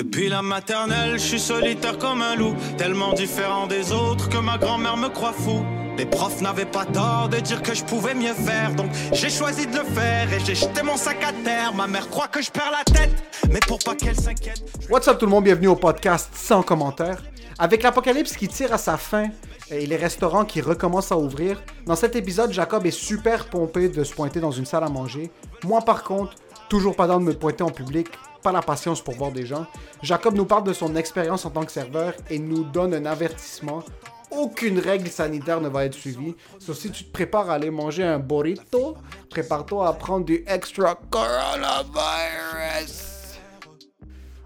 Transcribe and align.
Depuis 0.00 0.30
la 0.30 0.40
maternelle, 0.40 1.18
je 1.18 1.24
suis 1.26 1.38
solitaire 1.38 1.98
comme 1.98 2.22
un 2.22 2.34
loup, 2.34 2.54
tellement 2.78 3.12
différent 3.12 3.66
des 3.66 3.92
autres 3.92 4.30
que 4.30 4.38
ma 4.38 4.56
grand-mère 4.56 4.96
me 4.96 5.08
croit 5.10 5.34
fou. 5.34 5.62
Les 5.98 6.06
profs 6.06 6.40
n'avaient 6.40 6.64
pas 6.64 6.86
tort 6.86 7.28
de 7.28 7.36
dire 7.36 7.60
que 7.60 7.74
je 7.74 7.84
pouvais 7.84 8.14
mieux 8.14 8.32
faire, 8.32 8.74
donc 8.74 8.90
j'ai 9.12 9.28
choisi 9.28 9.66
de 9.66 9.76
le 9.76 9.84
faire 9.84 10.32
et 10.32 10.40
j'ai 10.40 10.54
jeté 10.54 10.82
mon 10.82 10.96
sac 10.96 11.22
à 11.22 11.34
terre. 11.44 11.74
Ma 11.74 11.86
mère 11.86 12.08
croit 12.08 12.28
que 12.28 12.40
je 12.40 12.50
perds 12.50 12.72
la 12.72 12.82
tête, 12.82 13.10
mais 13.50 13.60
pour 13.68 13.78
pas 13.78 13.94
qu'elle 13.94 14.18
s'inquiète. 14.18 14.64
What's 14.88 15.06
up 15.06 15.18
tout 15.18 15.26
le 15.26 15.32
monde, 15.32 15.44
bienvenue 15.44 15.68
au 15.68 15.76
podcast 15.76 16.30
sans 16.32 16.62
commentaire. 16.62 17.22
Avec 17.58 17.82
l'apocalypse 17.82 18.34
qui 18.36 18.48
tire 18.48 18.72
à 18.72 18.78
sa 18.78 18.96
fin 18.96 19.26
et 19.70 19.84
les 19.84 19.96
restaurants 19.96 20.46
qui 20.46 20.62
recommencent 20.62 21.12
à 21.12 21.18
ouvrir, 21.18 21.62
dans 21.84 21.94
cet 21.94 22.16
épisode, 22.16 22.54
Jacob 22.54 22.86
est 22.86 22.90
super 22.90 23.50
pompé 23.50 23.90
de 23.90 24.02
se 24.02 24.14
pointer 24.14 24.40
dans 24.40 24.50
une 24.50 24.64
salle 24.64 24.84
à 24.84 24.88
manger. 24.88 25.30
Moi 25.62 25.82
par 25.82 26.04
contre, 26.04 26.36
toujours 26.70 26.96
pas 26.96 27.06
dans 27.06 27.20
de 27.20 27.24
me 27.24 27.34
pointer 27.34 27.64
en 27.64 27.70
public, 27.70 28.08
pas 28.40 28.52
la 28.52 28.62
patience 28.62 29.02
pour 29.02 29.14
voir 29.14 29.32
des 29.32 29.46
gens. 29.46 29.66
Jacob 30.02 30.34
nous 30.34 30.46
parle 30.46 30.64
de 30.64 30.72
son 30.72 30.96
expérience 30.96 31.44
en 31.44 31.50
tant 31.50 31.64
que 31.64 31.72
serveur 31.72 32.14
et 32.28 32.38
nous 32.38 32.64
donne 32.64 32.94
un 32.94 33.06
avertissement. 33.06 33.82
Aucune 34.30 34.78
règle 34.78 35.08
sanitaire 35.08 35.60
ne 35.60 35.68
va 35.68 35.84
être 35.84 35.94
suivie. 35.94 36.36
Sauf 36.58 36.78
si 36.78 36.90
tu 36.90 37.04
te 37.04 37.12
prépares 37.12 37.50
à 37.50 37.54
aller 37.54 37.70
manger 37.70 38.04
un 38.04 38.18
burrito, 38.18 38.96
prépare-toi 39.28 39.88
à 39.88 39.92
prendre 39.92 40.24
du 40.24 40.44
extra 40.46 40.94
coronavirus. 41.10 43.08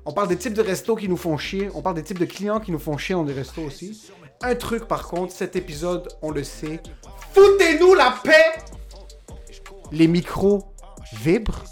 On 0.06 0.12
parle 0.12 0.28
des 0.28 0.36
types 0.36 0.54
de 0.54 0.62
restos 0.62 0.96
qui 0.96 1.08
nous 1.08 1.16
font 1.16 1.36
chier. 1.36 1.70
On 1.74 1.82
parle 1.82 1.96
des 1.96 2.02
types 2.02 2.18
de 2.18 2.24
clients 2.24 2.60
qui 2.60 2.72
nous 2.72 2.78
font 2.78 2.96
chier 2.96 3.14
dans 3.14 3.24
des 3.24 3.32
restos 3.32 3.62
aussi. 3.62 4.10
Un 4.42 4.54
truc 4.54 4.86
par 4.86 5.06
contre, 5.06 5.32
cet 5.32 5.56
épisode, 5.56 6.08
on 6.22 6.30
le 6.30 6.44
sait. 6.44 6.80
Foutez-nous 7.32 7.94
la 7.94 8.14
paix! 8.22 8.58
Les 9.92 10.08
micros 10.08 10.74
vibrent. 11.12 11.64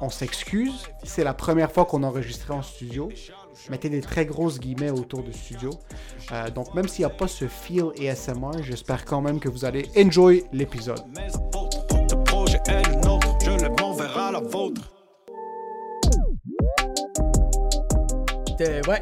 On 0.00 0.10
s'excuse. 0.10 0.84
C'est 1.04 1.24
la 1.24 1.34
première 1.34 1.72
fois 1.72 1.84
qu'on 1.86 2.02
enregistrait 2.02 2.54
en 2.54 2.62
studio. 2.62 3.08
Mettez 3.70 3.88
des 3.88 4.00
très 4.02 4.26
grosses 4.26 4.60
guillemets 4.60 4.90
autour 4.90 5.22
du 5.22 5.32
studio. 5.32 5.70
Euh, 6.32 6.50
donc 6.50 6.74
même 6.74 6.86
s'il 6.88 7.04
n'y 7.06 7.10
a 7.10 7.14
pas 7.14 7.28
ce 7.28 7.46
feel 7.48 7.86
ASMR, 7.98 8.62
j'espère 8.62 9.04
quand 9.04 9.20
même 9.22 9.40
que 9.40 9.48
vous 9.48 9.64
allez 9.64 9.88
enjoy 9.96 10.44
l'épisode. 10.52 11.00
Ouais, 18.86 19.00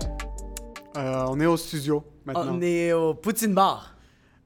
Euh, 0.96 1.24
on 1.28 1.40
est 1.40 1.46
au 1.46 1.56
studio 1.56 2.05
maintenant. 2.24 2.55
on 2.56 2.62
est 2.62 2.92
au 2.92 3.14
Poutine 3.14 3.55
Bar. 3.55 3.96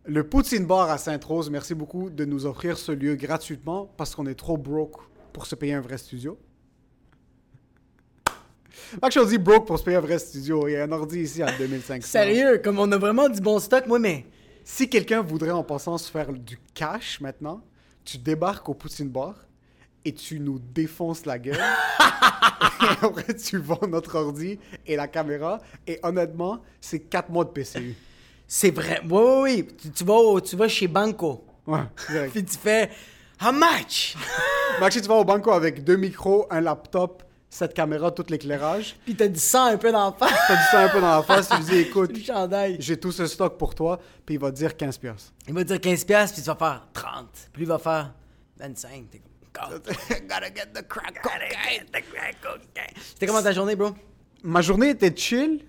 Le 0.05 0.27
Poutine 0.27 0.65
Bar 0.67 0.91
à 0.91 0.97
Sainte-Rose, 0.97 1.51
merci 1.51 1.75
beaucoup 1.75 2.09
de 2.09 2.25
nous 2.25 2.47
offrir 2.47 2.79
ce 2.79 2.93
lieu 2.93 3.15
gratuitement 3.17 3.91
parce 3.97 4.15
qu'on 4.15 4.27
est 4.27 4.35
trop 4.35 4.57
broke 4.57 4.97
pour 5.33 5.45
se 5.47 5.55
payer 5.55 5.75
un 5.75 5.81
vrai 5.83 5.99
studio. 5.99 6.39
Max 9.03 9.15
je 9.15 9.25
dis 9.27 9.39
broke 9.39 9.67
pour 9.67 9.79
se 9.79 9.85
payer 9.85 9.97
un 9.97 10.01
vrai 10.01 10.19
studio. 10.19 10.67
Il 10.69 10.73
y 10.73 10.77
a 10.77 10.85
un 10.85 10.93
ordi 10.93 11.21
ici 11.21 11.43
à 11.43 11.51
2500. 11.53 12.07
Sérieux, 12.09 12.59
comme 12.63 12.79
on 12.79 12.91
a 12.93 12.99
vraiment 12.99 13.29
du 13.29 13.41
bon 13.41 13.59
stock, 13.59 13.87
moi, 13.87 13.99
mais. 13.99 14.25
Si 14.65 14.89
quelqu'un 14.91 15.23
voudrait 15.23 15.51
en 15.51 15.63
passant 15.65 15.97
se 15.97 16.11
faire 16.11 16.31
du 16.31 16.59
cash 16.75 17.21
maintenant, 17.23 17.63
tu 18.05 18.19
débarques 18.19 18.69
au 18.69 18.75
Poutine 18.75 19.09
Bar 19.09 19.35
et 20.05 20.13
tu 20.13 20.41
nous 20.41 20.59
défonces 20.59 21.25
la 21.25 21.39
gueule. 21.39 21.57
et 22.83 23.05
après, 23.07 23.35
tu 23.35 23.57
vends 23.59 23.87
notre 23.89 24.17
ordi 24.17 24.59
et 24.87 24.95
la 24.97 25.09
caméra. 25.09 25.61
Et 25.87 25.99
honnêtement, 26.03 26.61
c'est 26.83 27.01
4 27.01 27.31
mois 27.31 27.45
de 27.47 27.51
PCU. 27.51 27.97
C'est 28.47 28.71
vrai. 28.71 29.01
Oui, 29.09 29.11
oui, 29.23 29.41
oui. 29.43 29.69
Tu, 29.81 29.91
tu 29.91 30.05
vas, 30.05 30.15
au- 30.15 30.41
tu 30.41 30.55
vas 30.57 30.69
chez 30.69 30.87
Banco. 30.87 31.47
Ouais, 31.67 31.81
direct. 32.11 32.33
Puis 32.35 32.45
tu 32.45 32.59
fais. 32.59 32.91
How 33.43 33.53
much? 33.53 34.17
Maxi, 34.81 35.01
tu 35.01 35.09
vas 35.09 35.15
au 35.15 35.25
banco 35.25 35.51
avec 35.53 35.83
deux 35.83 35.97
micros, 35.97 36.47
un 36.51 36.61
laptop, 36.61 37.23
cette 37.51 37.75
caméra, 37.75 38.11
tout 38.11 38.25
l'éclairage. 38.29 38.97
Puis 39.05 39.15
t'as 39.15 39.29
du 39.29 39.39
sang 39.39 39.67
un 39.67 39.77
peu 39.79 39.91
dans 39.91 40.07
la 40.07 40.13
face. 40.13 40.39
T'as 40.47 40.57
dit 40.57 40.63
ça 40.71 40.81
un 40.85 40.89
peu 40.89 41.01
dans 41.01 41.17
la 41.17 41.23
face, 41.23 41.49
tu 41.49 41.57
lui 41.57 41.65
dis 41.65 41.77
écoute, 41.89 42.13
Du 42.13 42.23
j'ai 42.79 42.97
tout 42.99 43.13
ce 43.13 43.27
stock 43.27 43.57
pour 43.57 43.75
toi, 43.75 43.99
puis 44.27 44.35
il 44.35 44.41
va 44.41 44.51
te 44.51 44.57
dire 44.57 44.77
15 44.77 44.99
piastres. 44.99 45.33
Il 45.47 45.55
va 45.55 45.65
te 45.65 45.73
dire 45.73 45.77
15$, 45.79 46.05
piastres, 46.05 46.35
puis 46.35 46.43
tu 46.43 46.49
vas 46.49 46.57
faire 46.57 46.87
30. 46.93 47.27
Puis 47.53 47.63
il 47.63 47.69
va 47.69 47.79
faire 47.79 48.13
25. 48.59 49.11
T'es 49.11 49.23
comme. 49.53 49.73
Gotta 50.29 50.55
get 50.55 50.67
the 50.75 50.87
crack 50.87 51.21
C'était 52.97 53.27
comment 53.27 53.43
ta 53.43 53.53
journée, 53.53 53.77
bro? 53.77 53.91
Ma 54.43 54.61
journée 54.61 54.91
était 54.91 55.15
chill. 55.17 55.65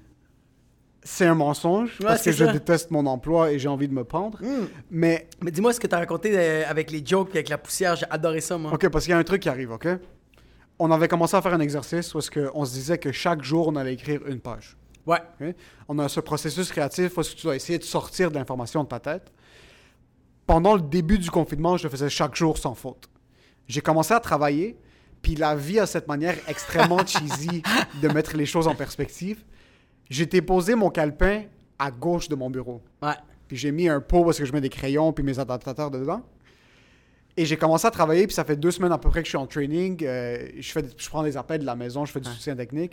C'est 1.02 1.26
un 1.26 1.34
mensonge 1.34 1.92
Ouais, 2.02 2.08
parce 2.08 2.18
que 2.24 2.32
c'est 2.32 2.38
je 2.38 2.46
ça. 2.46 2.52
déteste 2.52 2.92
mon 2.92 3.06
emploi 3.06 3.54
et 3.54 3.58
j'ai 3.58 3.70
envie 3.70 3.88
de 3.88 3.94
me 3.94 4.04
pendre. 4.04 4.38
Mais 4.92 5.30
Mais 5.42 5.50
dis-moi 5.50 5.72
ce 5.72 5.80
que 5.80 5.88
t'as 5.88 5.98
raconté 6.00 6.32
euh, 6.34 6.64
avec 6.68 6.92
les 6.92 7.04
jokes 7.06 7.30
et 7.30 7.38
avec 7.38 7.48
la 7.50 7.58
poussière. 7.58 7.96
J'ai 7.96 8.06
adoré 8.10 8.42
ça, 8.42 8.58
moi. 8.58 8.74
OK, 8.74 8.90
parce 8.90 9.06
qu'il 9.06 9.12
y 9.12 9.16
a 9.16 9.18
un 9.18 9.24
truc 9.24 9.42
qui 9.42 9.50
arrive, 9.50 9.72
OK? 9.72 9.88
On 10.80 10.92
avait 10.92 11.08
commencé 11.08 11.36
à 11.36 11.42
faire 11.42 11.54
un 11.54 11.60
exercice 11.60 12.14
où 12.14 12.20
est-ce 12.20 12.32
que 12.32 12.50
on 12.54 12.66
se 12.66 12.74
disait 12.74 12.98
que 12.98 13.12
chaque 13.12 13.44
jour 13.44 13.68
on 13.68 13.76
allait 13.76 13.94
écrire 13.94 14.22
une 14.28 14.40
page. 14.40 14.78
Ouais. 15.06 15.56
On 15.88 15.98
a 16.00 16.08
ce 16.08 16.20
processus 16.20 16.70
créatif 16.72 17.18
où 17.18 17.22
est-ce 17.22 17.32
que 17.32 17.36
tu 17.36 17.44
dois 17.44 17.56
essayer 17.56 17.80
de 17.80 17.84
sortir 17.84 18.30
de 18.32 18.36
l'information 18.36 18.84
de 18.84 18.90
ta 18.90 19.00
tête. 19.00 19.32
Pendant 20.46 20.76
le 20.76 20.82
début 20.82 21.20
du 21.20 21.30
confinement, 21.30 21.78
je 21.78 21.84
le 21.84 21.90
faisais 21.90 22.10
chaque 22.10 22.36
jour 22.36 22.58
sans 22.58 22.76
faute. 22.76 23.10
J'ai 23.68 23.82
commencé 23.82 24.14
à 24.14 24.20
travailler, 24.20 24.78
puis 25.22 25.36
la 25.36 25.56
vie 25.56 25.80
a 25.80 25.86
cette 25.86 26.08
manière 26.08 26.36
extrêmement 26.48 27.00
cheesy 27.06 27.62
de 28.02 28.08
mettre 28.08 28.36
les 28.36 28.46
choses 28.46 28.68
en 28.68 28.76
perspective. 28.76 29.44
J'étais 30.10 30.42
posé 30.42 30.76
mon 30.76 30.90
calepin 30.90 31.44
à 31.78 31.92
gauche 31.92 32.30
de 32.30 32.36
mon 32.36 32.50
bureau. 32.50 32.82
Ouais. 33.02 33.14
Puis 33.48 33.58
j'ai 33.58 33.72
mis 33.72 33.90
un 33.90 34.02
pot 34.02 34.24
parce 34.24 34.38
que 34.38 34.46
je 34.46 34.54
mets 34.54 34.62
des 34.62 34.70
crayons 34.70 35.12
puis 35.12 35.24
mes 35.24 35.40
adaptateurs 35.40 35.92
dedans. 35.92 36.24
Et 37.40 37.46
j'ai 37.46 37.56
commencé 37.56 37.88
à 37.88 37.92
travailler, 37.92 38.28
puis 38.28 38.34
ça 38.34 38.44
fait 38.44 38.58
deux 38.58 38.70
semaines 38.70 38.92
à 38.92 38.98
peu 38.98 39.10
près 39.10 39.22
que 39.22 39.26
je 39.26 39.30
suis 39.30 39.38
en 39.38 39.48
training. 39.48 40.04
Euh, 40.04 40.50
je, 40.60 40.72
fais, 40.74 40.84
je 40.98 41.08
prends 41.08 41.24
des 41.24 41.38
appels 41.38 41.62
de 41.62 41.66
la 41.66 41.78
maison, 41.78 42.04
je 42.04 42.12
fais 42.12 42.20
du 42.20 42.30
soutien 42.30 42.54
technique. 42.54 42.92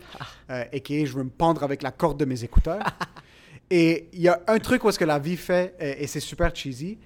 Euh, 0.51 0.63
et 0.71 0.79
que 0.79 1.05
je 1.05 1.13
veux 1.15 1.25
me 1.25 1.31
pendre 1.31 1.65
avec 1.65 1.83
la 1.83 1.91
corde 1.91 2.17
de 2.17 2.25
mes 2.25 2.45
écouteurs. 2.45 2.81
et 3.71 4.09
il 4.13 4.21
y 4.21 4.29
a 4.29 4.41
un 4.47 4.59
truc 4.61 4.85
où 4.85 4.89
est-ce 4.89 5.01
que 5.01 5.05
la 5.05 5.19
vie 5.19 5.37
fait, 5.37 5.75
euh, 5.83 5.95
et 5.99 6.07
c'est 6.07 6.21
super 6.21 6.55
cheesy, 6.55 6.97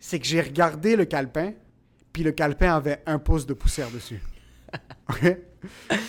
c'est 0.00 0.18
que 0.18 0.26
j'ai 0.26 0.42
regardé 0.42 0.94
le 0.94 1.06
calepin, 1.06 1.54
puis 2.12 2.24
le 2.24 2.32
calepin 2.32 2.76
avait 2.76 3.02
un 3.06 3.18
pouce 3.18 3.46
de 3.46 3.54
poussière 3.54 3.90
dessus. 3.90 4.20
OK? 5.08 5.34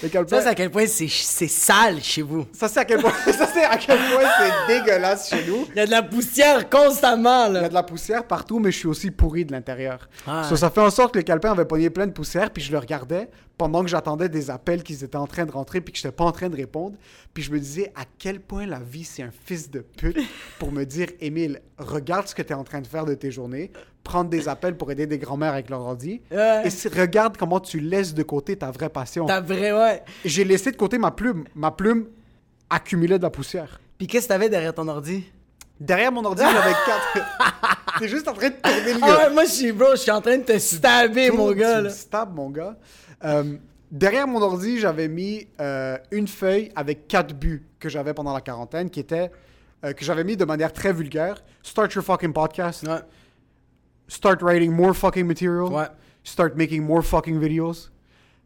Ça, 0.01 0.41
c'est 0.41 0.47
à 0.47 0.55
quel 0.55 0.71
point 0.71 0.85
c'est 0.87 1.07
sale 1.07 2.01
chez 2.01 2.21
vous. 2.21 2.45
Ça, 2.53 2.67
c'est 2.67 2.79
à 2.79 2.85
quel 2.85 2.99
point, 2.99 3.11
ça, 3.25 3.47
c'est 3.53 3.63
à 3.63 3.77
quel 3.77 3.97
point 3.97 4.29
c'est 4.39 4.79
dégueulasse 4.79 5.29
chez 5.29 5.45
nous. 5.45 5.67
Il 5.71 5.77
y 5.77 5.79
a 5.81 5.85
de 5.85 5.91
la 5.91 6.03
poussière 6.03 6.69
constamment, 6.69 7.47
Il 7.47 7.53
y 7.53 7.57
a 7.57 7.61
là. 7.61 7.69
de 7.69 7.73
la 7.73 7.83
poussière 7.83 8.25
partout, 8.25 8.59
mais 8.59 8.71
je 8.71 8.77
suis 8.79 8.87
aussi 8.87 9.11
pourri 9.11 9.45
de 9.45 9.51
l'intérieur. 9.51 10.07
Ah. 10.27 10.43
So, 10.49 10.55
ça 10.55 10.69
fait 10.69 10.81
en 10.81 10.89
sorte 10.89 11.13
que 11.13 11.19
le 11.19 11.23
calepin 11.23 11.51
avait 11.51 11.65
pogné 11.65 11.89
plein 11.89 12.07
de 12.07 12.11
poussière, 12.11 12.51
puis 12.51 12.63
je 12.63 12.71
le 12.71 12.77
regardais 12.79 13.29
pendant 13.57 13.83
que 13.83 13.89
j'attendais 13.89 14.29
des 14.29 14.49
appels 14.49 14.81
qu'ils 14.81 15.03
étaient 15.03 15.15
en 15.15 15.27
train 15.27 15.45
de 15.45 15.51
rentrer, 15.51 15.79
puis 15.79 15.93
que 15.93 15.99
je 15.99 16.07
n'étais 16.07 16.15
pas 16.15 16.23
en 16.23 16.31
train 16.31 16.49
de 16.49 16.55
répondre. 16.55 16.97
Puis 17.33 17.43
je 17.43 17.51
me 17.51 17.59
disais 17.59 17.91
à 17.95 18.03
quel 18.17 18.39
point 18.39 18.65
la 18.65 18.79
vie, 18.79 19.03
c'est 19.03 19.21
un 19.21 19.31
fils 19.45 19.69
de 19.69 19.79
pute 19.79 20.17
pour 20.59 20.71
me 20.71 20.83
dire, 20.85 21.07
Émile, 21.19 21.61
regarde 21.77 22.27
ce 22.27 22.33
que 22.35 22.41
tu 22.41 22.49
es 22.49 22.55
en 22.55 22.63
train 22.63 22.81
de 22.81 22.87
faire 22.87 23.05
de 23.05 23.13
tes 23.13 23.31
journées, 23.31 23.71
prendre 24.03 24.29
des 24.29 24.49
appels 24.49 24.75
pour 24.75 24.91
aider 24.91 25.07
des 25.07 25.17
grands-mères 25.17 25.53
avec 25.53 25.69
leur 25.69 25.81
ordi, 25.81 26.21
Ouais. 26.31 26.63
et 26.65 26.99
regarde 26.99 27.37
comment 27.37 27.59
tu 27.59 27.79
laisses 27.79 28.13
de 28.13 28.23
côté 28.23 28.55
ta 28.57 28.69
vraie 28.71 28.89
passion. 28.89 29.25
T'as 29.25 29.39
vrai, 29.41 29.71
ouais. 29.71 30.03
J'ai 30.25 30.43
laissé 30.43 30.71
de 30.71 30.77
côté 30.77 30.97
ma 30.97 31.11
plume. 31.11 31.45
Ma 31.55 31.71
plume 31.71 32.07
accumulait 32.69 33.17
de 33.17 33.23
la 33.23 33.29
poussière. 33.29 33.79
Puis 33.97 34.07
qu'est-ce 34.07 34.25
que 34.27 34.33
t'avais 34.33 34.49
derrière 34.49 34.73
ton 34.73 34.87
ordi? 34.87 35.23
Derrière 35.79 36.11
mon 36.11 36.23
ordi, 36.25 36.43
j'avais 36.43 36.73
quatre. 36.85 37.97
T'es 37.99 38.07
juste 38.07 38.27
en 38.27 38.33
train 38.33 38.49
de 38.49 38.55
tourner 38.55 38.93
le 38.93 38.99
Ah 39.01 39.27
ouais, 39.27 39.33
moi, 39.33 39.45
je 39.45 39.51
suis, 39.51 39.71
bro, 39.71 39.91
je 39.91 39.97
suis 39.97 40.11
en 40.11 40.21
train 40.21 40.37
de 40.37 40.43
te 40.43 40.57
stabber, 40.57 41.29
Tout, 41.29 41.37
mon 41.37 41.51
gars, 41.51 41.77
tu 41.77 41.83
là. 41.83 41.83
me 41.83 41.89
stabs, 41.89 42.33
mon 42.35 42.49
gars. 42.49 42.75
Euh, 43.23 43.55
derrière 43.91 44.27
mon 44.27 44.41
ordi, 44.41 44.79
j'avais 44.79 45.07
mis 45.07 45.47
euh, 45.61 45.97
une 46.11 46.27
feuille 46.27 46.71
avec 46.75 47.07
quatre 47.07 47.33
buts 47.33 47.65
que 47.79 47.89
j'avais 47.89 48.13
pendant 48.13 48.33
la 48.33 48.41
quarantaine, 48.41 48.89
qui 48.89 48.99
étaient 48.99 49.31
euh, 49.85 49.93
que 49.93 50.03
j'avais 50.03 50.23
mis 50.23 50.35
de 50.37 50.45
manière 50.45 50.73
très 50.73 50.91
vulgaire. 50.93 51.43
Start 51.61 51.93
your 51.93 52.03
fucking 52.03 52.33
podcast. 52.33 52.83
Ouais. 52.87 52.99
Start 54.07 54.41
writing 54.41 54.71
more 54.71 54.93
fucking 54.93 55.25
material. 55.25 55.71
Ouais. 55.71 55.87
Start 56.23 56.55
making 56.55 56.83
more 56.83 57.01
fucking 57.01 57.39
videos. 57.39 57.89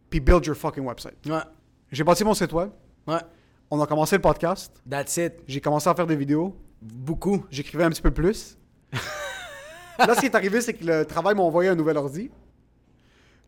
Puis 0.09 0.19
build 0.19 0.45
your 0.45 0.55
fucking 0.55 0.83
website. 0.83 1.15
Ouais. 1.25 1.43
J'ai 1.91 2.03
bâti 2.03 2.23
mon 2.23 2.33
site 2.33 2.53
web. 2.53 2.69
Ouais. 3.07 3.21
On 3.69 3.81
a 3.81 3.87
commencé 3.87 4.15
le 4.15 4.21
podcast. 4.21 4.71
That's 4.89 5.17
it. 5.17 5.33
J'ai 5.47 5.59
commencé 5.59 5.89
à 5.89 5.95
faire 5.95 6.07
des 6.07 6.15
vidéos. 6.15 6.55
Beaucoup. 6.81 7.45
J'écrivais 7.49 7.83
un 7.83 7.89
petit 7.89 8.01
peu 8.01 8.11
plus. 8.11 8.57
Là, 9.99 10.13
ce 10.13 10.19
qui 10.19 10.27
est 10.27 10.35
arrivé, 10.35 10.61
c'est 10.61 10.73
que 10.73 10.85
le 10.85 11.05
travail 11.05 11.35
m'a 11.35 11.41
envoyé 11.41 11.69
un 11.69 11.75
nouvel 11.75 11.97
ordi. 11.97 12.29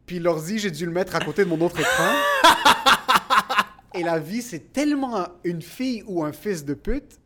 Puis 0.05 0.19
l'ordi, 0.19 0.57
j'ai 0.57 0.71
dû 0.71 0.85
le 0.85 0.91
mettre 0.91 1.15
à 1.15 1.19
côté 1.19 1.45
de 1.45 1.49
mon 1.49 1.61
autre 1.61 1.79
écran. 1.79 2.11
Et 3.93 4.03
la 4.03 4.19
vie, 4.19 4.41
c'est 4.41 4.73
tellement 4.73 5.27
une 5.43 5.61
fille 5.61 6.03
ou 6.07 6.23
un 6.23 6.31
fils 6.31 6.65
de 6.65 6.73
pute. 6.73 7.19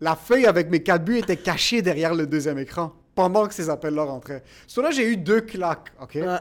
La 0.00 0.16
feuille 0.16 0.46
avec 0.46 0.68
mes 0.70 0.82
quatre 0.82 1.04
buts 1.04 1.18
était 1.18 1.36
cachée 1.36 1.82
derrière 1.82 2.14
le 2.14 2.26
deuxième 2.26 2.58
écran 2.58 2.92
pendant 3.16 3.48
que 3.48 3.54
ces 3.54 3.68
appels-là 3.68 4.04
rentraient. 4.04 4.44
Sur 4.68 4.82
là, 4.82 4.92
j'ai 4.92 5.08
eu 5.10 5.16
deux 5.16 5.40
claques, 5.40 5.92
OK? 6.00 6.14
Ouais. 6.14 6.36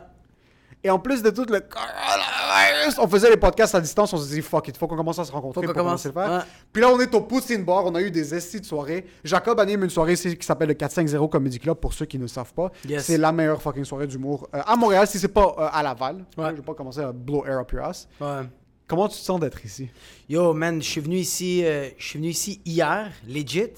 Et 0.84 0.90
en 0.92 1.00
plus 1.00 1.24
de 1.24 1.32
tout 1.32 1.46
le 1.50 1.62
coronavirus, 1.62 3.00
on 3.00 3.08
faisait 3.08 3.32
les 3.32 3.38
podcasts 3.38 3.74
à 3.74 3.82
distance, 3.82 4.14
on 4.14 4.18
se 4.18 4.30
dit 4.32 4.42
fuck 4.44 4.68
it, 4.68 4.78
faut 4.78 4.88
qu'on 4.88 4.96
commence 4.98 5.18
à 5.18 5.26
se 5.26 5.32
rencontrer 5.32 5.62
Faut 5.62 5.74
pour 5.74 5.74
commence, 5.74 6.04
commencer 6.04 6.20
à 6.20 6.22
le 6.26 6.30
faire. 6.30 6.38
ouais. 6.40 6.52
Puis 6.72 6.82
là, 6.84 6.90
on 6.92 7.00
est 7.00 7.16
au 7.16 7.22
Poutine 7.22 7.64
Bar, 7.64 7.86
on 7.86 7.96
a 7.96 8.02
eu 8.02 8.12
des 8.12 8.36
estis 8.36 8.60
de 8.62 8.66
soirée. 8.68 9.04
Jacob 9.24 9.60
anime 9.60 9.86
une 9.86 9.90
soirée 9.90 10.14
ici 10.14 10.38
qui 10.38 10.46
s'appelle 10.46 10.68
le 10.68 10.76
450 10.76 11.32
Comedy 11.32 11.58
Club 11.58 11.78
pour 11.78 11.92
ceux 11.94 12.06
qui 12.06 12.20
ne 12.20 12.28
savent 12.28 12.54
pas. 12.54 12.72
Yes. 12.88 13.04
C'est 13.06 13.18
la 13.18 13.32
meilleure 13.32 13.60
fucking 13.64 13.84
soirée 13.84 14.06
d'humour 14.06 14.48
euh, 14.54 14.62
à 14.64 14.76
Montréal, 14.76 15.08
si 15.08 15.18
c'est 15.18 15.28
pas 15.30 15.56
euh, 15.58 15.68
à 15.72 15.82
Laval. 15.82 16.18
Ouais. 16.38 16.50
Je 16.52 16.58
vais 16.58 16.62
pas 16.62 16.76
commencer 16.76 17.00
à 17.00 17.12
blow 17.12 17.44
air 17.48 17.58
up 17.62 17.72
your 17.72 17.84
ass. 17.86 18.08
Ouais. 18.22 18.42
Comment 18.88 19.08
tu 19.08 19.18
te 19.18 19.24
sens 19.24 19.40
d'être 19.40 19.66
ici? 19.66 19.90
Yo, 20.30 20.54
man, 20.54 20.80
je 20.84 20.88
suis 20.88 21.02
venu 21.02 21.16
ici, 21.16 21.66
euh, 21.66 21.90
je 21.98 22.06
suis 22.06 22.20
venu 22.20 22.30
ici 22.30 22.62
hier, 22.64 23.10
legit. 23.28 23.72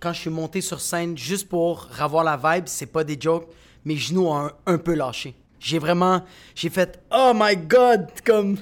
Quand 0.00 0.12
je 0.12 0.20
suis 0.20 0.30
monté 0.30 0.60
sur 0.60 0.80
scène, 0.80 1.16
juste 1.16 1.48
pour 1.48 1.88
avoir 1.98 2.24
la 2.24 2.36
vibe, 2.36 2.64
c'est 2.66 2.86
pas 2.86 3.04
des 3.04 3.16
jokes, 3.20 3.48
mes 3.84 3.96
genoux 3.96 4.26
ont 4.26 4.36
un, 4.36 4.52
un 4.66 4.78
peu 4.78 4.94
lâché. 4.94 5.34
J'ai 5.60 5.78
vraiment, 5.78 6.22
j'ai 6.54 6.68
fait, 6.68 7.00
oh 7.10 7.32
my 7.34 7.56
god, 7.56 8.08
comme, 8.26 8.58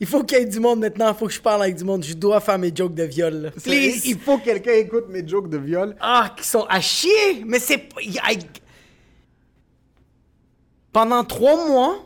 il 0.00 0.06
faut 0.06 0.22
qu'il 0.24 0.38
y 0.38 0.40
ait 0.40 0.46
du 0.46 0.58
monde 0.58 0.80
maintenant, 0.80 1.08
il 1.12 1.14
faut 1.14 1.26
que 1.26 1.32
je 1.32 1.40
parle 1.40 1.62
avec 1.64 1.76
du 1.76 1.84
monde, 1.84 2.02
je 2.02 2.14
dois 2.14 2.40
faire 2.40 2.58
mes 2.58 2.74
jokes 2.74 2.94
de 2.94 3.02
viol, 3.02 3.34
là. 3.34 3.50
Please! 3.50 4.06
Il 4.06 4.18
faut 4.18 4.38
que 4.38 4.44
quelqu'un 4.44 4.72
écoute 4.72 5.04
mes 5.10 5.26
jokes 5.26 5.50
de 5.50 5.58
viol. 5.58 5.94
Ah, 6.00 6.32
qui 6.34 6.46
sont 6.46 6.64
à 6.68 6.80
chier! 6.80 7.44
Mais 7.44 7.58
c'est. 7.58 7.88
I- 8.02 8.38
Pendant 10.92 11.24
trois 11.24 11.68
mois, 11.68 11.98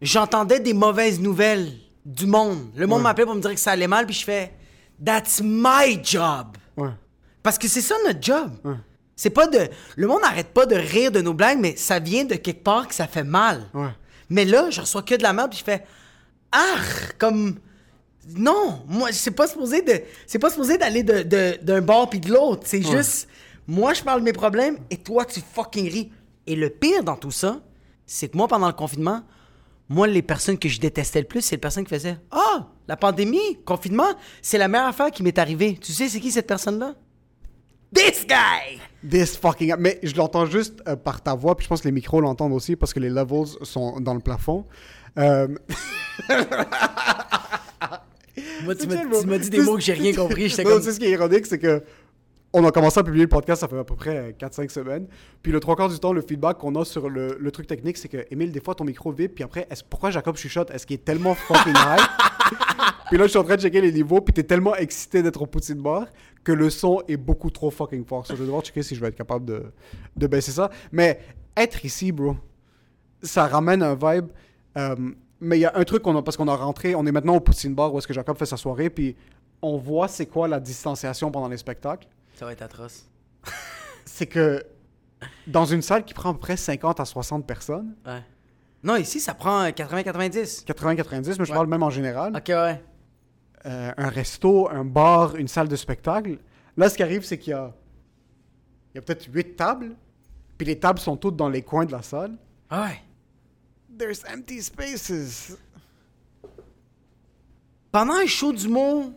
j'entendais 0.00 0.60
des 0.60 0.74
mauvaises 0.74 1.18
nouvelles 1.20 1.72
du 2.04 2.26
monde. 2.26 2.68
Le 2.76 2.86
monde 2.86 2.98
Ouais. 2.98 3.02
m'appelait 3.04 3.24
pour 3.26 3.34
me 3.34 3.40
dire 3.40 3.52
que 3.54 3.60
ça 3.60 3.72
allait 3.72 3.88
mal, 3.88 4.06
puis 4.06 4.14
je 4.14 4.24
fais 4.24 4.52
That's 5.04 5.40
my 5.42 5.98
job! 6.04 6.56
Ouais. 6.76 6.90
Parce 7.48 7.56
que 7.56 7.66
c'est 7.66 7.80
ça 7.80 7.94
notre 8.06 8.22
job. 8.22 8.50
C'est 9.16 9.30
pas 9.30 9.46
de. 9.46 9.70
Le 9.96 10.06
monde 10.06 10.20
n'arrête 10.20 10.48
pas 10.48 10.66
de 10.66 10.74
rire 10.74 11.10
de 11.10 11.22
nos 11.22 11.32
blagues, 11.32 11.58
mais 11.58 11.76
ça 11.76 11.98
vient 11.98 12.26
de 12.26 12.34
quelque 12.34 12.62
part 12.62 12.86
que 12.86 12.94
ça 12.94 13.06
fait 13.06 13.24
mal. 13.24 13.62
Ouais. 13.72 13.88
Mais 14.28 14.44
là, 14.44 14.68
je 14.68 14.82
reçois 14.82 15.00
que 15.00 15.14
de 15.14 15.22
la 15.22 15.32
merde, 15.32 15.48
puis 15.48 15.60
je 15.60 15.64
fais 15.64 15.82
Ah! 16.52 16.76
Comme. 17.16 17.58
Non! 18.36 18.82
Moi, 18.86 19.12
c'est 19.12 19.30
pas 19.30 19.46
supposé 19.46 19.80
de. 19.80 19.98
C'est 20.26 20.38
pas 20.38 20.50
supposé 20.50 20.76
d'aller 20.76 21.02
de, 21.02 21.22
de- 21.22 21.58
d'un 21.62 21.80
bord 21.80 22.10
puis 22.10 22.20
de 22.20 22.30
l'autre. 22.30 22.64
C'est 22.66 22.82
juste. 22.82 23.28
Moi, 23.66 23.94
je 23.94 24.02
parle 24.02 24.20
de 24.20 24.24
mes 24.26 24.34
problèmes 24.34 24.76
et 24.90 24.98
toi, 24.98 25.24
tu 25.24 25.40
fucking 25.54 25.88
ris. 25.90 26.12
Et 26.46 26.54
le 26.54 26.68
pire 26.68 27.02
dans 27.02 27.16
tout 27.16 27.30
ça, 27.30 27.60
c'est 28.04 28.28
que 28.28 28.36
moi, 28.36 28.46
pendant 28.46 28.66
le 28.66 28.74
confinement, 28.74 29.22
moi, 29.88 30.06
les 30.06 30.20
personnes 30.20 30.58
que 30.58 30.68
je 30.68 30.80
détestais 30.80 31.20
le 31.22 31.26
plus, 31.26 31.40
c'est 31.40 31.54
les 31.54 31.60
personnes 31.60 31.84
qui 31.84 31.94
faisaient 31.94 32.18
Ah! 32.30 32.66
la 32.88 32.96
pandémie, 32.98 33.62
confinement, 33.64 34.08
c'est 34.42 34.58
la 34.58 34.68
meilleure 34.68 34.88
affaire 34.88 35.10
qui 35.10 35.22
m'est 35.22 35.38
arrivée. 35.38 35.78
Tu 35.80 35.94
sais, 35.94 36.10
c'est 36.10 36.20
qui 36.20 36.30
cette 36.30 36.46
personne-là? 36.46 36.94
This 37.94 38.26
guy! 38.26 38.80
This 39.08 39.36
fucking. 39.36 39.74
Mais 39.78 39.98
je 40.02 40.14
l'entends 40.16 40.46
juste 40.46 40.82
euh, 40.86 40.96
par 40.96 41.22
ta 41.22 41.34
voix, 41.34 41.56
puis 41.56 41.64
je 41.64 41.68
pense 41.68 41.80
que 41.80 41.88
les 41.88 41.92
micros 41.92 42.20
l'entendent 42.20 42.52
aussi 42.52 42.76
parce 42.76 42.92
que 42.92 43.00
les 43.00 43.08
levels 43.08 43.46
sont 43.62 44.00
dans 44.00 44.14
le 44.14 44.20
plafond. 44.20 44.66
Euh, 45.18 45.48
Moi, 48.64 48.74
tu 48.74 48.86
m'as 48.86 49.38
dit 49.38 49.50
des 49.50 49.62
mots 49.62 49.76
que 49.76 49.80
j'ai 49.82 49.94
rien 49.94 50.12
compris. 50.12 50.54
Non, 50.58 50.64
comme. 50.64 50.82
c'est 50.82 50.92
ce 50.92 51.00
qui 51.00 51.06
est 51.06 51.12
ironique, 51.12 51.46
c'est 51.46 51.58
que 51.58 51.82
on 52.52 52.64
a 52.64 52.70
commencé 52.70 52.98
à 52.98 53.02
publier 53.02 53.24
le 53.24 53.28
podcast, 53.28 53.60
ça 53.60 53.68
fait 53.68 53.78
à 53.78 53.84
peu 53.84 53.94
près 53.94 54.34
4-5 54.38 54.70
semaines. 54.70 55.06
Puis 55.42 55.52
le 55.52 55.60
trois 55.60 55.76
quarts 55.76 55.90
du 55.90 55.98
temps, 55.98 56.12
le 56.12 56.22
feedback 56.22 56.58
qu'on 56.58 56.74
a 56.76 56.84
sur 56.84 57.08
le, 57.10 57.36
le 57.38 57.50
truc 57.50 57.66
technique, 57.66 57.98
c'est 57.98 58.08
que, 58.08 58.26
Emile, 58.30 58.52
des 58.52 58.60
fois, 58.60 58.74
ton 58.74 58.84
micro 58.84 59.12
vibre, 59.12 59.34
puis 59.34 59.44
après, 59.44 59.66
est 59.70 59.82
pourquoi 59.88 60.10
Jacob 60.10 60.36
chuchote? 60.36 60.70
Est-ce 60.70 60.86
qu'il 60.86 60.94
est 60.94 61.04
tellement 61.04 61.34
fucking 61.34 61.74
high? 61.74 62.00
Puis 63.08 63.16
là, 63.18 63.24
je 63.24 63.28
suis 63.30 63.38
en 63.38 63.44
train 63.44 63.56
de 63.56 63.60
checker 63.60 63.80
les 63.80 63.92
niveaux, 63.92 64.20
puis 64.20 64.32
t'es 64.34 64.42
tellement 64.42 64.74
excité 64.76 65.22
d'être 65.22 65.40
au 65.42 65.46
poutine 65.46 65.80
bar 65.80 66.06
que 66.44 66.52
le 66.52 66.70
son 66.70 67.02
est 67.08 67.16
beaucoup 67.16 67.50
trop 67.50 67.70
fucking 67.70 68.04
fort. 68.04 68.26
So, 68.26 68.34
je 68.34 68.40
vais 68.40 68.46
devoir 68.46 68.62
checker 68.62 68.82
si 68.82 68.94
je 68.94 69.00
vais 69.00 69.08
être 69.08 69.16
capable 69.16 69.44
de, 69.44 69.64
de 70.16 70.26
baisser 70.26 70.52
ça. 70.52 70.70
Mais 70.92 71.20
être 71.56 71.84
ici, 71.84 72.12
bro, 72.12 72.36
ça 73.22 73.46
ramène 73.46 73.82
un 73.82 73.94
vibe. 73.94 74.28
euh, 74.76 74.94
mais 75.40 75.56
il 75.56 75.60
y 75.60 75.66
a 75.66 75.72
un 75.76 75.84
truc 75.84 76.02
qu'on 76.02 76.16
a, 76.16 76.22
parce 76.22 76.36
qu'on 76.36 76.48
a 76.48 76.56
rentré, 76.56 76.94
on 76.96 77.06
est 77.06 77.12
maintenant 77.12 77.36
au 77.36 77.40
Poutine 77.40 77.72
Bar 77.74 77.94
où 77.94 77.98
est-ce 77.98 78.08
que 78.08 78.12
Jacob 78.14 78.36
fait 78.36 78.44
sa 78.46 78.56
soirée, 78.56 78.90
puis 78.90 79.14
on 79.62 79.76
voit 79.76 80.08
c'est 80.08 80.26
quoi 80.26 80.48
la 80.48 80.58
distanciation 80.58 81.30
pendant 81.30 81.48
les 81.48 81.56
spectacles. 81.58 82.08
Ça 82.34 82.44
va 82.44 82.52
être 82.52 82.62
atroce. 82.62 83.06
C'est 84.04 84.26
que 84.26 84.62
dans 85.46 85.64
une 85.64 85.82
salle 85.82 86.04
qui 86.04 86.12
prend 86.14 86.30
à 86.30 86.32
peu 86.32 86.38
près 86.40 86.56
50 86.56 86.98
à 87.00 87.04
60 87.04 87.46
personnes, 87.46 87.94
Ouais. 88.06 88.22
Non, 88.82 88.96
ici, 88.96 89.18
ça 89.20 89.34
prend 89.34 89.64
80-90. 89.68 90.64
80-90, 90.64 91.36
mais 91.38 91.44
je 91.44 91.50
Ouais. 91.50 91.54
parle 91.56 91.66
même 91.68 91.82
en 91.82 91.90
général, 91.90 92.34
Ok, 92.36 92.48
ouais. 92.48 92.80
Euh, 93.66 93.92
un 93.96 94.08
resto, 94.08 94.68
un 94.70 94.84
bar, 94.84 95.36
une 95.36 95.48
salle 95.48 95.68
de 95.68 95.76
spectacle, 95.76 96.38
là, 96.76 96.88
ce 96.88 96.96
qui 96.96 97.02
arrive, 97.02 97.24
c'est 97.24 97.38
qu'il 97.38 97.50
y 97.52 97.54
a, 97.54 97.72
il 98.92 98.96
y 98.96 98.98
a 98.98 99.02
peut-être 99.02 99.26
8 99.32 99.56
tables, 99.56 99.96
puis 100.56 100.66
les 100.66 100.78
tables 100.78 100.98
sont 100.98 101.16
toutes 101.16 101.36
dans 101.36 101.48
les 101.48 101.62
coins 101.62 101.84
de 101.84 101.92
la 101.92 102.02
salle. 102.02 102.36
Ah 102.70 102.86
ouais. 102.86 103.02
There's 103.98 104.22
empty 104.24 104.62
spaces. 104.62 105.56
Pendant 107.90 108.14
un 108.14 108.26
show 108.26 108.52
du 108.52 108.68
mot, 108.68 109.12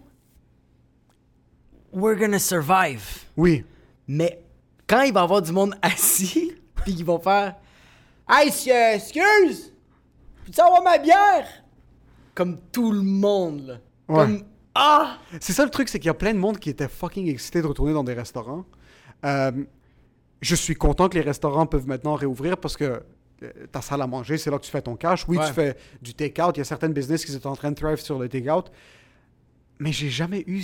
we're 1.91 2.17
gonna 2.17 2.39
survive. 2.39 3.25
Oui. 3.35 3.65
Mais 4.07 4.41
quand 4.87 5.01
il 5.01 5.13
va 5.13 5.21
y 5.21 5.23
avoir 5.23 5.41
du 5.41 5.51
monde 5.51 5.75
assis, 5.81 6.53
puis 6.75 6.95
qu'ils 6.95 7.05
vont 7.05 7.19
faire 7.19 7.55
Hey, 8.29 8.49
euh, 8.69 8.95
excuse! 8.95 9.73
Peux-tu 10.45 10.61
avoir 10.61 10.81
ma 10.81 10.97
bière? 10.97 11.47
Comme 12.33 12.57
tout 12.71 12.91
le 12.91 13.01
monde, 13.01 13.67
là. 13.67 13.77
Ouais. 14.17 14.43
Ah! 14.75 15.17
C'est 15.39 15.53
ça 15.53 15.63
le 15.65 15.69
truc, 15.69 15.89
c'est 15.89 15.99
qu'il 15.99 16.07
y 16.07 16.09
a 16.09 16.13
plein 16.13 16.33
de 16.33 16.39
monde 16.39 16.57
qui 16.59 16.69
était 16.69 16.87
fucking 16.87 17.27
excité 17.27 17.61
de 17.61 17.67
retourner 17.67 17.93
dans 17.93 18.03
des 18.03 18.13
restaurants. 18.13 18.65
Euh, 19.25 19.51
je 20.41 20.55
suis 20.55 20.75
content 20.75 21.09
que 21.09 21.15
les 21.15 21.21
restaurants 21.21 21.65
peuvent 21.65 21.87
maintenant 21.87 22.15
réouvrir 22.15 22.57
parce 22.57 22.77
que 22.77 23.03
euh, 23.43 23.49
ta 23.71 23.81
salle 23.81 24.01
à 24.01 24.07
manger, 24.07 24.37
c'est 24.37 24.49
là 24.49 24.57
que 24.57 24.63
tu 24.63 24.71
fais 24.71 24.81
ton 24.81 24.95
cash. 24.95 25.25
Oui, 25.27 25.37
Ouais. 25.37 25.47
tu 25.47 25.53
fais 25.53 25.77
du 26.01 26.13
take-out. 26.13 26.55
Il 26.55 26.59
y 26.59 26.61
a 26.61 26.65
certaines 26.65 26.93
business 26.93 27.25
qui 27.25 27.31
sont 27.31 27.47
en 27.47 27.55
train 27.55 27.71
de 27.71 27.75
thrive 27.75 27.97
sur 27.99 28.17
le 28.17 28.29
take-out. 28.29 28.71
Mais 29.79 29.91
j'ai 29.91 30.09
jamais 30.09 30.43
eu. 30.47 30.63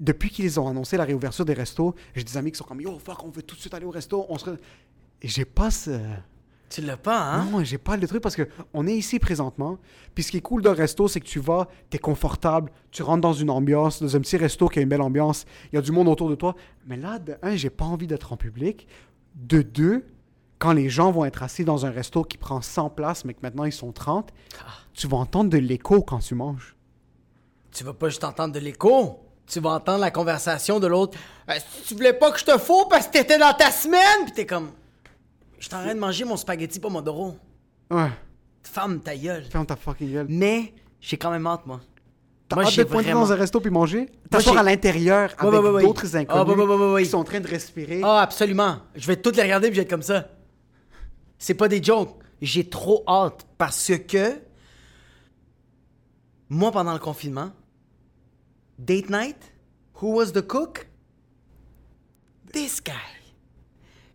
Depuis 0.00 0.30
qu'ils 0.30 0.58
ont 0.58 0.66
annoncé 0.66 0.96
la 0.96 1.04
réouverture 1.04 1.44
des 1.44 1.52
restos, 1.52 1.94
j'ai 2.14 2.24
des 2.24 2.36
amis 2.36 2.50
qui 2.52 2.56
sont 2.58 2.64
comme 2.64 2.80
Yo, 2.80 2.98
fuck, 2.98 3.22
on 3.22 3.28
veut 3.30 3.42
tout 3.42 3.54
de 3.54 3.60
suite 3.60 3.74
aller 3.74 3.84
au 3.84 3.90
resto. 3.90 4.24
On 4.30 4.38
se... 4.38 4.50
j'ai 5.22 5.44
pas 5.44 5.70
ce. 5.70 5.98
Tu 6.70 6.80
l'as 6.82 6.96
pas, 6.96 7.20
hein? 7.20 7.46
Non, 7.50 7.64
j'ai 7.64 7.78
pas 7.78 7.96
le 7.96 8.06
truc 8.06 8.22
parce 8.22 8.36
que 8.36 8.48
on 8.72 8.86
est 8.86 8.94
ici 8.94 9.18
présentement. 9.18 9.78
Puis 10.14 10.22
ce 10.22 10.30
qui 10.30 10.36
est 10.36 10.40
cool 10.40 10.62
d'un 10.62 10.72
resto, 10.72 11.08
c'est 11.08 11.20
que 11.20 11.26
tu 11.26 11.40
vas, 11.40 11.66
t'es 11.90 11.98
confortable, 11.98 12.70
tu 12.92 13.02
rentres 13.02 13.22
dans 13.22 13.32
une 13.32 13.50
ambiance, 13.50 14.00
dans 14.00 14.16
un 14.16 14.20
petit 14.20 14.36
resto 14.36 14.68
qui 14.68 14.78
a 14.78 14.82
une 14.82 14.88
belle 14.88 15.02
ambiance, 15.02 15.46
il 15.72 15.76
y 15.76 15.78
a 15.78 15.82
du 15.82 15.90
monde 15.90 16.06
autour 16.06 16.30
de 16.30 16.36
toi. 16.36 16.54
Mais 16.86 16.96
là, 16.96 17.18
de 17.18 17.36
un, 17.42 17.56
j'ai 17.56 17.70
pas 17.70 17.84
envie 17.84 18.06
d'être 18.06 18.32
en 18.32 18.36
public. 18.36 18.86
De 19.34 19.62
deux, 19.62 20.06
quand 20.60 20.72
les 20.72 20.88
gens 20.88 21.10
vont 21.10 21.24
être 21.24 21.42
assis 21.42 21.64
dans 21.64 21.86
un 21.86 21.90
resto 21.90 22.22
qui 22.22 22.38
prend 22.38 22.60
100 22.60 22.90
places, 22.90 23.24
mais 23.24 23.34
que 23.34 23.40
maintenant 23.42 23.64
ils 23.64 23.72
sont 23.72 23.90
30, 23.90 24.30
tu 24.94 25.08
vas 25.08 25.16
entendre 25.16 25.50
de 25.50 25.58
l'écho 25.58 26.02
quand 26.02 26.20
tu 26.20 26.36
manges. 26.36 26.76
Tu 27.72 27.82
vas 27.82 27.94
pas 27.94 28.08
juste 28.10 28.22
entendre 28.22 28.54
de 28.54 28.60
l'écho. 28.60 29.18
Tu 29.46 29.58
vas 29.58 29.70
entendre 29.70 29.98
la 29.98 30.12
conversation 30.12 30.78
de 30.78 30.86
l'autre. 30.86 31.18
Euh, 31.48 31.54
tu 31.84 31.94
voulais 31.94 32.12
pas 32.12 32.30
que 32.30 32.38
je 32.38 32.44
te 32.44 32.56
fous 32.58 32.86
parce 32.88 33.08
que 33.08 33.12
t'étais 33.14 33.38
dans 33.38 33.52
ta 33.54 33.72
semaine, 33.72 34.26
pis 34.26 34.32
t'es 34.32 34.46
comme. 34.46 34.70
Je 35.60 35.66
suis 35.66 35.74
en 35.76 35.82
train 35.82 35.94
de 35.94 36.00
manger 36.00 36.24
mon 36.24 36.36
spaghetti 36.36 36.80
pomodoro. 36.80 37.36
Ouais, 37.90 38.10
Femme 38.64 39.00
ta 39.00 39.16
gueule. 39.16 39.44
ferme 39.44 39.66
ta 39.66 39.76
fucking 39.76 40.12
gueule. 40.12 40.26
Mais 40.28 40.74
j'ai 41.00 41.16
quand 41.16 41.30
même 41.30 41.46
hâte, 41.46 41.64
moi. 41.66 41.80
T'as 42.48 42.56
moi, 42.56 42.64
hâte 42.64 42.76
de 42.76 42.82
pointer 42.82 43.04
vraiment- 43.10 43.20
dans 43.20 43.32
un 43.32 43.36
resto 43.36 43.60
puis 43.60 43.70
manger? 43.70 44.06
T'asseoir 44.28 44.58
à 44.58 44.62
l'intérieur 44.64 45.30
Ouais, 45.40 45.46
avec 45.48 45.60
ouais, 45.62 45.70
ouais, 45.70 45.82
d'autres 45.82 46.16
inconnus 46.16 46.56
Ah, 46.58 46.64
ouais, 46.64 46.92
ouais. 46.94 47.02
qui 47.04 47.08
sont 47.10 47.18
en 47.18 47.24
train 47.24 47.38
de 47.40 47.46
respirer. 47.46 48.00
Ah, 48.02 48.20
absolument. 48.22 48.78
Je 48.96 49.06
vais 49.06 49.16
toutes 49.16 49.36
les 49.36 49.42
regarder 49.42 49.68
puis 49.68 49.76
je 49.76 49.80
vais 49.80 49.84
être 49.84 49.90
comme 49.90 50.02
ça. 50.02 50.28
C'est 51.38 51.54
pas 51.54 51.68
des 51.68 51.80
jokes. 51.82 52.16
J'ai 52.42 52.68
trop 52.68 53.04
hâte 53.06 53.46
parce 53.56 53.92
que 54.08 54.40
moi, 56.48 56.72
pendant 56.72 56.92
le 56.92 56.98
confinement, 56.98 57.52
date 58.78 59.10
night, 59.10 59.36
who 60.00 60.14
was 60.16 60.32
the 60.32 60.42
cook? 60.44 60.88
This 62.52 62.82
guy. 62.82 62.92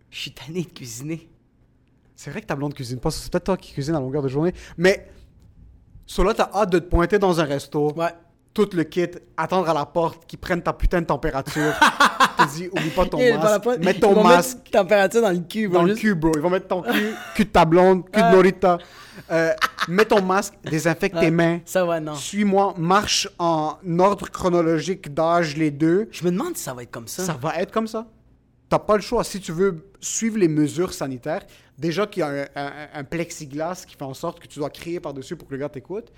Je 0.10 0.20
suis 0.20 0.32
tanné 0.34 0.64
de 0.64 0.70
cuisiner. 0.70 1.30
C'est 2.26 2.32
vrai 2.32 2.42
que 2.42 2.48
ta 2.48 2.56
blonde 2.56 2.74
cuisine 2.74 2.98
pas. 2.98 3.12
C'est 3.12 3.32
peut-être 3.32 3.44
toi 3.44 3.56
qui 3.56 3.72
cuisine 3.72 3.94
à 3.94 4.00
longueur 4.00 4.24
de 4.24 4.28
journée. 4.28 4.52
Mais, 4.80 5.08
là, 6.18 6.34
t'as 6.34 6.50
hâte 6.56 6.72
de 6.72 6.80
te 6.80 6.90
pointer 6.90 7.20
dans 7.20 7.40
un 7.40 7.44
resto. 7.44 7.94
Ouais. 7.96 8.16
Tout 8.52 8.68
le 8.74 8.84
kit, 8.84 9.06
attendre 9.38 9.70
à 9.70 9.76
la 9.76 9.86
porte, 9.86 10.26
qu'ils 10.26 10.40
prennent 10.40 10.64
ta 10.64 10.74
putain 10.74 11.02
de 11.02 11.06
température. 11.06 11.74
te 12.38 12.56
dis, 12.56 12.68
oublie 12.72 12.90
pas 12.90 13.06
ton 13.06 13.20
masque. 13.20 13.80
Mets 13.80 13.92
ils 13.92 14.00
ton 14.00 14.14
vont 14.14 14.24
masque 14.24 14.58
mettre 14.58 14.72
température 14.72 15.22
dans 15.22 15.30
le 15.30 15.38
cul. 15.38 15.68
vont 15.68 15.74
dans 15.74 15.84
le 15.84 15.94
cul, 15.94 16.16
bro. 16.16 16.32
Ils 16.36 16.42
vont 16.42 16.50
mettre 16.50 16.68
ton 16.68 16.82
cul, 16.82 17.14
cul 17.36 17.46
de 17.46 17.50
ta 17.50 17.64
blonde, 17.64 18.10
cul 18.10 18.20
de 18.20 18.26
Ouais. 18.26 18.32
Norita. 18.32 18.80
Euh, 19.32 19.54
mets 19.88 20.06
ton 20.06 20.24
masque, 20.24 20.56
désinfecte 20.64 21.20
tes 21.20 21.30
mains. 21.30 21.60
Ça 21.66 21.86
va, 21.86 22.00
non. 22.00 22.16
Suis-moi, 22.16 22.74
marche 22.76 23.30
en 23.38 23.78
ordre 24.00 24.32
chronologique 24.32 25.14
d'âge, 25.14 25.56
les 25.58 25.70
deux. 25.70 26.08
Je 26.10 26.26
me 26.26 26.32
demande 26.32 26.58
si 26.58 26.64
ça 26.64 26.74
va 26.74 26.82
être 26.82 26.92
comme 26.92 27.08
ça. 27.08 27.24
Ça 27.24 27.38
va 27.40 27.56
être 27.58 27.72
comme 27.72 27.88
ça. 27.88 28.08
T'as 28.68 28.80
pas 28.80 28.96
le 28.96 29.04
choix. 29.04 29.24
Si 29.24 29.40
tu 29.40 29.52
veux 29.52 29.86
suivre 30.00 30.40
les 30.40 30.48
mesures 30.48 30.92
sanitaires, 30.92 31.44
déjà 31.78 32.08
qu'il 32.08 32.22
y 32.22 32.24
a 32.24 32.28
un, 32.30 32.46
un- 32.56 32.88
un 32.94 33.04
plexiglas 33.04 33.86
qui 33.88 33.96
fait 33.96 34.04
en 34.04 34.14
sorte 34.14 34.40
que 34.40 34.48
tu 34.48 34.60
dois 34.60 34.70
crier 34.70 35.00
par-dessus 35.00 35.36
pour 35.36 35.48
que 35.48 35.54
le 35.54 35.60
gars 35.60 35.70
t'écoute, 35.70 36.12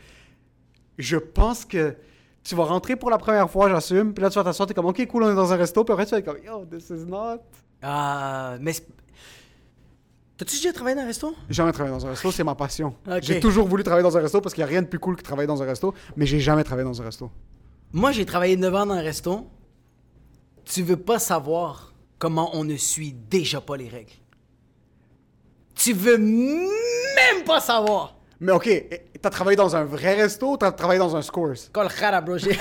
je 0.98 1.18
pense 1.18 1.66
que 1.66 1.96
tu 2.44 2.56
vas 2.56 2.64
rentrer 2.66 2.96
pour 2.96 3.10
la 3.10 3.18
première 3.18 3.50
fois, 3.50 3.70
j'assume, 3.70 4.14
puis 4.14 4.22
là 4.24 4.30
tu 4.30 4.36
vas 4.36 4.44
t'asseoir, 4.44 4.68
t'es 4.68 4.74
comme, 4.74 4.86
ok, 4.86 5.06
cool, 5.08 5.24
on 5.24 5.32
est 5.32 5.36
dans 5.36 5.52
un 5.52 5.58
resto, 5.58 5.84
puis 5.84 5.94
après 5.94 6.06
tu 6.06 6.12
vas 6.12 6.20
être 6.20 6.26
comme, 6.26 6.44
yo, 6.44 6.66
this 6.66 6.90
is 6.90 7.06
not... 7.06 7.40
Ah, 7.82 8.58
mais. 8.60 8.74
T'as-tu 10.38 10.56
déjà 10.58 10.72
travaillé 10.72 10.96
dans 10.96 11.02
un 11.02 11.06
resto? 11.08 11.36
Jamais 11.50 11.72
travaillé 11.72 11.96
dans 11.96 12.06
un 12.06 12.10
resto, 12.10 12.32
c'est 12.32 12.44
ma 12.44 12.54
passion. 12.56 12.96
J'ai 13.22 13.40
toujours 13.40 13.68
voulu 13.68 13.84
travailler 13.84 14.04
dans 14.04 14.16
un 14.18 14.22
resto 14.22 14.40
parce 14.40 14.54
qu'il 14.54 14.62
n'y 14.64 14.66
a 14.68 14.70
rien 14.72 14.82
de 14.84 14.88
plus 14.88 15.00
cool 15.00 15.16
que 15.16 15.24
travailler 15.24 15.48
dans 15.48 15.62
un 15.64 15.66
resto, 15.66 15.94
mais 16.16 16.26
j'ai 16.28 16.40
jamais 16.40 16.64
travaillé 16.64 16.88
dans 16.88 17.02
un 17.02 17.06
resto. 17.06 17.32
Moi, 17.92 18.12
j'ai 18.12 18.26
travaillé 18.26 18.56
9 18.56 18.76
ans 18.76 18.86
dans 18.86 18.94
un 18.94 19.02
resto. 19.02 19.48
Tu 20.66 20.84
veux 20.84 20.98
pas 20.98 21.18
savoir 21.20 21.94
comment 22.20 22.52
on 22.56 22.64
ne 22.64 22.76
suit 22.78 23.14
déjà 23.14 23.62
pas 23.62 23.78
les 23.78 23.88
règles. 23.90 24.12
Tu 25.78 25.94
veux 25.94 26.18
même 26.18 27.44
pas 27.46 27.60
savoir. 27.60 28.16
Mais 28.40 28.52
ok, 28.52 28.70
t'as 29.22 29.30
travaillé 29.30 29.56
dans 29.56 29.76
un 29.76 29.84
vrai 29.84 30.16
resto 30.16 30.52
ou 30.54 30.58
t'as 30.58 30.72
travaillé 30.72 31.00
dans 31.00 31.16
un 31.16 31.22
Scores? 31.22 31.54
Col 31.74 31.88
khara, 31.90 32.22
bro. 32.22 32.38
J'ai 32.38 32.52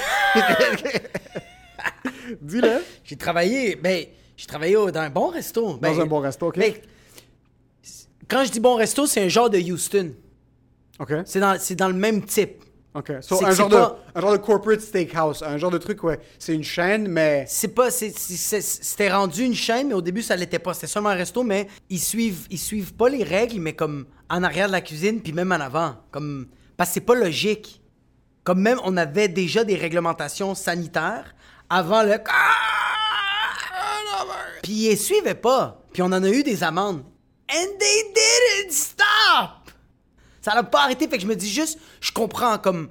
Dis-le. 2.40 2.82
j'ai 3.04 3.16
travaillé, 3.16 3.76
ben, 3.76 4.04
j'ai 4.36 4.46
travaillé 4.46 4.76
au- 4.76 4.90
dans 4.90 5.00
un 5.00 5.10
bon 5.10 5.28
resto. 5.28 5.72
Dans 5.74 5.76
Ben, 5.78 6.00
un 6.00 6.06
bon 6.06 6.20
resto, 6.20 6.46
ok. 6.48 6.58
ben, 6.58 6.72
quand 8.28 8.44
je 8.44 8.50
dis 8.50 8.60
bon 8.60 8.74
resto, 8.74 9.06
c'est 9.06 9.22
un 9.22 9.28
genre 9.28 9.50
de 9.50 9.58
Houston. 9.58 10.12
Ok. 10.98 11.12
C'est 11.26 11.40
dans, 11.40 11.56
c'est 11.60 11.74
dans 11.76 11.88
le 11.88 11.94
même 11.94 12.24
type. 12.24 12.64
Ok. 12.96 13.12
So, 13.20 13.36
C'est 13.36 13.44
un, 13.44 13.50
genre 13.52 13.68
de, 13.68 13.76
un 13.76 14.20
genre 14.22 14.32
de 14.32 14.38
corporate 14.38 14.80
steakhouse. 14.80 15.42
Un 15.42 15.58
genre 15.58 15.70
de 15.70 15.76
truc, 15.76 16.02
ouais. 16.02 16.18
C'est 16.38 16.54
une 16.54 16.64
chaîne, 16.64 17.06
mais. 17.08 17.44
C'est 17.46 17.68
pas, 17.68 17.90
c'était 17.90 19.12
rendu 19.12 19.44
une 19.44 19.54
chaîne, 19.54 19.88
mais 19.88 19.94
au 19.94 20.00
début 20.00 20.22
ça 20.22 20.34
l'était 20.34 20.58
pas. 20.58 20.72
C'était 20.72 20.86
seulement 20.86 21.10
un 21.10 21.14
resto, 21.14 21.42
mais 21.42 21.68
ils 21.90 22.00
suivent, 22.00 22.46
ils 22.50 22.58
suivent 22.58 22.94
pas 22.94 23.10
les 23.10 23.22
règles, 23.22 23.60
mais 23.60 23.74
comme 23.74 24.06
en 24.30 24.42
arrière 24.42 24.68
de 24.68 24.72
la 24.72 24.80
cuisine, 24.80 25.20
puis 25.20 25.34
même 25.34 25.52
en 25.52 25.56
avant, 25.56 25.96
comme 26.10 26.46
parce 26.76 26.90
que 26.90 26.94
c'est 26.94 27.00
pas 27.00 27.14
logique. 27.14 27.82
Comme 28.44 28.60
même 28.60 28.80
on 28.84 28.96
avait 28.96 29.28
déjà 29.28 29.62
des 29.64 29.76
réglementations 29.76 30.54
sanitaires 30.54 31.34
avant 31.68 32.02
le. 32.02 32.16
Puis 34.62 34.72
ils 34.72 34.96
suivaient 34.96 35.34
pas. 35.34 35.82
Puis 35.92 36.02
on 36.02 36.06
en 36.06 36.22
a 36.22 36.28
eu 36.28 36.42
des 36.42 36.62
amendes. 36.62 37.02
And 37.50 37.78
they 37.78 38.12
didn't 38.14 38.72
stop. 38.72 39.65
Ça 40.46 40.54
n'a 40.54 40.62
pas 40.62 40.84
arrêté, 40.84 41.08
fait 41.08 41.16
que 41.16 41.22
je 41.24 41.26
me 41.26 41.34
dis 41.34 41.50
juste, 41.50 41.76
je 42.00 42.12
comprends 42.12 42.56
comme 42.56 42.88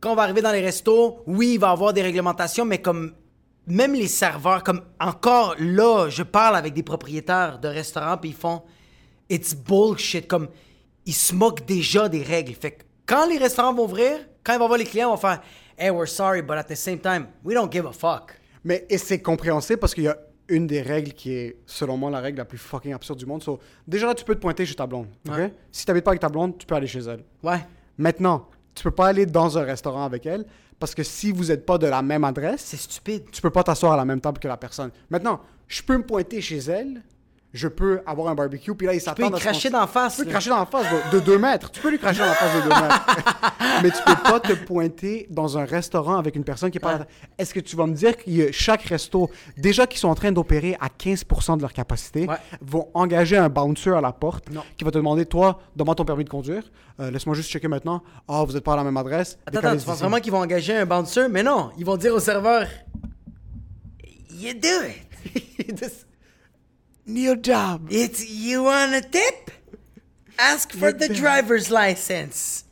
quand 0.00 0.10
on 0.10 0.16
va 0.16 0.22
arriver 0.22 0.42
dans 0.42 0.50
les 0.50 0.60
restos, 0.60 1.22
oui, 1.24 1.52
il 1.54 1.60
va 1.60 1.68
y 1.68 1.70
avoir 1.70 1.92
des 1.92 2.02
réglementations, 2.02 2.64
mais 2.64 2.78
comme 2.78 3.14
même 3.68 3.94
les 3.94 4.08
serveurs, 4.08 4.64
comme 4.64 4.82
encore 4.98 5.54
là, 5.60 6.08
je 6.08 6.24
parle 6.24 6.56
avec 6.56 6.74
des 6.74 6.82
propriétaires 6.82 7.60
de 7.60 7.68
restaurants, 7.68 8.16
puis 8.16 8.30
ils 8.30 8.36
font 8.36 8.64
It's 9.30 9.54
bullshit. 9.54 10.26
Comme 10.26 10.48
ils 11.06 11.14
se 11.14 11.32
moquent 11.32 11.64
déjà 11.64 12.08
des 12.08 12.24
règles. 12.24 12.54
Fait 12.54 12.72
que 12.72 12.82
quand 13.06 13.28
les 13.28 13.38
restaurants 13.38 13.72
vont 13.72 13.84
ouvrir, 13.84 14.18
quand 14.42 14.54
ils 14.54 14.58
vont 14.58 14.66
voir 14.66 14.80
les 14.80 14.84
clients, 14.84 15.12
on 15.12 15.14
va 15.14 15.20
faire 15.36 15.42
Hey, 15.78 15.90
we're 15.90 16.08
sorry, 16.08 16.42
but 16.42 16.56
at 16.56 16.64
the 16.64 16.74
same 16.74 16.98
time, 16.98 17.28
we 17.44 17.54
don't 17.54 17.70
give 17.70 17.86
a 17.86 17.92
fuck. 17.92 18.32
Mais 18.64 18.84
c'est 18.96 19.22
compréhensible 19.22 19.78
parce 19.78 19.94
qu'il 19.94 20.02
y 20.02 20.08
a 20.08 20.18
une 20.48 20.66
des 20.66 20.82
règles 20.82 21.12
qui 21.12 21.32
est, 21.32 21.56
selon 21.66 21.96
moi, 21.96 22.10
la 22.10 22.20
règle 22.20 22.38
la 22.38 22.44
plus 22.44 22.58
fucking 22.58 22.92
absurde 22.92 23.18
du 23.18 23.26
monde. 23.26 23.42
So, 23.42 23.58
déjà 23.88 24.06
là, 24.06 24.14
tu 24.14 24.24
peux 24.24 24.34
te 24.34 24.40
pointer 24.40 24.66
chez 24.66 24.74
ta 24.74 24.86
blonde. 24.86 25.06
ok? 25.28 25.50
Si 25.72 25.86
t'habites 25.86 26.04
pas 26.04 26.10
avec 26.10 26.20
ta 26.20 26.28
blonde, 26.28 26.58
tu 26.58 26.66
peux 26.66 26.74
aller 26.74 26.86
chez 26.86 27.00
elle. 27.00 27.24
Ouais. 27.42 27.60
Maintenant, 27.98 28.48
tu 28.74 28.82
peux 28.82 28.90
pas 28.90 29.08
aller 29.08 29.24
dans 29.26 29.56
un 29.56 29.62
restaurant 29.62 30.04
avec 30.04 30.26
elle 30.26 30.44
parce 30.78 30.94
que 30.94 31.02
si 31.02 31.30
vous 31.32 31.44
n'êtes 31.46 31.64
pas 31.64 31.78
de 31.78 31.86
la 31.86 32.02
même 32.02 32.24
adresse, 32.24 32.62
C'est 32.62 32.76
stupide. 32.76 33.30
tu 33.30 33.40
peux 33.40 33.50
pas 33.50 33.62
t'asseoir 33.62 33.92
à 33.92 33.96
la 33.96 34.04
même 34.04 34.20
table 34.20 34.38
que 34.38 34.48
la 34.48 34.56
personne. 34.56 34.90
Maintenant, 35.08 35.40
je 35.68 35.82
peux 35.82 35.96
me 35.96 36.02
pointer 36.04 36.40
chez 36.40 36.58
elle, 36.58 37.00
je 37.54 37.68
peux 37.68 38.02
avoir 38.04 38.28
un 38.28 38.34
barbecue, 38.34 38.74
puis 38.74 38.86
là, 38.86 38.92
ils 38.94 38.98
Tu 38.98 39.04
peux 39.04 39.10
s'attendent 39.22 39.34
à 39.34 39.38
ce 39.38 39.42
cracher 39.44 39.70
qu'on- 39.70 39.78
d'en 39.78 39.86
face. 39.86 40.16
Tu 40.16 40.22
peux 40.22 40.26
là. 40.26 40.32
cracher 40.32 40.50
dans 40.50 40.58
la 40.58 40.66
face 40.66 40.86
de, 41.12 41.16
de 41.18 41.24
deux 41.24 41.38
mètres. 41.38 41.70
Tu 41.70 41.80
peux 41.80 41.90
lui 41.90 41.98
cracher 41.98 42.18
dans 42.18 42.26
la 42.26 42.34
face 42.34 42.54
de 42.56 42.62
deux 42.62 42.68
mètres. 42.68 43.06
Mais 43.82 43.90
tu 43.92 44.02
peux 44.04 44.22
pas 44.30 44.40
te 44.40 44.52
pointer 44.54 45.26
dans 45.30 45.56
un 45.56 45.64
restaurant 45.64 46.16
avec 46.16 46.34
une 46.36 46.42
personne 46.44 46.70
qui 46.72 46.78
est 46.78 46.80
pas... 46.80 46.96
Ouais. 46.96 47.04
Est-ce 47.38 47.54
que 47.54 47.60
tu 47.60 47.76
vas 47.76 47.86
me 47.86 47.94
dire 47.94 48.16
que 48.16 48.50
chaque 48.52 48.82
resto, 48.82 49.30
déjà 49.56 49.86
qu'ils 49.86 50.00
sont 50.00 50.08
en 50.08 50.14
train 50.16 50.32
d'opérer 50.32 50.76
à 50.80 50.88
15% 50.88 51.56
de 51.56 51.62
leur 51.62 51.72
capacité, 51.72 52.26
Ouais. 52.28 52.34
vont 52.60 52.88
engager 52.92 53.36
un 53.36 53.48
bouncer 53.48 53.90
à 53.90 54.00
la 54.00 54.12
porte 54.12 54.50
Non. 54.50 54.62
qui 54.76 54.82
va 54.84 54.90
te 54.90 54.98
demander, 54.98 55.24
toi, 55.24 55.60
donne-moi 55.76 55.94
ton 55.94 56.04
permis 56.04 56.24
de 56.24 56.30
conduire. 56.30 56.64
Euh, 57.00 57.10
Laisse-moi 57.10 57.34
juste 57.36 57.50
checker 57.50 57.68
maintenant. 57.68 58.02
Ah, 58.28 58.42
vous 58.44 58.52
n'êtes 58.52 58.64
pas 58.64 58.72
à 58.74 58.76
la 58.76 58.84
même 58.84 58.96
adresse. 58.96 59.38
Attends, 59.46 59.58
attends, 59.60 59.76
tu 59.76 59.84
penses 59.84 59.98
vraiment 60.00 60.18
qu'ils 60.18 60.32
vont 60.32 60.40
engager 60.40 60.74
un 60.76 60.86
bouncer? 60.86 61.28
Mais 61.30 61.42
non, 61.44 61.70
ils 61.78 61.84
vont 61.84 61.96
dire 61.96 62.14
au 62.14 62.20
serveur 62.20 62.66
You 64.30 64.54
do 64.54 64.68
it. 65.68 65.84
New 67.06 67.34
job. 67.42 67.86
It's 67.90 68.24
you 68.28 68.64
want 68.64 68.94
a 68.94 69.00
tip? 69.02 69.50
Ask 70.38 70.72
for 70.72 70.92
the 70.92 71.08
driver's 71.12 71.70
license. 71.70 72.64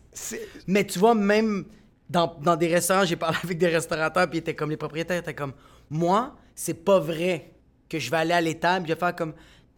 Mais 0.66 0.84
tu 0.86 0.98
vois, 0.98 1.14
même 1.14 1.64
dans, 2.08 2.36
dans 2.42 2.56
des 2.56 2.68
restaurants, 2.68 3.04
j'ai 3.04 3.16
parlé 3.16 3.36
avec 3.44 3.58
des 3.58 3.68
restaurateurs, 3.68 4.28
puis 4.28 4.38
ils 4.38 4.40
étaient 4.40 4.54
comme 4.54 4.70
les 4.70 4.76
propriétaires 4.76 5.18
étaient 5.18 5.34
comme 5.34 5.52
Moi, 5.90 6.34
c'est 6.54 6.74
pas 6.84 6.98
vrai 6.98 7.52
que 7.88 7.98
je 7.98 8.10
vais 8.10 8.16
aller 8.18 8.32
à 8.34 8.40
l'étable, 8.40 8.86
je 8.88 8.94
vais 8.94 8.98
faire 8.98 9.14
comme 9.14 9.34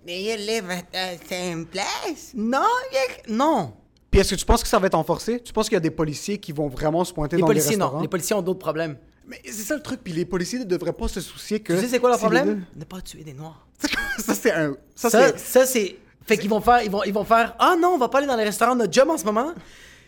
Mais 0.06 0.22
you 0.22 0.36
live 0.36 0.70
at 0.70 0.82
the 1.16 1.28
same 1.28 1.66
place? 1.66 2.32
Non, 2.34 2.64
you- 2.92 3.34
non. 3.34 3.74
Puis 4.10 4.20
est-ce 4.20 4.34
que 4.34 4.40
tu 4.40 4.44
penses 4.46 4.62
que 4.62 4.68
ça 4.68 4.78
va 4.78 4.86
être 4.86 4.94
enforcé? 4.94 5.40
Tu 5.40 5.52
penses 5.52 5.66
qu'il 5.68 5.74
y 5.74 5.76
a 5.76 5.80
des 5.80 5.90
policiers 5.90 6.38
qui 6.38 6.52
vont 6.52 6.68
vraiment 6.68 7.04
se 7.04 7.12
pointer 7.12 7.36
Les 7.36 7.40
dans 7.40 7.46
policiers, 7.48 7.72
les 7.72 7.76
non. 7.78 7.86
restaurants? 7.86 8.02
Les 8.02 8.08
policiers 8.08 8.36
ont 8.36 8.42
d'autres 8.42 8.60
problèmes. 8.60 8.96
Mais 9.26 9.40
c'est 9.44 9.52
ça 9.64 9.74
le 9.74 9.82
truc. 9.82 10.00
Puis 10.04 10.12
les 10.12 10.24
policiers 10.24 10.60
ne 10.60 10.64
devraient 10.64 10.92
pas 10.92 11.08
se 11.08 11.20
soucier 11.20 11.58
que... 11.60 11.72
Tu 11.72 11.80
sais, 11.80 11.88
c'est 11.88 11.98
quoi 11.98 12.10
leur 12.10 12.18
problème? 12.18 12.64
Ne 12.76 12.84
pas 12.84 13.00
tuer 13.00 13.24
des 13.24 13.32
Noirs. 13.32 13.63
ça, 14.18 14.34
c'est 14.34 14.52
un... 14.52 14.76
Ça, 14.94 15.10
Ça, 15.10 15.28
c'est... 15.28 15.38
ça 15.38 15.66
c'est. 15.66 15.96
Fait 16.26 16.38
qu'ils 16.38 16.50
vont 16.50 16.60
faire, 16.60 16.82
ils 16.82 16.90
vont, 16.90 17.02
ils 17.04 17.12
vont 17.12 17.24
faire. 17.24 17.54
Ah 17.58 17.74
non, 17.78 17.90
on 17.94 17.98
va 17.98 18.08
pas 18.08 18.18
aller 18.18 18.26
dans 18.26 18.36
les 18.36 18.44
restaurants. 18.44 18.74
Notre 18.74 18.92
job 18.92 19.10
en 19.10 19.18
ce 19.18 19.24
moment, 19.24 19.52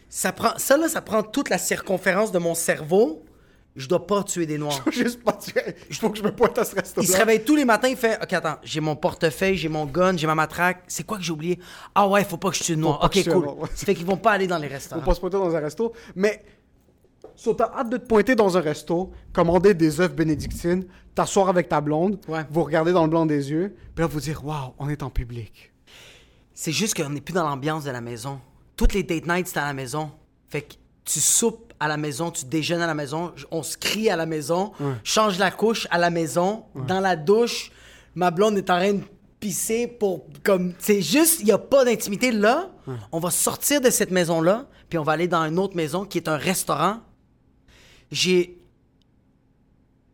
ça 0.08 0.32
prend, 0.32 0.56
ça 0.56 0.76
là, 0.76 0.88
ça 0.88 1.02
prend 1.02 1.22
toute 1.22 1.50
la 1.50 1.58
circonférence 1.58 2.32
de 2.32 2.38
mon 2.38 2.54
cerveau. 2.54 3.22
Je 3.74 3.86
dois 3.86 4.06
pas 4.06 4.22
tuer 4.22 4.46
des 4.46 4.56
noirs. 4.56 4.82
Juste 4.90 5.22
pas 5.22 5.34
tuer. 5.34 5.60
Il 5.90 5.96
faut 5.96 6.08
que 6.08 6.16
je 6.16 6.22
me 6.22 6.34
pointe 6.34 6.56
à 6.56 6.64
ce 6.64 6.74
resto 6.74 7.02
Il 7.02 7.06
se 7.06 7.16
réveille 7.16 7.44
tous 7.44 7.56
les 7.56 7.66
matins, 7.66 7.88
il 7.88 7.96
fait 7.96 8.18
Ok, 8.22 8.32
attends, 8.32 8.56
j'ai 8.62 8.80
mon 8.80 8.96
portefeuille, 8.96 9.58
j'ai 9.58 9.68
mon 9.68 9.84
gun, 9.84 10.16
j'ai 10.16 10.26
ma 10.26 10.34
matraque. 10.34 10.84
C'est 10.88 11.04
quoi 11.04 11.18
que 11.18 11.22
j'ai 11.22 11.32
oublié? 11.32 11.58
Ah 11.94 12.08
ouais, 12.08 12.24
faut 12.24 12.38
pas 12.38 12.48
que 12.48 12.56
je 12.56 12.64
tue 12.64 12.76
de 12.76 12.80
noir. 12.80 13.00
Ok, 13.04 13.16
je 13.22 13.30
cool. 13.30 13.44
noir. 13.44 13.68
Fait 13.74 13.94
qu'ils 13.94 14.06
vont 14.06 14.16
pas 14.16 14.32
aller 14.32 14.46
dans 14.46 14.56
les 14.56 14.68
restaurants. 14.68 15.02
pas 15.02 15.14
se 15.14 15.20
pointer 15.20 15.36
dans 15.36 15.54
un 15.54 15.60
resto. 15.60 15.92
Mais... 16.14 16.42
So, 17.34 17.54
t'as 17.54 17.70
hâte 17.74 17.90
de 17.90 17.96
te 17.96 18.06
pointer 18.06 18.34
dans 18.34 18.56
un 18.56 18.60
resto, 18.60 19.12
commander 19.32 19.74
des 19.74 20.00
œufs 20.00 20.14
bénédictines, 20.14 20.84
t'asseoir 21.14 21.48
avec 21.48 21.68
ta 21.68 21.80
blonde, 21.80 22.18
Ouais. 22.28 22.44
vous 22.50 22.62
regarder 22.62 22.92
dans 22.92 23.02
le 23.04 23.08
blanc 23.10 23.26
des 23.26 23.50
yeux, 23.50 23.74
puis 23.94 24.02
là, 24.02 24.06
vous 24.06 24.20
dire 24.20 24.44
«Waouh, 24.44 24.72
on 24.78 24.88
est 24.88 25.02
en 25.02 25.10
public. 25.10 25.72
C'est 26.54 26.72
juste 26.72 26.94
qu'on 26.94 27.10
n'est 27.10 27.20
plus 27.20 27.32
dans 27.34 27.46
l'ambiance 27.48 27.84
de 27.84 27.90
la 27.90 28.00
maison. 28.00 28.40
Toutes 28.76 28.94
les 28.94 29.02
date 29.02 29.26
nights, 29.26 29.48
c'est 29.48 29.58
à 29.58 29.64
la 29.66 29.74
maison. 29.74 30.10
Fait 30.48 30.62
que 30.62 30.74
tu 31.04 31.20
soupes 31.20 31.72
à 31.80 31.88
la 31.88 31.96
maison, 31.96 32.30
tu 32.30 32.44
déjeunes 32.46 32.80
à 32.80 32.86
la 32.86 32.94
maison, 32.94 33.32
j- 33.36 33.44
on 33.50 33.62
se 33.62 33.76
crie 33.76 34.08
à 34.10 34.16
la 34.16 34.26
maison, 34.26 34.72
change 35.04 35.38
la 35.38 35.50
couche 35.50 35.86
à 35.90 35.98
la 35.98 36.10
maison, 36.10 36.64
dans 36.86 37.00
la 37.00 37.16
douche, 37.16 37.70
ma 38.14 38.30
blonde 38.30 38.56
est 38.56 38.70
en 38.70 38.78
train 38.78 38.94
de 38.94 39.02
pisser 39.38 39.86
pour 39.86 40.26
comme 40.42 40.72
c'est 40.78 41.02
juste 41.02 41.40
il 41.40 41.46
y 41.48 41.52
a 41.52 41.58
pas 41.58 41.84
d'intimité 41.84 42.32
là. 42.32 42.70
On 43.12 43.18
va 43.20 43.30
sortir 43.30 43.80
de 43.82 43.90
cette 43.90 44.10
maison 44.10 44.40
là, 44.40 44.66
puis 44.88 44.98
on 44.98 45.02
va 45.02 45.12
aller 45.12 45.28
dans 45.28 45.44
une 45.44 45.58
autre 45.58 45.76
maison 45.76 46.04
qui 46.06 46.16
est 46.18 46.28
un 46.28 46.36
restaurant. 46.38 47.00
J'ai 48.10 48.58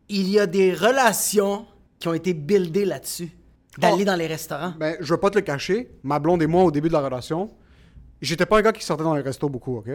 il 0.09 0.29
y 0.29 0.39
a 0.39 0.47
des 0.47 0.75
relations 0.75 1.67
qui 1.99 2.09
ont 2.09 2.15
été 2.15 2.35
buildées 2.35 2.85
là-dessus 2.85 3.31
d'aller 3.79 4.03
Oh. 4.03 4.05
dans 4.05 4.17
les 4.17 4.27
restaurants. 4.27 4.75
Ben, 4.79 4.97
je 5.01 5.15
veux 5.15 5.21
pas 5.21 5.31
te 5.31 5.39
le 5.39 5.43
cacher, 5.43 5.91
ma 6.03 6.19
blonde 6.19 6.43
et 6.43 6.47
moi, 6.47 6.65
au 6.65 6.71
début 6.71 6.89
de 6.89 6.93
la 6.93 7.01
relation, 7.01 7.51
j'étais 8.21 8.45
pas 8.45 8.59
un 8.59 8.63
gars 8.63 8.73
qui 8.73 8.85
sortait 8.85 9.05
dans 9.05 9.15
les 9.15 9.23
restos 9.23 9.49
beaucoup, 9.49 9.79
OK? 9.79 9.89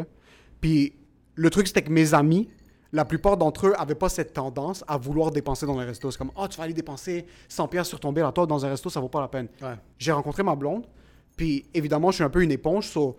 Puis 0.59 0.93
le 1.35 1.49
truc, 1.51 1.67
c'était 1.67 1.83
que 1.83 1.91
mes 1.91 2.15
amis, 2.15 2.49
la 2.91 3.05
plupart 3.05 3.37
d'entre 3.37 3.67
eux 3.67 3.73
avaient 3.77 3.93
pas 3.95 4.09
cette 4.09 4.33
tendance 4.33 4.83
à 4.87 4.97
vouloir 4.97 5.29
dépenser 5.29 5.67
dans 5.67 5.79
les 5.79 5.85
restos. 5.85 6.09
C'est 6.09 6.17
comme, 6.17 6.31
oh, 6.35 6.47
tu 6.47 6.57
vas 6.57 6.63
aller 6.63 6.73
dépenser 6.73 7.25
100 7.49 7.67
pièces 7.67 7.87
sur 7.87 7.99
ton 7.99 8.11
bill 8.11 8.23
à 8.23 8.31
toi 8.31 8.47
dans 8.47 8.65
un 8.65 8.69
resto, 8.69 8.89
ça 8.89 8.99
vaut 8.99 9.09
pas 9.09 9.21
la 9.21 9.27
peine. 9.27 9.47
Ouais. 9.61 9.75
J'ai 9.99 10.11
rencontré 10.13 10.41
ma 10.41 10.55
blonde, 10.55 10.87
puis 11.35 11.65
évidemment, 11.75 12.09
je 12.09 12.15
suis 12.15 12.23
un 12.23 12.29
peu 12.29 12.41
une 12.41 12.51
éponge, 12.51 12.87
so, 12.87 13.17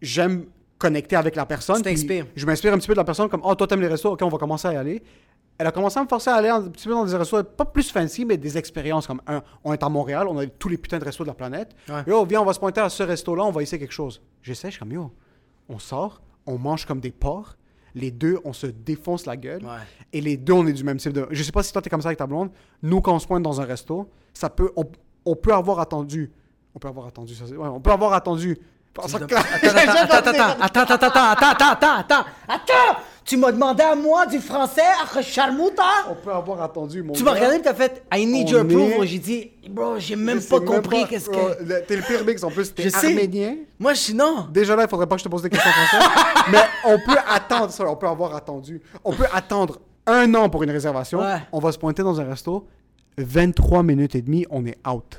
j'aime 0.00 0.46
connecter 0.82 1.16
avec 1.16 1.36
la 1.36 1.46
personne. 1.46 1.76
Tu 1.76 1.82
puis 1.82 1.94
t'inspires. 1.94 2.26
Je 2.34 2.44
m'inspire 2.44 2.72
un 2.74 2.78
petit 2.78 2.88
peu 2.88 2.94
de 2.94 2.98
la 2.98 3.04
personne, 3.04 3.28
comme, 3.28 3.42
oh, 3.44 3.54
toi, 3.54 3.66
t'aimes 3.66 3.80
les 3.80 3.86
restos, 3.86 4.12
ok, 4.12 4.20
on 4.22 4.28
va 4.28 4.38
commencer 4.38 4.68
à 4.68 4.72
y 4.72 4.76
aller. 4.76 5.02
Elle 5.58 5.66
a 5.66 5.70
commencé 5.70 5.98
à 6.00 6.02
me 6.02 6.08
forcer 6.08 6.30
à 6.30 6.34
aller 6.34 6.48
un 6.48 6.62
petit 6.62 6.88
peu 6.88 6.94
dans 6.94 7.04
des 7.04 7.14
restos, 7.14 7.44
pas 7.44 7.64
plus 7.64 7.90
fancy, 7.90 8.24
mais 8.24 8.36
des 8.36 8.58
expériences 8.58 9.06
comme 9.06 9.20
un. 9.26 9.42
On 9.62 9.72
est 9.72 9.82
à 9.82 9.88
Montréal, 9.88 10.26
on 10.28 10.36
a 10.38 10.46
tous 10.46 10.68
les 10.68 10.78
putains 10.78 10.98
de 10.98 11.04
restos 11.04 11.22
de 11.22 11.28
la 11.28 11.34
planète. 11.34 11.76
Ouais. 11.88 12.02
Yo, 12.06 12.24
viens, 12.24 12.40
on 12.40 12.44
va 12.44 12.52
se 12.52 12.58
pointer 12.58 12.80
à 12.80 12.88
ce 12.88 13.02
resto-là, 13.02 13.44
on 13.44 13.52
va 13.52 13.62
essayer 13.62 13.78
quelque 13.78 13.92
chose. 13.92 14.20
J'essaie, 14.42 14.68
je 14.68 14.72
suis 14.72 14.80
comme, 14.80 14.92
yo, 14.92 15.12
on 15.68 15.78
sort, 15.78 16.20
on 16.46 16.58
mange 16.58 16.84
comme 16.84 17.00
des 17.00 17.12
porcs. 17.12 17.56
Les 17.94 18.10
deux, 18.10 18.38
on 18.44 18.54
se 18.54 18.66
défonce 18.66 19.26
la 19.26 19.36
gueule. 19.36 19.62
Ouais. 19.62 19.84
Et 20.14 20.22
les 20.22 20.38
deux, 20.38 20.54
on 20.54 20.66
est 20.66 20.72
du 20.72 20.82
même 20.82 20.96
type 20.96 21.12
de. 21.12 21.28
Je 21.30 21.42
sais 21.42 21.52
pas 21.52 21.62
si 21.62 21.72
toi, 21.72 21.82
t'es 21.82 21.90
comme 21.90 22.00
ça 22.00 22.08
avec 22.08 22.18
ta 22.18 22.26
blonde. 22.26 22.50
Nous, 22.82 23.00
quand 23.02 23.14
on 23.14 23.18
se 23.18 23.26
pointe 23.26 23.42
dans 23.42 23.60
un 23.60 23.64
resto, 23.64 24.08
ça 24.32 24.48
peut. 24.48 24.72
On, 24.76 24.84
on 25.26 25.36
peut 25.36 25.52
avoir 25.52 25.78
attendu. 25.78 26.32
On 26.74 26.78
peut 26.78 26.88
avoir 26.88 27.06
attendu, 27.06 27.34
ça 27.34 27.44
ouais, 27.44 27.68
on 27.68 27.80
peut 27.80 27.92
avoir 27.92 28.14
attendu. 28.14 28.58
Ça- 29.06 29.16
Attends, 29.16 29.24
attends, 29.24 30.16
attends, 30.16 30.28
attends, 30.60 30.80
attends, 30.80 30.92
attends, 30.92 31.06
attends, 31.06 31.30
attends, 31.30 31.70
attends, 31.70 31.96
attends, 31.98 32.24
attends, 32.46 32.98
tu 33.24 33.38
m'as 33.38 33.50
demandé 33.52 33.82
à 33.82 33.94
moi 33.94 34.26
du 34.26 34.38
français, 34.38 34.82
à 35.16 35.22
charmouta? 35.22 35.82
On 36.10 36.14
peut 36.14 36.32
avoir 36.32 36.60
attendu, 36.60 37.02
mon 37.02 37.14
Tu 37.14 37.24
m'as 37.24 37.32
regardé 37.32 37.56
et 37.56 37.62
t'as 37.62 37.72
fait 37.72 38.04
I 38.12 38.26
need 38.26 38.48
On 38.48 38.50
your 38.50 38.60
approval. 38.60 39.06
J'ai 39.06 39.18
dit, 39.18 39.50
bro, 39.70 39.94
j'ai 39.98 40.14
même 40.16 40.42
pas 40.42 40.60
compris 40.60 41.06
qu'est-ce 41.08 41.30
Oh, 41.32 41.36
que. 41.64 41.80
T'es 41.86 41.96
le 41.96 42.02
pire 42.02 42.22
mix 42.26 42.42
en 42.44 42.50
plus, 42.50 42.74
t'es 42.74 42.94
arménien. 42.94 43.56
Moi, 43.78 43.94
je 43.94 44.00
suis 44.00 44.14
non. 44.14 44.46
Déjà 44.50 44.76
là, 44.76 44.82
il 44.84 44.88
faudrait 44.90 45.06
pas 45.06 45.14
que 45.14 45.20
je 45.20 45.24
te 45.24 45.30
pose 45.30 45.42
des 45.42 45.48
questions 45.50 45.70
ça. 45.90 45.98
Mais 46.50 46.58
on 46.84 46.98
peut 46.98 47.18
attendre 47.30 47.70
ça, 47.70 47.84
on 47.88 47.96
peut 47.96 48.08
avoir 48.08 48.34
attendu. 48.36 48.82
On 49.04 49.12
peut 49.14 49.26
attendre 49.32 49.78
un 50.06 50.34
an 50.34 50.50
pour 50.50 50.64
une 50.64 50.70
réservation. 50.70 51.22
On 51.50 51.60
va 51.60 51.72
se 51.72 51.78
pointer 51.78 52.02
dans 52.02 52.20
un 52.20 52.24
resto. 52.24 52.66
23 53.16 53.82
minutes 53.82 54.14
et 54.16 54.22
demie, 54.22 54.44
on 54.50 54.66
est 54.66 54.76
out. 54.86 55.18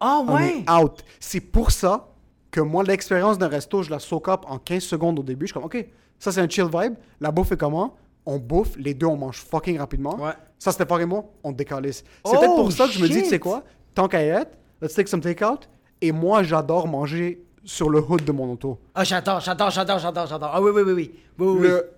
Ah 0.00 0.20
On 0.24 0.34
ouais. 0.36 0.62
est 0.66 0.70
out. 0.70 1.02
C'est 1.18 1.40
pour 1.40 1.70
ça 1.72 2.08
que 2.50 2.60
moi, 2.60 2.82
l'expérience 2.82 3.38
d'un 3.38 3.48
resto, 3.48 3.82
je 3.82 3.90
la 3.90 3.98
soak 3.98 4.28
up 4.28 4.40
en 4.46 4.58
15 4.58 4.82
secondes 4.82 5.18
au 5.18 5.22
début. 5.22 5.46
Je 5.46 5.52
suis 5.52 5.54
comme, 5.54 5.64
OK, 5.64 5.86
ça 6.18 6.32
c'est 6.32 6.40
un 6.40 6.48
chill 6.48 6.64
vibe. 6.72 6.94
La 7.20 7.30
bouffe 7.30 7.52
est 7.52 7.56
comment? 7.56 7.96
On 8.26 8.38
bouffe, 8.38 8.76
les 8.76 8.94
deux, 8.94 9.06
on 9.06 9.16
mange 9.16 9.38
fucking 9.38 9.78
rapidement. 9.78 10.16
Ouais. 10.16 10.32
Ça, 10.58 10.72
c'était 10.72 10.84
pas 10.86 11.04
moi, 11.06 11.24
on 11.44 11.52
décalisse. 11.52 11.98
C'est 12.26 12.32
Oh, 12.34 12.38
peut-être 12.38 12.56
pour 12.56 12.72
ça 12.72 12.86
que 12.86 12.92
je 12.92 13.00
me 13.00 13.08
dis, 13.08 13.22
tu 13.22 13.28
sais 13.28 13.38
quoi? 13.38 13.62
Tant 13.94 14.08
qu'à 14.08 14.22
y 14.22 14.28
être, 14.28 14.58
let's 14.82 14.94
take 14.94 15.08
some 15.08 15.20
takeout. 15.20 15.60
Et 16.00 16.12
moi, 16.12 16.42
j'adore 16.42 16.88
manger 16.88 17.44
sur 17.64 17.90
le 17.90 18.00
hood 18.00 18.24
de 18.24 18.32
mon 18.32 18.52
auto. 18.52 18.78
Ah, 18.94 19.04
j'adore, 19.04 19.40
j'adore, 19.40 19.70
j'adore, 19.70 19.98
j'adore, 19.98 20.26
j'adore. 20.26 20.50
Ah 20.52 20.60
oui, 20.60 20.70
oui, 20.74 20.82
oui, 20.84 20.92
oui. 20.92 21.10
Oui, 21.38 21.46
oui, 21.46 21.56
oui. 21.60 21.68
Le 21.68 21.90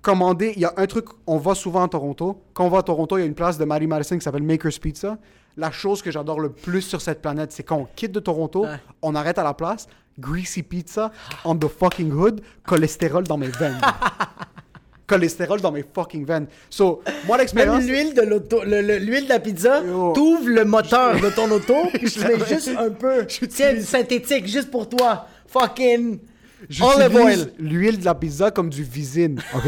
commander, 0.00 0.52
il 0.54 0.62
y 0.62 0.64
a 0.64 0.72
un 0.76 0.86
truc, 0.86 1.06
on 1.26 1.38
va 1.38 1.54
souvent 1.54 1.82
à 1.82 1.88
Toronto. 1.88 2.42
Quand 2.52 2.64
on 2.66 2.68
va 2.68 2.78
à 2.78 2.82
Toronto, 2.82 3.16
il 3.16 3.20
y 3.20 3.24
a 3.24 3.26
une 3.26 3.34
place 3.34 3.58
de 3.58 3.64
Mary 3.64 3.86
Madison 3.86 4.16
qui 4.16 4.22
s'appelle 4.22 4.42
Maker's 4.42 4.78
Pizza. 4.78 5.18
La 5.56 5.70
chose 5.70 6.02
que 6.02 6.10
j'adore 6.10 6.40
le 6.40 6.50
plus 6.50 6.82
sur 6.82 7.00
cette 7.00 7.22
planète, 7.22 7.52
c'est 7.52 7.62
quand 7.62 7.76
on 7.76 7.86
quitte 7.94 8.12
de 8.12 8.20
Toronto, 8.20 8.64
Ouais. 8.64 8.80
on 9.02 9.14
arrête 9.14 9.38
à 9.38 9.44
la 9.44 9.54
place, 9.54 9.86
greasy 10.18 10.62
pizza 10.62 11.12
on 11.44 11.54
the 11.56 11.68
fucking 11.68 12.10
hood, 12.12 12.40
cholestérol 12.66 13.24
dans 13.24 13.36
mes 13.38 13.48
veines. 13.48 13.80
cholestérol 15.06 15.60
dans 15.60 15.70
mes 15.72 15.84
fucking 15.94 16.24
veines. 16.24 16.46
So, 16.70 17.02
moi 17.26 17.36
Même 17.36 17.40
l'expérience. 17.44 17.84
l'huile 17.84 18.14
de 18.14 18.22
l'auto, 18.22 18.62
le- 18.64 18.80
le- 18.80 18.98
l'huile 18.98 19.24
de 19.24 19.28
la 19.28 19.38
pizza, 19.40 19.80
t'ouvres 20.14 20.48
le 20.48 20.64
moteur 20.64 21.20
de 21.20 21.28
ton 21.30 21.50
auto, 21.50 21.74
puis 21.92 22.08
Je 22.08 22.20
mets 22.26 22.44
juste 22.46 22.70
un 22.76 22.90
peu. 22.90 23.26
Tiens, 23.50 23.80
synthétique, 23.82 24.46
juste 24.46 24.70
pour 24.70 24.88
toi. 24.88 25.26
Fucking 25.46 26.18
J'utilise 26.68 27.52
l'huile 27.58 27.98
de 28.00 28.04
la 28.04 28.14
pizza 28.14 28.50
comme 28.50 28.70
du 28.70 28.82
visine, 28.82 29.40
ok? 29.54 29.62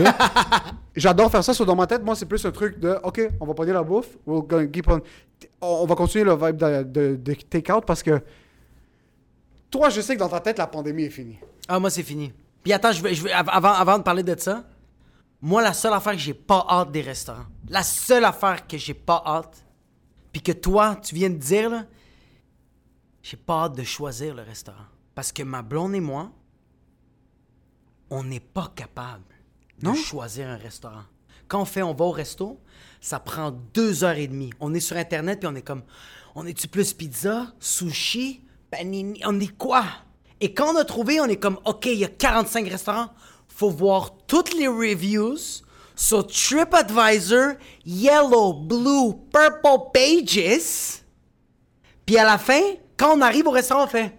J'adore 0.97 1.31
faire 1.31 1.45
ça, 1.45 1.53
so, 1.53 1.65
dans 1.65 1.77
ma 1.77 1.87
tête, 1.87 2.03
moi, 2.03 2.15
c'est 2.17 2.27
plus 2.27 2.45
un 2.47 2.51
truc 2.51 2.79
de, 2.79 2.97
ok, 3.03 3.21
on 3.41 3.47
va 3.47 3.65
dire 3.65 3.75
la 3.75 3.83
bouffe, 3.83 4.17
we'll 4.27 4.43
go- 4.43 4.67
keep 4.69 4.89
on- 5.61 5.85
va 5.87 5.95
continuer 5.95 6.25
le 6.25 6.35
vibe 6.35 6.57
de, 6.57 6.83
de, 6.85 7.17
de 7.17 7.35
take-out 7.35 7.85
parce 7.87 8.03
que 8.03 8.23
toi, 9.71 9.91
je 9.91 10.01
sais 10.01 10.15
que 10.15 10.21
dans 10.21 10.29
ta 10.29 10.41
tête, 10.41 10.59
la 10.59 10.67
pandémie 10.67 11.05
est 11.05 11.11
finie. 11.11 11.39
Ah, 11.69 11.79
moi, 11.79 11.91
c'est 11.91 12.03
fini. 12.03 12.33
Puis 12.63 12.73
attends, 12.73 12.93
je 12.93 13.03
vais, 13.03 13.15
je 13.15 13.27
av- 13.29 13.49
avant, 13.51 13.73
avant 13.73 13.99
de 13.99 14.03
parler 14.03 14.23
de 14.23 14.35
ça, 14.39 14.65
moi, 15.43 15.63
la 15.63 15.73
seule 15.75 15.93
affaire 15.93 16.13
que 16.13 16.19
j'ai 16.19 16.35
pas 16.35 16.65
hâte 16.69 16.91
des 16.93 17.03
restaurants, 17.03 17.45
la 17.69 17.83
seule 17.83 18.25
affaire 18.25 18.67
que 18.67 18.79
j'ai 18.79 18.95
pas 18.95 19.23
hâte, 19.27 19.65
puis 20.33 20.41
que 20.43 20.53
toi, 20.53 20.97
tu 21.03 21.15
viens 21.15 21.31
de 21.31 21.37
dire, 21.37 21.69
là, 21.71 21.85
j'ai 23.23 23.37
pas 23.37 23.65
hâte 23.65 23.77
de 23.77 23.83
choisir 23.83 24.35
le 24.35 24.43
restaurant. 24.43 24.85
Parce 25.15 25.33
que 25.33 25.43
ma 25.43 25.63
blonde 25.63 25.95
et 25.95 26.01
moi, 26.01 26.31
on 28.11 28.25
n'est 28.25 28.41
pas 28.41 28.73
capable 28.75 29.25
de 29.83 29.93
choisir 29.95 30.49
un 30.49 30.57
restaurant. 30.57 31.05
Quand 31.49 31.63
on 31.63 31.65
fait, 31.65 31.83
on 31.83 31.95
va 31.95 32.05
au 32.05 32.11
resto, 32.11 32.61
ça 33.01 33.21
prend 33.21 33.51
deux 33.51 34.05
heures 34.05 34.17
et 34.17 34.27
demie. 34.27 34.51
On 34.61 34.75
est 34.75 34.81
sur 34.81 34.97
Internet, 34.97 35.41
puis 35.41 35.49
on 35.49 35.55
est 35.55 35.63
comme, 35.63 35.83
on 36.35 36.47
est-tu 36.47 36.69
plus 36.69 36.93
pizza, 36.93 37.53
sushi, 37.61 38.43
panini, 38.71 39.21
on 39.25 39.39
est 39.41 39.57
quoi? 39.57 39.85
Et 40.41 40.53
quand 40.53 40.75
on 40.75 40.77
a 40.77 40.85
trouvé, 40.85 41.21
on 41.21 41.27
est 41.27 41.37
comme, 41.37 41.59
OK, 41.65 41.87
il 41.87 41.99
y 41.99 42.05
a 42.05 42.09
45 42.09 42.69
restaurants, 42.69 43.11
faut 43.49 43.71
voir 43.71 44.13
toutes 44.27 44.55
les 44.55 44.69
reviews 44.69 45.39
sur 45.95 46.27
TripAdvisor, 46.27 47.55
Yellow, 47.87 48.53
Blue, 48.53 49.15
Purple 49.33 49.91
Pages. 49.95 51.03
Puis 52.05 52.19
à 52.19 52.25
la 52.25 52.39
fin, 52.39 52.61
quand 52.97 53.17
on 53.17 53.21
arrive 53.23 53.47
au 53.47 53.51
restaurant, 53.51 53.85
on 53.85 53.89
fait, 53.89 54.19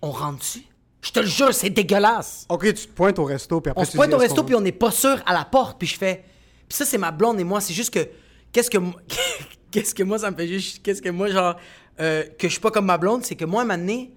on 0.00 0.10
rentre 0.10 0.38
dessus. 0.38 0.64
Je 1.04 1.10
te 1.12 1.20
le 1.20 1.26
jure, 1.26 1.52
c'est 1.54 1.68
dégueulasse. 1.70 2.46
Ok, 2.48 2.64
tu 2.72 2.86
te 2.86 2.92
pointes 2.92 3.18
au 3.18 3.24
resto, 3.24 3.60
puis 3.60 3.70
après 3.70 3.82
On 3.82 3.84
tu 3.84 3.92
se 3.92 3.96
pointe 3.96 4.08
dis, 4.08 4.14
au 4.14 4.18
resto 4.18 4.42
puis 4.42 4.54
on 4.54 4.60
n'est 4.60 4.72
pas 4.72 4.90
sûr 4.90 5.20
à 5.26 5.32
la 5.34 5.44
porte 5.44 5.78
puis 5.78 5.86
je 5.86 5.96
fais 5.98 6.24
puis 6.68 6.76
ça 6.78 6.84
c'est 6.86 6.96
ma 6.98 7.10
blonde 7.10 7.38
et 7.38 7.44
moi 7.44 7.60
c'est 7.60 7.74
juste 7.74 7.92
que 7.92 8.08
qu'est-ce 8.52 8.70
que 8.70 8.78
moi- 8.78 8.94
qu'est-ce 9.70 9.94
que 9.94 10.02
moi 10.02 10.18
ça 10.18 10.30
me 10.30 10.36
fait 10.36 10.48
juste 10.48 10.82
qu'est-ce 10.82 11.02
que 11.02 11.10
moi 11.10 11.28
genre 11.28 11.56
euh, 12.00 12.22
que 12.38 12.48
je 12.48 12.52
suis 12.52 12.60
pas 12.60 12.70
comme 12.70 12.86
ma 12.86 12.96
blonde 12.96 13.22
c'est 13.24 13.34
que 13.36 13.44
moi 13.44 13.62
un 13.62 13.64
moment 13.66 13.78
donné 13.78 14.12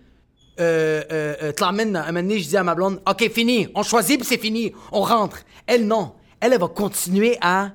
euh, 0.60 1.04
euh, 1.12 1.36
euh, 1.44 1.54
un 1.62 1.72
moment 1.74 2.14
donné, 2.14 2.40
je 2.40 2.48
dis 2.48 2.56
à 2.58 2.64
ma 2.64 2.74
blonde 2.74 3.02
ok 3.06 3.30
fini 3.32 3.68
on 3.76 3.84
choisit 3.84 4.18
puis 4.18 4.28
c'est 4.28 4.38
fini 4.40 4.72
on 4.94 5.02
rentre 5.02 5.40
elle 5.68 5.86
non 5.88 6.14
elle 6.40 6.54
elle 6.54 6.60
va 6.60 6.68
continuer 6.70 7.38
à 7.42 7.72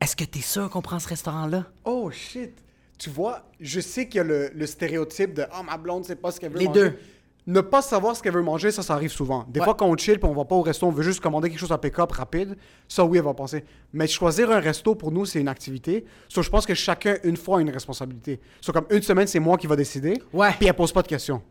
est-ce 0.00 0.16
que 0.16 0.24
t'es 0.24 0.40
sûr 0.40 0.70
qu'on 0.70 0.80
prend 0.80 0.98
ce 0.98 1.08
restaurant 1.08 1.46
là 1.46 1.66
Oh 1.84 2.10
shit! 2.10 2.54
Tu 2.98 3.10
vois, 3.10 3.42
je 3.60 3.80
sais 3.80 4.08
qu'il 4.08 4.16
y 4.18 4.20
a 4.20 4.24
le, 4.24 4.50
le 4.54 4.66
stéréotype 4.66 5.34
de 5.34 5.44
Ah, 5.52 5.62
ma 5.62 5.76
blonde, 5.78 6.04
c'est 6.06 6.16
pas 6.16 6.30
ce 6.30 6.40
qu'elle 6.40 6.52
veut 6.52 6.58
Les 6.58 6.66
manger. 6.66 6.80
deux. 6.80 6.98
Ne 7.46 7.60
pas 7.62 7.80
savoir 7.82 8.14
ce 8.16 8.22
qu'elle 8.22 8.34
veut 8.34 8.42
manger, 8.42 8.70
ça, 8.70 8.82
ça 8.82 8.94
arrive 8.94 9.10
souvent. 9.10 9.44
Des 9.48 9.60
Ouais. 9.60 9.64
fois, 9.64 9.74
quand 9.74 9.86
on 9.86 9.96
chill 9.96 10.18
puis 10.20 10.28
on 10.28 10.34
va 10.34 10.44
pas 10.44 10.54
au 10.56 10.62
resto, 10.62 10.86
on 10.86 10.90
veut 10.90 11.02
juste 11.02 11.20
commander 11.20 11.48
quelque 11.48 11.58
chose 11.58 11.72
à 11.72 11.78
pick-up 11.78 12.12
rapide, 12.12 12.56
ça, 12.86 13.04
oui, 13.04 13.18
elle 13.18 13.24
va 13.24 13.34
penser. 13.34 13.64
Mais 13.92 14.06
choisir 14.06 14.50
un 14.50 14.60
resto, 14.60 14.94
pour 14.94 15.10
nous, 15.10 15.24
c'est 15.24 15.40
une 15.40 15.48
activité. 15.48 16.04
So, 16.28 16.42
je 16.42 16.50
pense 16.50 16.66
que 16.66 16.74
chacun, 16.74 17.16
une 17.24 17.36
fois, 17.36 17.58
a 17.58 17.60
une 17.62 17.70
responsabilité. 17.70 18.40
So, 18.60 18.72
comme 18.72 18.86
une 18.90 19.02
semaine, 19.02 19.26
c'est 19.26 19.40
moi 19.40 19.56
qui 19.56 19.66
va 19.66 19.74
décider. 19.76 20.20
Ouais. 20.32 20.52
Puis 20.58 20.68
elle 20.68 20.74
pose 20.74 20.92
pas 20.92 21.02
de 21.02 21.08
questions. 21.08 21.42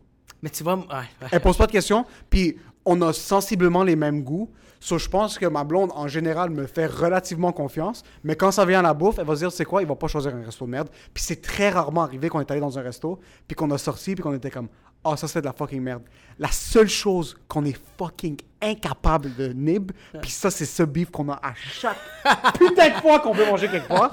mais 0.42 0.48
tu 0.50 0.62
vois 0.64 0.76
ouais, 0.76 0.82
ouais. 0.90 1.28
Elle 1.32 1.40
pose 1.40 1.56
pas 1.58 1.66
de 1.66 1.72
questions, 1.72 2.06
puis 2.30 2.56
on 2.86 3.02
a 3.02 3.12
sensiblement 3.12 3.82
les 3.84 3.96
mêmes 3.96 4.22
goûts. 4.22 4.48
So, 4.82 4.96
je 4.96 5.06
pense 5.10 5.38
que 5.38 5.44
ma 5.44 5.64
blonde, 5.64 5.90
en 5.94 6.08
général, 6.08 6.48
me 6.48 6.66
fait 6.66 6.86
relativement 6.86 7.52
confiance. 7.52 8.02
Mais 8.24 8.34
quand 8.36 8.50
ça 8.50 8.64
vient 8.64 8.78
à 8.78 8.82
la 8.82 8.94
bouffe, 8.94 9.18
elle 9.18 9.26
va 9.26 9.34
se 9.34 9.40
dire, 9.40 9.52
c'est 9.52 9.66
quoi, 9.66 9.82
il 9.82 9.88
va 9.88 9.96
pas 9.96 10.06
choisir 10.06 10.34
un 10.34 10.42
resto 10.42 10.64
de 10.64 10.70
merde. 10.70 10.88
Puis 11.12 11.22
c'est 11.22 11.42
très 11.42 11.68
rarement 11.68 12.00
arrivé 12.04 12.30
qu'on 12.30 12.40
est 12.40 12.50
allé 12.50 12.60
dans 12.60 12.78
un 12.78 12.82
resto, 12.82 13.20
puis 13.46 13.54
qu'on 13.54 13.70
a 13.72 13.76
sorti, 13.76 14.14
puis 14.14 14.22
qu'on 14.22 14.32
était 14.32 14.50
comme, 14.50 14.68
ah, 15.04 15.16
ça 15.16 15.28
c'est 15.28 15.40
de 15.40 15.46
la 15.46 15.52
fucking 15.52 15.80
merde. 15.80 16.02
La 16.38 16.50
seule 16.50 16.88
chose 16.88 17.36
qu'on 17.48 17.64
est 17.64 17.78
fucking 17.98 18.36
incapable 18.60 19.34
de 19.34 19.48
nib, 19.48 19.92
puis 20.20 20.30
ça 20.30 20.50
c'est 20.50 20.66
ce 20.66 20.82
beef 20.82 21.10
qu'on 21.10 21.28
a 21.30 21.34
à 21.42 21.54
chaque 21.54 21.96
putain 22.58 22.90
de 22.90 22.94
fois 22.94 23.20
qu'on 23.20 23.32
veut 23.32 23.46
manger 23.46 23.68
quelque 23.68 23.88
part, 23.88 24.10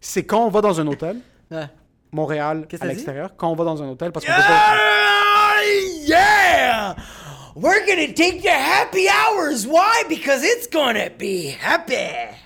c'est 0.00 0.24
quand 0.24 0.44
on 0.44 0.50
va 0.50 0.60
dans 0.60 0.80
un 0.80 0.86
hôtel. 0.86 1.20
Montréal, 2.12 2.66
à 2.80 2.86
l'extérieur, 2.86 3.30
quand 3.36 3.50
on 3.50 3.54
va 3.54 3.64
dans 3.64 3.82
un 3.82 3.88
hôtel, 3.88 4.10
parce 4.10 4.26
qu'on 4.26 4.32
peut 4.32 4.38
pas... 4.38 4.48
Ah, 4.48 5.60
yeah! 6.04 6.96
We're 7.54 7.84
gonna 7.86 8.12
take 8.12 8.42
the 8.42 8.48
happy 8.48 9.06
hours. 9.08 9.66
Why? 9.66 10.04
Because 10.08 10.42
it's 10.42 10.68
gonna 10.68 11.10
be 11.10 11.54
happy. 11.60 12.36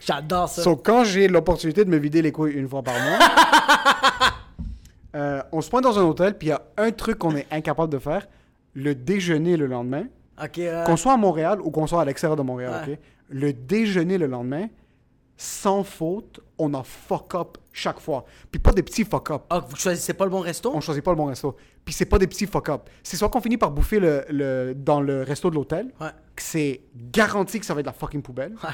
J'adore 0.00 0.48
ça. 0.48 0.62
So, 0.62 0.76
quand 0.76 1.04
j'ai 1.04 1.28
l'opportunité 1.28 1.84
de 1.84 1.90
me 1.90 1.98
vider 1.98 2.22
les 2.22 2.32
couilles 2.32 2.54
une 2.54 2.68
fois 2.68 2.82
par 2.82 2.94
mois, 2.94 3.18
euh, 5.16 5.42
on 5.52 5.60
se 5.60 5.68
pointe 5.70 5.82
dans 5.84 5.98
un 5.98 6.02
hôtel, 6.04 6.36
puis 6.38 6.48
il 6.48 6.50
y 6.50 6.52
a 6.52 6.62
un 6.76 6.92
truc 6.92 7.18
qu'on 7.18 7.34
est 7.34 7.46
incapable 7.50 7.92
de 7.92 7.98
faire, 7.98 8.28
le 8.74 8.94
déjeuner 8.94 9.56
le 9.56 9.66
lendemain, 9.66 10.04
euh, 10.58 10.84
qu'on 10.84 10.96
soit 10.96 11.14
à 11.14 11.16
Montréal 11.16 11.60
ou 11.62 11.70
qu'on 11.70 11.86
soit 11.86 12.02
à 12.02 12.04
l'extérieur 12.04 12.36
de 12.36 12.42
Montréal, 12.42 12.84
Ouais. 12.86 13.00
Le 13.28 13.52
déjeuner 13.52 14.18
le 14.18 14.26
lendemain, 14.26 14.68
sans 15.36 15.82
faute, 15.82 16.40
on 16.58 16.72
a 16.74 16.82
fuck 16.82 17.34
up 17.34 17.58
chaque 17.72 17.98
fois. 18.00 18.24
Puis 18.50 18.58
pas 18.60 18.72
des 18.72 18.82
petits 18.82 19.04
fuck 19.04 19.30
up. 19.30 19.42
Ah, 19.50 19.58
vous 19.58 19.76
choisissez 19.76 20.14
pas 20.14 20.24
le 20.24 20.30
bon 20.30 20.40
resto? 20.40 20.70
On 20.74 20.80
choisit 20.80 21.02
pas 21.04 21.10
le 21.10 21.16
bon 21.16 21.26
resto. 21.26 21.56
Puis 21.84 21.92
c'est 21.94 22.06
pas 22.06 22.18
des 22.18 22.26
petits 22.26 22.46
fuck 22.46 22.68
up. 22.70 22.82
C'est 23.02 23.16
soit 23.16 23.28
qu'on 23.28 23.40
finit 23.40 23.58
par 23.58 23.70
bouffer 23.70 23.98
le, 23.98 24.24
le- 24.30 24.74
dans 24.74 25.00
le 25.00 25.22
resto 25.22 25.50
de 25.50 25.56
l'hôtel, 25.56 25.92
Ouais. 26.00 26.08
que 26.34 26.42
c'est 26.42 26.80
garanti 26.94 27.58
que 27.60 27.66
ça 27.66 27.74
va 27.74 27.80
être 27.80 27.86
la 27.86 27.92
fucking 27.92 28.22
poubelle 28.22 28.52
Ouais. 28.64 28.70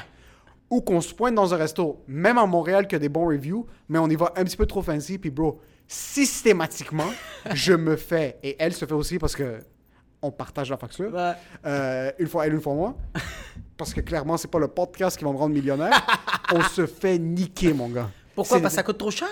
ou 0.69 0.81
qu'on 0.81 1.01
se 1.01 1.13
pointe 1.13 1.35
dans 1.35 1.53
un 1.53 1.57
resto, 1.57 2.01
même 2.07 2.37
à 2.37 2.45
Montréal, 2.45 2.87
qui 2.87 2.95
a 2.95 2.99
des 2.99 3.09
bons 3.09 3.27
reviews, 3.27 3.65
mais 3.89 3.97
on 3.99 4.07
y 4.07 4.15
va 4.15 4.31
un 4.37 4.43
petit 4.43 4.57
peu 4.57 4.65
trop 4.65 4.81
fancy, 4.81 5.17
puis 5.17 5.31
bro, 5.31 5.59
systématiquement, 5.93 7.11
je 7.53 7.73
me 7.73 7.95
fais, 7.95 8.37
et 8.43 8.55
elle 8.59 8.73
se 8.73 8.85
fait 8.85 8.93
aussi 8.93 9.19
parce 9.19 9.35
que 9.35 9.59
on 10.21 10.31
partage 10.31 10.69
la 10.69 10.77
facture, 10.77 11.13
Ouais. 11.13 11.33
euh, 11.65 12.11
une 12.17 12.27
fois 12.27 12.47
elle, 12.47 12.53
une 12.53 12.61
fois 12.61 12.73
moi, 12.73 12.95
parce 13.77 13.93
que 13.93 14.01
clairement, 14.01 14.37
c'est 14.37 14.49
pas 14.49 14.59
le 14.59 14.69
podcast 14.69 15.17
qui 15.17 15.25
va 15.25 15.31
me 15.31 15.37
rendre 15.37 15.53
millionnaire, 15.53 15.91
on 16.53 16.61
se 16.61 16.85
fait 16.85 17.17
niquer, 17.19 17.73
mon 17.73 17.89
gars. 17.89 18.09
Pourquoi? 18.33 18.59
Parce 18.59 18.73
que 18.73 18.75
ça 18.77 18.83
coûte 18.83 18.97
trop 18.97 19.11
cher? 19.11 19.27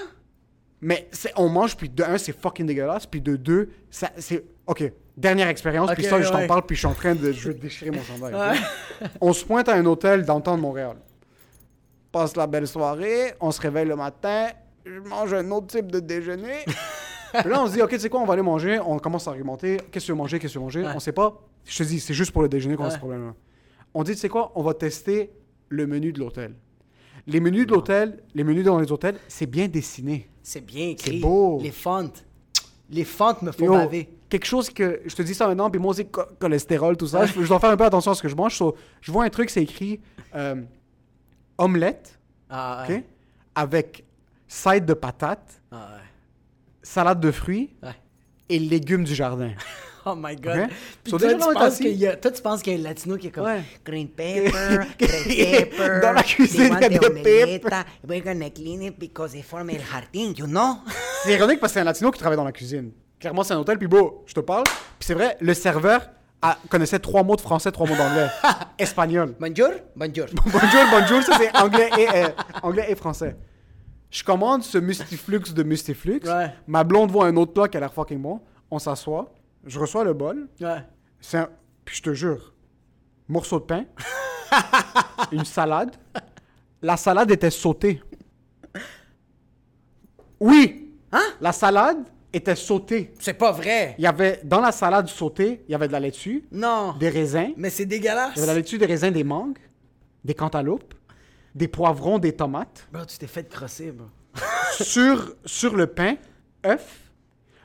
Mais 0.82 1.08
on 1.38 1.48
mange, 1.50 1.78
puis 1.78 1.90
de 1.90 2.04
un, 2.04 2.18
c'est 2.18 2.38
fucking 2.38 2.66
dégueulasse, 2.66 3.06
puis 3.06 3.22
de 3.22 3.36
deux, 3.36 3.70
ça, 3.90 4.10
c'est... 4.18 4.44
OK, 4.68 4.84
dernière 5.16 5.48
expérience, 5.48 5.92
puis 5.94 6.04
ça, 6.04 6.22
je 6.22 6.30
t'en 6.30 6.46
parle, 6.48 6.66
puis 6.66 6.76
je 6.76 6.80
suis 6.82 6.88
en 6.88 6.94
train 6.94 7.16
de... 7.16 7.32
Je 7.32 7.48
veux 7.50 7.54
déchirer 7.54 7.92
mon 7.92 8.02
chandail. 8.04 8.60
on 9.22 9.32
se 9.34 9.46
pointe 9.46 9.70
à 9.70 9.76
un 9.76 9.86
hôtel 9.86 10.26
dans 10.26 10.38
le 10.38 10.44
temps 10.44 10.56
de 10.58 10.62
Montréal. 10.62 10.98
Passe 12.12 12.36
la 12.36 12.46
belle 12.48 12.68
soirée, 12.68 13.34
on 13.40 13.52
se 13.52 13.62
réveille 13.62 13.86
le 13.88 13.96
matin, 13.96 14.48
je 14.86 15.00
mange 15.00 15.34
un 15.34 15.50
autre 15.52 15.68
type 15.68 15.92
de 15.92 16.00
déjeuner. 16.00 16.54
puis 17.34 17.50
là, 17.50 17.64
on 17.64 17.68
se 17.68 17.74
dit, 17.74 17.82
OK, 17.82 17.90
tu 17.92 18.00
sais 18.00 18.10
quoi, 18.10 18.20
on 18.22 18.26
va 18.26 18.34
aller 18.34 18.42
manger. 18.42 18.80
On 18.80 18.98
commence 19.00 19.28
à 19.28 19.32
argumenter. 19.32 19.78
Qu'est-ce 19.92 20.08
que 20.08 20.14
manger, 20.14 20.40
qu'est-ce 20.40 20.56
que 20.56 20.60
manger? 20.60 20.82
Ouais. 20.84 20.92
On 20.96 21.00
sait 21.00 21.12
pas. 21.12 21.40
Je 21.66 21.78
te 21.78 21.84
dis, 21.84 22.00
c'est 22.00 22.14
juste 22.14 22.32
pour 22.32 22.42
le 22.42 22.50
déjeuner 22.50 22.76
qu'on 22.76 22.84
a 22.84 22.88
Ouais. 22.88 22.94
ce 22.94 22.98
problème-là. 23.00 23.34
On 23.94 24.04
dit, 24.04 24.14
tu 24.14 24.18
sais 24.18 24.30
quoi, 24.30 24.52
on 24.56 24.64
va 24.64 24.74
tester 24.74 25.32
le 25.70 25.86
menu 25.88 26.12
de 26.14 26.20
l'hôtel. 26.20 26.56
Les 27.28 27.40
menus 27.40 27.68
de 27.68 27.72
l'hôtel, 27.72 28.24
les 28.34 28.44
menus 28.44 28.64
dans 28.66 28.80
les 28.80 28.92
hôtels, 28.92 29.18
c'est 29.28 29.46
bien 29.46 29.68
dessiné. 29.68 30.28
C'est 30.42 30.66
bien 30.66 30.88
écrit. 30.90 31.16
C'est 31.18 31.20
beau. 31.22 31.60
Les 31.62 31.70
fontes. 31.72 32.26
Les 32.90 33.04
fontes 33.04 33.42
me 33.44 33.52
font 33.52 33.66
Yo, 33.66 33.72
baver. 33.74 34.10
quelque 34.28 34.46
chose 34.46 34.70
que 34.72 35.02
je 35.06 35.16
te 35.16 35.22
dis 35.22 35.36
ça 35.36 35.48
maintenant, 35.48 35.70
puis 35.70 35.80
moi 35.80 35.92
aussi 35.92 36.08
cho- 36.14 36.24
cholestérol, 36.40 36.98
tout 36.98 37.08
ça. 37.08 37.26
Je, 37.26 37.40
je 37.42 37.48
dois 37.48 37.60
faire 37.60 37.70
un 37.70 37.78
peu 37.78 37.86
attention 37.86 38.12
à 38.12 38.16
ce 38.16 38.22
que 38.24 38.28
je 38.28 38.36
mange. 38.36 38.56
So, 38.58 38.76
je 39.02 39.12
vois 39.12 39.24
un 39.24 39.30
truc, 39.30 39.50
c'est 39.52 39.62
écrit 39.62 40.02
euh, 40.36 40.56
omelette, 41.58 42.20
Ah, 42.50 42.86
avec 43.56 44.04
side 44.54 44.86
de 44.86 44.94
patates, 44.94 45.62
Ah, 45.72 45.76
ouais. 45.96 46.02
salade 46.84 47.20
de 47.22 47.32
fruits 47.32 47.74
Ouais. 47.82 47.96
et 48.50 48.60
légumes 48.60 49.04
du 49.06 49.16
jardin. 49.16 49.52
Oh 50.04 50.16
my 50.18 50.36
god. 50.36 50.62
Ok? 50.62 50.70
Puis 51.04 51.12
So, 51.12 51.20
toi, 51.20 51.28
déjà, 51.28 51.34
tu 51.36 51.40
là, 51.42 51.46
on 51.48 51.52
est 51.52 51.54
penses 51.54 51.64
assis. 51.74 51.84
qu'il 51.84 51.94
y 51.94 52.08
a, 52.08 52.16
toi, 52.16 52.32
tu 52.32 52.42
penses 52.42 52.64
qu'il 52.64 52.74
y 52.74 52.76
a 52.76 52.80
un 52.80 52.82
latino 52.90 53.18
qui 53.18 53.28
est 53.28 53.30
comme 53.30 53.46
Ouais. 53.46 53.62
green 53.86 54.08
pepper, 54.08 54.50
red 54.80 54.98
pepper. 54.98 56.00
Dans 56.02 56.14
la 56.14 56.24
cuisine, 56.24 56.76
il 56.76 56.82
y 56.82 56.86
a 56.86 56.90
des 56.90 57.06
omeletta, 57.06 57.86
We're 58.10 58.24
gonna 58.24 58.50
clean 58.50 58.82
it 58.82 58.98
because 58.98 59.34
they 59.34 59.44
form 59.44 59.70
el 59.70 59.78
jardín, 59.80 60.34
you 60.36 60.48
know? 60.48 60.78
C'est 61.24 61.34
ironique 61.36 61.60
parce 61.60 61.72
que 61.72 61.76
c'est 61.76 61.82
un 61.82 61.84
latino 61.84 62.10
qui 62.10 62.18
travaille 62.20 62.36
dans 62.36 62.44
la 62.44 62.52
cuisine. 62.52 62.94
Clairement, 63.20 63.44
c'est 63.44 63.54
un 63.54 63.60
hôtel, 63.60 63.78
puis 63.78 63.88
bro, 63.88 64.24
je 64.26 64.34
te 64.34 64.40
parle. 64.40 64.64
Puis 64.64 65.06
c'est 65.06 65.14
vrai, 65.14 65.38
le 65.40 65.54
serveur 65.54 66.10
a- 66.42 66.58
connaissait 66.68 66.98
trois 66.98 67.22
mots 67.22 67.36
de 67.36 67.42
français, 67.42 67.72
trois 67.72 67.86
mots 67.88 67.96
d'anglais. 67.96 68.26
Espagnol. 68.80 69.36
Bonjour, 69.40 69.70
bonjour. 69.96 70.26
bonjour, 70.46 70.82
bonjour, 70.90 71.22
ça 71.22 71.38
c'est 71.38 71.56
anglais 71.56 71.92
et, 72.00 72.08
euh, 72.10 72.30
anglais 72.64 72.88
et 72.90 72.96
français. 72.96 73.36
Je 74.12 74.24
commande 74.24 74.62
ce 74.64 74.78
mustiflux 74.78 75.54
de 75.54 75.64
mustiflux. 75.64 76.20
Ouais. 76.26 76.54
Ma 76.68 76.84
blonde 76.84 77.10
voit 77.12 77.26
un 77.28 77.36
autre 77.38 77.54
plat 77.54 77.68
qui 77.68 77.78
a 77.78 77.80
l'air 77.80 77.94
fucking 77.94 78.22
bon. 78.22 78.42
On 78.70 78.78
s'assoit. 78.78 79.34
Je 79.66 79.80
reçois 79.80 80.04
le 80.04 80.14
bol. 80.14 80.50
Ouais. 80.60 80.84
C'est 81.20 81.38
un... 81.38 81.50
Puis 81.86 81.96
je 81.98 82.02
te 82.04 82.14
jure, 82.14 82.54
morceau 83.28 83.60
de 83.60 83.66
pain, 83.66 83.86
une 85.32 85.46
salade. 85.46 85.96
La 86.82 86.96
salade 86.98 87.32
était 87.32 87.50
sautée. 87.50 88.02
Oui! 90.40 90.94
Hein? 91.12 91.22
La 91.42 91.52
salade 91.52 91.98
était 92.34 92.56
sautée. 92.56 93.14
C'est 93.20 93.34
pas 93.34 93.52
vrai. 93.52 93.96
Il 93.98 94.04
y 94.04 94.08
avait, 94.08 94.42
dans 94.44 94.62
la 94.62 94.72
salade 94.72 95.08
sautée, 95.08 95.64
il 95.68 95.72
y 95.72 95.76
avait 95.76 95.88
de 95.88 95.92
la 95.92 96.00
laitue, 96.00 96.46
Non. 96.52 96.94
des 97.00 97.10
raisins, 97.10 97.54
Mais 97.58 97.70
c'est 97.70 97.84
il 97.84 97.88
dégueulasse. 97.88 98.36
y 98.36 98.40
avait 98.40 98.42
de 98.48 98.48
la 98.48 98.54
laitue, 98.56 98.78
des 98.78 98.86
raisins, 98.86 99.12
des 99.12 99.24
mangues, 99.24 99.58
des 100.24 100.34
cantaloupes, 100.34 100.94
des 101.56 101.68
poivrons, 101.68 102.20
des 102.20 102.34
tomates. 102.36 102.88
Bro, 102.92 103.06
tu 103.06 103.18
t'es 103.18 103.28
fait 103.28 103.48
crosser, 103.50 103.92
bro. 103.92 104.08
sur, 104.82 105.36
sur 105.46 105.76
le 105.76 105.88
pain, 105.88 106.16
œuf. 106.66 107.12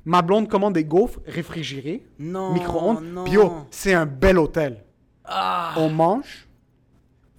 Ma 0.04 0.22
blonde 0.22 0.48
commande 0.48 0.74
des 0.74 0.84
gaufres 0.84 1.18
réfrigérés, 1.26 2.06
Non, 2.18 2.52
micro-ondes. 2.52 3.02
non. 3.04 3.24
Puis 3.24 3.32
yo, 3.34 3.52
c'est 3.70 3.92
un 3.94 4.06
bel 4.06 4.38
hôtel. 4.38 4.84
Ah. 5.24 5.74
On 5.78 5.90
mange, 5.90 6.46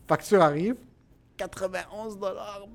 facture 0.08 0.42
arrive, 0.42 0.76
91 1.38 2.18
dollars, 2.20 2.68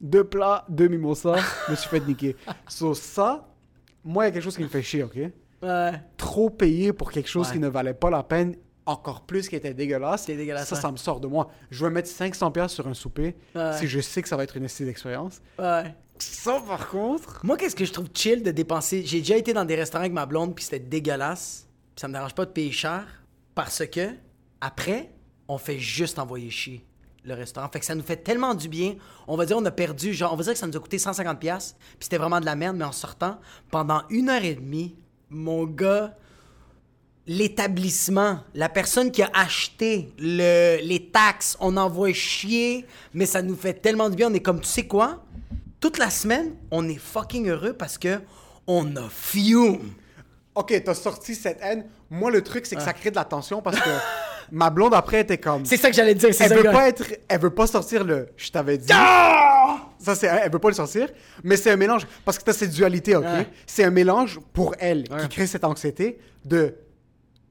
Deux 0.00 0.24
plats, 0.24 0.64
deux 0.68 0.88
mimosas, 0.88 1.38
je 1.66 1.70
me 1.70 1.76
suis 1.76 1.88
fait 1.88 2.00
niquer. 2.00 2.36
So 2.68 2.92
ça, 2.92 3.48
moi, 4.04 4.24
il 4.24 4.26
y 4.26 4.30
a 4.30 4.32
quelque 4.32 4.42
chose 4.42 4.56
qui 4.56 4.62
me 4.64 4.68
fait 4.68 4.82
chier, 4.82 5.02
ok? 5.02 5.16
Ouais. 5.62 5.92
Trop 6.18 6.50
payer 6.50 6.92
pour 6.92 7.10
quelque 7.10 7.28
chose 7.28 7.46
Ouais. 7.46 7.54
qui 7.54 7.58
ne 7.58 7.68
valait 7.68 7.94
pas 7.94 8.10
la 8.10 8.22
peine, 8.22 8.54
encore 8.86 9.22
plus 9.22 9.48
qui 9.48 9.56
était 9.56 9.74
dégueulasse. 9.74 10.22
C'était 10.22 10.36
dégueulasse, 10.36 10.68
Ça, 10.68 10.76
ouais. 10.76 10.80
ça 10.80 10.92
me 10.92 10.96
sort 10.96 11.20
de 11.20 11.26
moi. 11.26 11.50
Je 11.70 11.84
vais 11.84 11.90
mettre 11.90 12.08
500$ 12.08 12.52
piastres 12.52 12.74
sur 12.74 12.86
un 12.86 12.94
souper 12.94 13.36
Ouais. 13.54 13.76
si 13.78 13.86
je 13.86 14.00
sais 14.00 14.22
que 14.22 14.28
ça 14.28 14.36
va 14.36 14.44
être 14.44 14.56
une 14.56 14.64
essai 14.64 14.84
d'expérience. 14.84 15.40
Ouais. 15.58 15.94
Ça, 16.18 16.62
par 16.66 16.88
contre... 16.88 17.40
Moi, 17.44 17.56
qu'est-ce 17.56 17.76
que 17.76 17.84
je 17.84 17.92
trouve 17.92 18.08
chill 18.14 18.42
de 18.42 18.50
dépenser? 18.50 19.04
J'ai 19.04 19.18
déjà 19.18 19.36
été 19.36 19.52
dans 19.52 19.64
des 19.64 19.74
restaurants 19.74 20.02
avec 20.02 20.12
ma 20.12 20.24
blonde, 20.24 20.54
puis 20.54 20.64
c'était 20.64 20.78
dégueulasse. 20.78 21.66
Puis 21.94 22.00
ça 22.00 22.08
me 22.08 22.14
dérange 22.14 22.34
pas 22.34 22.46
de 22.46 22.50
payer 22.50 22.72
cher, 22.72 23.04
parce 23.54 23.84
que, 23.86 24.10
après, 24.60 25.10
on 25.48 25.58
fait 25.58 25.78
juste 25.78 26.18
envoyer 26.18 26.48
chier 26.50 26.86
le 27.24 27.34
restaurant. 27.34 27.68
Fait 27.70 27.80
que 27.80 27.84
ça 27.84 27.94
nous 27.94 28.02
fait 28.02 28.16
tellement 28.16 28.54
du 28.54 28.68
bien. 28.68 28.94
On 29.26 29.36
va 29.36 29.46
dire, 29.46 29.56
on 29.56 29.64
a 29.64 29.70
perdu, 29.70 30.14
genre, 30.14 30.32
on 30.32 30.36
va 30.36 30.44
dire 30.44 30.52
que 30.52 30.58
ça 30.58 30.66
nous 30.66 30.76
a 30.76 30.80
coûté 30.80 30.96
150$, 30.96 31.36
pièces 31.38 31.76
puis 31.80 31.96
c'était 32.00 32.18
vraiment 32.18 32.40
de 32.40 32.46
la 32.46 32.54
merde, 32.54 32.76
mais 32.76 32.84
en 32.84 32.92
sortant, 32.92 33.38
pendant 33.70 34.02
une 34.10 34.28
heure 34.30 34.44
et 34.44 34.54
demie, 34.54 34.96
mon 35.28 35.64
gars, 35.64 36.16
l'établissement, 37.26 38.40
la 38.54 38.68
personne 38.68 39.10
qui 39.10 39.22
a 39.22 39.30
acheté 39.34 40.12
le, 40.18 40.78
les 40.82 41.10
taxes, 41.10 41.56
on 41.60 41.76
envoie 41.76 42.12
chier, 42.12 42.86
mais 43.14 43.26
ça 43.26 43.42
nous 43.42 43.56
fait 43.56 43.74
tellement 43.74 44.08
du 44.08 44.16
bien. 44.16 44.30
On 44.30 44.34
est 44.34 44.40
comme, 44.40 44.60
tu 44.60 44.68
sais 44.68 44.86
quoi? 44.86 45.24
Toute 45.80 45.98
la 45.98 46.10
semaine, 46.10 46.54
on 46.70 46.88
est 46.88 46.98
fucking 46.98 47.48
heureux 47.48 47.72
parce 47.72 47.98
que 47.98 48.20
on 48.66 48.96
a 48.96 49.08
fume. 49.08 49.92
Ok, 50.54 50.80
t'as 50.84 50.94
sorti 50.94 51.34
cette 51.34 51.58
haine. 51.62 51.84
Moi, 52.10 52.30
le 52.30 52.42
truc, 52.42 52.66
c'est 52.66 52.76
que 52.76 52.82
ça 52.82 52.92
crée 52.92 53.10
de 53.10 53.16
la 53.16 53.24
tension 53.24 53.60
parce 53.60 53.78
que 53.78 53.90
ma 54.52 54.70
blonde, 54.70 54.94
après, 54.94 55.20
était 55.20 55.38
comme... 55.38 55.66
C'est 55.66 55.76
ça 55.76 55.90
que 55.90 55.96
j'allais 55.96 56.14
dire, 56.14 56.32
c'est 56.32 56.44
Elle 56.44 56.50
ça 56.50 56.56
veut 56.56 56.70
pas 56.70 56.88
être... 56.88 57.04
Elle 57.28 57.40
veut 57.40 57.50
pas 57.50 57.66
sortir 57.66 58.04
le 58.04 58.28
«je 58.36 58.50
t'avais 58.50 58.78
dit 58.78 58.88
Ah! 58.92 59.88
Ça, 59.98 60.14
c'est... 60.14 60.26
Elle 60.26 60.50
veut 60.50 60.58
pas 60.58 60.68
le 60.68 60.74
sortir. 60.74 61.08
Mais 61.44 61.56
c'est 61.56 61.70
un 61.70 61.76
mélange... 61.76 62.06
Parce 62.24 62.38
que 62.38 62.44
t'as 62.44 62.52
cette 62.52 62.70
dualité, 62.70 63.16
ok? 63.16 63.26
C'est 63.66 63.84
un 63.84 63.90
mélange 63.90 64.40
pour 64.52 64.74
elle 64.78 65.04
qui 65.04 65.28
crée 65.28 65.46
cette 65.46 65.64
anxiété 65.64 66.18
de« 66.44 66.74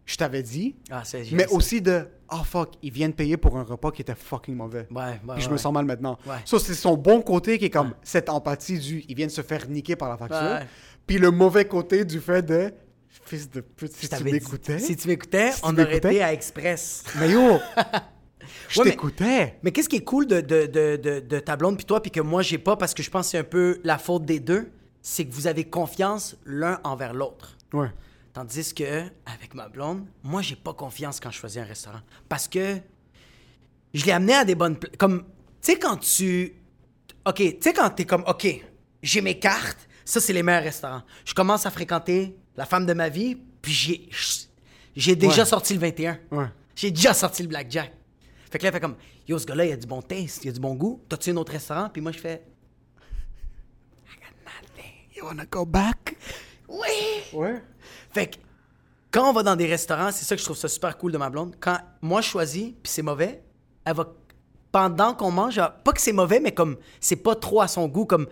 je 0.05 0.17
t'avais 0.17 0.43
dit 0.43 0.75
Ah, 0.91 1.03
c'est 1.03 1.23
mais 1.31 1.47
aussi 1.47 1.81
de 1.81 2.07
«oh 2.31 2.43
fuck, 2.43 2.73
ils 2.83 2.91
viennent 2.91 3.13
payer 3.13 3.37
pour 3.37 3.57
un 3.57 3.63
repas 3.63 3.91
qui 3.91 4.01
était 4.01 4.15
fucking 4.15 4.55
mauvais. 4.55 4.87
Ouais, 4.91 5.03
ouais, 5.03 5.33
Puis 5.33 5.41
je 5.43 5.47
ouais. 5.47 5.53
me 5.53 5.57
sens 5.57 5.73
mal 5.73 5.85
maintenant. 5.85 6.17
Ouais. 6.27 6.35
Ça, 6.45 6.59
c'est 6.59 6.73
son 6.75 6.95
bon 6.95 7.21
côté 7.21 7.57
qui 7.57 7.65
est 7.65 7.69
comme 7.69 7.93
cette 8.03 8.29
empathie 8.29 8.79
du 8.79 9.03
«ils 9.09 9.15
viennent 9.15 9.29
se 9.29 9.41
faire 9.41 9.67
niquer 9.69 9.95
par 9.95 10.09
la 10.09 10.17
facture 10.17 10.37
Ouais. 10.41 10.67
Puis 11.07 11.17
le 11.17 11.31
mauvais 11.31 11.65
côté 11.65 12.05
du 12.05 12.19
fait 12.19 12.41
de 12.43 12.71
«fils 13.25 13.49
de 13.49 13.61
pute, 13.61 13.93
si 13.93 14.07
tu 14.09 14.23
m'écoutais... 14.23 14.77
Si 14.79 14.95
tu 14.95 15.07
m'écoutais, 15.07 15.51
Si 15.53 15.61
on 15.63 15.73
aurait 15.73 15.97
été 15.97 16.21
à 16.21 16.33
Express. 16.33 17.03
Mais 17.19 17.31
yo, 17.31 17.39
je 18.69 18.79
Ouais, 18.79 18.85
mais- 18.85 18.91
t'écoutais. 18.91 19.57
Mais 19.63 19.71
qu'est-ce 19.71 19.89
qui 19.89 19.95
est 19.97 20.03
cool 20.03 20.27
de, 20.27 20.41
de, 20.41 20.65
de, 20.67 20.95
de, 20.97 21.19
de 21.19 21.39
ta 21.39 21.55
blonde 21.55 21.77
puis 21.77 21.85
toi, 21.85 22.01
puis 22.01 22.11
que 22.11 22.21
moi 22.21 22.41
j'ai 22.43 22.57
pas 22.59 22.75
parce 22.75 22.93
que 22.93 23.01
je 23.01 23.09
pense 23.09 23.27
que 23.27 23.31
c'est 23.31 23.37
un 23.39 23.43
peu 23.43 23.79
la 23.83 23.97
faute 23.97 24.25
des 24.25 24.39
deux, 24.39 24.69
c'est 25.01 25.25
que 25.25 25.33
vous 25.33 25.47
avez 25.47 25.63
confiance 25.63 26.35
l'un 26.45 26.79
envers 26.83 27.13
l'autre. 27.13 27.57
Ouais. 27.73 27.89
Tandis 28.35 28.73
que 28.73 29.03
avec 29.25 29.53
ma 29.53 29.69
blonde, 29.69 30.05
moi 30.21 30.41
j'ai 30.41 30.57
pas 30.57 30.73
confiance 30.73 31.21
quand 31.21 31.31
je 31.31 31.37
choisis 31.37 31.57
un 31.61 31.63
restaurant 31.63 32.01
parce 32.27 32.49
que 32.49 32.79
je 33.93 34.03
l'ai 34.05 34.11
amené 34.11 34.33
à 34.33 34.43
des 34.43 34.55
bonnes 34.55 34.77
pla- 34.77 34.89
comme 34.99 35.23
tu 35.61 35.71
sais 35.71 35.79
quand 35.79 35.95
tu 35.95 36.53
OK, 37.25 37.37
tu 37.37 37.57
sais 37.61 37.71
quand 37.71 37.89
t'es 37.91 38.03
comme 38.03 38.25
OK, 38.27 38.45
j'ai 39.01 39.21
mes 39.21 39.39
cartes, 39.39 39.87
ça 40.03 40.19
c'est 40.19 40.33
les 40.33 40.43
meilleurs 40.43 40.63
restaurants. 40.63 41.03
Je 41.23 41.33
commence 41.33 41.65
à 41.65 41.71
fréquenter 41.71 42.35
la 42.57 42.65
femme 42.65 42.85
de 42.85 42.91
ma 42.93 43.07
vie, 43.07 43.35
puis 43.61 43.71
j'ai 43.71 44.09
j'ai 44.97 45.15
déjà 45.15 45.43
Ouais. 45.43 45.47
sorti 45.49 45.73
le 45.73 45.79
21. 45.79 46.19
Ouais. 46.31 46.47
J'ai 46.75 46.91
déjà 46.91 47.13
sorti 47.13 47.41
le 47.41 47.47
blackjack. 47.47 47.93
Fait 48.51 48.57
que 48.59 48.63
là, 48.63 48.67
elle 48.67 48.73
fait 48.73 48.81
comme 48.81 48.97
Yo, 49.29 49.39
ce 49.39 49.45
gars-là, 49.45 49.65
il 49.65 49.71
a 49.71 49.77
du 49.77 49.87
bon 49.87 50.01
taste, 50.01 50.43
il 50.43 50.49
a 50.49 50.51
du 50.51 50.59
bon 50.59 50.75
goût. 50.75 51.01
T'as-tu 51.07 51.29
un 51.31 51.37
autre 51.37 51.53
restaurant? 51.53 51.89
Puis 51.89 52.01
moi, 52.01 52.11
je 52.11 52.19
fais 52.19 52.45
I 54.09 54.15
got 54.19 54.35
nothing. 54.45 54.91
You 55.15 55.23
wanna 55.25 55.45
go 55.45 55.65
back? 55.65 56.17
Oui! 56.67 57.23
Ouais. 57.33 57.61
Fait 58.11 58.27
que 58.27 58.37
quand 59.11 59.29
on 59.29 59.33
va 59.33 59.43
dans 59.43 59.55
des 59.55 59.67
restaurants, 59.67 60.11
c'est 60.11 60.25
ça 60.25 60.35
que 60.35 60.39
je 60.39 60.45
trouve 60.45 60.57
ça 60.57 60.67
super 60.67 60.97
cool 60.97 61.11
de 61.11 61.17
ma 61.17 61.29
blonde. 61.29 61.55
Quand 61.59 61.77
moi 62.01 62.21
je 62.21 62.27
choisis, 62.27 62.73
puis 62.83 62.91
c'est 62.91 63.01
mauvais, 63.01 63.43
elle 63.85 63.95
va 63.95 64.13
pendant 64.71 65.13
qu'on 65.13 65.31
mange, 65.31 65.61
pas 65.83 65.93
que 65.93 66.01
c'est 66.01 66.11
mauvais, 66.11 66.41
mais 66.41 66.51
comme 66.51 66.77
c'est 66.99 67.15
pas 67.15 67.35
trop 67.35 67.61
à 67.61 67.67
son 67.69 67.87
goût, 67.87 68.05
comme 68.05 68.27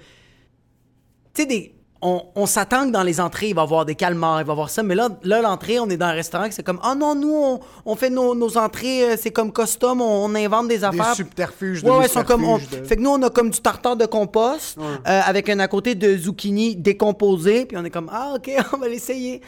tu 1.33 1.41
sais 1.41 1.45
des 1.45 1.75
on, 2.05 2.25
on 2.35 2.45
s'attend 2.45 2.85
que 2.87 2.91
dans 2.91 3.01
les 3.03 3.19
entrées, 3.21 3.47
il 3.49 3.55
va 3.55 3.61
y 3.61 3.63
avoir 3.63 3.85
des 3.85 3.95
calmars, 3.95 4.41
il 4.41 4.45
va 4.45 4.51
y 4.51 4.53
avoir 4.53 4.69
ça, 4.69 4.83
mais 4.83 4.93
là, 4.93 5.09
là 5.23 5.41
l'entrée, 5.41 5.79
on 5.79 5.89
est 5.89 5.97
dans 5.97 6.07
un 6.07 6.11
restaurant 6.11 6.47
c'est 6.51 6.61
comme 6.63 6.79
Ah 6.83 6.95
non, 6.95 7.15
nous, 7.15 7.33
on, 7.33 7.59
on 7.85 7.95
fait 7.95 8.09
nos, 8.09 8.35
nos 8.35 8.57
entrées, 8.57 9.11
euh, 9.11 9.15
c'est 9.19 9.31
comme 9.31 9.51
custom, 9.53 10.01
on, 10.01 10.25
on 10.25 10.35
invente 10.35 10.67
des 10.67 10.79
Des 10.79 10.83
affaires. 10.83 11.15
subterfuges 11.15 11.81
de 11.83 11.89
Ouais, 11.89 11.97
ouais, 11.99 12.07
sont 12.07 12.23
comme. 12.23 12.43
on- 12.43 12.57
subterfuges 12.59 12.81
de- 12.81 12.87
Fait 12.87 12.95
que 12.97 13.01
nous, 13.01 13.09
on 13.09 13.21
a 13.23 13.29
comme 13.29 13.49
du 13.49 13.59
tartare 13.61 13.95
de 13.95 14.05
compost 14.05 14.77
Ouais. 14.77 14.83
euh, 15.07 15.21
avec 15.25 15.47
un 15.49 15.59
à 15.59 15.67
côté 15.67 15.95
de 15.95 16.17
zucchini 16.17 16.75
décomposé, 16.75 17.65
puis 17.65 17.77
on 17.77 17.85
est 17.85 17.89
comme 17.89 18.09
Ah, 18.11 18.33
ok, 18.35 18.51
on 18.73 18.77
va 18.77 18.87
l'essayer. 18.89 19.41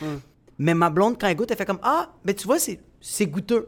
Mais 0.57 0.73
ma 0.73 0.89
blonde, 0.89 1.17
quand 1.19 1.27
elle 1.27 1.35
goûte, 1.35 1.51
elle 1.51 1.57
fait 1.57 1.65
comme 1.65 1.79
Ah, 1.83 2.09
mais 2.23 2.33
tu 2.33 2.47
vois, 2.47 2.59
c'est, 2.59 2.79
c'est 3.01 3.25
goûteux. 3.25 3.67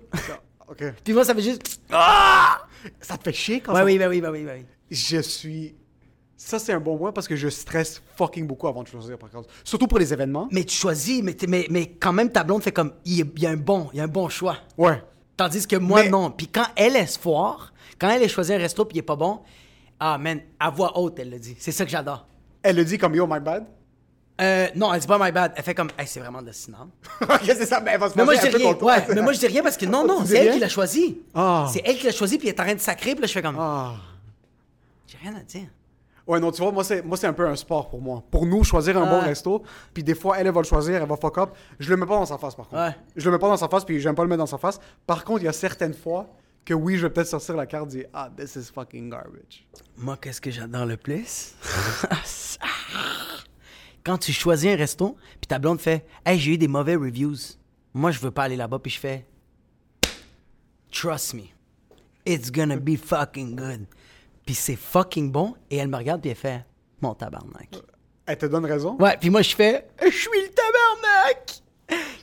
Ok. 0.69 0.84
puis 1.04 1.13
moi, 1.13 1.26
ça 1.26 1.36
fait 1.36 1.41
juste 1.41 1.82
Ah! 1.91 2.60
Ça 3.02 3.17
te 3.17 3.23
fait 3.23 3.34
chier 3.34 3.60
quand 3.60 3.73
Ouais, 3.73 3.80
ça... 3.80 3.86
oui, 3.86 3.97
bah 3.97 4.08
oui, 4.08 4.21
bah 4.21 4.30
oui, 4.32 4.43
bah 4.43 4.52
oui. 4.56 4.65
Je 4.89 5.19
suis... 5.21 5.76
Ça, 6.39 6.60
c'est 6.60 6.71
un 6.71 6.80
bon 6.80 6.97
point 6.97 7.12
parce 7.12 7.28
que 7.28 7.36
je 7.36 7.50
stresse 7.50 8.00
fucking 8.15 8.45
beaucoup 8.45 8.67
avant 8.67 8.84
de 8.84 8.88
choisir, 8.88 9.17
par 9.17 9.30
contre. 9.32 9.50
Surtout 9.63 9.88
pour 9.88 9.97
les 9.97 10.13
événements. 10.13 10.47
Mais 10.52 10.63
tu 10.63 10.76
choisis, 10.76 11.23
mais, 11.23 11.36
mais, 11.47 11.65
mais 11.71 11.88
quand 11.88 12.13
même, 12.13 12.32
ta 12.32 12.43
blonde 12.43 12.62
fait 12.62 12.71
comme 12.71 12.93
Il 13.06 13.28
y 13.39 13.45
a- 13.47 13.50
un 13.50 13.58
bon, 13.58 13.89
il 13.91 13.97
y 13.97 14.00
a 14.00 14.04
un 14.04 14.08
bon 14.08 14.30
choix. 14.30 14.58
Ouais. 14.78 15.02
Tandis 15.36 15.65
que 15.65 15.76
moi, 15.76 16.04
Mais- 16.04 16.10
non. 16.10 16.30
Puis 16.32 16.47
quand 16.47 16.65
elle 16.76 16.95
est 16.95 17.19
foire, 17.19 17.73
quand 18.00 18.10
elle 18.10 18.21
a 18.23 18.28
choisi 18.28 18.54
un 18.54 18.58
resto 18.60 18.86
puis 18.86 18.97
il 18.97 19.00
est 19.00 19.04
pas 19.04 19.15
bon, 19.15 19.39
ah, 20.00 20.19
man, 20.19 20.39
à 20.60 20.69
voix 20.69 20.95
haute, 20.97 21.17
elle 21.17 21.32
le 21.32 21.39
dit. 21.39 21.56
C'est 21.58 21.71
ça 21.71 21.84
que 21.86 21.89
j'adore. 21.91 22.28
Elle 22.62 22.76
le 22.76 22.86
dit 22.86 23.00
comme 23.00 23.15
«Yo, 23.15 23.26
my 23.26 23.39
bad? 23.39 23.65
Euh, 24.39 24.67
non, 24.76 24.93
elle 24.93 25.00
dit 25.00 25.08
pas 25.08 25.17
my 25.19 25.32
bad. 25.32 25.54
Elle 25.56 25.63
fait 25.63 25.73
comme, 25.73 25.89
hey, 25.97 26.06
c'est 26.06 26.19
vraiment 26.19 26.43
de 26.43 26.52
cinéma.». 26.52 26.88
Ok, 27.21 27.41
c'est 27.45 27.65
ça. 27.65 27.80
Mais 27.82 27.91
elle 27.93 28.00
va 28.00 28.10
se 28.12 28.15
Mais 28.15 28.23
moi, 28.26 28.36
je 28.36 28.41
dis 28.47 28.56
rien. 28.58 28.73
Ouais, 28.76 29.06
mais 29.15 29.21
moi, 29.23 29.34
je 29.34 29.39
dis 29.39 29.47
rien 29.47 29.63
parce 29.63 29.78
que 29.78 29.88
non, 29.88 30.06
non, 30.08 30.23
c'est 30.23 30.38
elle 30.38 30.54
qui 30.54 30.60
l'a 30.60 30.69
choisi. 30.69 31.19
Ah. 31.34 31.67
C'est 31.73 31.82
elle 31.84 31.97
qui 31.97 32.06
l'a 32.06 32.12
choisi, 32.12 32.38
puis 32.38 32.47
elle 32.47 32.54
est 32.56 32.60
en 32.62 32.63
train 32.63 32.76
de 32.76 32.80
sacrer, 32.80 33.13
puis 33.13 33.21
là, 33.21 33.28
je 33.28 33.32
fais 33.34 33.41
comme, 33.41 33.58
Ah. 33.60 33.95
j'ai 35.08 35.17
rien 35.17 35.36
à 35.36 35.39
dire. 35.41 35.67
Ouais, 36.28 36.42
non, 36.42 36.52
tu 36.52 36.62
vois, 36.62 36.74
moi, 36.74 36.84
c'est, 36.84 37.02
moi, 37.04 37.16
c'est 37.16 37.28
un 37.28 37.34
peu 37.34 37.48
un 37.48 37.56
sport 37.56 37.90
pour 37.90 38.02
moi. 38.02 38.22
Pour 38.30 38.46
nous, 38.46 38.63
choisir 38.66 38.98
un 38.98 39.06
bon 39.10 39.22
resto, 39.22 39.63
puis 39.94 40.04
des 40.04 40.13
fois, 40.13 40.38
elle, 40.38 40.48
elle 40.48 40.54
va 40.54 40.60
le 40.60 40.68
choisir, 40.68 41.02
elle 41.02 41.08
va 41.08 41.16
fuck 41.16 41.38
up. 41.38 41.52
Je 41.80 41.90
le 41.90 41.96
mets 41.96 42.06
pas 42.06 42.16
dans 42.16 42.26
sa 42.26 42.38
face, 42.38 42.54
par 42.54 42.68
contre. 42.68 42.82
Ouais. 42.82 42.96
Je 43.16 43.26
le 43.26 43.32
mets 43.32 43.40
pas 43.40 43.48
dans 43.48 43.56
sa 43.56 43.70
face, 43.70 43.86
puis 43.86 44.00
j'aime 44.02 44.13
pas 44.13 44.24
le 44.24 44.30
mettre 44.30 44.40
dans 44.40 44.46
sa 44.46 44.58
face. 44.58 44.78
Par 45.06 45.24
contre, 45.24 45.42
il 45.42 45.46
y 45.46 45.48
a 45.48 45.54
certaines 45.54 45.94
fois 45.94 46.28
que 46.66 46.74
oui, 46.74 46.98
je 46.98 47.08
vais 47.08 47.13
peut-être 47.13 47.28
sortir 47.28 47.56
la 47.56 47.66
carte 47.66 47.88
et 47.94 48.00
dire 48.00 48.06
Ah, 48.13 48.30
this 48.36 48.58
is 48.58 48.70
fucking 48.74 49.10
garbage. 49.10 49.66
Moi, 49.96 50.18
qu'est-ce 50.18 50.42
que 50.42 50.52
j'adore 50.52 50.86
le 50.86 50.98
plus? 50.98 51.56
Quand 54.04 54.18
tu 54.18 54.34
choisis 54.34 54.70
un 54.70 54.76
resto, 54.76 55.16
puis 55.40 55.48
ta 55.48 55.60
blonde 55.60 55.80
fait, 55.80 56.06
hey, 56.26 56.38
j'ai 56.38 56.54
eu 56.54 56.58
des 56.58 56.68
mauvais 56.68 56.96
reviews. 56.98 57.38
Moi, 57.94 58.12
je 58.12 58.20
veux 58.20 58.32
pas 58.32 58.44
aller 58.44 58.58
là-bas, 58.58 58.80
puis 58.80 58.92
je 58.92 59.00
fais, 59.00 59.26
trust 60.92 61.34
me, 61.36 61.44
it's 62.26 62.52
gonna 62.52 62.78
be 62.78 62.98
fucking 62.98 63.56
good. 63.56 63.86
Puis 64.47 64.55
c'est 64.55 64.75
fucking 64.77 65.31
bon, 65.31 65.53
et 65.69 65.77
elle 65.77 65.89
me 65.89 65.97
regarde, 65.97 66.21
puis 66.21 66.31
elle 66.31 66.36
fait, 66.38 66.65
mon 67.01 67.13
tabarnak. 67.13 67.69
Elle 68.25 68.38
te 68.38 68.45
donne 68.47 68.65
raison? 68.65 68.95
Ouais, 68.97 69.15
puis 69.19 69.29
moi, 69.29 69.41
je 69.43 69.53
fais, 69.55 69.88
je 70.03 70.10
suis 70.10 70.29
le 70.41 70.47
tabarnak 70.49 71.62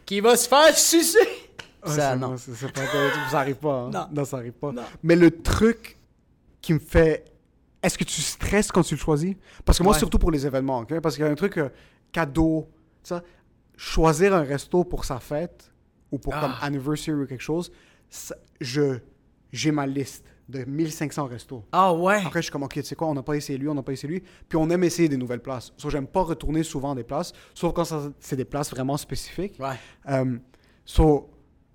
qui 0.05 0.19
va 0.21 0.37
se 0.37 0.49
faire 0.49 0.77
sucer. 0.77 1.19
Ouais, 1.87 1.93
ça, 1.95 2.17
non. 2.17 2.37
c'est- 2.39 2.73
pas- 2.73 2.81
ça 3.31 3.41
arrive 3.41 3.57
pas. 3.57 3.91
hein. 3.95 4.09
Non. 4.11 4.25
ça 4.25 4.39
arrive 4.39 4.53
pas. 4.55 4.73
Non. 4.73 4.83
Mais 5.03 5.15
le 5.17 5.31
truc 5.31 5.99
qui 6.63 6.73
me 6.75 6.79
fait. 6.79 7.27
Est-ce 7.83 7.99
que 7.99 8.05
tu 8.05 8.23
stresses 8.23 8.73
quand 8.73 8.83
tu 8.83 8.95
le 8.95 9.01
choisis? 9.01 9.35
Parce 9.67 9.77
que 9.77 9.83
moi, 9.85 9.93
Ouais. 9.93 9.99
surtout 9.99 10.19
pour 10.19 10.31
les 10.31 10.47
événements? 10.47 10.83
Parce 11.03 11.17
qu'il 11.17 11.25
y 11.27 11.29
a 11.29 11.31
un 11.31 11.35
truc 11.35 11.59
euh, 11.59 11.69
cadeau, 12.11 12.71
ça. 13.03 13.23
Choisir 13.77 14.35
un 14.35 14.43
resto 14.45 14.83
pour 14.85 15.05
sa 15.05 15.21
fête 15.21 15.71
ou 16.11 16.19
pour 16.19 16.33
Ah. 16.35 16.41
comme 16.41 16.55
anniversary 16.63 17.13
ou 17.23 17.27
quelque 17.27 17.43
chose, 17.43 17.71
ça- 18.09 18.37
je 18.63 18.99
j'ai 19.53 19.71
ma 19.71 19.87
liste. 19.87 20.25
De 20.49 20.65
1500 20.65 21.27
restos. 21.27 21.65
Ah 21.73 21.93
ouais. 21.95 22.23
Après, 22.25 22.41
je 22.41 22.45
suis 22.45 22.53
comme, 22.53 22.65
ok, 22.65 22.75
tu 22.75 22.83
sais 22.83 22.95
quoi, 22.95 23.09
on 23.09 23.15
n'a 23.15 23.23
pas 23.23 23.35
essayé 23.35 23.59
lui, 23.59 23.69
on 23.69 23.75
n'a 23.75 23.83
pas 23.83 23.93
essayé 23.93 24.13
lui. 24.13 24.23
Puis 24.49 24.57
on 24.59 24.69
aime 24.71 24.85
essayer 24.85 25.09
des 25.09 25.17
nouvelles 25.17 25.41
places. 25.41 25.73
Sauf 25.79 25.91
j'aime 25.91 26.07
pas 26.07 26.23
retourner 26.23 26.63
souvent 26.63 26.93
à 26.93 26.95
des 26.95 27.05
places, 27.05 27.33
sauf 27.55 27.73
quand 27.73 27.85
c'est 28.21 28.37
des 28.37 28.45
places 28.45 28.71
vraiment 28.71 28.97
spécifiques. 28.97 29.57
Ouais. 29.59 29.77
Euh, 30.11 30.37
so, 30.85 31.31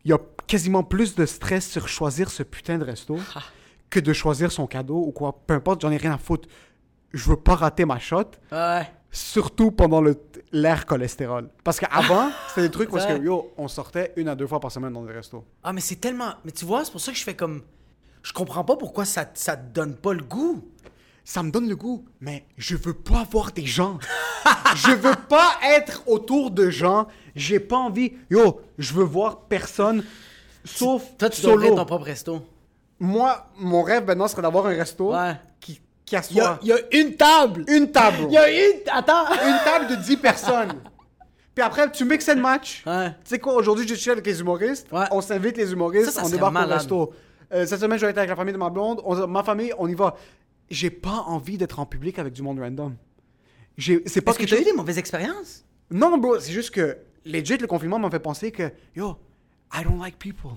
il 0.06 0.12
y 0.12 0.14
a 0.14 0.20
quasiment 0.48 0.84
plus 0.84 1.16
de 1.16 1.26
stress 1.26 1.68
sur 1.70 1.88
choisir 1.88 2.30
ce 2.30 2.44
putain 2.44 2.78
de 2.78 2.84
resto 2.86 3.18
Ah. 3.36 3.42
que 3.90 4.00
de 4.00 4.14
choisir 4.14 4.52
son 4.52 4.68
cadeau 4.68 4.98
ou 5.06 5.12
quoi. 5.12 5.42
Peu 5.48 5.56
importe, 5.56 5.82
j'en 5.82 5.92
ai 5.92 5.98
rien 5.98 6.14
à 6.14 6.18
foutre. 6.20 6.48
Je 7.12 7.28
veux 7.28 7.38
pas 7.38 7.56
rater 7.56 7.86
ma 7.86 7.98
shot, 7.98 8.24
Ouais. 8.52 8.88
surtout 9.10 9.72
pendant 9.72 10.04
l'ère 10.52 10.86
cholestérol. 10.86 11.50
Parce 11.64 11.80
qu'avant, 11.80 12.30
c'était 12.50 12.62
des 12.62 12.70
trucs 12.72 12.92
parce 12.92 13.08
que, 13.08 13.20
yo, 13.20 13.52
on 13.58 13.68
sortait 13.68 14.14
une 14.16 14.28
à 14.28 14.36
deux 14.36 14.46
fois 14.46 14.60
par 14.60 14.72
semaine 14.72 14.94
dans 14.94 15.04
des 15.04 15.12
restos. 15.14 15.44
Ah, 15.64 15.74
mais 15.74 15.82
c'est 15.82 15.96
tellement. 15.96 16.34
Mais 16.46 16.52
tu 16.52 16.66
vois, 16.66 16.86
c'est 16.86 16.92
pour 16.92 17.02
ça 17.02 17.12
que 17.12 17.18
je 17.18 17.24
fais 17.24 17.36
comme. 17.36 17.64
Je 18.24 18.34
comprends 18.34 18.64
pas 18.64 18.76
pourquoi 18.76 19.06
ça, 19.06 19.26
ça 19.34 19.56
te 19.56 19.74
donne 19.74 19.96
pas 19.96 20.14
le 20.14 20.24
goût. 20.24 20.64
ça 21.24 21.44
me 21.44 21.52
donne 21.52 21.70
le 21.70 21.76
goût, 21.76 22.06
mais 22.20 22.46
je 22.58 22.76
veux 22.76 22.94
pas 22.94 23.26
voir 23.30 23.52
des 23.52 23.66
gens. 23.66 23.98
je 24.76 24.92
veux 24.92 25.16
pas 25.28 25.52
être 25.78 26.04
autour 26.08 26.52
de 26.52 26.70
gens. 26.70 27.08
J'ai 27.36 27.60
pas 27.60 27.78
envie. 27.78 28.14
Yo, 28.30 28.62
je 28.78 28.94
veux 28.94 29.04
voir 29.04 29.42
personne 29.42 30.04
sauf 30.66 31.04
Toi, 31.18 31.30
tu 31.30 31.42
solo. 31.42 31.76
ton 31.76 31.86
propre 31.86 32.06
resto. 32.06 32.42
Moi, 33.00 33.46
mon 33.58 33.82
rêve 33.84 34.06
maintenant 34.06 34.28
serait 34.28 34.42
d'avoir 34.42 34.66
un 34.66 34.70
resto 34.76 35.14
Ouais. 35.14 35.36
qui, 35.62 35.80
qui 36.06 36.16
Il 36.32 36.38
y 36.38 36.42
a, 36.42 36.52
assoit 36.52 36.60
il 36.64 36.68
y 36.68 36.74
a 36.74 36.78
une 36.92 37.16
table. 37.16 37.64
une 37.68 37.92
table. 37.92 38.18
Il 38.28 38.34
y 38.34 38.38
a 38.38 38.50
une. 38.50 38.80
Attends. 38.92 39.26
Une 39.32 39.60
table 39.64 39.88
de 39.88 39.96
10 39.96 40.18
personnes. 40.18 40.74
Puis 41.56 41.64
après, 41.64 41.90
tu 41.92 42.04
mixes 42.06 42.28
le 42.28 42.42
match. 42.42 42.84
Ouais. 42.86 43.10
Tu 43.24 43.30
sais 43.30 43.40
quoi, 43.40 43.54
aujourd'hui, 43.54 43.88
je 43.88 43.94
suis 43.96 44.12
avec 44.12 44.26
les 44.26 44.40
humoristes. 44.40 44.88
Ouais. 44.92 45.06
On 45.12 45.22
s'invite 45.22 45.56
les 45.58 45.72
humoristes, 45.72 46.06
Ça, 46.08 46.12
ça 46.12 46.22
on 46.22 46.26
serait 46.26 46.38
débarque 46.38 46.54
malade. 46.54 46.72
au 46.72 46.74
resto. 46.80 47.14
Euh, 47.54 47.66
cette 47.66 47.80
semaine, 47.80 47.98
je 47.98 48.06
vais 48.06 48.12
être 48.12 48.18
avec 48.18 48.30
la 48.30 48.36
famille 48.36 48.54
de 48.54 48.60
ma 48.60 48.70
blonde. 48.70 49.02
On- 49.04 49.28
ma 49.28 49.44
famille, 49.44 49.74
on 49.78 49.88
y 49.88 49.96
va. 49.96 50.16
J'ai 50.70 50.90
pas 50.92 51.24
envie 51.28 51.58
d'être 51.58 51.80
en 51.80 51.86
public 51.86 52.20
avec 52.20 52.34
du 52.34 52.42
monde 52.44 52.60
random. 52.60 52.96
J'ai- 53.78 54.04
C'est 54.06 54.22
pas 54.22 54.32
Est-ce 54.32 54.40
que 54.40 54.46
tu 54.46 54.56
as 54.56 54.62
eu 54.62 54.66
des 54.66 54.74
mauvaises 54.74 54.98
expériences? 54.98 55.66
Non, 55.90 56.18
bro, 56.18 56.40
c'est 56.40 56.52
juste 56.52 56.72
que, 56.72 56.98
legit, 57.26 57.58
le 57.58 57.66
confinement 57.68 57.98
m'a 57.98 58.12
fait 58.12 58.20
penser 58.20 58.52
que, 58.52 58.72
yo, 58.96 59.18
I 59.74 59.84
don't 59.84 60.00
like 60.00 60.18
people. 60.20 60.52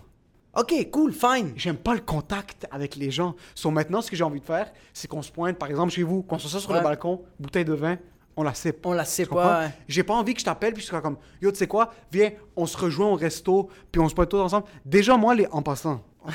Ok, 0.54 0.74
cool, 0.90 1.12
fine. 1.14 1.52
J'aime 1.56 1.76
pas 1.78 1.94
le 1.94 2.00
contact 2.00 2.66
avec 2.70 2.96
les 2.96 3.10
gens. 3.10 3.34
So 3.54 3.70
maintenant, 3.70 4.02
ce 4.02 4.10
que 4.10 4.16
j'ai 4.16 4.24
envie 4.24 4.40
de 4.40 4.44
faire, 4.44 4.70
c'est 4.92 5.08
qu'on 5.08 5.22
se 5.22 5.32
pointe, 5.32 5.56
par 5.58 5.70
exemple, 5.70 5.92
chez 5.92 6.02
vous, 6.02 6.22
qu'on 6.22 6.38
se 6.38 6.46
soit 6.48 6.60
sur 6.60 6.70
Ouais. 6.70 6.76
le 6.78 6.82
balcon, 6.84 7.22
bouteille 7.40 7.64
de 7.64 7.72
vin, 7.72 7.96
on 8.36 8.42
la 8.42 8.52
sipe. 8.52 8.84
On 8.84 8.92
la 8.92 9.06
sait 9.06 9.24
pas. 9.24 9.60
ouais. 9.62 9.70
J'ai 9.88 10.02
pas 10.02 10.12
envie 10.14 10.34
que 10.34 10.40
je 10.40 10.44
t'appelle 10.44 10.74
puis 10.74 10.82
je 10.82 10.88
serai 10.88 11.00
comme 11.00 11.16
yo 11.40 11.50
tu 11.52 11.58
sais 11.58 11.66
quoi? 11.66 11.92
Viens 12.10 12.30
on 12.56 12.64
se 12.66 12.76
rejoint 12.76 13.08
au 13.08 13.14
resto 13.14 13.68
puis 13.90 14.00
on 14.00 14.08
se 14.10 14.14
pointe 14.14 14.28
tous 14.30 14.38
ensemble. 14.40 14.66
Déjà 14.86 15.16
moi 15.18 15.34
les 15.34 15.46
en 15.52 15.60
passant 15.62 16.02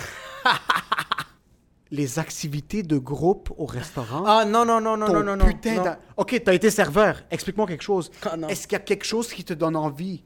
les 1.91 2.19
activités 2.19 2.83
de 2.83 2.97
groupe 2.97 3.49
au 3.57 3.65
restaurant. 3.65 4.23
Ah 4.25 4.43
non, 4.45 4.65
non, 4.65 4.81
non, 4.81 4.97
non, 4.97 5.07
non, 5.07 5.23
non, 5.23 5.37
non. 5.37 5.45
putain 5.45 5.75
non. 5.83 5.95
Ok 6.17 6.41
t'as 6.43 6.53
été 6.53 6.69
serveur 6.69 7.23
explique-moi 7.31 7.65
quelque 7.65 7.83
chose. 7.83 8.11
Ah. 8.23 8.35
Est-ce 8.49 8.67
qu'il 8.67 8.73
y 8.73 8.81
a 8.81 8.83
quelque 8.83 9.05
chose 9.05 9.29
qui 9.31 9.43
te 9.45 9.53
donne 9.53 9.75
envie? 9.77 10.23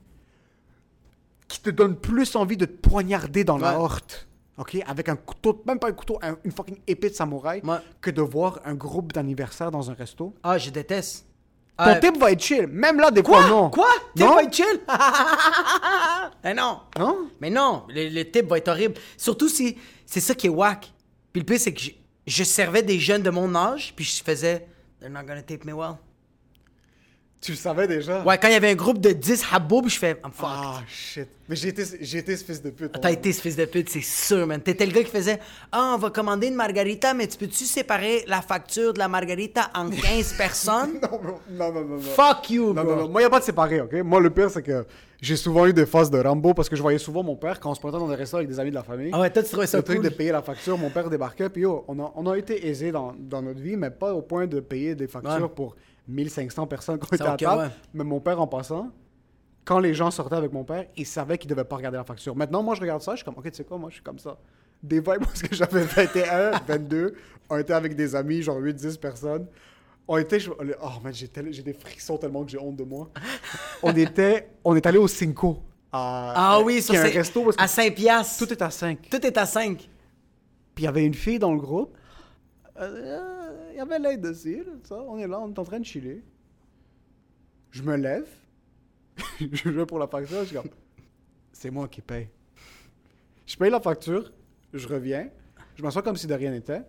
Qui 1.47 1.61
te 1.61 1.69
donne 1.69 1.95
plus 1.97 2.35
envie 2.35 2.57
de 2.57 2.65
te 2.65 2.71
poignarder 2.89 3.43
dans 3.43 3.57
la 3.57 3.77
horte? 3.79 4.27
Ok 4.57 4.77
avec 4.87 5.07
un 5.09 5.15
couteau 5.15 5.61
même 5.67 5.77
pas 5.79 5.89
un 5.89 5.93
couteau 5.93 6.17
un- 6.23 6.37
une 6.43 6.51
fucking 6.51 6.77
épée 6.87 7.09
de 7.09 7.15
samouraï 7.15 7.61
Ouais. 7.63 7.77
que 8.01 8.09
de 8.09 8.21
voir 8.21 8.59
un 8.65 8.73
groupe 8.73 9.13
d'anniversaire 9.13 9.69
dans 9.69 9.91
un 9.91 9.93
resto? 9.93 10.33
Ah, 10.43 10.57
je 10.57 10.69
déteste. 10.71 11.25
Ton 11.77 11.99
type 11.99 12.17
va 12.19 12.31
être 12.31 12.41
chill 12.43 12.67
même 12.67 12.99
là 12.99 13.09
des 13.11 13.23
Quoi? 13.23 13.41
fois 13.41 13.49
non. 13.49 13.69
Quoi? 13.71 13.87
Type 14.15 14.25
Non? 14.25 14.35
va 14.35 14.43
être 14.43 14.53
chill? 14.53 14.79
Eh 16.43 16.53
non. 16.53 16.79
Hein? 16.97 17.15
Mais 17.39 17.49
non, 17.49 17.83
le, 17.89 18.09
le 18.09 18.29
type 18.29 18.47
va 18.47 18.57
être 18.57 18.67
horrible. 18.67 18.95
Surtout 19.17 19.49
si 19.49 19.77
c'est 20.05 20.19
ça 20.19 20.35
qui 20.35 20.47
est 20.47 20.51
whack. 20.51 20.91
Puis 21.33 21.41
le 21.41 21.45
pire, 21.45 21.59
c'est 21.59 21.73
que 21.73 21.79
je, 21.81 21.91
je 22.27 22.43
servais 22.43 22.83
des 22.83 22.99
jeunes 22.99 23.23
de 23.23 23.29
mon 23.29 23.53
âge, 23.55 23.93
puis 23.95 24.05
je 24.05 24.23
faisais 24.23 24.67
They're 24.99 25.09
not 25.09 25.23
gonna 25.23 25.41
take 25.41 25.65
me 25.65 25.73
well. 25.73 25.95
Tu 27.41 27.53
le 27.53 27.57
savais 27.57 27.87
déjà? 27.87 28.23
Ouais, 28.23 28.37
quand 28.37 28.49
il 28.49 28.53
y 28.53 28.55
avait 28.55 28.69
un 28.69 28.75
groupe 28.75 28.99
de 28.99 29.09
10 29.09 29.45
habbo, 29.51 29.81
puis 29.81 29.89
je 29.89 29.97
fais 29.97 30.11
I'm 30.23 30.31
fucked. 30.31 30.51
Ah, 30.53 30.81
shit. 30.87 31.27
Mais 31.49 31.55
j'ai 31.55 31.69
été, 31.69 31.83
j'ai 31.99 32.19
été 32.19 32.37
ce 32.37 32.43
fils 32.45 32.61
de 32.61 32.69
pute. 32.69 32.91
T'as 33.01 33.11
été 33.11 33.33
ce 33.33 33.41
fils 33.41 33.55
de 33.55 33.65
pute, 33.65 33.89
c'est 33.89 33.99
sûr, 34.03 34.45
man. 34.45 34.61
T'étais 34.61 34.85
le 34.85 34.91
gars 34.91 35.03
qui 35.03 35.09
faisait 35.09 35.39
Ah, 35.71 35.93
on 35.95 35.97
va 35.97 36.11
commander 36.11 36.47
une 36.47 36.53
margarita, 36.55 37.15
mais 37.15 37.25
tu 37.27 37.37
peux-tu 37.39 37.65
séparer 37.65 38.23
la 38.27 38.43
facture 38.43 38.93
de 38.93 38.99
la 38.99 39.07
margarita 39.07 39.71
en 39.73 39.89
15 39.89 40.33
personnes? 40.37 40.99
Non, 41.01 41.19
non, 41.23 41.73
non, 41.73 41.81
non. 41.81 41.95
non. 41.95 41.99
Fuck 41.99 42.51
you, 42.51 42.73
Non, 42.73 42.83
bro. 42.83 42.95
non, 42.95 43.01
non. 43.03 43.09
Moi, 43.09 43.21
il 43.23 43.25
a 43.25 43.29
pas 43.31 43.39
de 43.39 43.45
séparer, 43.45 43.81
OK? 43.81 43.93
Moi, 44.03 44.21
le 44.21 44.29
pire, 44.29 44.51
c'est 44.51 44.61
que 44.61 44.85
j'ai 45.19 45.35
souvent 45.35 45.65
eu 45.65 45.73
des 45.73 45.87
phases 45.87 46.11
de 46.11 46.19
Rambo 46.19 46.53
parce 46.53 46.69
que 46.69 46.75
je 46.75 46.81
voyais 46.83 46.99
souvent 46.99 47.23
mon 47.23 47.35
père 47.35 47.59
quand 47.59 47.71
on 47.71 47.75
se 47.75 47.81
pointait 47.81 47.97
dans 47.97 48.07
des 48.07 48.15
restaurants 48.15 48.41
avec 48.41 48.49
des 48.49 48.59
amis 48.59 48.69
de 48.69 48.75
la 48.75 48.83
famille. 48.83 49.09
Ah 49.13 49.19
ouais, 49.19 49.31
toi, 49.31 49.41
tu 49.41 49.49
trouvais 49.49 49.65
ça 49.67 49.77
le 49.77 49.83
truc 49.83 50.01
de 50.03 50.09
payer 50.09 50.31
la 50.31 50.43
facture, 50.43 50.77
mon 50.77 50.91
père 50.91 51.09
débarquait, 51.09 51.49
puis 51.49 51.63
yo, 51.63 51.85
on 51.87 51.99
a, 51.99 52.13
on 52.15 52.27
a 52.27 52.37
été 52.37 52.67
aisés 52.67 52.91
dans, 52.91 53.15
dans 53.17 53.41
notre 53.41 53.59
vie, 53.61 53.77
mais 53.77 53.89
pas 53.89 54.13
au 54.13 54.21
point 54.21 54.45
de 54.45 54.59
payer 54.59 54.93
des 54.93 55.07
factures 55.07 55.31
Ouais. 55.41 55.49
pour 55.55 55.75
1500 56.11 56.67
personnes 56.67 56.99
qui 56.99 57.05
ont 57.11 57.15
été 57.15 57.23
à 57.23 57.35
table. 57.37 57.61
ouais. 57.63 57.69
Mais 57.93 58.03
mon 58.03 58.19
père, 58.19 58.39
en 58.41 58.47
passant, 58.47 58.89
quand 59.65 59.79
les 59.79 59.93
gens 59.93 60.11
sortaient 60.11 60.35
avec 60.35 60.51
mon 60.53 60.63
père, 60.63 60.85
ils 60.97 61.05
savaient 61.05 61.37
qu'ils 61.37 61.49
devaient 61.49 61.63
pas 61.63 61.75
regarder 61.77 61.97
la 61.97 62.03
facture. 62.03 62.35
Maintenant, 62.35 62.63
moi, 62.63 62.75
je 62.75 62.81
regarde 62.81 63.01
ça, 63.01 63.11
je 63.11 63.17
suis 63.17 63.25
comme, 63.25 63.35
OK, 63.37 63.45
tu 63.51 63.57
sais 63.57 63.63
quoi, 63.63 63.77
moi, 63.77 63.89
je 63.89 63.95
suis 63.95 64.03
comme 64.03 64.19
ça. 64.19 64.37
Des 64.83 64.99
vibes 64.99 65.19
parce 65.23 65.41
que 65.43 65.53
j'avais 65.55 65.81
21, 65.83 66.51
22, 66.67 67.15
on 67.49 67.57
était 67.57 67.73
avec 67.73 67.95
des 67.95 68.15
amis, 68.15 68.41
genre 68.41 68.57
8-10 68.59 68.99
personnes. 68.99 69.45
On 70.07 70.17
était, 70.17 70.39
je- 70.39 70.49
oh 70.51 70.89
man, 71.03 71.13
j'ai 71.13 71.27
tel- 71.27 71.51
des 71.51 71.73
frictions 71.73 72.17
tellement 72.17 72.43
que 72.43 72.49
j'ai 72.51 72.57
honte 72.57 72.75
de 72.75 72.83
moi. 72.83 73.09
On 73.83 73.95
était, 73.95 74.49
on 74.65 74.75
est 74.75 74.85
allé 74.85 74.97
au 74.97 75.07
Cinco. 75.07 75.59
à- 75.91 76.33
Ah 76.57 76.59
oui, 76.61 76.81
sur 76.81 76.95
un 76.95 77.03
resto 77.03 77.43
parce 77.43 77.55
à 77.59 77.67
Saint-Piastre. 77.67 78.43
tout 78.45 78.51
est 78.51 78.61
à 78.61 78.69
5. 78.71 79.07
Tout 79.11 79.25
est 79.25 79.37
à 79.37 79.45
5. 79.45 79.77
Puis 79.77 79.89
il 80.79 80.85
y 80.85 80.87
avait 80.87 81.05
une 81.05 81.13
fille 81.13 81.37
dans 81.37 81.51
le 81.53 81.59
groupe. 81.59 81.95
Euh, 82.77 83.69
Il 83.71 83.77
y 83.77 83.79
avait 83.79 83.99
l'aide 83.99 84.21
dessus. 84.21 84.65
On 84.91 85.17
est 85.17 85.27
là, 85.27 85.39
on 85.39 85.51
est 85.53 85.59
en 85.59 85.63
train 85.63 85.79
de 85.79 85.85
chiller. 85.85 86.23
Je 87.71 87.83
me 87.83 87.95
lève. 87.95 88.27
je 89.39 89.69
vais 89.69 89.85
pour 89.85 89.99
la 89.99 90.07
facture. 90.07 90.39
Je 90.41 90.45
suis 90.45 90.55
comme, 90.55 90.69
c'est 91.51 91.71
moi 91.71 91.87
qui 91.87 92.01
paye. 92.01 92.29
Je 93.45 93.55
paye 93.57 93.69
la 93.69 93.79
facture. 93.81 94.31
Je 94.73 94.87
reviens. 94.87 95.29
Je 95.75 95.83
m'assois 95.83 96.01
comme 96.01 96.15
si 96.17 96.27
de 96.27 96.33
rien 96.33 96.51
n'était. 96.51 96.81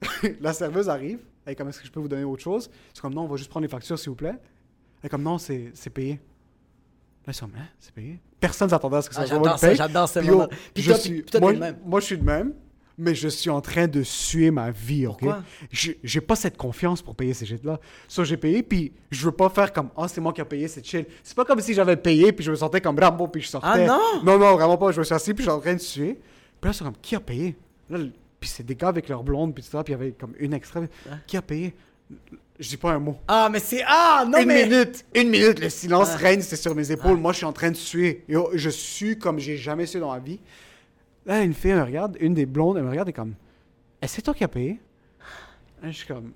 la 0.40 0.52
serveuse 0.52 0.88
arrive. 0.88 1.20
Elle 1.44 1.52
est 1.52 1.56
comme, 1.56 1.68
est-ce 1.68 1.80
que 1.80 1.86
je 1.86 1.92
peux 1.92 2.00
vous 2.00 2.08
donner 2.08 2.24
autre 2.24 2.42
chose? 2.42 2.70
C'est 2.92 3.00
comme, 3.00 3.14
non, 3.14 3.22
on 3.22 3.28
va 3.28 3.36
juste 3.36 3.50
prendre 3.50 3.62
les 3.64 3.70
factures, 3.70 3.98
s'il 3.98 4.10
vous 4.10 4.16
plaît. 4.16 4.34
Elle 5.00 5.06
est 5.06 5.08
comme, 5.08 5.22
non, 5.22 5.38
c'est 5.38 5.70
c'est 5.74 5.90
payé. 5.90 6.14
Là, 7.24 7.32
ils 7.32 7.34
sont, 7.34 7.46
hein, 7.56 7.66
c'est 7.78 7.92
payé? 7.92 8.20
Personne 8.40 8.68
s'attendait 8.68 8.96
à 8.96 9.02
ce 9.02 9.08
que 9.08 9.14
ça 9.14 9.22
Ah, 9.22 9.26
soit 9.26 9.36
j'adore 9.36 9.58
ça, 9.58 9.74
j'adore 9.74 10.08
ce 10.08 10.18
moment. 10.20 10.48
Puis 10.74 10.82
je 10.82 10.92
suis- 10.92 11.24
toi, 11.24 11.40
moi, 11.40 11.72
moi, 11.84 12.00
je 12.00 12.06
suis 12.06 12.18
de 12.18 12.24
même, 12.24 12.54
mais 12.98 13.14
je 13.14 13.28
suis 13.28 13.50
en 13.50 13.60
train 13.60 13.86
de 13.86 14.02
suer 14.02 14.50
ma 14.50 14.70
vie, 14.70 15.06
ok? 15.06 15.24
J'ai 15.70 16.20
pas 16.20 16.36
cette 16.36 16.56
confiance 16.56 17.02
pour 17.02 17.14
payer 17.14 17.34
ces 17.34 17.46
shit-là. 17.46 17.78
Ça, 18.08 18.24
j'ai 18.24 18.36
payé, 18.36 18.62
puis 18.62 18.92
je 19.10 19.24
veux 19.26 19.32
pas 19.32 19.48
faire 19.48 19.72
comme, 19.72 19.90
ah, 19.96 20.08
c'est 20.08 20.20
moi 20.20 20.32
qui 20.32 20.40
ai 20.40 20.44
payé, 20.44 20.66
c'est 20.68 20.84
chill. 20.84 21.06
C'est 21.22 21.36
pas 21.36 21.44
comme 21.44 21.60
si 21.60 21.74
j'avais 21.74 21.96
payé, 21.96 22.32
puis 22.32 22.44
je 22.44 22.50
me 22.50 22.56
sentais 22.56 22.80
comme 22.80 22.98
Rambo, 22.98 23.28
puis 23.28 23.42
je 23.42 23.48
sortais. 23.48 23.66
Ah, 23.70 23.78
non? 23.78 24.22
Non, 24.24 24.38
non, 24.38 24.54
vraiment 24.54 24.78
pas. 24.78 24.92
Je 24.92 24.98
me 24.98 25.04
suis 25.04 25.14
assis, 25.14 25.34
puis 25.34 25.44
je 25.44 25.50
suis 25.50 25.56
en 25.56 25.60
train 25.60 25.74
de 25.74 25.80
suer. 25.80 26.18
Puis 26.60 26.68
là, 26.68 26.72
c'est 26.72 26.84
comme, 26.84 26.96
qui 27.02 27.14
a 27.14 27.20
payé? 27.20 27.54
Là, 27.90 27.98
puis 28.40 28.50
c'est 28.50 28.64
des 28.64 28.74
gars 28.74 28.88
avec 28.88 29.08
leur 29.08 29.22
blonde, 29.22 29.54
puis 29.54 29.62
tout 29.62 29.70
ça, 29.70 29.82
puis 29.84 29.92
il 29.92 29.96
y 29.96 30.00
avait 30.00 30.12
comme 30.12 30.34
une 30.38 30.54
extra. 30.54 30.80
Qui 31.26 31.36
a 31.36 31.42
payé? 31.42 31.74
Je 32.58 32.68
dis 32.68 32.76
pas 32.78 32.92
un 32.92 32.98
mot. 32.98 33.18
Ah, 33.28 33.48
mais 33.52 33.58
c'est. 33.58 33.82
Ah, 33.86 34.24
non, 34.26 34.38
une 34.38 34.46
mais. 34.46 34.64
minute, 34.64 35.04
une 35.14 35.28
minute, 35.28 35.60
le 35.60 35.68
silence 35.68 36.14
règne, 36.14 36.40
c'est 36.40 36.56
sur 36.56 36.74
mes 36.74 36.90
épaules. 36.90 37.18
Moi, 37.18 37.32
je 37.32 37.38
suis 37.38 37.46
en 37.46 37.52
train 37.52 37.70
de 37.70 37.76
suer. 37.76 38.24
Yo, 38.28 38.50
je 38.54 38.70
sue 38.70 39.18
comme 39.18 39.38
j'ai 39.38 39.58
jamais 39.58 39.84
sué 39.84 40.00
dans 40.00 40.12
ma 40.12 40.18
vie. 40.18 40.40
Là, 41.26 41.42
une 41.42 41.54
fille 41.54 41.72
me 41.74 41.82
regarde, 41.82 42.16
une 42.20 42.34
des 42.34 42.46
blondes, 42.46 42.76
elle 42.76 42.84
me 42.84 42.90
regarde 42.90 43.08
et 43.08 43.12
comme, 43.12 43.34
est-ce 44.00 44.12
que 44.12 44.16
c'est 44.16 44.22
toi 44.22 44.32
qui 44.34 44.44
as 44.44 44.48
payé? 44.48 44.80
Je 45.82 45.90
suis 45.90 46.06
comme, 46.06 46.32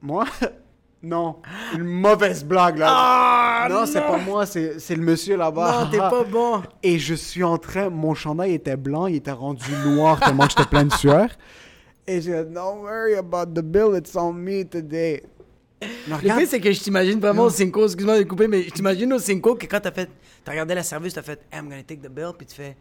moi? 0.00 0.24
non. 1.02 1.36
Une 1.74 1.84
mauvaise 1.84 2.44
blague, 2.44 2.78
là. 2.78 2.86
Ah, 2.88 3.68
non, 3.68 3.86
c'est 3.86 4.00
pas 4.00 4.18
moi, 4.18 4.46
c'est 4.46 4.78
le 4.90 5.02
monsieur 5.02 5.36
là-bas. 5.36 5.84
Non, 5.84 5.90
t'es 5.90 5.98
pas 5.98 6.24
bon. 6.30 6.62
Et 6.82 7.00
je 7.00 7.14
suis 7.14 7.42
en 7.42 7.58
train, 7.58 7.90
mon 7.90 8.14
chandail 8.14 8.54
était 8.54 8.76
blanc, 8.76 9.06
il 9.06 9.16
était 9.16 9.32
rendu 9.32 9.72
noir 9.84 10.20
tellement 10.20 10.44
que 10.44 10.50
j'étais 10.50 10.68
plein 10.68 10.84
de 10.84 10.92
sueur. 10.92 11.28
Et 12.06 12.20
j'ai 12.20 12.44
dit, 12.44 12.54
don't 12.54 12.82
worry 12.82 13.14
about 13.16 13.46
the 13.52 13.62
bill, 13.62 13.96
it's 13.96 14.14
on 14.14 14.32
me 14.32 14.62
today. 14.62 15.24
Le 15.80 16.18
pire, 16.18 16.46
c'est 16.46 16.60
que 16.60 16.70
je 16.70 16.80
t'imagine 16.80 17.18
vraiment 17.18 17.44
au 17.44 17.50
Cinco, 17.50 17.84
excuse-moi 17.84 18.18
de 18.18 18.24
couper, 18.24 18.46
mais 18.46 18.62
je 18.62 18.70
t'imagine 18.70 19.12
au 19.12 19.18
Cinco 19.18 19.56
que 19.56 19.66
quand 19.66 19.80
t'as 19.80 19.90
fait. 19.90 20.08
T'as 20.44 20.52
regardé 20.52 20.74
la 20.74 20.82
service, 20.82 21.14
t'as 21.14 21.22
fait 21.22 21.40
I'm 21.52 21.68
gonna 21.68 21.82
take 21.82 22.00
the 22.00 22.10
bill, 22.10 22.32
puis 22.36 22.46
tu 22.46 22.54
fais 22.54 22.76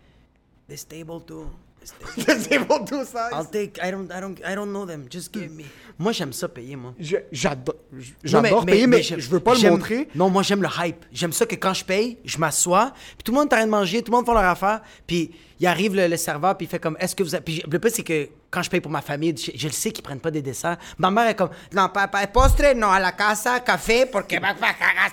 This 0.70 0.88
table 0.88 1.22
too. 1.26 1.48
This 1.82 1.94
table. 2.26 2.40
c'est 2.42 2.60
bon 2.68 2.86
tout 2.86 3.04
ça. 3.06 3.30
I'll 3.34 3.50
take. 3.50 3.80
I 3.82 3.92
don't, 3.92 4.08
I 4.12 4.22
don't, 4.22 4.38
I 4.46 4.54
don't 4.56 4.70
know 4.70 4.86
them. 4.86 5.08
Just 5.10 5.34
give 5.34 5.50
me. 5.52 5.64
Moi, 5.98 6.12
j'aime 6.14 6.32
ça 6.32 6.48
payer, 6.48 6.76
moi. 6.78 6.94
J'adore 7.32 7.76
j'adore 8.24 8.66
payer, 8.66 8.88
mais, 8.88 9.02
j'aime- 9.04 9.20
je 9.20 9.30
veux 9.30 9.40
pas 9.40 9.54
le 9.56 9.70
montrer. 9.70 10.08
Non, 10.16 10.30
moi, 10.30 10.44
j'aime 10.44 10.62
le 10.62 10.70
hype. 10.80 11.04
J'aime 11.12 11.34
ça 11.34 11.46
que 11.46 11.56
quand 11.56 11.74
je 11.74 11.84
paye, 11.84 12.18
je 12.24 12.38
m'assois, 12.38 12.94
puis 13.18 13.24
tout 13.26 13.32
le 13.32 13.38
monde 13.38 13.48
est 13.52 13.56
en 13.56 13.58
train 13.58 13.66
de 13.66 13.72
manger, 13.72 14.02
tout 14.02 14.12
le 14.12 14.18
monde 14.18 14.26
fait 14.26 14.34
leur 14.34 14.44
affaire, 14.46 14.82
puis 15.08 15.32
il 15.60 15.68
arrive 15.68 15.96
le, 15.96 16.08
le 16.08 16.16
serveur, 16.16 16.56
puis 16.56 16.68
il 16.68 16.70
fait 16.70 16.80
comme 16.80 16.96
Est-ce 17.02 17.16
que 17.16 17.24
vous. 17.24 17.36
avez... 17.36 17.44
Puis 17.44 17.64
le 17.70 17.80
pire, 17.80 17.92
c'est 17.94 18.04
que 18.04 18.30
quand 18.50 18.62
je 18.62 18.70
paye 18.70 18.80
pour 18.80 18.92
ma 18.92 19.02
famille, 19.02 19.36
je, 19.36 19.52
je 19.56 19.68
le 19.68 19.74
sais 19.74 19.92
qu'ils 19.92 20.04
prennent 20.04 20.22
pas 20.22 20.32
des 20.32 20.42
desserts. 20.42 20.78
Ma 20.98 21.12
mère 21.12 21.28
est 21.28 21.36
comme 21.36 21.50
Non, 21.74 21.90
papa, 21.90 22.26
postre, 22.28 22.74
non, 22.76 22.90
à 22.92 23.00
la 23.02 23.12
casa, 23.12 23.60
café, 23.60 24.06
va- 24.06 24.22
va- 24.22 24.54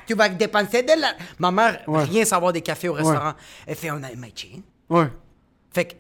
tu 0.07 0.14
vas 0.14 0.29
dépenser 0.29 0.83
de 0.83 1.01
la. 1.01 1.14
Ma 1.38 1.51
mère, 1.51 1.83
Ouais. 1.88 2.05
rien 2.05 2.25
savoir 2.25 2.53
des 2.53 2.61
cafés 2.62 2.88
au 2.88 2.92
restaurant. 2.95 3.33
Elle 3.66 3.75
fait 3.75 3.90
On 3.90 3.97
a. 4.03 4.09
Ouais. 4.88 5.09
Fait 5.77 5.85
que 5.85 5.95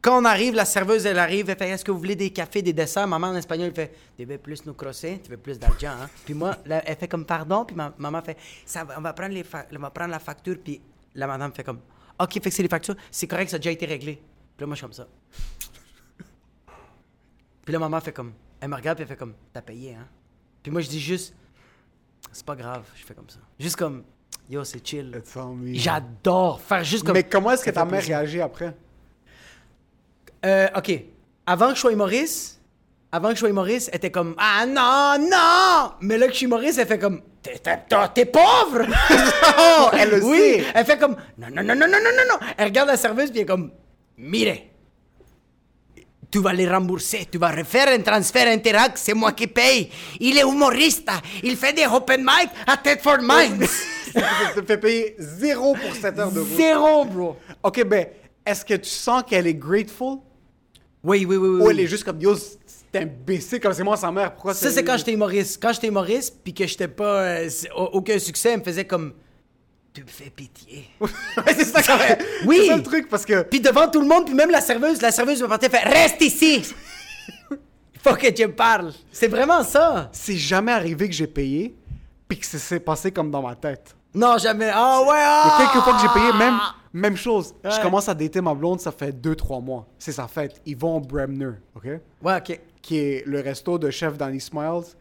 Quand 0.00 0.22
on 0.22 0.24
arrive, 0.24 0.54
la 0.54 0.64
serveuse, 0.64 1.04
elle 1.04 1.18
arrive, 1.18 1.50
elle 1.50 1.58
fait 1.58 1.68
Est-ce 1.68 1.84
que 1.84 1.90
vous 1.90 1.98
voulez 1.98 2.14
des 2.14 2.30
cafés, 2.30 2.62
des 2.62 2.72
desserts? 2.72 3.08
Maman 3.08 3.28
en 3.28 3.34
espagnol, 3.34 3.66
elle 3.66 3.74
fait 3.74 3.92
Tu 4.16 4.24
veux 4.24 4.38
plus 4.38 4.64
nous 4.64 4.74
crosser 4.74 5.20
Tu 5.20 5.32
veux 5.32 5.36
plus 5.36 5.58
d'argent, 5.58 5.94
hein? 6.00 6.08
Puis 6.24 6.32
moi, 6.32 6.56
là, 6.64 6.80
elle 6.86 6.94
fait 6.94 7.08
comme 7.08 7.24
Pardon, 7.24 7.64
puis 7.64 7.74
ma 7.74 7.92
maman 7.98 8.22
fait 8.22 8.38
Ça, 8.64 8.84
va, 8.84 8.94
on 8.96 9.00
va 9.00 9.12
prendre, 9.12 9.34
les 9.34 9.44
on 9.72 9.78
va 9.80 9.90
prendre 9.90 10.12
la 10.12 10.20
facture, 10.20 10.58
puis 10.62 10.80
la 11.16 11.26
madame 11.26 11.52
fait 11.52 11.64
comme 11.64 11.80
Ok, 12.20 12.34
fait 12.34 12.40
que 12.40 12.50
c'est 12.50 12.62
les 12.62 12.68
factures, 12.68 12.94
c'est 13.10 13.26
correct, 13.26 13.50
ça 13.50 13.56
a 13.56 13.58
déjà 13.58 13.72
été 13.72 13.84
réglé. 13.84 14.14
Puis 14.14 14.60
là, 14.60 14.66
moi, 14.66 14.76
je 14.76 14.78
suis 14.78 14.84
comme 14.84 14.92
ça. 14.92 15.08
Puis 17.64 17.72
la 17.72 17.80
maman 17.80 18.00
fait 18.00 18.12
comme 18.12 18.32
Elle 18.60 18.68
me 18.68 18.76
regarde, 18.76 18.96
puis 18.96 19.02
elle 19.02 19.08
fait 19.08 19.16
comme 19.16 19.34
T'as 19.52 19.62
payé, 19.62 19.94
hein? 19.94 20.06
Puis 20.62 20.70
moi, 20.70 20.82
je 20.82 20.88
dis 20.88 21.00
juste 21.00 21.34
C'est 22.30 22.46
pas 22.46 22.54
grave, 22.54 22.84
je 22.94 23.04
fais 23.04 23.14
comme 23.14 23.28
ça. 23.28 23.40
Juste 23.58 23.74
comme 23.74 24.04
Yo, 24.48 24.62
c'est 24.62 24.86
chill. 24.86 25.20
J'adore 25.72 26.60
faire 26.60 26.84
juste 26.84 27.04
comme. 27.04 27.14
Mais 27.14 27.24
comment 27.24 27.50
est-ce 27.50 27.64
que 27.64 27.70
ta 27.70 27.84
mère 27.84 28.04
réagit 28.04 28.40
après? 28.40 28.72
Euh, 30.46 30.68
ok. 30.76 31.00
Avant 31.46 31.68
que 31.70 31.74
je 31.74 31.80
sois 31.80 31.92
humoriste, 31.92 32.60
avant 33.12 33.28
que 33.28 33.34
je 33.34 33.40
sois 33.40 33.48
humoriste, 33.50 33.88
elle 33.92 33.96
était 33.98 34.10
comme 34.10 34.34
Ah 34.38 34.64
non, 34.66 35.28
non! 35.28 35.92
Mais 36.00 36.16
là 36.18 36.26
que 36.26 36.32
je 36.32 36.38
suis 36.38 36.46
humoriste, 36.46 36.78
elle 36.78 36.86
fait 36.86 36.98
comme 36.98 37.20
T'es, 37.42 37.58
t'es- 37.58 37.78
t'es- 38.14 38.24
pauvre! 38.26 38.82
Non, 39.58 39.90
elle 39.92 40.10
le 40.10 40.24
oui. 40.24 40.64
Elle 40.74 40.84
fait 40.84 40.98
comme 40.98 41.16
Non, 41.38 41.46
non, 41.52 41.62
non, 41.62 41.74
non, 41.74 41.86
non, 41.86 41.98
non, 42.02 42.10
non, 42.16 42.22
non! 42.40 42.46
Elle 42.56 42.66
regarde 42.66 42.88
la 42.88 42.96
serveuse 42.96 43.30
puis 43.30 43.38
elle 43.40 43.44
est 43.44 43.46
comme 43.46 43.70
Mire! 44.18 44.56
Tu 46.30 46.40
vas 46.40 46.52
les 46.52 46.68
rembourser, 46.68 47.26
tu 47.30 47.38
vas 47.38 47.50
refaire 47.50 47.88
un 47.88 48.00
transfert 48.02 48.48
Interact, 48.48 48.98
c'est 48.98 49.14
moi 49.14 49.32
qui 49.32 49.46
paye. 49.46 49.88
Il 50.18 50.36
est 50.36 50.42
humoriste, 50.42 51.08
il 51.42 51.56
fait 51.56 51.72
des 51.72 51.86
open 51.86 52.20
mic 52.20 52.50
à 52.66 52.76
Tedford 52.76 53.18
Mines. 53.22 53.64
Ça 54.12 54.20
te 54.60 54.62
fait 54.62 54.78
payer 54.78 55.14
zéro 55.18 55.74
pour 55.74 55.94
7 55.94 56.18
heures 56.18 56.32
de 56.32 56.40
route. 56.40 56.48
Zéro, 56.56 57.04
bro. 57.04 57.36
Ok, 57.62 57.84
ben, 57.84 58.06
est-ce 58.44 58.64
que 58.64 58.74
tu 58.74 58.90
sens 58.90 59.22
qu'elle 59.26 59.46
est 59.46 59.54
grateful? 59.54 60.18
Oui, 61.06 61.24
oui, 61.24 61.36
oui, 61.36 61.48
oui. 61.48 61.60
ou 61.62 61.70
elle 61.70 61.78
est 61.80 61.86
juste 61.86 62.02
comme 62.02 62.20
yo, 62.20 62.34
c'est 62.34 63.00
imbécile 63.00 63.60
comme 63.60 63.72
c'est 63.72 63.84
moi 63.84 63.96
sa 63.96 64.10
mère 64.10 64.32
Pourquoi 64.32 64.54
Ça, 64.54 64.70
c'est 64.72 64.82
quand 64.82 64.96
j'étais 64.96 65.12
humoriste. 65.12 65.62
Quand 65.62 65.72
j'étais 65.72 65.86
humoriste, 65.86 66.36
puis 66.42 66.52
que 66.52 66.66
j'étais 66.66 66.88
pas. 66.88 67.20
euh, 67.20 67.48
aucun 67.92 68.18
succès, 68.18 68.50
elle 68.52 68.58
me 68.58 68.64
faisait 68.64 68.84
comme. 68.84 69.12
Tu 69.94 70.02
me 70.02 70.08
fais 70.08 70.30
pitié. 70.30 70.90
C'est 71.46 71.64
ça 71.64 71.82
quand 71.82 71.96
même. 71.96 72.18
Oui. 72.44 72.58
C'est 72.62 72.66
ça 72.66 72.76
le 72.76 72.82
truc 72.82 73.08
parce 73.08 73.24
que. 73.24 73.42
puis 73.42 73.60
devant 73.60 73.88
tout 73.88 74.00
le 74.00 74.08
monde, 74.08 74.26
puis 74.26 74.34
même 74.34 74.50
la 74.50 74.60
serveuse, 74.60 75.00
la 75.00 75.12
serveuse 75.12 75.40
me 75.40 75.46
partait 75.48 75.70
faire 75.70 75.84
Reste 75.90 76.20
ici! 76.22 76.62
Il 77.50 77.56
faut 78.02 78.14
que 78.14 78.30
tu 78.30 78.48
parles. 78.48 78.92
C'est 79.12 79.28
vraiment 79.28 79.62
ça. 79.62 80.10
C'est 80.12 80.36
jamais 80.36 80.72
arrivé 80.72 81.08
que 81.08 81.14
j'ai 81.14 81.26
payé 81.28 81.74
puis 82.28 82.38
que 82.38 82.46
ça 82.46 82.58
s'est 82.58 82.80
passé 82.80 83.12
comme 83.12 83.30
dans 83.30 83.42
ma 83.42 83.54
tête. 83.54 83.94
Non, 84.12 84.38
jamais. 84.38 84.70
Ah 84.72 85.00
ouais, 85.02 85.14
ah! 85.18 85.54
a 85.54 85.62
quelques 85.62 85.84
fois 85.84 85.94
que 85.94 86.00
j'ai 86.00 86.08
payé, 86.20 86.32
même, 86.38 86.58
même 86.96 87.16
chose. 87.16 87.54
Je 87.64 87.80
commence 87.82 88.08
à 88.08 88.14
dater 88.14 88.40
ma 88.40 88.54
blonde, 88.54 88.80
ça 88.80 88.92
fait 88.92 89.12
2-3 89.12 89.62
mois. 89.62 89.86
C'est 89.98 90.12
sa 90.12 90.26
fête. 90.26 90.60
Ils 90.64 90.76
vont 90.76 90.96
au 90.96 91.00
Bremner, 91.00 91.52
OK? 91.74 91.84
Ouais, 92.22 92.36
ok. 92.38 92.60
Qui 92.80 92.98
est 92.98 93.26
le 93.26 93.40
resto 93.40 93.78
de 93.78 93.90
chef 93.90 94.16
Danny 94.16 94.40
Smiles. 94.40 94.94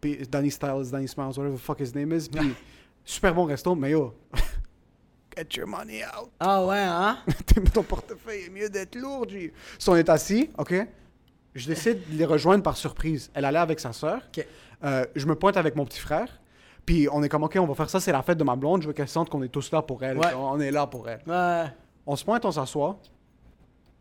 Puis 0.00 0.18
Danny 0.30 0.50
Styles, 0.50 0.90
Danny 0.90 1.08
Smiles, 1.08 1.36
whatever 1.36 1.56
the 1.56 1.60
fuck 1.60 1.80
his 1.80 1.94
name 1.94 2.12
is. 2.12 2.28
Puis 2.28 2.54
super 3.04 3.34
bon 3.34 3.44
resto, 3.44 3.74
mais 3.74 3.90
yo, 3.90 4.14
get 5.36 5.48
your 5.56 5.66
money 5.66 6.02
out. 6.04 6.30
Ah 6.38 6.64
ouais, 6.64 6.78
hein? 6.78 7.18
Ton 7.74 7.82
portefeuille 7.82 8.44
est 8.44 8.50
mieux 8.50 8.68
d'être 8.68 8.94
lourd, 8.94 9.28
G. 9.28 9.52
Si 9.78 9.88
on 9.88 9.96
est 9.96 10.08
assis, 10.08 10.50
OK? 10.56 10.74
Je 11.54 11.66
décide 11.66 11.98
de 12.10 12.16
les 12.16 12.24
rejoindre 12.24 12.62
par 12.62 12.76
surprise. 12.76 13.30
Elle 13.34 13.44
allait 13.44 13.58
avec 13.58 13.80
sa 13.80 13.92
sœur. 13.92 14.20
Ok. 14.28 14.46
Euh, 14.84 15.04
je 15.16 15.26
me 15.26 15.34
pointe 15.34 15.56
avec 15.56 15.74
mon 15.74 15.84
petit 15.84 15.98
frère. 15.98 16.28
Puis 16.88 17.06
on 17.12 17.22
est 17.22 17.28
comme, 17.28 17.42
OK, 17.42 17.54
on 17.60 17.66
va 17.66 17.74
faire 17.74 17.90
ça, 17.90 18.00
c'est 18.00 18.12
la 18.12 18.22
fête 18.22 18.38
de 18.38 18.44
ma 18.44 18.56
blonde. 18.56 18.80
Je 18.80 18.86
veux 18.86 18.94
qu'elle 18.94 19.08
sente 19.10 19.28
qu'on 19.28 19.42
est 19.42 19.50
tous 19.50 19.70
là 19.72 19.82
pour 19.82 20.02
elle. 20.02 20.16
Ouais. 20.16 20.32
On 20.34 20.58
est 20.58 20.70
là 20.70 20.86
pour 20.86 21.06
elle. 21.06 21.20
Ouais. 21.26 21.64
On 22.06 22.16
se 22.16 22.24
pointe, 22.24 22.46
on 22.46 22.50
s'assoit. 22.50 22.98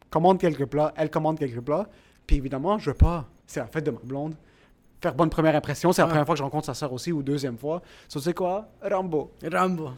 Commande 0.10 0.39
quelques 0.39 0.65
plats. 0.65 0.93
Elle 0.95 1.10
commande 1.10 1.38
quelques 1.38 1.60
plats. 1.60 1.89
Puis 2.26 2.38
évidemment, 2.38 2.78
je 2.78 2.91
veux 2.91 2.95
pas. 2.95 3.26
C'est 3.45 3.60
la 3.60 3.67
fête 3.67 3.84
de 3.84 3.91
ma 3.91 4.00
blonde. 4.02 4.36
Faire 5.02 5.13
bonne 5.13 5.30
première 5.30 5.54
impression. 5.54 5.91
C'est 5.91 6.02
la 6.02 6.06
Ouais. 6.06 6.12
première 6.12 6.26
fois 6.26 6.36
que 6.36 6.39
je 6.39 6.43
rencontre 6.43 6.65
sa 6.67 6.73
sœur 6.73 6.93
aussi, 6.93 7.12
ou 7.12 7.21
deuxième 7.21 7.58
fois. 7.58 7.82
So, 8.08 8.19
tu 8.21 8.23
sais 8.23 8.34
quoi? 8.34 8.69
Rambo. 8.82 9.32
Rambo. 9.52 9.89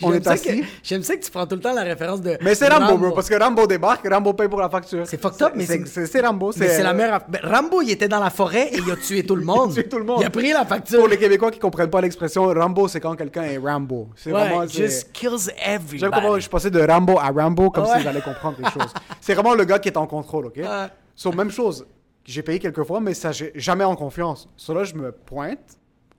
On 0.00 0.08
J'aime 0.12 0.20
est 0.20 0.24
ça 0.24 0.32
assis. 0.32 0.60
que- 0.60 0.66
J'aime 0.82 1.02
ça 1.02 1.16
que 1.16 1.24
tu 1.24 1.30
prends 1.30 1.46
tout 1.46 1.56
le 1.56 1.60
temps 1.60 1.72
la 1.72 1.82
référence 1.82 2.20
de. 2.20 2.36
Mais 2.42 2.54
c'est 2.54 2.68
Rambo, 2.68 2.96
bro, 2.98 3.12
parce 3.12 3.28
que 3.28 3.34
Rambo 3.42 3.66
débarque, 3.66 4.06
Rambo 4.08 4.32
paye 4.32 4.48
pour 4.48 4.60
la 4.60 4.68
facture. 4.68 5.06
C'est 5.06 5.20
fucked 5.20 5.42
up, 5.42 5.52
mais 5.56 5.64
c'est- 5.66 6.20
Rambo. 6.20 6.52
Mais 6.56 6.68
c'est 6.68 6.82
la 6.82 6.92
meilleure. 6.92 7.14
aff- 7.20 7.24
Ben, 7.28 7.40
Rambo, 7.44 7.82
il 7.82 7.90
était 7.90 8.08
dans 8.08 8.20
la 8.20 8.30
forêt 8.30 8.68
et 8.72 8.78
il 8.78 8.90
a 8.90 8.96
tué 8.96 9.24
tout 9.24 9.36
le 9.36 9.44
monde. 9.44 9.72
tué 9.74 9.88
tout 9.88 9.98
le 9.98 10.04
monde. 10.04 10.18
Il 10.20 10.26
a 10.26 10.30
pris 10.30 10.52
la 10.52 10.64
facture. 10.64 10.98
Pour 11.00 11.08
les 11.08 11.16
Québécois 11.18 11.50
qui 11.50 11.58
comprennent 11.58 11.90
pas 11.90 12.00
l'expression, 12.00 12.44
Rambo, 12.46 12.88
c'est 12.88 13.00
quand 13.00 13.14
quelqu'un 13.16 13.42
est 13.44 13.58
Rambo. 13.58 14.08
C'est 14.16 14.30
vraiment. 14.30 14.58
Ouais, 14.60 14.68
c'est- 14.68 14.86
just 14.86 15.12
kills 15.12 15.50
everybody. 15.64 15.98
J'aime 15.98 16.10
comment 16.10 16.38
je 16.38 16.48
passais 16.48 16.70
de 16.70 16.80
Rambo 16.80 17.18
à 17.18 17.30
Rambo 17.30 17.70
comme 17.70 17.84
Ouais. 17.84 17.96
si 17.98 18.02
j'allais 18.02 18.20
comprendre 18.22 18.56
quelque 18.58 18.72
chose. 18.72 18.92
C'est 19.20 19.34
vraiment 19.34 19.54
le 19.54 19.64
gars 19.64 19.78
qui 19.78 19.88
est 19.88 19.96
en 19.96 20.06
contrôle, 20.06 20.46
ok? 20.46 20.56
Ouais. 20.56 20.86
So, 21.14 21.32
même 21.32 21.50
chose. 21.50 21.86
J'ai 22.24 22.42
payé 22.42 22.58
quelques 22.60 22.84
fois, 22.84 23.00
mais 23.00 23.14
ça, 23.14 23.30
jamais 23.56 23.84
en 23.84 23.96
confiance. 23.96 24.48
So 24.56 24.72
là, 24.74 24.84
je 24.84 24.94
me 24.94 25.10
pointe 25.10 25.58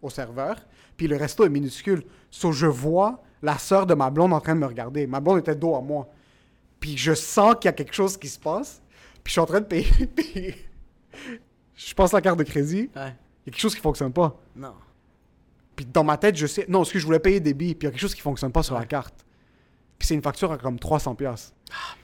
au 0.01 0.09
serveur, 0.09 0.57
puis 0.97 1.07
le 1.07 1.15
resto 1.15 1.45
est 1.45 1.49
minuscule. 1.49 2.03
So, 2.29 2.51
je 2.51 2.67
vois 2.67 3.21
la 3.43 3.57
sœur 3.57 3.85
de 3.85 3.93
ma 3.93 4.09
blonde 4.09 4.33
en 4.33 4.39
train 4.39 4.55
de 4.55 4.59
me 4.61 4.65
regarder. 4.65 5.05
Ma 5.05 5.19
blonde 5.19 5.39
était 5.39 5.55
dos 5.55 5.75
à 5.75 5.81
moi. 5.81 6.09
Puis 6.79 6.97
je 6.97 7.13
sens 7.13 7.55
qu'il 7.55 7.65
y 7.65 7.69
a 7.69 7.73
quelque 7.73 7.93
chose 7.93 8.17
qui 8.17 8.29
se 8.29 8.39
passe. 8.39 8.81
Puis 9.23 9.25
je 9.25 9.31
suis 9.33 9.41
en 9.41 9.45
train 9.45 9.59
de 9.59 9.65
payer. 9.65 9.85
puis 10.15 10.55
je 11.75 11.93
passe 11.93 12.13
la 12.13 12.21
carte 12.21 12.39
de 12.39 12.43
crédit. 12.43 12.89
Il 12.95 12.99
y 12.99 13.01
a 13.01 13.13
quelque 13.45 13.59
chose 13.59 13.75
qui 13.75 13.81
fonctionne 13.81 14.13
pas. 14.13 14.39
Non. 14.55 14.73
Puis 15.75 15.85
dans 15.85 16.05
ma 16.05 16.17
tête, 16.17 16.37
je 16.37 16.47
sais. 16.47 16.65
Non, 16.69 16.79
parce 16.79 16.91
que 16.91 16.99
je 16.99 17.05
voulais 17.05 17.19
payer 17.19 17.41
des 17.41 17.53
billes, 17.53 17.75
puis 17.75 17.85
il 17.85 17.87
y 17.87 17.89
a 17.89 17.91
quelque 17.91 18.01
chose 18.01 18.15
qui 18.15 18.21
fonctionne 18.21 18.51
pas 18.51 18.63
sur 18.63 18.75
la 18.75 18.85
carte. 18.85 19.25
Puis 19.99 20.07
c'est 20.07 20.15
une 20.15 20.21
facture 20.21 20.51
à 20.51 20.57
comme 20.57 20.77
300$. 20.77 21.15
piastres. 21.15 21.53
Ah, 21.71 21.95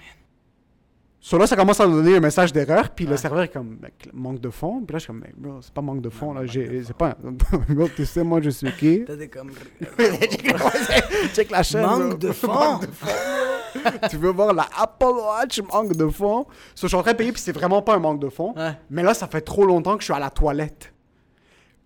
So 1.22 1.38
là, 1.38 1.46
ça 1.48 1.56
commence 1.58 1.80
à 1.82 1.86
nous 1.88 2.02
donner 2.02 2.16
un 2.16 2.20
message 2.22 2.54
d'erreur, 2.54 2.90
puis 2.92 3.06
le 3.06 3.18
serveur 3.18 3.42
est 3.44 3.50
comme, 3.50 3.78
Mec, 3.82 4.10
manque 4.14 4.40
de 4.40 4.50
fond. 4.50 4.82
Puis 4.82 4.94
là, 4.94 5.00
je 5.00 5.04
suis 5.04 5.08
comme, 5.08 5.20
Mec, 5.20 5.34
bro, 5.38 5.58
c'est 5.62 5.74
pas 5.74 5.82
manque 5.82 6.02
de 6.02 6.10
fond, 6.10 6.34
là. 6.34 6.46
j'ai- 6.46 6.82
C'est 6.84 6.96
pas. 6.96 7.16
Bro, 7.70 7.90
tu 7.96 8.06
sais, 8.06 8.24
moi, 8.24 8.40
je 8.42 8.50
suis 8.52 8.72
qui? 8.74 9.04
Comme. 9.32 9.52
Check 11.34 11.52
la 11.52 11.62
chaîne. 11.64 11.82
Manque 11.86 12.10
bro. 12.10 12.18
de 12.18 12.32
fond. 12.32 12.48
Manque 12.54 12.82
de 12.88 12.92
fond. 12.92 14.08
tu 14.10 14.18
veux 14.18 14.32
voir 14.32 14.54
la 14.54 14.66
Apple 14.78 15.06
Watch, 15.06 15.62
manque 15.72 15.96
de 15.96 16.08
fond. 16.08 16.46
So, 16.74 16.84
je 16.84 16.88
suis 16.88 16.96
en 16.98 17.02
train 17.04 17.12
de 17.12 17.18
payer, 17.18 17.32
puis 17.34 17.42
c'est 17.42 17.52
vraiment 17.52 17.82
pas 17.82 17.96
un 17.96 18.00
manque 18.00 18.20
de 18.22 18.30
fond. 18.30 18.54
Ouais. 18.56 18.72
Mais 18.90 19.04
là, 19.04 19.14
ça 19.14 19.28
fait 19.28 19.42
trop 19.42 19.66
longtemps 19.66 19.96
que 19.96 20.02
je 20.02 20.06
suis 20.06 20.14
à 20.14 20.20
la 20.20 20.30
toilette. 20.30 20.94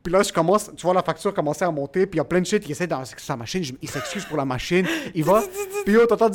Puis 0.04 0.12
là, 0.12 0.22
je 0.22 0.34
commence, 0.34 0.70
tu 0.76 0.84
vois 0.86 0.94
la 0.94 1.02
facture 1.02 1.34
commencer 1.34 1.64
à 1.64 1.72
monter, 1.72 2.06
puis 2.06 2.18
il 2.18 2.20
y 2.20 2.22
a 2.22 2.26
plein 2.26 2.42
de 2.42 2.46
shit 2.46 2.62
qui 2.62 2.74
essaie 2.74 2.88
dans 2.88 3.04
sa 3.06 3.38
machine. 3.38 3.64
Je- 3.64 3.72
il 3.82 3.90
s'excuse 3.90 4.26
pour 4.26 4.36
la 4.36 4.44
machine. 4.44 4.86
Il 5.16 5.24
va, 5.24 5.42
puis 5.86 5.94
yo, 5.94 6.06
t'entends, 6.06 6.30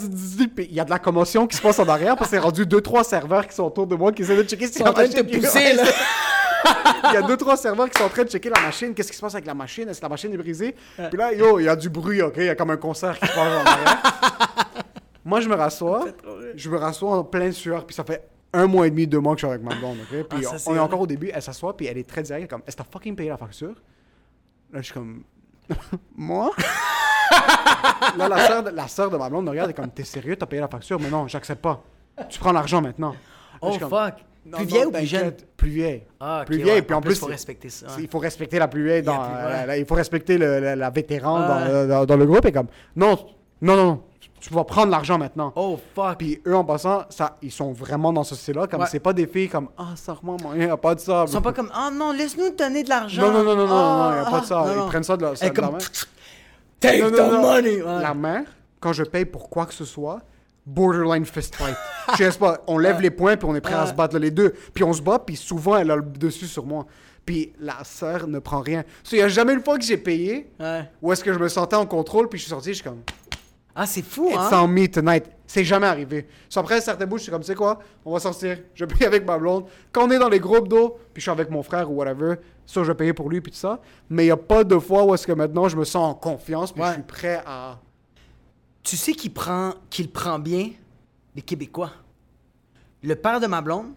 il 0.59 0.73
y 0.75 0.81
a 0.81 0.85
de 0.87 0.91
la 0.91 0.99
commotion 0.99 1.47
qui 1.47 1.57
se 1.57 1.61
passe 1.63 1.79
en 1.79 1.87
arrière, 1.87 2.17
parce 2.17 2.31
que 2.31 2.37
c'est 2.37 2.43
rendu 2.43 2.65
deux, 2.65 2.81
trois 2.81 3.05
serveurs 3.05 3.47
qui 3.47 3.55
sont 3.55 3.65
autour 3.65 3.87
de 3.87 3.95
moi 3.95 4.11
qui 4.13 4.23
essaient 4.23 4.37
de 4.37 4.43
checker 4.45 4.67
si 4.69 4.73
Ils 4.75 4.79
sont 4.79 4.85
la 4.85 4.91
en 4.91 4.95
train 4.95 5.07
de 5.07 5.13
te 5.13 5.21
machine- 5.23 5.41
pousser, 5.43 5.73
là. 5.75 5.83
il 7.11 7.15
y 7.15 7.17
a 7.19 7.23
deux, 7.23 7.37
trois 7.37 7.57
serveurs 7.59 7.91
qui 7.91 7.99
sont 7.99 8.07
en 8.07 8.09
train 8.09 8.25
de 8.25 8.31
checker 8.31 8.49
la 8.49 8.61
machine. 8.63 8.95
Qu'est-ce 8.95 9.11
qui 9.11 9.17
se 9.17 9.21
passe 9.21 9.35
avec 9.35 9.47
la 9.47 9.55
machine? 9.55 9.87
Est-ce 9.89 10.01
que 10.01 10.05
la 10.07 10.09
machine 10.09 10.33
est 10.33 10.37
brisée? 10.39 10.75
Puis 10.97 11.19
là, 11.19 11.33
yo, 11.35 11.59
il 11.61 11.65
y 11.65 11.69
a 11.69 11.77
du 11.77 11.91
bruit, 11.91 12.23
OK? 12.23 12.35
Il 12.39 12.45
y 12.45 12.49
a 12.49 12.55
comme 12.55 12.71
un 12.71 12.77
concert 12.79 13.19
qui 13.19 13.27
se 13.27 13.33
passe 13.35 13.39
en 13.39 13.67
arrière. 13.67 14.03
Moi, 15.27 15.41
je 15.41 15.49
me 15.49 15.55
rassois. 15.55 16.07
Je 16.57 16.71
me 16.71 16.79
rassois 16.79 17.17
en 17.19 17.23
pleine 17.25 17.53
sueur. 17.53 17.85
Puis 17.85 17.95
ça 17.95 18.03
fait 18.03 18.27
un 18.53 18.67
mois 18.67 18.87
et 18.87 18.91
demi, 18.91 19.07
deux 19.07 19.21
mois 19.21 19.35
que 19.35 19.41
je 19.41 19.47
suis 19.47 19.53
avec 19.55 19.65
ma 19.67 19.75
blonde, 19.75 19.99
OK? 20.03 20.23
Puis 20.29 20.47
Ah, 20.51 20.59
ça, 20.59 20.71
on- 20.71 20.75
est 20.77 20.79
encore 20.79 21.01
au 21.01 21.07
début. 21.07 21.31
Elle 21.33 21.43
s'assoit, 21.43 21.77
puis 21.77 21.87
elle 21.87 21.99
est 21.99 22.09
très 22.09 22.23
directe. 22.23 22.49
Comme, 22.51 22.63
est-ce 22.67 22.77
que 22.77 22.83
t'as 22.83 22.89
fucking 22.91 23.15
payé 23.17 23.29
la 23.31 23.37
facture? 23.37 23.75
Là, 24.73 24.81
je 24.81 24.83
suis 24.83 24.95
comme, 24.95 25.23
moi? 26.17 26.51
là, 28.17 28.29
la 28.29 28.47
sœur, 28.47 28.63
de, 28.63 28.71
la 28.71 28.87
de 29.11 29.17
ma 29.17 29.29
blonde 29.29 29.45
me 29.45 29.51
regarde 29.51 29.71
et 29.71 29.75
comme, 29.75 29.91
t'es 29.91 30.05
sérieux? 30.05 30.37
T'as 30.37 30.47
payé 30.47 30.61
la 30.61 30.69
facture? 30.69 30.99
Mais 31.01 31.11
non, 31.11 31.27
j'accepte 31.29 31.63
pas. 31.63 31.83
Tu 32.29 32.39
prends 32.39 32.53
l'argent 32.53 32.81
maintenant. 32.81 33.11
Là, 33.13 33.17
Oh 33.61 33.77
comme, 33.79 33.91
fuck. 33.91 34.15
non, 34.47 34.57
plus 34.59 34.67
non, 34.67 34.71
vieille 34.73 34.85
ou 34.87 34.91
plus 34.93 35.07
jeune? 35.07 35.33
Plus 35.57 35.71
vieille. 35.71 36.03
Ah, 36.21 36.43
plus 36.47 36.57
ouais. 36.59 36.63
vieille. 36.63 36.83
Puis 36.83 36.95
en, 36.95 37.01
plus, 37.01 37.15
il 37.15 37.19
faut 37.19 37.27
respecter 37.27 37.69
ça. 37.69 37.87
il 37.99 38.09
faut 38.09 38.19
respecter 38.19 38.59
la 38.59 38.69
plus 38.69 38.85
vieille. 38.85 39.01
Il 39.01 39.05
Dans, 39.05 39.19
plus- 39.19 39.35
euh, 39.37 39.67
ouais. 39.67 39.81
il 39.81 39.87
faut 39.87 39.95
respecter 39.95 40.39
le- 40.39 40.61
la, 40.61 40.77
la 40.77 40.91
vétéran 40.91 41.41
dans, 41.41 41.47
Ouais. 41.57 41.63
euh, 41.69 41.87
dans, 41.87 42.07
dans 42.07 42.17
le 42.17 42.27
groupe. 42.27 42.47
Et 42.47 42.53
comme, 42.53 42.69
non, 42.97 43.19
non, 43.61 43.77
non, 43.77 43.85
non, 43.87 44.03
tu 44.41 44.53
vas 44.55 44.65
prendre 44.65 44.91
l'argent 44.91 45.19
maintenant. 45.19 45.53
Oh 45.57 45.79
fuck. 45.95 46.19
Puis 46.19 46.41
eux, 46.47 46.55
en 46.55 46.65
passant, 46.65 47.03
ça, 47.11 47.37
ils 47.43 47.51
sont 47.51 47.73
vraiment 47.73 48.13
dans 48.13 48.23
ce 48.25 48.35
style-là. 48.37 48.67
Comme 48.69 48.83
Ouais. 48.83 48.87
c'est 48.91 49.01
pas 49.01 49.13
des 49.13 49.27
filles 49.27 49.49
comme, 49.49 49.69
ah, 49.77 49.95
sors-moi, 49.97 50.37
moi, 50.43 50.53
il 50.55 50.65
n'y 50.65 50.71
a 50.71 50.77
pas 50.77 50.95
de 50.95 51.01
ça. 51.01 51.25
Ils 51.27 51.33
sont 51.33 51.43
pas 51.43 51.53
comme 51.53 51.71
oh 51.77 51.91
non, 51.93 52.13
laisse-nous 52.13 52.51
te 52.51 52.59
donner 52.63 52.85
de 52.85 52.89
l'argent. 52.89 53.23
Non, 53.23 53.33
non, 53.33 53.43
non, 53.45 53.57
non, 53.57 53.67
non, 53.67 53.75
Ah, 53.75 54.11
non, 54.11 54.17
il 54.17 54.21
n'y 54.21 54.27
a 54.27 54.31
pas 54.31 54.41
de 54.41 54.47
ça. 54.47 54.65
ah, 54.65 54.75
non, 54.75 54.85
Ils 54.85 54.89
prennent 54.89 55.03
ça 55.03 55.17
de 55.17 55.23
la, 55.25 55.37
ça 55.37 55.49
de 55.49 55.55
la 55.57 55.63
comme, 55.67 55.73
main. 55.75 55.79
Take 56.81 57.03
Non, 57.03 57.11
the 57.11 57.33
money. 57.33 57.83
Ouais. 57.83 58.03
La 58.03 58.15
main, 58.15 58.45
quand 58.81 58.93
je 58.93 59.03
paye 59.03 59.25
pour 59.25 59.51
quoi 59.51 59.67
que 59.67 59.75
ce 59.75 59.85
soit, 59.85 60.21
borderline 60.65 61.25
fist 61.27 61.55
fight. 61.57 61.75
Je 62.19 62.31
sais 62.31 62.39
pas, 62.39 62.59
on 62.67 62.79
lève 62.79 63.01
les 63.01 63.11
poings 63.11 63.37
puis 63.37 63.49
on 63.49 63.55
est 63.57 63.61
prêt 63.61 63.75
à 63.75 63.83
Ouais. 63.85 63.89
se 63.91 63.95
battre 63.95 64.19
les 64.19 64.31
deux. 64.31 64.55
Puis 64.75 64.85
on 64.85 64.93
se 64.93 65.03
bat, 65.03 65.19
puis 65.19 65.35
souvent 65.35 65.77
elle 65.77 65.91
a 65.91 65.97
le 65.97 66.03
dessus 66.03 66.47
sur 66.47 66.65
moi. 66.65 66.87
Puis 67.27 67.53
la 67.59 67.83
sœur 67.85 68.27
ne 68.29 68.39
prend 68.39 68.61
rien. 68.61 68.85
Il 69.11 69.17
n'y 69.17 69.23
a 69.23 69.29
jamais 69.29 69.53
une 69.55 69.63
fois 69.63 69.77
que 69.79 69.85
j'ai 69.85 69.97
payé 69.99 70.51
Ouais. 70.61 70.89
où 71.03 71.13
est-ce 71.13 71.25
que 71.25 71.33
je 71.33 71.39
me 71.39 71.49
sentais 71.49 71.77
en 71.77 71.87
contrôle, 71.87 72.29
puis 72.29 72.39
je 72.39 72.45
suis 72.45 72.51
sorti, 72.51 72.71
je 72.71 72.75
suis 72.75 72.85
comme, 72.85 73.01
Ah, 73.81 73.87
c'est 73.87 74.03
fou, 74.03 74.29
It's 74.29 74.37
hein? 74.37 74.65
on 74.65 74.67
me 74.69 74.87
tonight. 74.89 75.25
C'est 75.47 75.63
jamais 75.63 75.87
arrivé. 75.87 76.27
So, 76.49 76.59
après, 76.59 76.81
certains 76.81 77.07
bouts, 77.07 77.19
je 77.19 77.23
suis 77.23 77.31
comme, 77.33 77.43
tu 77.43 77.47
sais 77.47 77.55
quoi, 77.55 77.79
on 78.05 78.13
va 78.13 78.19
sortir. 78.19 78.59
Je 78.75 78.85
paye 78.85 79.07
avec 79.07 79.25
ma 79.25 79.39
blonde. 79.39 79.67
Quand 79.93 80.07
on 80.07 80.11
est 80.11 80.19
dans 80.19 80.29
les 80.29 80.41
groupes 80.41 80.67
d'eau, 80.69 80.99
puis 81.15 81.21
je 81.21 81.23
suis 81.23 81.31
avec 81.31 81.49
mon 81.49 81.63
frère 81.63 81.89
ou 81.91 81.95
whatever, 81.95 82.35
ça, 82.67 82.83
je 82.83 82.89
vais 82.89 82.97
payer 82.97 83.13
pour 83.13 83.31
lui, 83.31 83.41
puis 83.41 83.53
tout 83.53 83.59
ça. 83.59 83.81
Mais 84.11 84.25
il 84.25 84.27
n'y 84.27 84.33
a 84.33 84.37
pas 84.37 84.65
de 84.65 84.77
fois 84.81 85.05
où 85.05 85.15
est-ce 85.15 85.27
que 85.27 85.33
maintenant, 85.33 85.69
je 85.69 85.77
me 85.77 85.85
sens 85.85 86.11
en 86.11 86.15
confiance, 86.15 86.73
puis 86.73 86.83
Ouais. 86.83 86.89
je 86.89 86.95
suis 86.95 87.03
prêt 87.03 87.41
à... 87.47 87.79
Tu 88.83 88.97
sais 88.97 89.13
qu'il 89.13 89.33
prend, 89.33 89.75
qu'il 89.91 90.11
prend 90.11 90.39
bien 90.41 90.71
les 91.37 91.43
Québécois. 91.43 91.93
le 93.03 93.15
père 93.15 93.39
de 93.39 93.47
ma 93.47 93.61
blonde, 93.61 93.93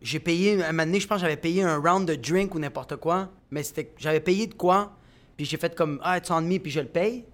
j'ai 0.00 0.18
payé, 0.20 0.62
un 0.64 0.68
moment 0.72 0.84
donné, 0.86 0.98
je 1.00 1.06
pense 1.06 1.16
que 1.16 1.22
j'avais 1.22 1.36
payé 1.36 1.62
un 1.62 1.76
round 1.78 2.08
de 2.08 2.14
drink 2.14 2.54
ou 2.54 2.58
n'importe 2.58 2.96
quoi, 2.96 3.28
mais 3.50 3.62
c'était, 3.62 3.92
j'avais 3.98 4.20
payé 4.20 4.46
de 4.46 4.54
quoi, 4.54 4.92
puis 5.36 5.44
j'ai 5.44 5.56
fait 5.58 5.74
comme, 5.74 6.00
ah, 6.02 6.16
it's 6.18 6.30
on 6.30 6.40
me, 6.40 6.58
puis 6.58 6.70
je 6.70 6.80
le 6.80 6.86
paye. 6.86 7.24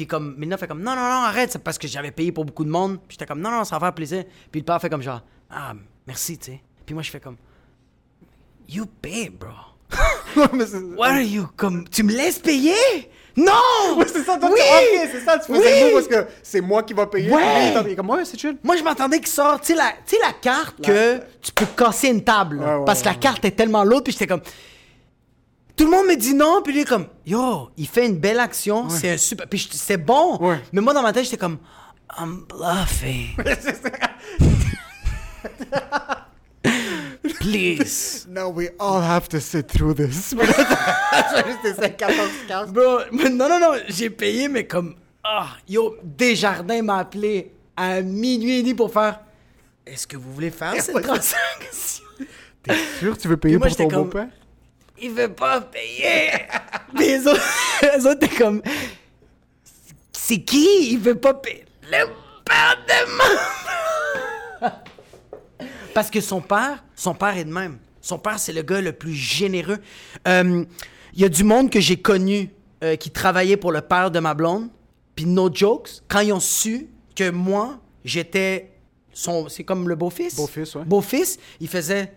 Puis 0.00 0.06
comme, 0.06 0.34
Milna 0.38 0.56
fait 0.56 0.66
comme, 0.66 0.80
non, 0.82 0.92
non, 0.96 1.02
non, 1.02 1.24
arrête, 1.24 1.52
c'est 1.52 1.62
parce 1.62 1.76
que 1.76 1.86
j'avais 1.86 2.10
payé 2.10 2.32
pour 2.32 2.46
beaucoup 2.46 2.64
de 2.64 2.70
monde. 2.70 2.96
Puis 3.06 3.16
j'étais 3.18 3.26
comme, 3.26 3.42
non, 3.42 3.50
non, 3.50 3.64
ça 3.64 3.76
va 3.76 3.88
faire 3.88 3.94
plaisir. 3.94 4.24
Puis 4.50 4.62
le 4.62 4.64
père 4.64 4.80
fait 4.80 4.88
comme 4.88 5.02
genre, 5.02 5.20
ah, 5.50 5.74
merci, 6.06 6.38
tu 6.38 6.52
sais. 6.52 6.62
Puis 6.86 6.94
moi, 6.94 7.02
je 7.02 7.10
fais 7.10 7.20
comme, 7.20 7.36
you 8.66 8.86
pay, 9.02 9.28
bro. 9.28 9.50
What 10.96 11.08
are 11.10 11.20
you, 11.20 11.48
comme, 11.54 11.86
tu 11.86 12.02
me 12.02 12.12
laisses 12.12 12.38
payer? 12.38 13.10
Non! 13.36 13.52
Ouais, 13.98 14.06
c'est 14.10 14.22
ça, 14.24 14.38
toi, 14.38 14.48
oui! 14.50 14.58
tu- 14.58 15.08
c'est 15.12 15.20
ça, 15.22 15.38
tu 15.38 15.52
faisais 15.52 15.58
Oui! 15.58 15.80
le 15.80 15.86
mot 15.88 15.94
parce 15.96 16.06
que 16.08 16.30
c'est 16.42 16.62
moi 16.62 16.82
qui 16.82 16.94
va 16.94 17.06
payer. 17.06 17.30
Ouais! 17.30 17.74
il 17.84 17.88
est 17.92 17.96
comme, 17.96 18.08
ouais, 18.08 18.24
c'est 18.24 18.38
chill. 18.40 18.56
Moi, 18.64 18.76
je 18.76 18.82
m'attendais 18.82 19.18
qu'il 19.18 19.28
sorte, 19.28 19.64
tu 19.66 19.74
sais, 19.74 19.78
la, 19.78 19.92
la 20.26 20.32
carte 20.32 20.80
que 20.82 21.18
tu 21.42 21.52
peux 21.52 21.66
casser 21.76 22.08
une 22.08 22.24
table. 22.24 22.56
là, 22.60 22.64
Ouais, 22.66 22.78
ouais, 22.78 22.84
parce 22.86 23.02
que 23.02 23.08
la 23.08 23.16
carte 23.16 23.44
est 23.44 23.50
tellement 23.50 23.84
lourde, 23.84 24.04
puis 24.04 24.14
j'étais 24.14 24.26
comme. 24.26 24.40
Tout 25.76 25.84
le 25.84 25.90
monde 25.90 26.06
me 26.06 26.16
dit 26.16 26.34
non, 26.34 26.60
puis 26.62 26.72
lui 26.72 26.80
est 26.80 26.84
comme, 26.84 27.06
yo, 27.26 27.70
il 27.76 27.86
fait 27.86 28.06
une 28.06 28.18
belle 28.18 28.40
action, 28.40 28.88
c'est 28.88 29.10
un 29.10 29.16
super. 29.16 29.46
Puis 29.48 29.68
c'est 29.72 29.96
bon. 29.96 30.38
Ouais. 30.40 30.60
Mais 30.72 30.80
moi, 30.80 30.92
dans 30.92 31.02
ma 31.02 31.12
tête, 31.12 31.24
j'étais 31.24 31.36
comme, 31.36 31.58
I'm 32.18 32.44
bluffing. 32.48 33.36
Please. 37.40 38.26
No, 38.28 38.50
we 38.50 38.68
all 38.78 39.00
have 39.00 39.28
to 39.30 39.40
sit 39.40 39.68
through 39.68 39.94
this. 39.94 40.34
Mais 40.36 40.46
là, 40.46 40.64
t'as 41.10 41.46
juste 41.46 41.80
tes 41.80 41.92
14 41.92 42.30
casques. 42.46 42.72
Bro, 42.72 43.00
non, 43.12 43.48
non, 43.48 43.58
non, 43.58 43.72
j'ai 43.88 44.10
payé, 44.10 44.48
mais 44.48 44.66
comme, 44.66 44.94
ah, 45.24 45.48
yo, 45.68 45.96
Desjardins 46.02 46.82
m'a 46.82 46.98
appelé 46.98 47.52
à 47.76 48.02
minuit 48.02 48.58
et 48.58 48.62
demi 48.62 48.74
pour 48.74 48.92
faire, 48.92 49.20
est-ce 49.86 50.06
que 50.06 50.16
vous 50.16 50.32
voulez 50.32 50.50
faire 50.50 50.74
cette 50.80 51.02
transaction? 51.02 52.04
T'es 52.62 52.74
sûr 52.98 53.16
que 53.16 53.22
tu 53.22 53.28
veux 53.28 53.36
payer 53.38 53.56
moi, 53.56 53.68
pour 53.68 53.76
ton 53.76 53.88
beau-père? 53.88 54.28
Il 55.00 55.10
veut 55.10 55.32
pas 55.32 55.60
payer. 55.60 56.30
Mais 56.94 57.18
les 57.18 57.26
autres, 57.26 57.42
les 57.96 58.06
autres 58.06 58.24
étaient 58.24 58.36
comme, 58.36 58.62
c'est 60.12 60.42
qui? 60.42 60.92
Il 60.92 60.98
veut 60.98 61.14
pas 61.16 61.34
payer. 61.34 61.64
Le 61.90 62.06
père 62.44 62.76
de 62.86 63.16
ma... 64.60 64.82
Parce 65.94 66.10
que 66.10 66.20
son 66.20 66.40
père, 66.40 66.84
son 66.94 67.14
père 67.14 67.36
est 67.36 67.44
de 67.44 67.52
même. 67.52 67.78
Son 68.00 68.18
père, 68.18 68.38
c'est 68.38 68.52
le 68.52 68.62
gars 68.62 68.80
le 68.80 68.92
plus 68.92 69.14
généreux. 69.14 69.78
Euh, 70.28 70.64
Il 71.14 71.20
y 71.20 71.24
a 71.24 71.28
du 71.28 71.44
monde 71.44 71.70
que 71.70 71.80
j'ai 71.80 71.96
connu 71.96 72.50
euh, 72.82 72.96
qui 72.96 73.10
travaillait 73.10 73.56
pour 73.56 73.72
le 73.72 73.80
père 73.80 74.10
de 74.10 74.20
ma 74.20 74.34
blonde. 74.34 74.68
Puis 75.16 75.26
no 75.26 75.52
jokes, 75.52 76.02
quand 76.08 76.20
ils 76.20 76.32
ont 76.32 76.40
su 76.40 76.88
que 77.14 77.30
moi, 77.30 77.78
j'étais 78.04 78.70
son... 79.12 79.48
C'est 79.48 79.64
comme 79.64 79.88
le 79.88 79.96
beau-fils? 79.96 80.36
Beau-fils, 80.36 80.76
ouais. 80.76 80.84
Beau-fils, 80.84 81.38
il 81.60 81.68
faisait 81.68 82.14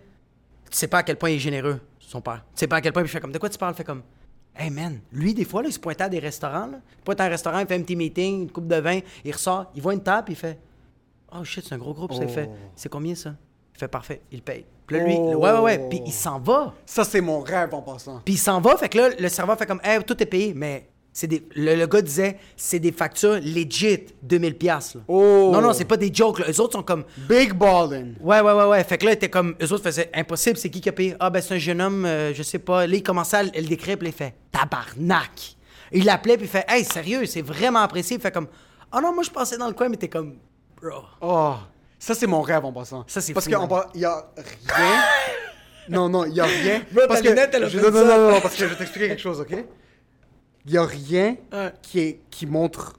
tu 0.74 0.80
sais 0.80 0.88
pas 0.88 0.98
à 1.00 1.04
quel 1.04 1.18
point 1.18 1.30
il 1.30 1.36
est 1.36 1.40
généreux, 1.40 1.80
son 2.14 2.22
père. 2.22 2.44
Tu 2.56 2.60
sais 2.62 2.68
pas 2.68 2.78
à 2.78 2.82
quel 2.82 2.94
point 2.94 3.02
il 3.02 3.08
fait 3.08 3.20
comme, 3.20 3.32
de 3.32 3.38
quoi 3.38 3.50
tu 3.50 3.58
parles? 3.58 3.74
Il 3.74 3.78
fait 3.78 3.84
comme, 3.84 4.04
hey 4.56 4.70
man, 4.70 5.00
lui, 5.12 5.34
des 5.34 5.46
fois, 5.46 5.62
là, 5.62 5.68
il 5.70 5.74
se 5.74 5.80
pointait 5.80 6.04
à 6.06 6.10
des 6.10 6.20
restaurants, 6.20 6.68
là. 6.68 6.80
Il 7.00 7.04
pointe 7.04 7.20
à 7.20 7.26
un 7.26 7.30
restaurant, 7.30 7.60
il 7.60 7.68
fait 7.68 7.76
un 7.76 7.82
petit 7.82 7.96
meeting, 7.96 8.44
une 8.44 8.52
coupe 8.52 8.68
de 8.68 8.76
vin, 8.78 9.00
il 9.26 9.32
ressort, 9.34 9.72
il 9.76 9.82
voit 9.82 9.94
une 9.94 10.04
table, 10.04 10.28
il 10.32 10.36
fait, 10.36 10.58
oh 11.36 11.44
shit, 11.44 11.66
c'est 11.68 11.76
un 11.76 11.78
gros 11.78 11.94
groupe, 11.94 12.14
ça. 12.14 12.24
Il 12.24 12.30
fait, 12.30 12.50
Oh. 12.52 12.56
c'est 12.76 12.90
combien 12.90 13.16
ça? 13.16 13.34
Il 13.76 13.80
fait, 13.80 13.88
parfait, 13.88 14.22
il 14.32 14.42
paye. 14.44 14.66
Puis 14.86 14.98
là, 14.98 15.04
lui, 15.06 15.16
Oh. 15.18 15.36
ouais, 15.38 15.52
ouais, 15.52 15.60
ouais, 15.60 15.90
puis 15.90 16.02
il 16.06 16.14
s'en 16.14 16.40
va. 16.40 16.74
Ça, 16.86 17.04
c'est 17.04 17.22
mon 17.22 17.40
rêve 17.42 17.74
en 17.74 17.82
passant. 17.82 18.22
Puis 18.24 18.36
il 18.36 18.38
s'en 18.38 18.62
va, 18.62 18.78
fait 18.78 18.90
que 18.90 18.98
là, 19.00 19.10
le 19.18 19.30
serveur 19.30 19.58
fait 19.58 19.66
comme, 19.66 19.82
hey, 19.84 20.04
tout 20.04 20.22
est 20.22 20.26
payé, 20.28 20.54
mais 20.54 20.88
c'est 20.88 20.93
des, 21.28 21.48
le, 21.56 21.76
le 21.76 21.86
gars 21.86 22.02
disait, 22.02 22.38
c'est 22.58 22.80
des 22.80 22.92
factures 22.92 23.34
legit, 23.36 24.06
2000 24.24 24.58
pièces 24.58 24.98
Oh. 25.08 25.52
Non, 25.54 25.62
non, 25.62 25.72
c'est 25.74 25.86
pas 25.86 25.98
des 25.98 26.12
jokes, 26.14 26.40
là. 26.40 26.46
Eux 26.50 26.60
autres 26.60 26.74
sont 26.74 26.82
comme, 26.84 27.04
Big 27.30 27.54
ballin'. 27.54 28.14
Ouais, 28.20 28.42
ouais, 28.42 28.52
ouais, 28.54 28.66
ouais. 28.66 28.84
Fait 28.84 28.98
que 28.98 29.06
là, 29.06 29.12
était 29.12 29.30
comme. 29.30 29.56
Eux 29.62 29.72
autres 29.72 29.84
faisaient 29.84 30.10
impossible, 30.16 30.58
c'est 30.58 30.70
qui 30.70 30.82
qui 30.82 30.90
a 30.90 30.92
payé? 30.92 31.16
Ah, 31.20 31.30
ben, 31.30 31.42
c'est 31.42 31.54
un 31.54 31.60
jeune 31.60 31.82
homme, 31.82 32.06
euh, 32.06 32.34
je 32.34 32.42
sais 32.42 32.58
pas. 32.60 32.88
Là, 32.88 32.96
il 32.96 33.04
commençait 33.04 33.38
à 33.38 33.44
le 33.44 33.52
décrire, 33.68 33.98
puis 33.98 34.08
il 34.08 34.14
fait 34.14 34.34
tabarnak. 34.52 35.56
Il 35.92 36.06
l'appelait, 36.06 36.38
puis 36.38 36.46
il 36.48 36.50
fait 36.50 36.66
Hey, 36.68 36.84
sérieux, 36.84 37.26
c'est 37.28 37.44
vraiment 37.44 37.80
apprécié. 37.82 38.18
Il 38.18 38.22
fait 38.22 38.32
comme 38.32 38.48
Ah 38.92 39.00
non, 39.00 39.14
moi, 39.14 39.22
je 39.24 39.30
passais 39.30 39.58
dans 39.58 39.68
le 39.68 39.74
coin, 39.74 39.90
mais 39.90 39.98
t'es 39.98 40.10
comme 40.10 40.38
Bro. 40.82 41.04
Oh, 41.22 41.54
ça, 42.00 42.16
c'est 42.16 42.28
mon 42.28 42.42
rêve 42.42 42.66
en 42.66 42.74
passant. 42.74 43.04
Ça, 43.08 43.22
c'est 43.22 43.34
Parce 43.34 43.46
qu'il 43.46 43.56
man. 43.56 43.70
y 43.94 44.04
a 44.04 44.26
rien. 44.76 45.04
non, 45.90 46.10
non, 46.10 46.26
il 46.26 46.34
y 46.34 46.40
a 46.42 46.46
rien. 46.46 46.82
Bro, 46.92 47.04
parce 47.08 47.22
ta 47.22 47.30
lunette, 47.30 47.52
elle 47.54 47.64
a 47.66 47.70
je- 47.70 47.80
non, 47.80 47.92
non, 47.92 48.06
non, 48.06 48.32
non, 48.32 48.42
parce 48.42 48.56
que 48.56 48.62
je 48.62 48.66
vais 48.66 48.76
t'expliquer 48.76 49.08
quelque 49.10 49.22
chose, 49.22 49.40
ok? 49.40 49.56
Il 50.66 50.72
y 50.74 50.78
a 50.78 50.86
rien 50.86 51.36
Ouais. 51.52 51.74
qui, 51.82 52.00
est, 52.00 52.22
qui, 52.30 52.46
montre, 52.46 52.94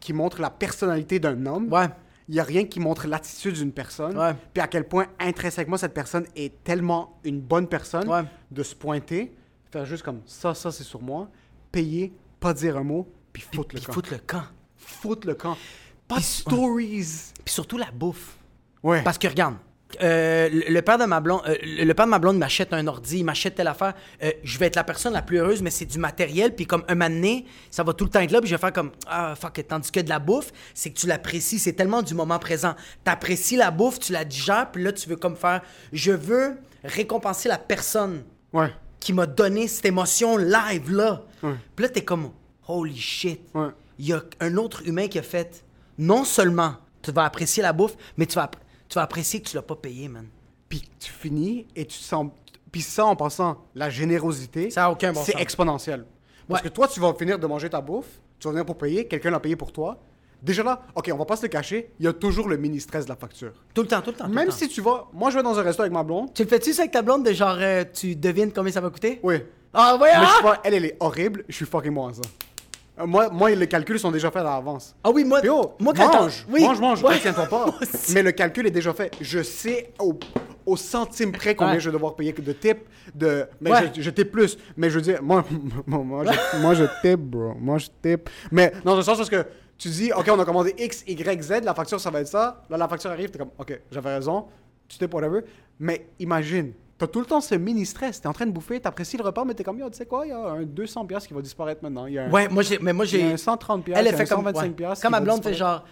qui 0.00 0.12
montre 0.12 0.40
la 0.40 0.50
personnalité 0.50 1.18
d'un 1.20 1.46
homme. 1.46 1.72
Ouais. 1.72 1.88
Il 2.28 2.34
y 2.36 2.40
a 2.40 2.44
rien 2.44 2.64
qui 2.64 2.80
montre 2.80 3.06
l'attitude 3.06 3.54
d'une 3.54 3.72
personne. 3.72 4.16
Puis 4.54 4.62
à 4.62 4.66
quel 4.68 4.86
point 4.88 5.06
intrinsèquement 5.18 5.76
cette 5.76 5.94
personne 5.94 6.24
est 6.36 6.62
tellement 6.64 7.18
une 7.24 7.40
bonne 7.40 7.66
personne 7.68 8.08
de 8.50 8.62
se 8.62 8.74
pointer, 8.74 9.34
faire 9.70 9.84
juste 9.84 10.02
comme 10.02 10.20
ça, 10.26 10.54
ça 10.54 10.70
c'est 10.70 10.84
sur 10.84 11.02
moi, 11.02 11.28
payer, 11.70 12.12
pas 12.40 12.54
dire 12.54 12.76
un 12.76 12.84
mot, 12.84 13.08
puis 13.32 13.42
foutre 13.42 13.74
le 13.74 13.80
camp. 13.80 13.92
foutre 13.92 14.10
le 14.12 14.18
camp. 14.18 14.44
Foutre 14.76 15.26
le 15.26 15.34
camp. 15.34 15.56
Pas 16.08 16.18
de 16.18 16.22
stories. 16.22 17.32
Puis 17.44 17.54
surtout 17.54 17.78
la 17.78 17.90
bouffe. 17.90 18.36
Ouais. 18.82 19.02
Parce 19.02 19.18
que 19.18 19.28
regarde, 19.28 19.56
euh, 20.00 20.48
le 20.68 20.80
père 20.82 20.98
de 20.98 21.04
ma 21.04 21.20
blonde, 21.20 21.42
euh, 21.46 21.56
le 21.62 21.92
père 21.92 22.06
de 22.06 22.10
ma 22.10 22.18
blonde 22.18 22.38
m'achète 22.38 22.72
un 22.72 22.86
ordi, 22.86 23.18
il 23.18 23.24
m'achète 23.24 23.54
telle 23.56 23.68
affaire. 23.68 23.94
euh, 24.22 24.30
je 24.42 24.58
vais 24.58 24.66
être 24.66 24.76
la 24.76 24.84
personne 24.84 25.12
la 25.12 25.22
plus 25.22 25.38
heureuse, 25.38 25.60
mais 25.62 25.70
c'est 25.70 25.84
du 25.86 25.98
matériel. 25.98 26.54
Puis 26.54 26.66
comme 26.66 26.84
un 26.88 26.94
moment 26.94 27.10
donné, 27.10 27.46
ça 27.70 27.82
va 27.82 27.92
tout 27.92 28.04
le 28.04 28.10
temps 28.10 28.20
être 28.20 28.30
là, 28.30 28.40
puis 28.40 28.48
je 28.48 28.54
vais 28.54 28.60
faire 28.60 28.72
comme 28.72 28.92
ah 29.06 29.34
fuck 29.34 29.58
it. 29.58 29.68
Tandis 29.68 29.90
que 29.90 30.00
de 30.00 30.08
la 30.08 30.18
bouffe, 30.18 30.52
c'est 30.74 30.90
que 30.90 30.98
tu 30.98 31.06
l'apprécies, 31.06 31.58
c'est 31.58 31.72
tellement 31.74 32.02
du 32.02 32.14
moment 32.14 32.38
présent. 32.38 32.74
T'apprécies 33.04 33.56
la 33.56 33.70
bouffe, 33.70 33.98
tu 33.98 34.12
la 34.12 34.24
digères, 34.24 34.70
puis 34.70 34.82
là 34.82 34.92
tu 34.92 35.08
veux 35.08 35.16
comme 35.16 35.36
faire, 35.36 35.60
je 35.92 36.12
veux 36.12 36.56
récompenser 36.84 37.48
la 37.48 37.58
personne 37.58 38.22
Ouais. 38.52 38.70
qui 39.00 39.12
m'a 39.12 39.26
donné 39.26 39.66
cette 39.68 39.86
émotion 39.86 40.36
live 40.36 40.92
là. 40.92 41.22
Ouais. 41.42 41.54
Puis 41.74 41.84
là 41.84 41.88
t'es 41.88 42.02
comme 42.04 42.30
holy 42.68 42.96
shit. 42.98 43.40
Ouais. 43.54 43.68
Il 43.98 44.06
y 44.06 44.12
a 44.12 44.22
un 44.40 44.56
autre 44.56 44.86
humain 44.86 45.08
qui 45.08 45.18
a 45.18 45.22
fait 45.22 45.64
non 45.98 46.24
seulement 46.24 46.74
tu 47.02 47.10
vas 47.12 47.24
apprécier 47.24 47.62
la 47.62 47.72
bouffe, 47.72 47.96
mais 48.16 48.26
tu 48.26 48.34
vas, 48.36 48.50
tu 48.92 48.98
vas 48.98 49.02
apprécier 49.04 49.40
que 49.40 49.48
tu 49.48 49.56
l'as 49.56 49.62
pas 49.62 49.74
payé, 49.76 50.06
man. 50.08 50.26
Puis 50.68 50.82
tu 51.00 51.10
finis 51.10 51.66
et 51.74 51.86
tu 51.86 51.96
sens. 51.98 52.28
Puis 52.70 52.82
ça, 52.82 53.06
en 53.06 53.16
passant, 53.16 53.58
la 53.74 53.88
générosité, 53.90 54.70
Ça 54.70 54.86
a 54.86 54.90
aucun 54.90 55.12
bon 55.12 55.22
c'est 55.24 55.32
sens. 55.32 55.40
exponentiel. 55.40 56.04
Parce 56.48 56.62
Ouais. 56.62 56.68
que 56.68 56.74
toi, 56.74 56.88
tu 56.88 57.00
vas 57.00 57.14
finir 57.14 57.38
de 57.38 57.46
manger 57.46 57.70
ta 57.70 57.80
bouffe, 57.80 58.20
tu 58.38 58.48
vas 58.48 58.52
venir 58.52 58.66
pour 58.66 58.76
payer, 58.76 59.06
quelqu'un 59.06 59.30
l'a 59.30 59.40
payé 59.40 59.56
pour 59.56 59.72
toi. 59.72 59.98
Déjà 60.42 60.62
là, 60.62 60.82
ok, 60.94 61.08
on 61.12 61.16
va 61.16 61.24
pas 61.24 61.36
se 61.36 61.42
le 61.42 61.48
cacher, 61.48 61.90
il 62.00 62.04
y 62.04 62.08
a 62.08 62.12
toujours 62.12 62.48
le 62.48 62.56
mini 62.56 62.80
stress 62.80 63.04
de 63.04 63.10
la 63.10 63.16
facture. 63.16 63.52
Tout 63.72 63.82
le 63.82 63.88
temps, 63.88 64.00
tout 64.02 64.10
le 64.10 64.16
temps. 64.16 64.24
tout 64.24 64.30
le 64.30 64.34
Même 64.36 64.48
temps. 64.48 64.54
si 64.56 64.68
tu 64.68 64.80
vas. 64.80 65.06
Moi, 65.12 65.30
je 65.30 65.36
vais 65.36 65.42
dans 65.42 65.58
un 65.58 65.62
resto 65.62 65.82
avec 65.82 65.92
ma 65.92 66.02
blonde. 66.02 66.34
Tu 66.34 66.42
le 66.42 66.48
fais-tu 66.48 66.72
ça 66.72 66.82
avec 66.82 66.92
ta 66.92 67.00
blonde 67.02 67.24
de 67.24 67.32
genre, 67.32 67.56
euh, 67.58 67.84
tu 67.92 68.16
devines 68.16 68.52
combien 68.52 68.72
ça 68.72 68.80
va 68.80 68.90
coûter? 68.90 69.20
Oui. 69.22 69.36
Ah, 69.72 69.96
ouais, 69.96 70.10
Mais 70.18 70.26
je 70.26 70.30
suis 70.32 70.42
pas- 70.42 70.60
elle, 70.64 70.74
elle 70.74 70.84
est 70.84 70.96
horrible, 71.00 71.44
je 71.48 71.54
suis 71.54 71.64
fucking 71.66 71.92
moi 71.92 72.12
ça. 72.12 72.22
Euh, 73.02 73.06
Moi, 73.06 73.28
moi, 73.30 73.50
les 73.50 73.66
calculs 73.66 73.98
sont 73.98 74.10
déjà 74.10 74.30
faits 74.30 74.42
à 74.42 74.44
l'avance. 74.44 74.94
Ah 75.04 75.10
oui, 75.10 75.24
moi, 75.24 75.40
Puis 75.40 75.50
oh, 75.50 75.74
moi 75.80 75.92
quand 75.94 76.12
mange, 76.22 76.46
oui. 76.50 76.62
mange, 76.62 76.80
mange, 76.80 77.02
Ouais. 77.04 77.18
tiens-toi 77.20 77.46
pas. 77.50 77.66
Mais 78.14 78.22
le 78.22 78.32
calcul 78.32 78.66
est 78.66 78.70
déjà 78.70 78.92
fait. 78.92 79.12
Je 79.20 79.42
sais 79.42 79.92
au, 79.98 80.18
au 80.66 80.76
centime 80.76 81.32
près 81.32 81.54
combien 81.54 81.74
Ouais. 81.74 81.80
je 81.80 81.88
vais 81.90 81.92
devoir 81.94 82.14
payer 82.14 82.32
de 82.32 82.52
tip, 82.52 82.78
de... 83.14 83.46
Mais 83.60 83.70
Ouais. 83.72 83.92
je, 83.94 84.02
je 84.02 84.10
tip 84.10 84.30
plus. 84.30 84.56
Mais 84.76 84.90
je 84.90 84.96
veux 84.96 85.02
dire, 85.02 85.22
moi, 85.22 85.44
moi, 85.86 85.98
moi, 86.04 86.24
je, 86.24 86.58
moi, 86.58 86.74
je 86.74 86.84
tip, 87.02 87.20
bro. 87.20 87.54
Moi, 87.58 87.78
je 87.78 87.88
tip. 88.02 88.28
Mais 88.50 88.72
dans 88.84 88.96
le 88.96 89.02
sens 89.02 89.16
parce 89.18 89.30
que 89.30 89.44
tu 89.78 89.88
dis, 89.88 90.12
OK, 90.12 90.28
on 90.30 90.38
a 90.38 90.44
commandé 90.44 90.74
X, 90.78 91.02
Y, 91.06 91.42
Z, 91.42 91.64
la 91.64 91.74
facture, 91.74 91.98
ça 92.00 92.10
va 92.10 92.20
être 92.20 92.28
ça. 92.28 92.62
Là, 92.70 92.76
la 92.76 92.86
facture 92.88 93.10
arrive, 93.10 93.30
t'es 93.30 93.38
comme, 93.38 93.50
OK, 93.58 93.80
j'avais 93.90 94.14
raison, 94.14 94.46
tu 94.86 94.96
tip, 94.98 95.12
whatever. 95.12 95.40
Mais 95.80 96.06
imagine, 96.20 96.72
t'as 97.02 97.08
tout 97.08 97.20
le 97.20 97.26
temps 97.26 97.40
ce 97.40 97.54
mini-stress. 97.56 98.20
T'es 98.20 98.28
en 98.28 98.32
train 98.32 98.46
de 98.46 98.52
bouffer, 98.52 98.78
t'apprécies 98.80 99.16
le 99.16 99.24
repas, 99.24 99.44
mais 99.44 99.54
t'es 99.54 99.64
comme, 99.64 99.78
Yo, 99.78 99.90
tu 99.90 99.96
sais 99.96 100.06
quoi, 100.06 100.24
il 100.24 100.28
y 100.30 100.32
a 100.32 100.38
un 100.38 100.62
200$ 100.62 101.06
piastres 101.06 101.28
qui 101.28 101.34
va 101.34 101.42
disparaître 101.42 101.82
maintenant. 101.82 102.06
Il 102.06 102.14
y 102.14 102.18
a 102.18 102.24
un, 102.26 102.30
Ouais, 102.30 102.48
moi 102.48 102.62
j'ai, 102.62 102.78
mais 102.78 102.92
moi 102.92 103.04
il 103.06 103.12
y 103.12 103.22
a 103.22 103.26
j'ai. 103.26 103.32
un 103.32 103.36
130$, 103.36 103.92
Elle 103.94 104.14
fait 104.16 104.32
un 104.32 104.36
comme 104.36 104.46
125$. 104.46 104.56
ouais. 104.62 104.70
piastres 104.70 105.02
Quand 105.02 105.08
qui 105.08 105.12
ma 105.12 105.20
blonde 105.20 105.42
fait 105.42 105.54
genre, 105.54 105.84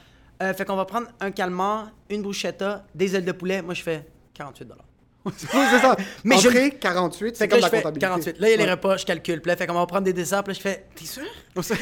euh, 0.43 0.55
fait 0.55 0.65
qu'on 0.65 0.77
va 0.77 0.85
prendre 0.85 1.09
un 1.21 1.31
calmar, 1.33 1.91
une 2.09 2.23
bruschetta, 2.23 2.85
des 2.95 3.17
ailes 3.17 3.25
de 3.25 3.33
poulet. 3.33 3.61
Moi 3.63 3.75
je 3.75 3.83
fais 3.83 4.07
48 4.35 4.65
dollars. 4.67 4.85
Oui, 5.27 5.33
c'est 5.37 5.81
ça. 5.81 5.97
Mais 6.25 6.39
je- 6.39 6.49
Entrée, 6.49 6.71
48, 6.71 7.29
Fait 7.31 7.35
c'est 7.37 7.49
que 7.49 7.51
comme 7.55 7.61
là, 7.61 7.67
la 7.67 7.67
je 7.67 7.71
fais 7.71 7.83
comptabilité. 7.83 8.07
48. 8.07 8.39
Là, 8.41 8.49
il 8.49 8.51
y 8.53 8.55
a 8.55 8.57
les 8.57 8.65
Ouais. 8.65 8.71
repas, 8.71 8.97
je 8.97 9.05
calcule. 9.05 9.43
Puis 9.43 9.51
là, 9.51 9.57
fait 9.57 9.67
qu'on 9.67 9.75
va 9.75 9.85
prendre 9.85 10.05
des 10.05 10.15
desserts. 10.15 10.43
Puis 10.45 10.55
là, 10.55 10.57
je 10.57 10.63
fais, 10.63 10.87
t'es 10.95 11.05
sûr? 11.05 11.25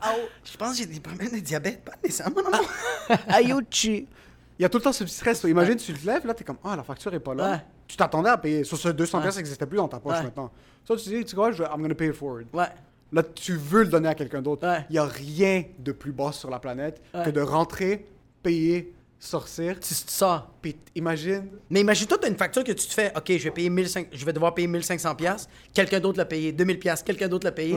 Ah, 0.00 0.12
oh, 0.16 0.20
je 0.42 0.56
pense 0.56 0.72
que 0.72 0.78
j'ai 0.78 0.86
des 0.86 0.98
problèmes 0.98 1.30
de 1.30 1.38
diabète. 1.38 1.84
Pas 1.84 1.92
de 2.02 2.08
dessert, 2.08 2.30
moi, 2.32 2.42
non. 2.42 3.16
Ayuchi. 3.28 4.08
Il 4.58 4.62
y 4.62 4.64
a 4.64 4.68
tout 4.68 4.78
le 4.78 4.82
temps 4.84 4.92
ce 4.92 5.04
petit 5.04 5.14
stress. 5.14 5.40
toi. 5.40 5.50
Imagine, 5.50 5.76
tu 5.76 5.92
te 5.92 6.06
lèves, 6.06 6.26
là, 6.26 6.32
t'es 6.34 6.42
comme, 6.44 6.56
ah, 6.64 6.74
la 6.76 6.82
facture 6.82 7.12
est 7.14 7.20
pas 7.20 7.34
là. 7.34 7.50
Ouais. 7.52 7.58
Tu 7.86 7.96
t'attendais 7.96 8.30
à 8.30 8.36
payer. 8.38 8.64
Sur 8.64 8.76
ce 8.78 8.88
200 8.88 9.18
Ouais. 9.18 9.22
pièces, 9.24 9.34
ça 9.34 9.40
n'existait 9.40 9.66
plus 9.66 9.76
dans 9.76 9.88
ta 9.88 9.98
poche 10.00 10.16
Ouais. 10.16 10.22
maintenant. 10.22 10.50
Ça, 10.86 10.96
tu 10.96 11.08
dis, 11.08 11.22
tu 11.24 11.28
sais 11.30 11.36
quoi, 11.36 11.52
je 11.52 11.62
vais- 11.62 11.68
I'm 11.68 11.80
gonna 11.82 11.94
pay 11.94 12.08
it 12.08 12.14
forward. 12.14 12.46
Ouais. 12.52 12.66
Là, 13.12 13.22
tu 13.22 13.54
veux 13.56 13.82
le 13.82 13.88
donner 13.88 14.08
à 14.08 14.14
quelqu'un 14.14 14.42
d'autre. 14.42 14.66
Ouais. 14.66 14.84
Il 14.90 14.96
y 14.96 14.98
a 14.98 15.04
rien 15.04 15.64
de 15.78 15.92
plus 15.92 16.12
bas 16.12 16.32
sur 16.32 16.50
la 16.50 16.58
planète 16.58 17.00
que 17.24 17.30
de 17.30 17.40
rentrer, 17.40 18.06
payer, 18.42 18.92
sortir. 19.20 19.78
Tu, 19.80 19.94
sors. 19.94 20.50
Puis 20.60 20.76
imagine, 20.94 21.48
Mais 21.70 21.80
imagine-toi, 21.80 22.18
tu 22.18 22.26
as 22.26 22.28
une 22.28 22.36
facture 22.36 22.64
que 22.64 22.72
tu 22.72 22.86
te 22.86 22.92
fais, 22.92 23.12
OK, 23.16 23.24
je 23.28 23.44
vais 23.44 23.50
payer 23.50 23.70
1500, 23.70 24.02
je 24.12 24.24
vais 24.24 24.32
devoir 24.32 24.52
payer 24.54 24.66
1500 24.68 25.14
pièces 25.14 25.48
quelqu'un 25.72 26.00
d'autre 26.00 26.18
l'a 26.18 26.24
payé, 26.24 26.52
2000 26.52 26.78
pièces 26.78 27.02
quelqu'un 27.02 27.28
d'autre 27.28 27.44
l'a 27.46 27.52
payé. 27.52 27.74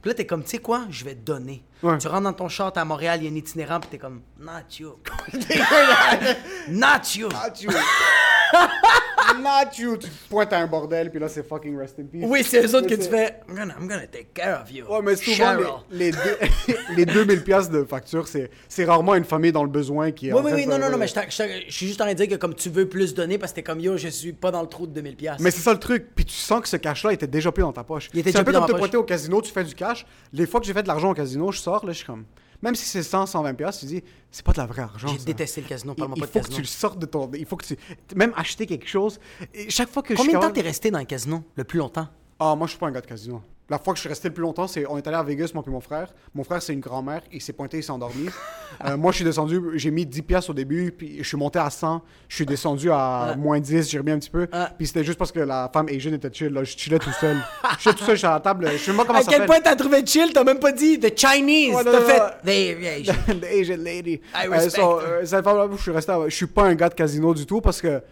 Puis 0.00 0.10
là, 0.10 0.14
t'es 0.14 0.24
comme, 0.26 0.44
tu 0.44 0.50
sais 0.50 0.58
quoi, 0.58 0.86
je 0.88 1.04
vais 1.04 1.14
te 1.14 1.20
donner. 1.24 1.64
Ouais. 1.82 1.98
Tu 1.98 2.06
rentres 2.06 2.22
dans 2.22 2.32
ton 2.32 2.48
char, 2.48 2.72
t'es 2.72 2.78
à 2.80 2.84
Montréal, 2.84 3.18
il 3.22 3.24
y 3.26 3.28
a 3.28 3.32
un 3.32 3.34
itinérant, 3.36 3.80
puis 3.80 3.90
t'es 3.90 3.98
comme, 3.98 4.20
not 4.38 4.52
you. 4.78 4.94
not 6.68 7.16
you. 7.16 7.28
Not 7.28 7.60
you. 7.60 7.70
Not 9.34 9.78
you. 9.78 9.96
Tu 9.96 10.08
te 10.08 10.28
pointes 10.28 10.52
à 10.52 10.58
un 10.58 10.66
bordel, 10.66 11.10
puis 11.10 11.20
là, 11.20 11.28
c'est 11.28 11.46
fucking 11.46 11.76
rest 11.78 11.98
in 11.98 12.04
peace. 12.04 12.24
Oui, 12.26 12.42
c'est 12.44 12.64
eux 12.64 12.74
autres 12.74 12.86
que 12.86 12.94
tu 12.94 13.08
fais, 13.08 13.40
I'm 13.48 13.56
gonna, 13.56 13.74
I'm 13.80 13.88
gonna 13.88 14.06
take 14.06 14.28
care 14.34 14.62
of 14.62 14.70
you. 14.70 14.86
Ouais, 14.86 15.00
mais 15.02 15.16
souvent, 15.16 15.56
les, 15.90 16.06
les, 16.06 16.12
deux- 16.12 16.74
les 16.96 17.06
2000 17.06 17.42
pièces 17.42 17.70
de 17.70 17.84
facture, 17.84 18.26
c'est 18.28 18.84
rarement 18.84 19.14
une 19.14 19.24
famille 19.24 19.52
dans 19.52 19.64
le 19.64 19.70
besoin 19.70 20.10
qui 20.10 20.28
est. 20.28 20.32
Oui, 20.32 20.40
oui, 20.44 20.52
oui, 20.54 20.66
non, 20.66 20.78
non, 20.78 20.90
non, 20.90 20.98
mais 20.98 21.06
je, 21.06 21.70
suis 21.70 21.86
juste 21.86 22.00
en 22.00 22.04
train 22.04 22.14
de 22.14 22.18
dire 22.18 22.28
que 22.28 22.36
comme 22.36 22.54
tu 22.54 22.70
veux 22.70 22.88
plus 22.88 23.14
donner 23.14 23.38
parce 23.38 23.52
que 23.52 23.56
t'es 23.56 23.62
comme 23.62 23.80
yo, 23.80 23.96
je 23.96 24.08
suis 24.08 24.32
pas 24.32 24.50
dans 24.50 24.62
le 24.62 24.68
trou 24.68 24.86
de 24.86 25.00
2000$. 25.00 25.16
piastres. 25.16 25.42
Mais 25.42 25.50
c'est 25.50 25.62
ça 25.62 25.72
le 25.72 25.78
truc. 25.78 26.08
Puis 26.14 26.24
tu 26.24 26.34
sens 26.34 26.60
que 26.60 26.68
ce 26.68 26.76
cash-là 26.76 27.12
était 27.12 27.26
déjà 27.26 27.52
plus 27.52 27.62
dans 27.62 27.72
ta 27.72 27.84
poche. 27.84 28.08
C'est 28.12 28.36
un 28.36 28.44
peu 28.44 28.52
comme 28.52 28.66
te 28.66 28.72
pointer 28.72 28.96
au 28.96 29.04
casino, 29.04 29.40
tu 29.42 29.52
fais 29.52 29.64
du 29.64 29.74
cash. 29.74 30.06
Les 30.32 30.46
fois 30.46 30.60
que 30.60 30.66
j'ai 30.66 30.72
fait 30.72 30.82
de 30.82 30.88
l'argent 30.88 31.10
au 31.10 31.14
casino, 31.14 31.52
je 31.52 31.58
sors, 31.58 31.84
là, 31.84 31.92
je 31.92 31.98
suis 31.98 32.06
comme. 32.06 32.24
Même 32.66 32.74
si 32.74 32.84
c'est 32.84 33.04
100, 33.04 33.26
120 33.26 33.54
pièces, 33.54 33.78
tu 33.78 33.86
dis, 33.86 34.02
c'est 34.28 34.44
pas 34.44 34.50
de 34.50 34.58
la 34.58 34.66
vraie 34.66 34.82
argent. 34.82 35.06
J'ai 35.06 35.24
détesté 35.24 35.60
le 35.60 35.68
casino, 35.68 35.92
Il, 35.96 36.00
parle-moi 36.00 36.16
il 36.16 36.20
pas 36.22 36.26
de 36.26 36.32
faut 36.32 36.38
que 36.40 36.44
casino. 36.46 36.56
tu 36.56 36.62
le 36.62 36.66
sortes 36.66 36.98
de 36.98 37.06
ton. 37.06 37.30
Il 37.34 37.46
faut 37.46 37.56
que 37.56 37.64
tu. 37.64 37.76
Même 38.16 38.32
acheter 38.34 38.66
quelque 38.66 38.88
chose. 38.88 39.20
Et 39.54 39.70
chaque 39.70 39.88
fois 39.88 40.02
que 40.02 40.14
je 40.16 40.18
Combien 40.18 40.40
de 40.40 40.44
temps 40.44 40.50
t'es 40.50 40.62
resté 40.62 40.90
dans 40.90 40.98
le 40.98 41.04
casino 41.04 41.44
le 41.54 41.62
plus 41.62 41.78
longtemps? 41.78 42.08
Ah, 42.40 42.56
moi, 42.56 42.66
je 42.66 42.72
suis 42.72 42.80
pas 42.80 42.88
un 42.88 42.90
gars 42.90 43.02
de 43.02 43.06
casino. 43.06 43.40
La 43.68 43.78
fois 43.80 43.94
que 43.94 43.96
je 43.96 44.02
suis 44.02 44.08
resté 44.08 44.28
le 44.28 44.34
plus 44.34 44.42
longtemps, 44.42 44.68
c'est 44.68 44.86
on 44.86 44.96
est 44.96 45.04
allé 45.08 45.16
à 45.16 45.24
Vegas, 45.24 45.50
moi 45.52 45.64
et 45.66 45.70
mon 45.70 45.80
frère. 45.80 46.14
Mon 46.32 46.44
frère, 46.44 46.62
c'est 46.62 46.72
une 46.72 46.78
grand-mère. 46.78 47.22
Il 47.32 47.42
s'est 47.42 47.52
pointé, 47.52 47.78
il 47.78 47.82
s'est 47.82 47.90
endormi. 47.90 48.28
Euh, 48.84 48.96
moi, 48.96 49.10
je 49.12 49.16
suis 49.16 49.24
descendu, 49.24 49.60
j'ai 49.74 49.90
mis 49.92 50.04
10 50.04 50.22
pièces 50.22 50.50
au 50.50 50.52
début, 50.52 50.90
puis 50.92 51.18
je 51.18 51.22
suis 51.22 51.36
monté 51.36 51.58
à 51.58 51.70
100. 51.70 52.02
Je 52.28 52.34
suis 52.34 52.44
descendu 52.44 52.90
à 52.90 53.28
Ah. 53.30 53.34
moins 53.36 53.58
10, 53.60 53.88
j'ai 53.88 53.96
remis 53.98 54.10
un 54.10 54.18
petit 54.18 54.28
peu. 54.28 54.48
Puis 54.76 54.88
c'était 54.88 55.04
juste 55.04 55.18
parce 55.18 55.30
que 55.32 55.38
la 55.38 55.70
femme 55.72 55.86
Asian 55.88 56.12
était 56.12 56.30
chill. 56.32 56.48
Là. 56.52 56.62
Je 56.64 56.76
chillais 56.76 56.98
tout 56.98 57.12
seul. 57.12 57.36
je 57.76 57.82
chillais 57.82 57.94
tout 57.94 58.04
seul, 58.04 58.16
je 58.16 58.18
suis 58.18 58.26
à 58.26 58.32
la 58.32 58.40
table. 58.40 58.68
Je 58.72 58.76
sais 58.76 58.92
pas 58.92 59.04
comment 59.04 59.18
À 59.20 59.22
ça 59.22 59.30
quel 59.32 59.46
point 59.46 59.60
t'as 59.60 59.76
trouvé 59.76 60.04
chill? 60.04 60.32
T'as 60.34 60.42
même 60.44 60.58
pas 60.58 60.72
dit 60.72 60.98
the 60.98 61.16
Chinese. 61.16 61.74
Ouais, 61.76 61.84
t'as 61.84 62.00
fait 62.02 62.20
the 62.44 62.86
Asian. 62.86 63.14
The 63.40 63.44
Asian 63.44 63.76
lady. 63.78 64.20
I 64.34 64.46
Euh, 64.46 64.50
respect 64.50 64.80
so, 64.82 65.00
euh, 65.00 65.24
femme-là, 65.24 65.68
je 65.74 65.80
suis 65.82 65.90
resté. 65.92 66.12
à- 66.12 66.28
Je 66.28 66.34
suis 66.34 66.46
pas 66.46 66.64
un 66.64 66.74
gars 66.74 66.88
de 66.88 66.94
casino 66.94 67.32
du 67.32 67.46
tout 67.46 67.60
parce 67.60 67.80
que 67.80 68.02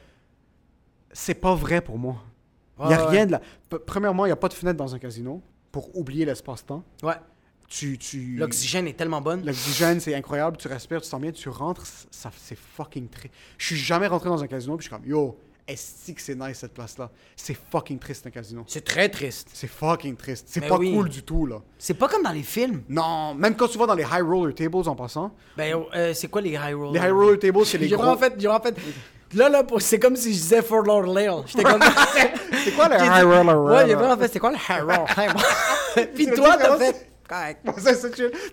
c'est 1.13 1.35
pas 1.35 1.55
vrai 1.55 1.81
pour 1.81 1.99
moi. 1.99 2.17
Il 2.83 2.91
y 2.91 2.95
a 2.95 3.07
rien 3.07 3.27
de 3.27 3.33
la. 3.33 3.39
P- 3.39 3.77
Premièrement, 3.87 4.27
il 4.27 4.31
y 4.31 4.33
a 4.33 4.37
pas 4.37 4.49
de 4.49 4.55
fenêtre 4.55 4.77
dans 4.77 4.95
un 4.95 4.99
casino 4.99 5.41
pour 5.71 5.97
oublier 5.97 6.25
l'espace-temps. 6.25 6.83
Ouais. 7.03 7.15
Tu, 7.69 7.99
tu... 7.99 8.37
L'oxygène 8.37 8.87
est 8.87 8.97
tellement 8.97 9.21
bonne. 9.21 9.45
L'oxygène, 9.45 9.99
c'est 10.01 10.15
incroyable. 10.15 10.57
Tu 10.59 10.69
respires, 10.69 11.01
tu 11.01 11.09
sens 11.09 11.21
bien, 11.21 11.33
tu 11.33 11.49
rentres, 11.49 11.85
ça, 12.11 12.31
c'est 12.37 12.59
fucking 12.59 13.09
très. 13.09 13.31
Je 13.59 13.67
suis 13.67 13.77
jamais 13.77 14.07
rentré 14.07 14.29
dans 14.29 14.43
un 14.43 14.47
casino, 14.47 14.77
puis 14.77 14.85
je 14.87 14.91
suis 14.95 14.97
comme, 15.03 15.09
yo, 15.09 15.37
est-ce 15.67 16.13
que 16.13 16.21
c'est 16.21 16.35
nice 16.35 16.59
cette 16.59 16.75
place-là? 16.75 17.11
C'est 17.35 17.57
fucking 17.71 17.99
triste 17.99 18.27
un 18.27 18.31
casino. 18.31 18.65
C'est 18.67 18.85
très 18.85 19.09
triste. 19.09 19.49
C'est 19.55 19.67
fucking 19.67 20.15
triste. 20.15 20.47
C'est 20.51 20.61
Mais 20.61 20.69
pas 20.69 20.77
oui. 20.77 20.93
cool 20.95 21.09
du 21.09 21.23
tout, 21.23 21.47
là. 21.47 21.63
C'est 21.79 21.95
pas 21.95 22.07
comme 22.07 22.23
dans 22.23 22.33
les 22.33 22.43
films. 22.43 22.83
Non, 22.89 23.35
même 23.35 23.57
quand 23.57 23.67
tu 23.69 23.79
vas 23.79 23.87
dans 23.87 23.95
les 23.95 24.05
high 24.05 24.23
roller 24.23 24.55
tables 24.55 24.87
en 24.87 24.95
passant, 24.95 25.35
Ben, 25.57 25.75
euh, 25.95 26.13
c'est 26.13 26.29
quoi 26.29 26.43
les 26.43 26.51
high 26.51 26.75
rollers? 26.77 26.93
les 26.93 27.09
high 27.09 27.13
roller 27.15 27.39
tables, 27.39 27.65
c'est 27.65 27.79
les 27.79 27.89
gros. 27.89 27.97
vraiment 28.03 28.19
fait, 28.19 28.35
vraiment 28.37 28.61
fait. 28.61 28.77
Là, 29.35 29.49
là, 29.49 29.63
c'est 29.79 29.99
comme 29.99 30.17
si 30.17 30.33
je 30.33 30.39
disais 30.39 30.63
Fort 30.63 30.83
Lauderdale. 30.83 31.43
J'étais 31.47 31.65
comme. 31.65 31.81
C'est 32.65 32.71
quoi 32.73 32.89
J'ai 32.99 33.05
high 33.05 33.25
roller? 33.25 33.63
Ouais, 33.63 33.87
j'ai 33.87 33.95
vraiment 33.95 34.17
fait, 34.17 34.29
c'est 34.33 34.39
quoi 34.39 34.51
le 34.51 34.57
high 34.57 34.83
roller? 34.83 35.07
Puis 36.15 36.27
toi, 36.29 36.57
t'as 36.57 36.79
fait. 36.79 37.11
Correct. 37.29 37.61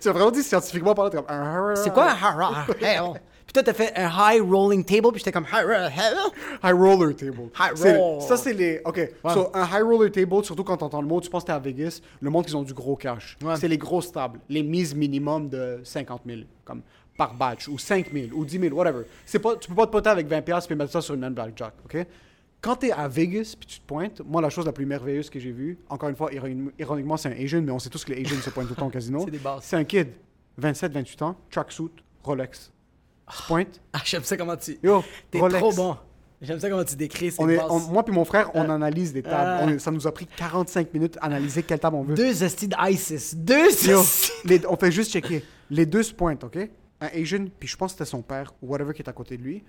Tu 0.00 0.08
as 0.08 0.12
vraiment 0.12 0.30
dit 0.30 0.42
scientifiquement 0.42 0.94
parler 0.94 1.10
comme 1.12 1.24
un 1.28 1.52
high 1.52 1.60
roller. 1.60 1.76
C'est 1.78 1.92
quoi 1.92 2.10
un 2.10 2.14
high 2.14 2.34
roller? 2.34 3.20
Puis 3.44 3.52
toi, 3.54 3.62
t'as 3.62 3.72
fait 3.72 3.92
un 3.96 4.08
high 4.08 4.42
rolling 4.42 4.84
table, 4.84 5.10
puis 5.12 5.18
j'étais 5.18 5.32
comme 5.32 5.46
high 5.52 5.64
roller. 5.64 5.90
High 6.62 6.74
roller 6.74 7.16
table. 7.16 7.50
High 7.58 7.96
roll. 7.96 8.20
Ça, 8.22 8.36
c'est 8.36 8.52
les. 8.52 8.80
OK. 8.84 9.00
So, 9.32 9.50
un 9.54 9.64
high 9.64 9.82
roller 9.82 10.10
table, 10.10 10.44
surtout 10.44 10.64
quand 10.64 10.76
t'entends 10.76 11.02
le 11.02 11.08
mot, 11.08 11.20
tu 11.20 11.30
penses 11.30 11.42
que 11.42 11.48
t'es 11.48 11.52
à 11.52 11.58
Vegas, 11.58 12.00
le 12.20 12.30
monde, 12.30 12.44
ils 12.48 12.56
ont 12.56 12.62
du 12.62 12.74
gros 12.74 12.96
cash. 12.96 13.36
Ouais. 13.42 13.56
C'est 13.56 13.68
les 13.68 13.78
grosses 13.78 14.12
tables. 14.12 14.40
Les 14.48 14.62
mises 14.62 14.94
minimum 14.94 15.48
de 15.48 15.80
50 15.84 16.22
000, 16.26 16.40
comme 16.64 16.82
par 17.26 17.34
batch, 17.34 17.68
ou 17.68 17.78
5 17.78 18.12
000, 18.12 18.26
ou 18.34 18.44
10 18.44 18.58
000, 18.58 18.74
whatever. 18.76 19.04
C'est 19.24 19.38
pas, 19.38 19.56
tu 19.56 19.68
peux 19.68 19.74
pas 19.74 19.86
te 19.86 19.92
poter 19.92 20.10
avec 20.10 20.26
20 20.26 20.42
piastres 20.42 20.68
puis 20.68 20.76
mettre 20.76 20.90
ça 20.92 21.00
sur 21.00 21.14
une 21.14 21.20
main 21.20 21.30
blackjack, 21.30 21.74
OK? 21.84 21.96
Quand 22.60 22.76
t'es 22.76 22.92
à 22.92 23.08
Vegas 23.08 23.54
puis 23.58 23.66
tu 23.66 23.80
te 23.80 23.86
pointes, 23.86 24.20
moi, 24.24 24.40
la 24.40 24.48
chose 24.50 24.66
la 24.66 24.72
plus 24.72 24.86
merveilleuse 24.86 25.28
que 25.30 25.38
j'ai 25.40 25.50
vue, 25.52 25.78
encore 25.88 26.08
une 26.08 26.16
fois, 26.16 26.30
ironi- 26.32 26.70
ironiquement, 26.78 27.16
c'est 27.16 27.28
un 27.28 27.32
Asian, 27.44 27.60
mais 27.62 27.72
on 27.72 27.78
sait 27.78 27.90
tous 27.90 28.04
que 28.04 28.12
les 28.12 28.24
Asians 28.24 28.40
se 28.40 28.50
pointent 28.50 28.66
tout 28.68 28.74
le 28.74 28.80
temps 28.80 28.86
au 28.86 28.90
casino. 28.90 29.20
C'est 29.24 29.30
des 29.32 29.38
bases. 29.38 29.62
C'est 29.64 29.76
un 29.76 29.84
kid, 29.84 30.08
27, 30.58 30.92
28 30.92 31.22
ans, 31.22 31.36
tracksuit, 31.50 31.90
Rolex. 32.22 32.70
Se 33.32 33.46
pointe. 33.46 33.80
Ah, 33.92 33.98
j'aime 34.04 34.22
ça 34.24 34.36
comment 34.36 34.56
tu. 34.56 34.78
Yo, 34.82 35.02
T'es 35.30 35.38
Rolex. 35.40 35.58
trop 35.60 35.72
bon. 35.72 35.96
J'aime 36.40 36.58
ça 36.58 36.68
comment 36.68 36.82
tu 36.84 36.96
décris 36.96 37.30
ces 37.30 37.40
On 37.40 37.48
est, 37.48 37.56
bases. 37.56 37.66
on- 37.70 37.78
moi 37.92 38.04
puis 38.04 38.12
mon 38.12 38.24
frère, 38.24 38.50
on 38.54 38.68
analyse 38.68 39.12
des 39.12 39.22
tables. 39.22 39.34
Ah. 39.36 39.60
On 39.62 39.68
est- 39.68 39.78
ça 39.78 39.90
nous 39.92 40.06
a 40.08 40.12
pris 40.12 40.26
45 40.26 40.92
minutes 40.92 41.16
à 41.20 41.26
analyser 41.26 41.62
quelle 41.62 41.78
table 41.78 41.96
on 41.96 42.02
veut. 42.02 42.14
Deux 42.14 42.42
hosties 42.42 42.68
d'ISIS. 42.68 43.34
Deux 43.36 43.68
on 44.68 44.76
fait 44.76 44.90
juste 44.92 45.12
checker. 45.12 45.44
Les 45.70 45.86
deux 45.86 46.02
se 46.02 46.12
pointent, 46.12 46.42
OK? 46.44 46.58
Un 47.02 47.08
Asian, 47.20 47.46
puis 47.58 47.68
je 47.68 47.76
pense 47.76 47.92
que 47.92 47.98
c'était 47.98 48.10
son 48.10 48.22
père, 48.22 48.54
ou 48.62 48.68
whatever 48.68 48.94
qui 48.94 49.02
est 49.02 49.08
à 49.08 49.12
côté 49.12 49.36
de 49.36 49.42
lui. 49.42 49.64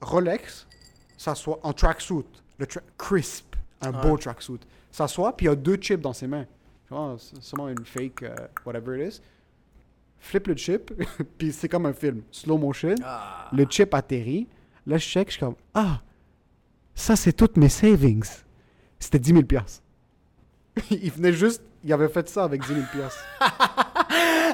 Rolex, 0.00 0.66
s'assoit 1.16 1.60
en 1.62 1.72
tracksuit. 1.72 2.26
Le 2.58 2.66
tra- 2.66 2.82
crisp, 2.98 3.54
un 3.80 3.92
beau 3.92 4.16
tracksuit. 4.18 4.60
S'assoit, 4.90 5.36
puis 5.36 5.46
il 5.46 5.50
a 5.50 5.54
deux 5.54 5.76
chips 5.76 6.00
dans 6.00 6.12
ses 6.12 6.26
mains. 6.26 6.46
Pense, 6.88 7.32
c'est 7.34 7.42
sûrement 7.42 7.68
une 7.68 7.84
fake, 7.84 8.22
euh, 8.24 8.34
whatever 8.64 8.98
it 8.98 9.14
is. 9.14 9.20
Flip 10.18 10.46
le 10.48 10.56
chip, 10.56 10.92
puis 11.38 11.52
c'est 11.52 11.68
comme 11.68 11.86
un 11.86 11.92
film. 11.92 12.22
Slow 12.32 12.58
motion. 12.58 12.96
Ah. 13.04 13.48
Le 13.52 13.64
chip 13.68 13.94
atterrit. 13.94 14.48
Là, 14.86 14.98
je 14.98 15.06
check, 15.06 15.28
je 15.28 15.32
suis 15.32 15.40
comme, 15.40 15.56
ah, 15.74 16.00
ça, 16.94 17.14
c'est 17.14 17.32
toutes 17.32 17.56
mes 17.56 17.68
savings. 17.68 18.26
C'était 18.98 19.18
10 19.18 19.30
000 19.30 19.42
piastres. 19.44 19.82
il 20.90 21.12
venait 21.12 21.32
juste, 21.32 21.62
il 21.84 21.92
avait 21.92 22.08
fait 22.08 22.28
ça 22.28 22.44
avec 22.44 22.62
10 22.62 22.68
000 22.68 22.80
piastres. 22.92 23.24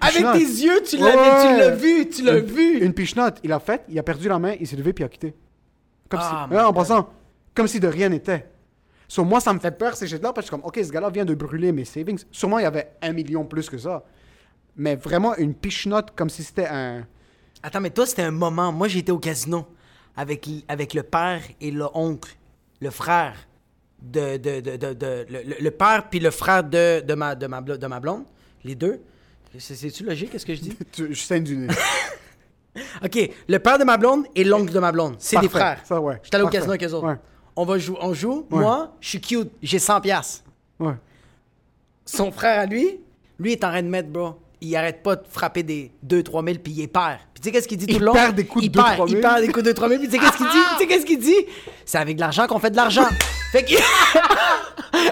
Avec 0.00 0.32
tes 0.32 0.38
yeux, 0.64 0.82
tu 0.82 0.96
Ouais, 1.02 1.14
l'as 1.14 1.70
vu, 1.74 2.08
tu 2.08 2.22
l'as 2.22 2.40
vu. 2.40 2.78
Une 2.80 2.92
pichenote. 2.92 3.38
Il 3.42 3.52
a 3.52 3.60
fait, 3.60 3.82
il 3.88 3.98
a 3.98 4.02
perdu 4.02 4.28
la 4.28 4.38
main, 4.38 4.54
il 4.58 4.66
s'est 4.66 4.76
levé 4.76 4.92
puis 4.92 5.02
il 5.02 5.06
a 5.06 5.08
quitté. 5.08 5.34
Comme 6.08 6.20
Ah, 6.22 6.44
si, 6.46 6.50
my 6.50 6.56
Ouais, 6.58 6.64
en 6.64 6.72
passant, 6.72 7.10
comme 7.54 7.68
si 7.68 7.80
de 7.80 7.88
rien 7.88 8.08
n'était. 8.08 8.48
Sur 9.06 9.24
moi, 9.24 9.40
ça 9.40 9.52
me 9.52 9.58
fait 9.58 9.70
peur 9.70 9.96
ces 9.96 10.06
shit-là 10.06 10.32
parce 10.32 10.46
que 10.46 10.50
je 10.52 10.56
suis 10.56 10.62
comme, 10.62 10.68
ok, 10.68 10.78
ce 10.84 10.90
gars-là 10.92 11.10
vient 11.10 11.24
de 11.24 11.34
brûler 11.34 11.72
mes 11.72 11.84
savings. 11.84 12.22
Sûrement, 12.30 12.58
il 12.58 12.62
y 12.62 12.66
avait 12.66 12.90
un 13.02 13.12
million 13.12 13.44
plus 13.44 13.68
que 13.70 13.78
ça. 13.78 14.04
Mais 14.76 14.96
vraiment, 14.96 15.34
une 15.36 15.54
pichenote 15.54 16.12
comme 16.14 16.28
si 16.30 16.42
c'était 16.44 16.66
un. 16.68 17.06
Attends, 17.62 17.80
mais 17.80 17.90
toi, 17.90 18.06
c'était 18.06 18.22
un 18.22 18.30
moment. 18.30 18.70
Moi, 18.70 18.86
j'étais 18.88 19.10
au 19.12 19.18
casino 19.18 19.66
avec, 20.16 20.46
le 20.94 21.02
père 21.02 21.40
et 21.60 21.70
le 21.70 21.86
oncle, 21.94 22.36
le 22.80 22.90
frère 22.90 23.34
de. 24.02 24.36
de, 24.36 24.60
de, 24.60 24.76
de, 24.76 24.92
de- 24.92 25.26
le, 25.60 25.70
père 25.70 26.08
puis 26.10 26.20
le 26.20 26.30
frère 26.30 26.62
de, 26.62 27.00
de, 27.00 27.14
ma, 27.14 27.34
de, 27.34 27.46
ma, 27.46 27.60
blo- 27.60 27.78
de 27.78 27.86
ma 27.86 27.98
blonde, 28.00 28.24
les 28.62 28.74
deux. 28.74 29.00
C'est- 29.58 29.74
C'est-tu 29.74 30.04
logique, 30.04 30.30
qu'est-ce 30.30 30.46
que 30.46 30.54
je 30.54 30.60
dis? 30.60 30.76
Je 31.10 31.14
saigne 31.14 31.44
du 31.44 31.56
nez. 31.56 31.68
OK, 33.04 33.30
le 33.48 33.58
père 33.58 33.78
de 33.78 33.84
ma 33.84 33.96
blonde 33.96 34.24
et 34.34 34.44
l'oncle 34.44 34.72
de 34.72 34.78
ma 34.78 34.92
blonde. 34.92 35.16
C'est 35.18 35.38
des 35.40 35.48
frères. 35.48 35.80
Ça, 35.84 36.00
ouais. 36.00 36.20
J'étais 36.22 36.36
allé 36.36 36.44
au 36.44 36.48
casino 36.48 36.70
avec 36.70 36.84
eux 36.84 36.92
autres. 36.92 37.06
Ouais. 37.08 37.16
On, 37.56 37.64
va 37.64 37.78
jou- 37.78 37.96
on 38.00 38.14
joue. 38.14 38.46
Ouais. 38.50 38.60
Moi, 38.60 38.92
je 39.00 39.08
suis 39.08 39.20
cute. 39.20 39.50
J'ai 39.62 39.78
100 39.80 40.00
piastres. 40.00 40.44
Ouais. 40.78 40.92
Son 42.04 42.30
frère 42.30 42.60
à 42.60 42.66
lui, 42.66 43.00
lui 43.38 43.52
est 43.52 43.64
en 43.64 43.70
train 43.70 43.82
de 43.82 43.88
mettre, 43.88 44.08
bro. 44.10 44.34
Il 44.60 44.74
arrête 44.76 45.02
pas 45.02 45.16
de 45.16 45.22
frapper 45.28 45.62
des 45.62 45.92
2-3 46.06 46.44
000 46.44 46.58
puis 46.62 46.72
il 46.72 46.82
est 46.82 46.88
perd. 46.88 47.18
Puis 47.32 47.40
tu 47.40 47.48
sais 47.48 47.52
qu'est-ce 47.52 47.68
qu'il 47.68 47.78
dit 47.78 47.86
tout 47.86 47.94
Il 47.94 48.00
le 48.00 48.06
long? 48.06 48.12
perd 48.12 48.34
des 48.34 48.44
coups 48.44 48.64
de 48.64 48.66
il 48.68 48.72
2 48.72 48.80
perd, 48.80 48.94
3 48.94 49.06
000. 49.06 49.18
Il 49.18 49.22
perd 49.22 49.40
des 49.40 49.48
coups 49.52 49.64
de 49.64 49.72
3 49.72 49.88
000 49.88 50.00
puis 50.00 50.08
tu 50.08 50.14
sais 50.16 50.20
qu'est-ce 50.20 50.36
qu'il 50.36 50.46
dit? 50.46 50.52
Tu 50.72 50.78
sais 50.78 50.86
qu'est-ce 50.88 51.06
qu'il 51.06 51.18
dit? 51.20 51.46
C'est 51.84 51.98
avec 51.98 52.16
de 52.16 52.20
l'argent 52.20 52.46
qu'on 52.48 52.58
fait 52.58 52.70
de 52.70 52.76
l'argent. 52.76 53.06
fait 53.52 53.64
que... 53.64 53.74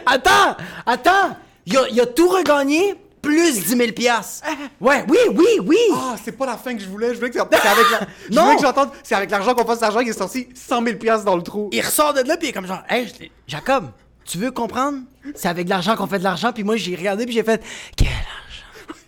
attends! 0.07 0.57
Attends! 0.85 1.37
Il 1.67 1.77
a, 1.77 1.89
il 1.91 2.01
a 2.01 2.07
tout 2.07 2.29
regagné 2.29 2.95
plus 3.27 3.55
10 3.65 3.77
000 3.77 3.93
piastres. 3.93 4.47
Ouais, 4.81 5.05
oui, 5.09 5.19
oui, 5.35 5.47
oui! 5.65 5.77
Ah, 5.95 6.17
c'est 6.23 6.33
pas 6.33 6.47
la 6.47 6.57
fin 6.57 6.75
que 6.75 6.81
je 6.83 6.89
voulais. 6.89 7.11
Je 7.11 7.15
voulais 7.19 7.31
que 7.31 7.39
c'est 7.39 7.45
c'est 7.63 7.69
avec 7.69 7.87
la... 7.91 8.01
je 8.31 8.35
Non. 8.35 8.43
voulais 8.45 8.57
que 8.57 8.63
j'entende. 8.63 8.91
C'est 9.03 9.15
avec 9.15 9.31
l'argent 9.31 9.55
qu'on 9.55 9.65
fasse 9.65 9.81
l'argent 9.81 10.01
qui 10.03 10.11
est 10.11 10.19
sorti 10.19 10.49
100 10.55 10.85
000 10.85 10.97
piastres 10.99 11.25
dans 11.25 11.37
le 11.37 11.43
trou. 11.43 11.69
Il 11.73 11.81
ressort 11.81 12.13
de 12.15 12.21
là 12.21 12.37
puis 12.37 12.49
il 12.49 12.51
est 12.51 12.53
comme 12.53 12.67
genre, 12.67 12.83
hey, 12.89 13.07
je- 13.09 13.27
Jacob, 13.47 13.87
tu 14.25 14.39
veux 14.39 14.51
comprendre? 14.51 14.99
C'est 15.35 15.49
avec 15.49 15.65
de 15.65 15.71
l'argent 15.71 15.97
qu'on 15.97 16.07
fait 16.07 16.19
de 16.19 16.25
l'argent 16.25 16.53
puis 16.53 16.63
moi 16.65 16.77
j'ai 16.77 16.95
regardé 16.95 17.25
puis 17.25 17.35
j'ai 17.35 17.43
fait, 17.43 17.63
quel 17.97 18.09
argent? 18.09 18.99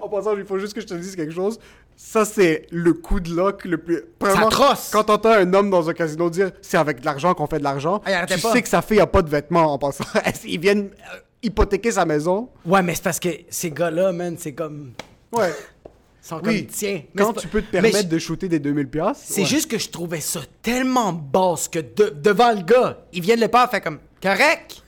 En 0.00 0.08
passant, 0.08 0.36
il 0.36 0.44
faut 0.44 0.58
juste 0.58 0.74
que 0.74 0.80
je 0.80 0.86
te 0.86 0.94
dise 0.94 1.16
quelque 1.16 1.34
chose. 1.34 1.58
Ça, 1.96 2.24
c'est 2.26 2.66
le 2.70 2.92
coup 2.92 3.20
de 3.20 3.34
lock 3.34 3.64
le 3.64 3.78
plus. 3.78 4.02
Premièrement, 4.18 4.48
atroce. 4.48 4.90
Quand 4.92 5.04
t'entends 5.04 5.30
un 5.32 5.52
homme 5.54 5.70
dans 5.70 5.88
un 5.88 5.94
casino 5.94 6.28
dire 6.28 6.50
c'est 6.60 6.76
avec 6.76 7.00
de 7.00 7.06
l'argent 7.06 7.32
qu'on 7.34 7.46
fait 7.46 7.58
de 7.58 7.64
l'argent, 7.64 8.02
Ah, 8.04 8.10
il 8.10 8.14
arrêtait 8.14 8.36
tu 8.36 8.42
pas. 8.42 8.52
sais 8.52 8.62
que 8.62 8.68
sa 8.68 8.82
fille 8.82 9.00
a 9.00 9.06
pas 9.06 9.22
de 9.22 9.30
vêtements 9.30 9.72
en 9.72 9.78
passant. 9.78 10.04
Ils 10.44 10.60
viennent 10.60 10.90
euh, 11.14 11.18
hypothéquer 11.46 11.92
sa 11.92 12.04
maison. 12.04 12.48
Ouais, 12.64 12.82
mais 12.82 12.94
c'est 12.94 13.02
parce 13.04 13.20
que 13.20 13.28
ces 13.48 13.70
gars-là, 13.70 14.12
man, 14.12 14.36
c'est 14.38 14.52
comme. 14.54 14.92
Ouais. 15.32 15.52
Sont 16.20 16.40
Oui. 16.44 16.62
comme, 16.64 16.66
tiens. 16.74 17.02
Quand 17.16 17.32
tu 17.34 17.46
peux 17.46 17.62
te 17.62 17.70
permettre 17.70 17.98
je- 17.98 18.02
de 18.02 18.18
shooter 18.18 18.48
des 18.48 18.58
2000 18.58 18.88
piastres. 18.88 19.24
C'est 19.28 19.42
ouais. 19.42 19.46
juste 19.46 19.70
que 19.70 19.78
je 19.78 19.88
trouvais 19.88 20.20
ça 20.20 20.40
tellement 20.60 21.12
basse 21.12 21.68
que 21.68 21.78
de- 21.78 22.10
devant 22.20 22.52
le 22.52 22.62
gars, 22.62 22.98
il 23.12 23.22
vient 23.22 23.36
de 23.36 23.42
le 23.42 23.48
pas, 23.48 23.68
fait 23.68 23.80
comme, 23.80 24.00
correct? 24.20 24.82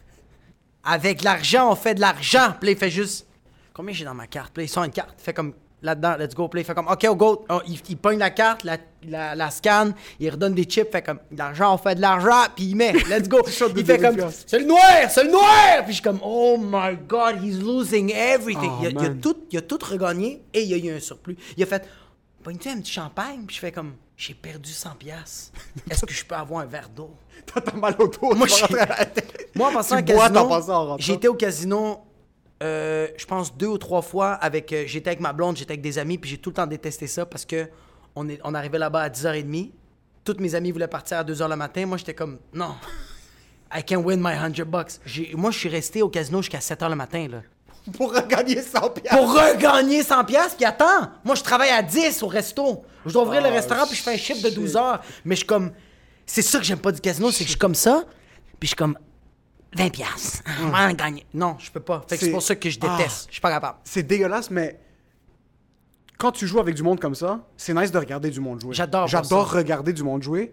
Avec 0.82 1.22
l'argent, 1.22 1.70
on 1.70 1.76
fait 1.76 1.94
de 1.94 2.00
l'argent. 2.00 2.54
Puis 2.60 2.70
il 2.72 2.76
fait 2.76 2.90
juste, 2.90 3.26
combien 3.72 3.94
j'ai 3.94 4.04
dans 4.04 4.14
ma 4.14 4.26
carte? 4.26 4.52
Puis 4.52 4.64
il 4.64 4.68
sort 4.68 4.84
une 4.84 4.90
carte. 4.90 5.14
Il 5.18 5.22
fait 5.22 5.32
comme, 5.34 5.52
là-dedans, 5.82 6.16
let's 6.18 6.34
go 6.34 6.48
play. 6.48 6.64
Fait 6.64 6.74
comme, 6.74 6.88
OK, 6.88 7.06
on 7.08 7.14
go. 7.14 7.44
Oh, 7.50 7.60
il, 7.68 7.78
il 7.88 7.96
pogne 7.96 8.18
la 8.18 8.30
carte, 8.30 8.64
la, 8.64 8.78
la, 9.06 9.34
la 9.34 9.50
scanne, 9.50 9.94
il 10.18 10.28
redonne 10.30 10.54
des 10.54 10.64
chips, 10.64 10.90
fait 10.90 11.02
comme, 11.02 11.18
l'argent, 11.36 11.74
on 11.74 11.78
fait 11.78 11.94
de 11.94 12.00
l'argent, 12.00 12.46
puis 12.56 12.64
il 12.66 12.76
met, 12.76 12.92
let's 12.92 13.28
go. 13.28 13.38
Il 13.46 13.52
fait 13.52 13.98
2000 13.98 14.00
comme, 14.00 14.30
c'est 14.46 14.58
le 14.58 14.64
noir, 14.64 14.82
c'est 15.10 15.24
le 15.24 15.30
noir! 15.30 15.78
Puis 15.84 15.88
je 15.88 15.92
suis 15.94 16.02
comme, 16.02 16.20
oh 16.22 16.56
my 16.60 16.96
god, 17.06 17.42
he's 17.42 17.60
losing 17.60 18.10
everything. 18.12 18.70
Oh, 18.72 18.78
il, 18.82 18.86
a, 18.86 18.90
il 18.90 18.98
a 18.98 19.02
man. 19.10 19.20
tout, 19.20 19.36
il 19.52 19.58
a 19.58 19.62
tout 19.62 19.78
regagné 19.82 20.42
et 20.52 20.62
il 20.62 20.68
y 20.68 20.74
a 20.74 20.76
eu 20.92 20.96
un 20.96 21.00
surplus. 21.00 21.36
Il 21.56 21.62
a 21.62 21.66
fait, 21.66 21.86
pogne-tu 22.42 22.68
un 22.68 22.80
petit 22.80 22.92
champagne? 22.92 23.44
Puis 23.46 23.56
je 23.56 23.60
fais 23.60 23.72
comme, 23.72 23.94
j'ai 24.16 24.34
perdu 24.34 24.70
100 24.72 24.90
piastres. 24.98 25.52
Est-ce 25.90 26.04
que 26.04 26.12
je 26.12 26.24
peux 26.24 26.34
avoir 26.34 26.62
un 26.62 26.66
verre 26.66 26.88
d'eau? 26.88 27.14
T'as 27.46 27.72
mal 27.76 27.94
au 28.00 28.08
dos. 28.08 28.34
Moi, 28.34 28.46
tu 28.48 28.52
vas 28.52 28.56
je- 28.56 28.62
rentrer 28.64 28.80
à 28.80 28.98
la 28.98 29.04
tête. 29.06 29.50
Moi, 29.54 29.68
en 29.68 29.72
passant 29.72 30.02
Tu 30.02 30.12
au 30.12 30.16
bois, 30.16 30.28
casino, 30.28 31.14
été 31.14 31.28
au 31.28 31.34
casino, 31.34 32.00
euh, 32.62 33.06
je 33.16 33.24
pense, 33.26 33.56
deux 33.56 33.68
ou 33.68 33.78
trois 33.78 34.02
fois. 34.02 34.32
avec. 34.32 34.72
euh, 34.72 34.84
j'étais 34.86 35.10
avec 35.10 35.20
ma 35.20 35.32
blonde, 35.32 35.56
j'étais 35.56 35.72
avec 35.72 35.82
des 35.82 35.98
amis, 35.98 36.18
puis 36.18 36.30
j'ai 36.30 36.38
tout 36.38 36.50
le 36.50 36.54
temps 36.54 36.66
détesté 36.66 37.06
ça 37.06 37.24
parce 37.26 37.44
que 37.44 37.68
on, 38.18 38.28
est, 38.28 38.40
on 38.44 38.54
arrivait 38.54 38.78
là-bas 38.78 39.02
à 39.02 39.08
10h30. 39.08 39.70
Toutes 40.24 40.40
mes 40.40 40.54
amis 40.54 40.72
voulaient 40.72 40.88
partir 40.88 41.18
à 41.18 41.24
2h 41.24 41.48
le 41.48 41.56
matin. 41.56 41.86
Moi, 41.86 41.96
j'étais 41.98 42.14
comme, 42.14 42.38
non, 42.52 42.74
I 43.74 43.82
can 43.84 43.98
win 43.98 44.20
my 44.20 44.34
100 44.34 44.64
bucks. 44.66 44.92
Moi, 45.34 45.50
je 45.50 45.58
suis 45.58 45.68
resté 45.68 46.02
au 46.02 46.08
casino 46.08 46.42
jusqu'à 46.42 46.58
7h 46.58 46.88
le 46.88 46.96
matin, 46.96 47.28
là. 47.30 47.42
Pour 47.96 48.14
regagner 48.14 48.60
100 48.60 48.90
piastres. 48.90 49.16
Pour 49.16 49.32
regagner 49.34 50.02
100 50.02 50.24
pièces 50.26 50.54
puis 50.54 50.66
attends, 50.66 51.08
moi 51.24 51.34
je 51.34 51.42
travaille 51.42 51.70
à 51.70 51.80
10 51.82 52.22
au 52.22 52.26
resto. 52.26 52.84
Je 53.06 53.12
dois 53.14 53.22
ouvrir 53.22 53.40
le 53.40 53.48
Oh, 53.48 53.52
restaurant 53.52 53.86
puis 53.86 53.96
je 53.96 54.02
fais 54.02 54.12
un 54.12 54.16
chiffre 54.18 54.42
de 54.42 54.48
shit. 54.48 54.58
12 54.58 54.76
heures. 54.76 55.00
Mais 55.24 55.34
je 55.36 55.38
suis 55.38 55.46
comme 55.46 55.72
c'est 56.26 56.42
ça 56.42 56.58
que 56.58 56.64
j'aime 56.66 56.80
pas 56.80 56.92
du 56.92 57.00
casino, 57.00 57.30
c'est 57.30 57.38
que 57.44 57.44
je 57.44 57.50
suis 57.52 57.58
comme 57.58 57.74
ça, 57.74 58.04
puis 58.60 58.66
je 58.66 58.68
suis 58.68 58.76
comme 58.76 58.98
20 59.74 59.88
pièces. 59.88 60.42
gagner. 60.96 61.24
Non, 61.32 61.56
je 61.58 61.70
peux 61.70 61.80
pas. 61.80 62.04
Fait 62.06 62.16
que 62.16 62.20
c'est 62.20 62.26
C'est- 62.26 62.32
pour 62.32 62.42
ça 62.42 62.56
que 62.56 62.68
je 62.68 62.78
Ah. 62.82 62.96
déteste. 62.98 63.26
Je 63.28 63.32
suis 63.32 63.40
pas 63.40 63.50
capable. 63.50 63.78
C'est 63.84 64.02
dégueulasse, 64.02 64.50
mais 64.50 64.78
quand 66.18 66.32
tu 66.32 66.46
joues 66.46 66.58
avec 66.60 66.74
du 66.74 66.82
monde 66.82 67.00
comme 67.00 67.14
ça, 67.14 67.46
c'est 67.56 67.72
nice 67.74 67.90
de 67.92 67.98
regarder 67.98 68.30
du 68.30 68.40
monde 68.40 68.60
jouer. 68.60 68.74
J'adore 68.74 69.06
J'adore 69.06 69.50
regarder 69.52 69.92
du 69.92 70.02
monde 70.02 70.22
jouer 70.22 70.52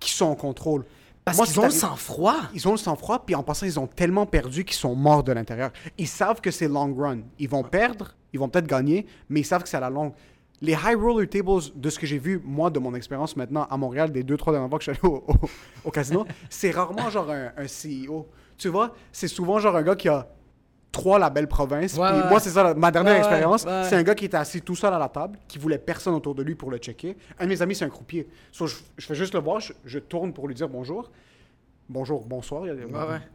qui 0.00 0.10
sont 0.12 0.26
en 0.26 0.34
contrôle. 0.34 0.84
Parce 1.24 1.38
Moi, 1.38 1.46
qu'ils 1.46 1.58
ont 1.60 1.64
le 1.64 1.70
sang-froid. 1.70 2.36
Ils 2.54 2.68
ont 2.68 2.72
le 2.72 2.76
sang-froid, 2.76 3.24
puis 3.24 3.34
en 3.34 3.42
passant, 3.42 3.66
ils 3.66 3.80
ont 3.80 3.86
tellement 3.88 4.26
perdu 4.26 4.64
qu'ils 4.64 4.76
sont 4.76 4.94
morts 4.94 5.24
de 5.24 5.32
l'intérieur. 5.32 5.70
Ils 5.98 6.06
savent 6.06 6.40
que 6.40 6.50
c'est 6.52 6.68
long 6.68 6.94
run. 6.94 7.20
Ils 7.38 7.48
vont 7.48 7.64
perdre, 7.64 8.14
ils 8.32 8.38
vont 8.38 8.48
peut-être 8.48 8.66
gagner, 8.68 9.06
mais 9.28 9.40
ils 9.40 9.44
savent 9.44 9.62
que 9.62 9.68
c'est 9.68 9.76
à 9.76 9.80
la 9.80 9.90
longue. 9.90 10.12
Les 10.60 10.72
high 10.72 10.96
roller 10.96 11.28
tables, 11.28 11.60
de 11.74 11.90
ce 11.90 11.98
que 11.98 12.06
j'ai 12.06 12.18
vu, 12.18 12.40
moi, 12.44 12.70
de 12.70 12.78
mon 12.78 12.94
expérience 12.94 13.36
maintenant 13.36 13.66
à 13.68 13.76
Montréal, 13.76 14.10
des 14.12 14.22
deux, 14.22 14.36
trois 14.36 14.52
dernières 14.52 14.70
fois 14.70 14.78
que 14.78 14.84
je 14.84 14.92
suis 14.92 15.00
allé 15.04 15.12
au, 15.14 15.24
au- 15.26 15.48
au 15.84 15.90
casino, 15.90 16.24
c'est 16.50 16.70
rarement 16.70 17.10
genre 17.10 17.30
un, 17.30 17.52
un 17.56 17.66
CEO. 17.66 18.26
Tu 18.56 18.68
vois, 18.68 18.94
c'est 19.12 19.28
souvent 19.28 19.58
genre 19.58 19.76
un 19.76 19.82
gars 19.82 19.96
qui 19.96 20.08
a 20.08 20.28
trois 20.96 21.18
la 21.18 21.28
belle 21.30 21.46
province. 21.46 21.94
Ouais, 21.96 22.08
puis 22.10 22.20
ouais. 22.22 22.28
moi, 22.30 22.40
c'est 22.40 22.48
ça, 22.50 22.72
ma 22.74 22.90
dernière 22.90 23.12
Ouais, 23.12 23.18
expérience. 23.18 23.66
C'est 23.88 23.94
un 23.96 24.02
gars 24.02 24.14
qui 24.14 24.24
était 24.24 24.36
assis 24.38 24.62
tout 24.62 24.74
seul 24.74 24.92
à 24.94 24.98
la 24.98 25.08
table, 25.08 25.38
qui 25.46 25.58
voulait 25.58 25.78
personne 25.78 26.14
autour 26.14 26.34
de 26.34 26.42
lui 26.42 26.54
pour 26.54 26.70
le 26.70 26.78
checker. 26.78 27.16
Un 27.38 27.44
de 27.44 27.50
mes 27.50 27.60
amis, 27.62 27.74
c'est 27.74 27.84
un 27.84 27.90
croupier. 27.90 28.26
So, 28.50 28.66
je, 28.66 28.76
je 28.96 29.06
fais 29.06 29.14
juste 29.14 29.34
le 29.34 29.40
voir, 29.40 29.60
je, 29.60 29.72
je 29.84 29.98
tourne 29.98 30.32
pour 30.32 30.48
lui 30.48 30.54
dire 30.54 30.68
bonjour. 30.68 31.10
Bonjour, 31.88 32.24
bonsoir. 32.24 32.64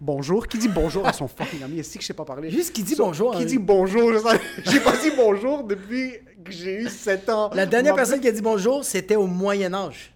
Bonjour. 0.02 0.48
Qui 0.48 0.58
dit 0.58 0.68
bonjour 0.68 1.08
à 1.08 1.14
son 1.14 1.28
fucking 1.28 1.64
ami? 1.64 1.80
Est-ce 1.80 1.96
que 1.96 2.02
je 2.02 2.08
sais 2.08 2.14
pas 2.14 2.26
parler? 2.26 2.50
Juste 2.50 2.74
qui 2.74 2.84
dit 2.84 2.96
So, 2.96 3.06
bonjour, 3.06 3.32
Qui 3.36 3.44
hein. 3.44 3.46
dit 3.46 3.58
bonjour 3.58 4.12
J'ai 4.66 4.80
pas 4.82 4.98
dit 4.98 5.12
bonjour 5.16 5.64
depuis 5.64 6.16
que 6.44 6.52
j'ai 6.52 6.82
eu 6.82 6.90
7 6.90 7.30
ans. 7.30 7.50
La 7.54 7.66
dernière 7.66 7.94
Ma- 7.94 7.98
personne 8.02 8.20
qui 8.20 8.28
a 8.28 8.32
dit 8.32 8.42
bonjour, 8.42 8.84
c'était 8.84 9.16
au 9.16 9.26
Moyen 9.28 9.74
Âge. 9.74 10.14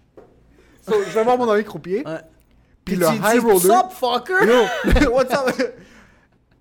So, 0.86 0.94
je 1.08 1.14
vais 1.14 1.24
voir 1.24 1.38
mon 1.38 1.48
ami 1.50 1.64
croupier. 1.64 2.02
Puis 2.84 2.94
Puis 2.94 2.96
le 2.96 3.06
high 3.06 3.32
dis, 3.32 3.38
What's 3.38 3.64
roller. 3.64 3.78
up, 3.78 3.92
fucker? 3.92 4.46
Yo, 4.46 5.10
what's 5.14 5.32
up? 5.32 5.56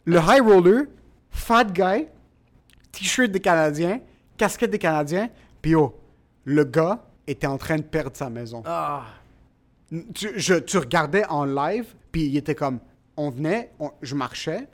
Le 0.06 0.18
high 0.20 0.42
roller, 0.42 0.86
fat 1.32 1.66
guy, 1.66 2.08
t-shirt 2.92 3.32
des 3.32 3.40
Canadiens, 3.40 4.00
casquette 4.38 4.72
des 4.72 4.80
Canadiens, 4.80 5.30
puis 5.62 5.72
yo, 5.72 5.96
le 6.46 6.64
gars 6.64 7.04
était 7.28 7.48
en 7.48 7.58
train 7.58 7.78
de 7.78 7.82
perdre 7.84 8.16
sa 8.16 8.30
maison. 8.30 8.62
Ah. 8.66 9.04
Tu, 10.14 10.30
je, 10.36 10.56
tu 10.56 10.78
regardais 10.78 11.26
en 11.28 11.46
live, 11.46 11.94
puis 12.12 12.26
il 12.28 12.38
était 12.38 12.56
comme, 12.56 12.80
on 13.18 13.30
venait, 13.30 13.72
on- 13.80 13.92
je 14.02 14.16
marchais, 14.16 14.68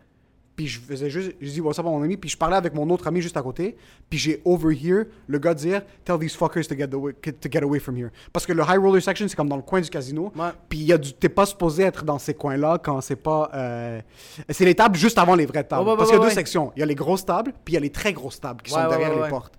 puis 0.55 0.67
je 0.67 0.79
faisais 0.79 1.09
juste, 1.09 1.33
je 1.41 1.49
dis 1.49 1.61
what's 1.61 1.79
up 1.79 1.85
à 1.85 1.89
mon 1.89 2.01
ami, 2.03 2.17
puis 2.17 2.29
je 2.29 2.37
parlais 2.37 2.55
avec 2.57 2.73
mon 2.73 2.89
autre 2.89 3.07
ami 3.07 3.21
juste 3.21 3.37
à 3.37 3.41
côté, 3.41 3.75
puis 4.09 4.19
j'ai 4.19 4.41
overhear 4.45 5.05
le 5.27 5.39
gars 5.39 5.53
dire, 5.53 5.81
tell 6.05 6.19
these 6.19 6.35
fuckers 6.35 6.67
to 6.67 6.75
get, 6.75 6.87
the 6.87 6.95
way- 6.95 7.13
to 7.13 7.49
get 7.51 7.63
away 7.63 7.79
from 7.79 7.97
here. 7.97 8.09
Parce 8.33 8.45
que 8.45 8.53
le 8.53 8.61
high 8.63 8.77
roller 8.77 9.01
section, 9.01 9.27
c'est 9.27 9.35
comme 9.35 9.49
dans 9.49 9.55
le 9.55 9.61
coin 9.61 9.81
du 9.81 9.89
casino, 9.89 10.31
puis 10.69 10.91
t'es 11.19 11.29
pas 11.29 11.45
supposé 11.45 11.83
être 11.83 12.03
dans 12.03 12.19
ces 12.19 12.33
coins-là 12.33 12.77
quand 12.83 13.01
c'est 13.01 13.15
pas, 13.15 13.49
euh, 13.53 14.01
c'est 14.49 14.65
les 14.65 14.75
tables 14.75 14.97
juste 14.97 15.17
avant 15.17 15.35
les 15.35 15.45
vraies 15.45 15.63
tables. 15.63 15.83
Ouais, 15.85 15.91
ouais, 15.91 15.97
Parce 15.97 16.09
qu'il 16.09 16.19
y 16.19 16.21
a 16.21 16.25
deux 16.25 16.33
sections, 16.33 16.71
il 16.75 16.79
y 16.81 16.83
a 16.83 16.85
les 16.85 16.95
grosses 16.95 17.25
tables, 17.25 17.53
puis 17.65 17.73
il 17.73 17.75
y 17.75 17.77
a 17.77 17.81
les 17.81 17.89
très 17.89 18.13
grosses 18.13 18.39
tables 18.39 18.61
qui 18.61 18.71
sont 18.71 18.87
derrière 18.89 19.15
les 19.23 19.29
portes. 19.29 19.57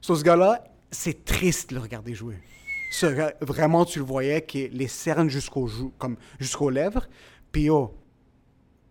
Sur 0.00 0.16
ce 0.16 0.22
gars-là, 0.22 0.62
c'est 0.90 1.24
triste 1.24 1.70
de 1.70 1.76
le 1.76 1.80
regarder 1.80 2.14
jouer. 2.14 2.36
Ce 2.92 3.06
vraiment, 3.40 3.84
tu 3.84 3.98
le 3.98 4.04
voyais, 4.04 4.42
qui 4.42 4.68
les 4.68 4.86
cernes 4.86 5.28
jusqu'aux 5.28 5.68
jusqu'aux 6.38 6.70
lèvres. 6.70 7.08
Puis 7.50 7.68
oh, 7.70 7.92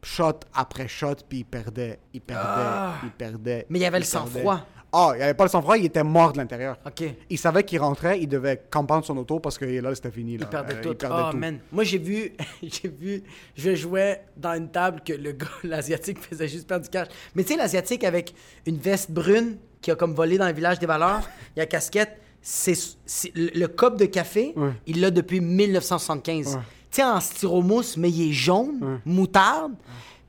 shot 0.04 0.40
après 0.54 0.88
shot, 0.88 1.16
puis 1.28 1.40
il 1.40 1.46
perdait, 1.46 2.00
il 2.14 2.22
perdait, 2.22 2.44
Ah. 2.46 2.96
il 3.04 3.10
perdait. 3.12 3.66
Mais 3.70 3.80
il 3.80 3.82
y 3.82 3.86
avait 3.86 3.98
il 4.00 4.02
le 4.02 4.08
perdait. 4.12 4.30
sang-froid. 4.32 4.66
Ah, 4.96 5.14
il 5.16 5.24
avait 5.24 5.34
pas 5.34 5.46
le 5.46 5.50
sang-froid, 5.50 5.76
il 5.76 5.86
était 5.86 6.04
mort 6.04 6.34
de 6.34 6.38
l'intérieur. 6.38 6.78
OK. 6.86 7.04
Il 7.28 7.40
savait 7.40 7.64
qu'il 7.64 7.80
rentrait, 7.80 8.20
il 8.22 8.28
devait 8.28 8.62
campendre 8.70 9.04
son 9.04 9.18
auto 9.18 9.40
parce 9.40 9.58
que 9.58 9.66
là, 9.66 9.96
c'était 9.96 10.12
fini. 10.12 10.38
Là. 10.38 10.46
Il 10.46 10.50
perdait 10.50 10.76
Euh, 10.76 10.82
tout. 10.82 10.94
perdait 10.94 11.24
oh, 11.28 11.32
tout. 11.32 11.38
man. 11.38 11.58
Moi, 11.72 11.84
j'ai 11.84 11.98
vu, 11.98 12.32
j'ai 12.62 12.90
vu, 12.90 13.24
je 13.56 13.74
jouais 13.74 14.22
dans 14.38 14.54
une 14.54 14.70
table 14.70 15.02
que 15.04 15.14
le 15.14 15.32
gars, 15.32 15.48
l'Asiatique, 15.64 16.20
faisait 16.20 16.48
juste 16.48 16.68
perdre 16.68 16.84
du 16.84 16.92
cash. 16.92 17.08
Mais 17.34 17.44
tu 17.44 17.54
sais, 17.54 17.58
l'Asiatique 17.58 18.04
avec 18.04 18.36
une 18.68 18.78
veste 18.78 19.10
brune 19.10 19.58
qui 19.82 19.90
a 19.90 19.96
comme 19.96 20.14
volé 20.14 20.38
dans 20.38 20.48
le 20.48 20.54
village 20.54 20.78
des 20.78 20.86
valeurs, 20.86 21.28
il 21.56 21.60
y 21.60 21.62
a 21.64 21.66
casquette, 21.66 22.20
c'est, 22.40 22.76
c'est- 23.06 23.36
le, 23.36 23.50
le 23.60 23.68
cop 23.68 23.98
de 23.98 24.06
café, 24.06 24.54
Ouais. 24.56 24.74
il 24.86 25.02
l'a 25.02 25.10
depuis 25.10 25.42
1975. 25.42 26.56
Ouais. 26.56 26.62
Sais, 26.94 27.04
en 27.04 27.20
styromousse, 27.20 27.98
mais 27.98 28.12
il 28.12 28.30
est 28.30 28.34
jaune, 28.34 29.02
moutarde, 29.04 29.74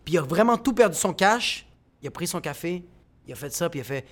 puis 0.02 0.14
il 0.14 0.18
a 0.18 0.22
vraiment 0.22 0.56
tout 0.56 0.72
perdu 0.72 0.96
son 0.96 1.12
cash. 1.12 1.66
Il 2.00 2.08
a 2.08 2.10
pris 2.10 2.26
son 2.26 2.40
café, 2.40 2.82
il 3.26 3.32
a 3.32 3.36
fait 3.36 3.52
ça, 3.52 3.68
puis 3.68 3.80
il 3.80 3.82
a 3.82 3.84
fait. 3.84 4.06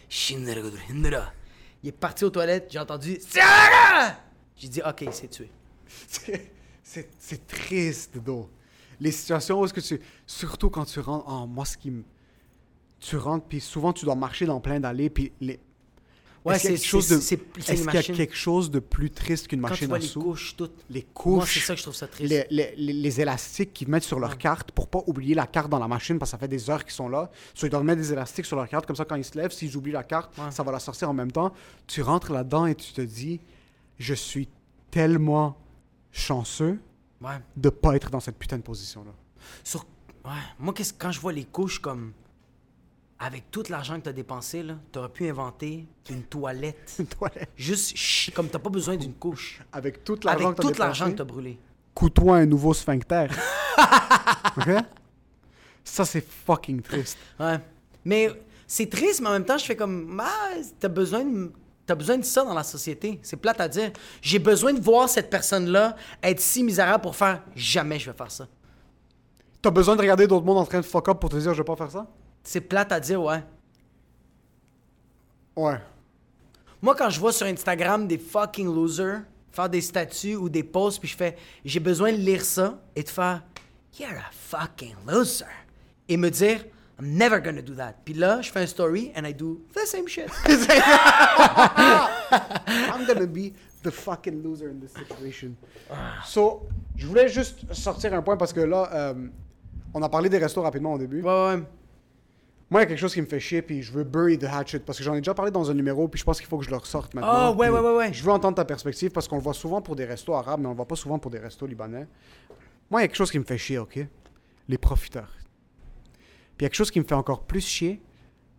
Il 1.83 1.89
est 1.89 1.93
parti 1.93 2.25
aux 2.25 2.31
toilettes, 2.31 2.69
j'ai 2.71 2.79
entendu! 2.79 3.19
J'ai 4.57 4.69
dit, 4.69 4.83
OK, 4.87 5.01
il 5.01 5.13
s'est 5.13 5.29
tué. 5.29 5.51
C'est- 6.83 7.47
triste, 7.47 8.19
Do. 8.19 8.51
Les 9.01 9.13
situations 9.13 9.59
où 9.61 9.65
est-ce 9.65 9.73
que 9.73 9.81
tu... 9.81 10.01
Surtout 10.27 10.69
quand 10.69 10.85
tu 10.85 11.01
rentres... 11.01 11.25
Oh, 11.29 11.47
moi, 11.47 11.65
ce 11.65 11.77
qui 11.79 11.91
me... 11.91 12.05
Tu 13.01 13.17
rentres, 13.17 13.47
puis 13.47 13.61
souvent, 13.61 13.93
tu 13.95 14.05
dois 14.05 14.15
marcher 14.15 14.45
dans 14.47 14.61
plein 14.61 14.79
d'allées, 14.79 15.11
puis 15.11 15.33
les... 15.41 15.59
Ouais, 16.45 16.57
Est-ce 16.57 16.63
qu'il 16.63 16.71
y 16.73 16.75
a 16.75 16.77
c'est- 16.79 17.35
Est-ce 17.73 17.83
qu'il 17.85 17.95
y 17.95 17.99
a 17.99 18.03
quelque 18.03 18.35
chose 18.35 18.71
de 18.71 18.81
plus 18.81 19.11
triste 19.13 19.47
qu'une 19.47 19.61
Quand 19.61 19.69
tu 19.69 19.73
machine 19.73 19.87
vois 19.89 19.97
à 19.99 20.01
les 20.01 20.09
couches 20.09 20.57
toutes. 20.57 20.75
Les 20.91 21.01
Moi, 21.03 21.11
couches. 21.15 21.55
c'est 21.55 21.61
ça 21.61 21.75
que 21.75 21.79
je 21.79 21.83
trouve 21.85 21.95
ça 21.95 22.09
triste. 22.09 22.29
les, 22.29 22.45
les- 22.51 22.75
les- 22.77 22.93
les 22.93 23.21
élastiques 23.21 23.73
qu'ils 23.73 23.89
mettent 23.89 24.03
sur 24.03 24.19
leur 24.19 24.37
carte 24.39 24.73
pour 24.73 24.89
pas 24.89 25.03
oublier 25.07 25.37
la 25.37 25.47
carte 25.47 25.71
dans 25.71 25.79
la 25.79 25.87
machine 25.87 26.19
parce 26.19 26.31
que 26.31 26.33
ça 26.33 26.39
fait 26.39 26.49
des 26.49 26.69
heures 26.69 26.83
qu'ils 26.85 26.95
sont 26.95 27.09
là. 27.09 27.31
Ils 27.63 27.69
doivent 27.69 27.85
mettre 27.85 28.01
des 28.01 28.13
élastiques 28.13 28.47
sur 28.47 28.57
leur 28.57 28.69
carte, 28.69 28.87
comme 28.87 28.97
ça 28.97 29.05
quand 29.05 29.15
ils 29.15 29.25
se 29.25 29.39
lèvent, 29.39 29.53
s'ils 29.53 29.77
oublient 29.77 29.93
la 29.93 30.03
carte, 30.03 30.37
Ouais. 30.37 30.51
ça 30.51 30.65
va 30.65 30.73
la 30.73 30.81
sortir 30.81 31.09
en 31.09 31.15
même 31.15 31.31
temps. 31.31 31.53
Tu 31.87 32.03
rentres 32.03 32.33
là-dedans 32.33 32.67
et 32.67 32.75
tu 32.75 32.93
te 32.93 33.01
dis, 33.03 33.39
je 34.01 34.15
suis 34.15 34.49
tellement 34.91 35.57
chanceux 36.11 36.81
Ouais. 37.21 37.39
de 37.57 37.69
pas 37.71 37.95
être 37.95 38.11
dans 38.11 38.19
cette 38.21 38.37
putain 38.37 38.57
de 38.59 38.63
position-là. 38.63 39.13
Sur... 39.63 39.87
ouais. 40.25 40.31
Moi, 40.59 40.75
quand 40.99 41.13
je 41.13 41.21
vois 41.21 41.33
les 41.33 41.45
couches 41.45 41.79
comme. 41.79 42.13
Avec 43.25 43.51
tout 43.51 43.63
l'argent 43.71 43.97
que 43.99 44.03
t'as 44.05 44.13
dépensé, 44.13 44.63
là, 44.65 44.75
t'aurais 44.91 45.09
pu 45.09 45.29
inventer 45.29 45.87
une 46.11 46.23
toilette. 46.25 46.95
Une 46.99 47.07
toilette. 47.07 47.51
Juste 47.57 47.91
ch- 47.97 48.33
comme 48.35 48.49
t'as 48.49 48.59
pas 48.59 48.71
besoin 48.71 48.97
d'une 48.97 49.15
couche. 49.15 49.61
Avec 49.73 50.03
tout 50.03 50.19
l'argent 50.25 50.53
que 50.53 50.63
tout 50.63 50.73
l'argent 50.79 51.13
que 51.13 51.23
brûlé. 51.23 51.59
couds-toi 51.95 52.39
un 52.39 52.47
nouveau 52.47 52.75
sphincter. 52.75 53.27
OK? 54.57 54.71
Ça, 55.85 56.05
c'est 56.05 56.25
fucking 56.27 56.83
triste. 56.83 57.17
Ouais. 57.39 57.59
Mais 58.05 58.29
c'est 58.67 58.89
triste, 58.91 59.21
mais 59.21 59.29
en 59.29 59.33
même 59.33 59.45
temps, 59.45 59.59
je 59.59 59.65
fais 59.65 59.77
comme. 59.77 60.21
Ah, 60.21 60.51
t'as 60.81 60.89
besoin 60.89 61.25
de. 61.25 61.53
T'as 61.85 61.95
besoin 61.97 62.17
de 62.19 62.25
ça 62.25 62.45
dans 62.45 62.55
la 62.55 62.63
société. 62.63 63.19
C'est 63.23 63.37
plate 63.37 63.61
à 63.61 63.69
dire. 63.69 63.93
J'ai 64.21 64.39
besoin 64.39 64.73
de 64.73 64.81
voir 64.81 65.09
cette 65.09 65.29
personne-là 65.31 65.97
être 66.23 66.41
si 66.41 66.63
misérable 66.63 67.03
pour 67.03 67.17
faire 67.17 67.43
jamais 67.57 67.99
je 67.99 68.11
vais 68.11 68.17
faire 68.17 68.31
ça. 68.31 68.47
T'as 69.61 69.71
besoin 69.71 69.95
de 69.97 70.01
regarder 70.01 70.27
d'autres 70.27 70.47
mondes 70.47 70.59
en 70.59 70.65
train 70.65 70.79
de 70.81 70.85
fuck 70.87 71.09
up 71.09 71.19
pour 71.21 71.31
te 71.31 71.37
dire, 71.37 71.53
je 71.55 71.59
vais 71.59 71.65
pas 71.65 71.77
faire 71.77 71.91
ça? 71.91 72.07
C'est 72.43 72.61
plate 72.61 72.93
à 72.93 73.01
dire, 73.01 73.23
ouais. 73.23 73.43
Ouais. 75.57 75.79
Moi, 76.81 76.95
quand 76.97 77.11
je 77.11 77.21
vois 77.21 77.33
sur 77.33 77.47
Instagram 77.47 78.07
des 78.09 78.19
fucking 78.19 78.67
losers 78.67 79.23
faire 79.53 79.69
des 79.69 79.81
statuts 79.81 80.37
ou 80.37 80.49
des 80.49 80.63
posts, 80.63 80.99
puis 80.99 81.09
je 81.09 81.17
fais, 81.17 81.37
j'ai 81.65 81.81
besoin 81.81 82.13
de 82.13 82.17
lire 82.17 82.45
ça 82.45 82.81
et 82.97 83.03
de 83.03 83.09
faire, 83.09 83.43
you're 83.99 84.11
a 84.11 84.31
fucking 84.33 84.95
loser. 85.07 85.45
Et 86.09 86.17
me 86.17 86.31
dire, 86.31 86.65
I'm 86.99 87.17
never 87.17 87.41
gonna 87.41 87.63
do 87.63 87.75
that. 87.75 87.95
Puis 88.05 88.15
là, 88.15 88.41
je 88.43 88.51
fais 88.51 88.61
un 88.61 88.67
story 88.67 89.13
and 89.17 89.25
I 89.27 89.33
do 89.35 89.61
the 89.75 89.87
same 89.87 90.09
shit. 90.09 90.29
I'm 92.31 93.07
gonna 93.07 93.27
be 93.27 93.53
the 93.83 93.91
fucking 93.91 94.43
loser 94.43 94.71
in 94.71 94.81
this 94.81 94.93
situation. 94.93 95.55
So, 96.25 96.67
je 96.97 97.07
voulais 97.07 97.29
juste 97.29 97.73
sortir 97.73 98.15
un 98.15 98.23
point 98.23 98.37
parce 98.37 98.53
que 98.53 98.61
là, 98.61 98.89
euh, 98.93 99.15
on 99.95 100.03
a 100.03 100.09
parlé 100.09 100.29
des 100.29 100.39
restos 100.39 100.63
rapidement 100.63 100.95
au 100.95 100.99
début. 100.99 101.23
ouais, 101.23 101.47
ouais. 101.47 101.63
Moi, 102.73 102.81
il 102.81 102.85
y 102.85 102.87
a 102.87 102.89
quelque 102.89 103.01
chose 103.01 103.13
qui 103.13 103.21
me 103.21 103.27
fait 103.27 103.39
chier, 103.39 103.61
puis 103.61 103.83
je 103.83 103.93
veux 103.93 104.03
bury 104.03 104.39
the 104.39 104.45
hatchet, 104.45 104.79
parce 104.79 104.97
que 104.97 105.05
j'en 105.05 105.13
ai 105.13 105.19
déjà 105.19 105.35
parlé 105.35 105.51
dans 105.51 105.71
un 105.71 105.75
numéro, 105.75 106.09
puis 106.09 106.19
je 106.19 106.25
pense 106.25 106.39
qu'il 106.39 106.49
faut 106.49 106.57
que 106.57 106.65
je 106.65 106.71
le 106.71 106.79
ressorte 106.79 107.13
maintenant. 107.13 107.51
Oh, 107.51 107.55
ouais, 107.55 107.69
ouais, 107.69 107.81
ouais, 107.81 107.95
ouais. 107.97 108.13
Je 108.15 108.25
veux 108.25 108.31
entendre 108.33 108.55
ta 108.55 108.65
perspective, 108.65 109.11
parce 109.11 109.29
qu'on 109.29 109.37
le 109.37 109.43
voit 109.43 109.53
souvent 109.53 109.83
pour 109.83 109.95
des 109.95 110.07
restos 110.07 110.33
arabes, 110.33 110.61
mais 110.61 110.69
on 110.69 110.71
le 110.71 110.77
voit 110.77 110.89
pas 110.89 110.97
souvent 110.97 111.19
pour 111.19 111.31
des 111.31 111.39
restos 111.39 111.67
libanais. 111.67 112.09
Moi, 112.91 113.01
il 113.01 113.03
y 113.03 113.05
a 113.05 113.09
quelque 113.09 113.17
chose 113.19 113.31
qui 113.31 113.39
me 113.39 113.45
fait 113.45 113.59
chier, 113.59 113.77
OK? 113.77 113.99
Les 114.69 114.79
profiteurs. 114.79 115.37
Puis 116.57 116.61
il 116.61 116.63
y 116.63 116.65
a 116.65 116.69
quelque 116.71 116.77
chose 116.77 116.91
qui 116.91 116.99
me 116.99 117.05
fait 117.05 117.15
encore 117.15 117.43
plus 117.43 117.61
chier 117.61 118.01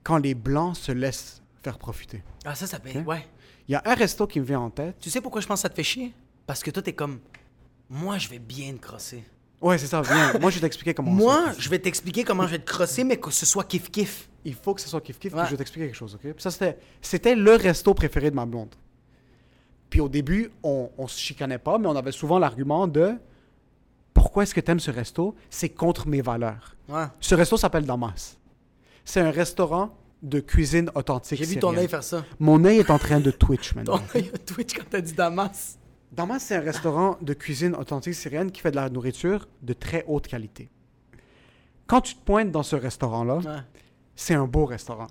quand 0.03 0.18
les 0.18 0.36
Blancs 0.36 0.76
se 0.76 0.91
laissent 0.91 1.41
faire 1.64 1.80
profiter. 1.80 2.24
Ah, 2.45 2.53
ça, 2.53 2.68
ça 2.68 2.80
fait. 2.80 2.99
Ok? 2.99 3.07
Ouais. 3.07 3.26
Il 3.68 3.72
y 3.72 3.76
a 3.76 3.82
un 3.84 3.95
resto 3.95 4.28
qui 4.28 4.39
me 4.39 4.45
vient 4.45 4.59
en 4.59 4.70
tête. 4.70 4.95
Tu 4.99 5.09
sais 5.09 5.22
pourquoi 5.22 5.41
je 5.41 5.47
pense 5.47 5.57
que 5.57 5.64
ça 5.64 5.70
te 5.70 5.76
fait 5.76 5.82
chier? 5.82 6.14
Parce 6.45 6.61
que 6.61 6.70
toi, 6.70 6.84
t'es 6.84 6.93
comme. 6.93 7.20
Moi, 7.89 8.20
je 8.20 8.30
vais 8.30 8.38
bien 8.38 8.74
te 8.74 8.80
crosser. 8.80 9.24
Ouais, 9.64 9.78
c'est 9.78 9.88
ça, 9.88 10.01
viens. 10.01 10.34
Moi, 10.39 10.51
je 10.51 10.55
vais 10.57 10.61
t'expliquer 10.61 10.93
comment 10.93 11.09
Moi, 11.11 11.51
je 11.57 11.70
vais 11.70 11.80
t'expliquer 11.80 12.24
comment 12.24 12.45
je 12.45 12.51
vais 12.51 12.59
te 12.59 12.66
crosser, 12.70 13.03
mais 13.03 13.18
que 13.18 13.32
ce 13.32 13.45
soit 13.45 13.64
kiff-kiff. 13.64 14.28
Il 14.45 14.53
faut 14.55 14.74
que 14.74 14.82
ce 14.82 14.89
soit 14.89 14.99
kiff-kiff, 14.99 15.30
puis 15.32 15.39
Ouais. 15.39 15.45
je 15.45 15.51
vais 15.51 15.57
t'expliquer 15.57 15.86
quelque 15.88 15.95
chose, 15.95 16.16
OK? 16.16 16.22
Puis 16.22 16.34
ça, 16.43 16.51
c'était, 16.51 16.78
c'était 17.01 17.34
le 17.36 17.55
resto 17.55 17.93
préféré 17.93 18.30
de 18.30 18.36
ma 18.36 18.45
blonde. 18.45 18.76
Puis 19.89 20.01
au 20.01 20.09
début, 20.09 20.51
on, 20.64 20.89
on 20.97 21.07
se 21.07 21.18
chicanait 21.20 21.57
pas, 21.59 21.78
mais 21.78 21.88
on 21.88 21.95
avait 21.95 22.11
souvent 22.11 22.39
l'argument 22.39 22.88
de 22.88 23.14
pourquoi 24.14 24.43
est-ce 24.43 24.53
que 24.53 24.59
t'aimes 24.61 24.80
ce 24.80 24.91
resto? 24.91 25.34
C'est 25.49 25.70
contre 25.70 26.07
mes 26.07 26.22
valeurs. 26.22 26.76
Ouais. 26.89 27.05
Ce 27.20 27.34
resto 27.34 27.57
s'appelle 27.57 27.86
Damas. 27.86 28.38
C'est 29.05 29.22
un 29.22 29.32
restaurant 29.32 29.95
de 30.22 30.39
cuisine 30.39 30.89
authentique. 30.95 31.38
J'ai 31.39 31.45
vu 31.45 31.57
ton 31.59 31.70
syrienne. 31.70 31.84
œil 31.84 31.89
faire 31.89 32.03
ça. 32.03 32.24
Mon 32.39 32.64
œil 32.66 32.80
est 32.80 32.89
en 32.89 32.97
train 32.99 33.20
de 33.20 33.32
Twitch 33.32 33.76
maintenant. 33.76 33.97
Ton 33.97 34.03
œil 34.20 34.32
a 34.34 34.38
Twitch 34.38 34.74
quand 34.74 34.84
t'as 34.89 35.01
dit 35.01 35.14
Damas. 35.14 35.78
Damas, 36.14 36.43
c'est 36.43 36.55
un 36.55 36.59
restaurant 36.61 37.18
de 37.22 37.34
cuisine 37.34 37.76
authentique 37.76 38.14
syrienne 38.14 38.51
qui 38.51 38.61
fait 38.61 38.72
de 38.72 38.76
la 38.76 38.89
nourriture 38.89 39.47
de 39.64 39.74
très 39.74 40.03
haute 40.07 40.28
qualité. 40.28 40.70
Quand 41.88 42.01
tu 42.01 42.16
te 42.16 42.24
pointes 42.24 42.51
dans 42.51 42.64
ce 42.64 42.76
restaurant-là, 42.76 43.38
Ouais. 43.38 43.61
c'est 44.16 44.36
un 44.36 44.45
beau 44.45 44.66
restaurant. 44.66 45.07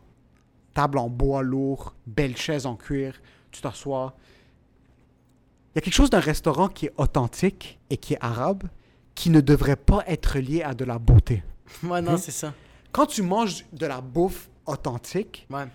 Table 0.74 0.98
en 0.98 1.08
bois 1.10 1.42
lourd, 1.42 1.94
belle 2.06 2.36
chaise 2.36 2.66
en 2.66 2.76
cuir, 2.76 3.20
tu 3.50 3.60
t'assois. 3.60 4.14
Il 5.74 5.76
y 5.76 5.78
a 5.78 5.80
quelque 5.82 5.94
chose 5.94 6.10
d'un 6.10 6.20
restaurant 6.20 6.68
qui 6.68 6.86
est 6.86 6.92
authentique 6.96 7.78
et 7.90 7.96
qui 7.96 8.14
est 8.14 8.18
arabe 8.20 8.64
qui 9.14 9.28
ne 9.30 9.40
devrait 9.40 9.76
pas 9.76 10.04
être 10.06 10.38
lié 10.38 10.62
à 10.62 10.72
de 10.72 10.84
la 10.84 10.98
beauté. 10.98 11.42
Ouais, 11.82 12.00
non, 12.00 12.12
Hmm? 12.14 12.18
c'est 12.18 12.30
ça. 12.30 12.54
Quand 12.92 13.06
tu 13.06 13.22
manges 13.22 13.66
de 13.72 13.86
la 13.86 14.00
bouffe 14.00 14.48
authentique, 14.66 15.46
Ouais. 15.50 15.66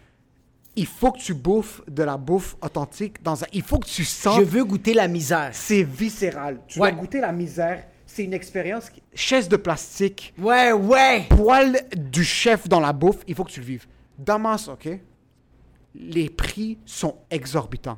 Il 0.78 0.86
faut 0.86 1.12
que 1.12 1.20
tu 1.20 1.34
bouffes 1.34 1.82
de 1.90 2.04
la 2.04 2.16
bouffe 2.18 2.56
authentique 2.62 3.22
dans 3.24 3.44
un... 3.44 3.48
Il 3.52 3.64
faut 3.64 3.80
que 3.80 3.88
tu 3.88 4.06
sens... 4.06 4.38
Je 4.38 4.44
veux 4.44 4.64
goûter 4.64 4.94
la 4.94 5.08
misère. 5.10 5.50
C'est 5.52 5.84
viscéral. 5.84 6.60
Tu 6.68 6.80
Ouais. 6.80 6.92
dois 6.92 7.02
goûter 7.02 7.20
la 7.20 7.32
misère. 7.34 7.84
C'est 8.06 8.24
une 8.24 8.34
expérience... 8.34 8.90
qui- 8.90 9.02
Chaise 9.14 9.50
de 9.50 9.58
plastique, 9.58 10.34
Ouais, 10.38 10.72
ouais. 10.72 11.26
poil 11.30 11.82
du 11.96 12.24
chef 12.24 12.68
dans 12.70 12.80
la 12.80 12.94
bouffe, 12.94 13.18
il 13.28 13.36
faut 13.36 13.44
que 13.44 13.52
tu 13.52 13.60
le 13.60 13.66
vives. 13.66 13.86
Damas, 14.18 14.70
OK? 14.70 14.88
Les 15.96 16.30
prix 16.30 16.78
sont 16.86 17.18
exorbitants. 17.30 17.98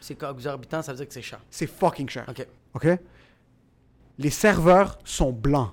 C'est 0.00 0.18
quoi, 0.18 0.30
exorbitant, 0.30 0.80
ça 0.82 0.92
veut 0.92 0.96
dire 0.98 1.06
que 1.08 1.12
c'est 1.14 1.22
cher. 1.22 1.40
C'est 1.50 1.66
fucking 1.66 2.08
cher. 2.08 2.24
OK. 2.28 2.46
OK? 2.74 2.86
Les 4.18 4.30
serveurs 4.30 4.98
sont 5.04 5.30
blancs. 5.32 5.72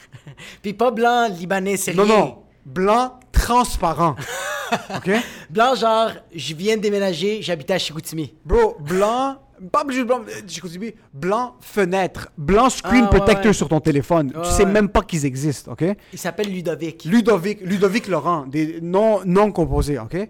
Puis 0.62 0.72
pas 0.72 0.90
blanc, 0.90 1.28
libanais, 1.28 1.76
c'est 1.76 1.92
Non, 1.94 2.04
rien. 2.04 2.18
non. 2.18 2.42
Blanc 2.64 3.20
transparent. 3.30 4.16
OK? 4.96 5.10
Blanc, 5.50 5.74
genre, 5.74 6.10
je 6.34 6.54
viens 6.54 6.76
de 6.76 6.82
déménager, 6.82 7.42
j'habitais 7.42 7.74
à 7.74 7.78
Chicoutimi. 7.78 8.34
Bro, 8.44 8.76
blanc... 8.80 9.38
Pas 9.72 9.84
de 9.84 10.02
blanc, 10.02 10.20
euh, 10.28 10.42
Chicoutimi, 10.46 10.92
blanc 11.14 11.54
fenêtre, 11.60 12.28
blanc 12.36 12.68
screen 12.68 13.06
Ah, 13.08 13.10
ouais, 13.10 13.18
protector 13.18 13.46
ouais. 13.46 13.52
sur 13.54 13.70
ton 13.70 13.80
téléphone. 13.80 14.30
Ouais, 14.36 14.42
tu 14.42 14.50
sais 14.50 14.66
ouais. 14.66 14.70
même 14.70 14.90
pas 14.90 15.00
qu'ils 15.00 15.24
existent, 15.24 15.72
OK? 15.72 15.82
Il 16.12 16.18
s'appelle 16.18 16.52
Ludovic. 16.52 17.04
Ludovic, 17.06 17.62
Ludovic 17.62 18.06
Laurent, 18.06 18.44
des 18.46 18.82
noms 18.82 19.20
non 19.24 19.50
composés, 19.52 19.98
ok? 19.98 20.28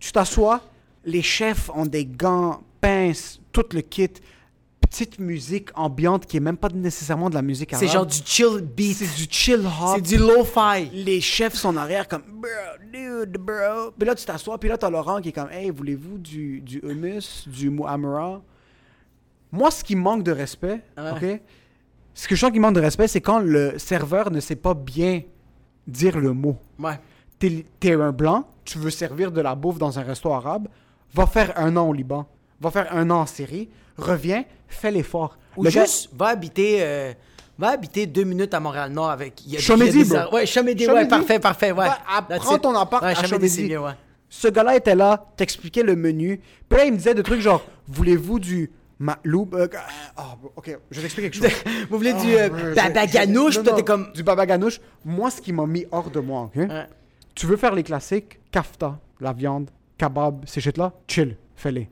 Tu 0.00 0.10
t'assois, 0.10 0.60
les 1.04 1.22
chefs 1.22 1.70
ont 1.72 1.86
des 1.86 2.04
gants, 2.04 2.62
pinces, 2.80 3.38
tout 3.52 3.64
le 3.72 3.80
kit, 3.80 4.10
petite 4.94 5.18
musique 5.18 5.70
ambiante 5.74 6.24
qui 6.24 6.36
est 6.36 6.40
même 6.40 6.56
pas 6.56 6.68
nécessairement 6.68 7.28
de 7.28 7.34
la 7.34 7.42
musique 7.42 7.72
arabe. 7.72 7.84
C'est 7.84 7.92
genre 7.92 8.06
du 8.06 8.18
chill 8.24 8.60
beat. 8.60 8.96
c'est 8.96 9.16
du 9.16 9.26
chill 9.28 9.66
hop. 9.66 9.96
C'est 9.96 10.02
du 10.02 10.16
lo-fi. 10.18 10.88
Les 10.92 11.20
chefs 11.20 11.54
sont 11.54 11.70
en 11.70 11.76
arrière 11.78 12.06
comme 12.06 12.22
bro, 12.28 12.48
dude, 12.92 13.36
bro. 13.38 13.90
Puis 13.98 14.06
là 14.06 14.14
tu 14.14 14.24
t'assois, 14.24 14.56
puis 14.58 14.68
là 14.68 14.78
t'as 14.78 14.90
Laurent 14.90 15.20
qui 15.20 15.30
est 15.30 15.32
comme 15.32 15.50
hey, 15.50 15.70
voulez-vous 15.70 16.18
du 16.18 16.60
du 16.60 16.78
hummus, 16.84 17.48
du 17.48 17.70
muamara? 17.70 18.40
Moi, 19.50 19.70
ce 19.70 19.82
qui 19.84 19.94
manque 19.96 20.22
de 20.24 20.32
respect, 20.32 20.80
Ouais. 20.96 21.10
ok? 21.34 21.40
Ce 22.14 22.28
que 22.28 22.34
je 22.36 22.40
sens 22.40 22.52
qui 22.52 22.60
manque 22.60 22.74
de 22.74 22.80
respect, 22.80 23.08
c'est 23.08 23.20
quand 23.20 23.38
le 23.40 23.78
serveur 23.78 24.30
ne 24.30 24.38
sait 24.40 24.56
pas 24.56 24.74
bien 24.74 25.22
dire 25.86 26.18
le 26.18 26.32
mot 26.32 26.56
Ouais. 26.78 26.98
t'es 27.40 27.66
t'es 27.80 27.92
un 27.94 28.12
blanc, 28.12 28.48
tu 28.64 28.78
veux 28.78 28.90
servir 28.90 29.32
de 29.32 29.40
la 29.40 29.54
bouffe 29.56 29.78
dans 29.78 29.98
un 29.98 30.02
resto 30.02 30.32
arabe, 30.32 30.68
va 31.12 31.26
faire 31.26 31.52
un 31.58 31.76
an 31.76 31.88
au 31.88 31.92
Liban, 31.92 32.26
va 32.60 32.70
faire 32.70 32.88
un 32.94 33.10
an 33.10 33.20
en 33.22 33.26
Syrie, 33.26 33.68
reviens, 33.98 34.44
fais 34.68 34.90
l'effort. 34.90 35.38
Ou 35.56 35.64
Le 35.64 35.70
gars- 35.70 35.84
juste, 35.84 36.10
va 36.14 36.28
habiter... 36.28 36.78
euh, 36.80 37.12
Va 37.56 37.68
habiter 37.68 38.06
deux 38.06 38.24
minutes 38.24 38.52
à 38.52 38.58
Montréal-Nord 38.58 39.10
avec... 39.10 39.46
il 39.46 39.52
y 39.52 39.56
a- 39.56 39.60
Chomédie, 39.60 40.00
il 40.00 40.08
y 40.12 40.16
a 40.16 40.26
des 40.26 40.34
Ouais, 40.34 40.44
Chomédie, 40.44 40.88
ouais, 40.88 41.06
parfait, 41.06 41.38
parfait, 41.38 41.70
ouais. 41.70 41.86
That's 42.28 42.42
prends 42.44 42.58
ton 42.58 42.74
appart 42.74 43.00
ouais, 43.04 43.10
à 43.10 43.14
Chomédie, 43.14 43.48
Chomédie. 43.54 43.76
ouais. 43.76 43.92
Ce 44.28 44.48
gars-là 44.48 44.74
était 44.74 44.96
là, 44.96 45.24
t'expliquait 45.36 45.84
le 45.84 45.94
menu, 45.94 46.40
puis 46.68 46.78
là 46.78 46.84
il 46.86 46.92
me 46.92 46.96
disait 46.96 47.14
des 47.14 47.22
trucs 47.22 47.40
genre, 47.40 47.62
voulez-vous 47.86 48.40
du 48.40 48.72
maloub 48.98 49.54
euh, 49.54 49.68
ah, 50.16 50.36
bon, 50.42 50.50
ok, 50.56 50.76
je 50.90 50.96
vais 50.96 51.02
t'expliquer 51.02 51.30
quelque 51.30 51.48
chose. 51.48 51.62
Vous 51.90 51.96
voulez 51.96 52.14
du 52.14 52.34
Ah, 52.36 52.40
euh, 52.40 52.50
ouais, 52.50 52.74
baba 52.74 53.06
je- 53.06 53.60
non, 53.60 53.76
non, 53.76 53.82
comme... 53.84 54.12
Du 54.12 54.24
baba 54.24 54.46
ganouche. 54.46 54.80
Moi, 55.04 55.30
ce 55.30 55.40
qui 55.40 55.52
m'a 55.52 55.64
mis 55.66 55.86
hors 55.92 56.10
de 56.10 56.18
moi, 56.18 56.50
ok? 56.52 56.56
Ouais. 56.56 56.88
Tu 57.36 57.46
veux 57.46 57.56
faire 57.56 57.74
les 57.76 57.84
classiques, 57.84 58.40
kafta, 58.50 58.98
la 59.20 59.32
viande, 59.32 59.70
kebab, 59.96 60.42
ces 60.46 60.60
shit-là, 60.60 60.92
chill, 61.06 61.36
fais-les. 61.54 61.88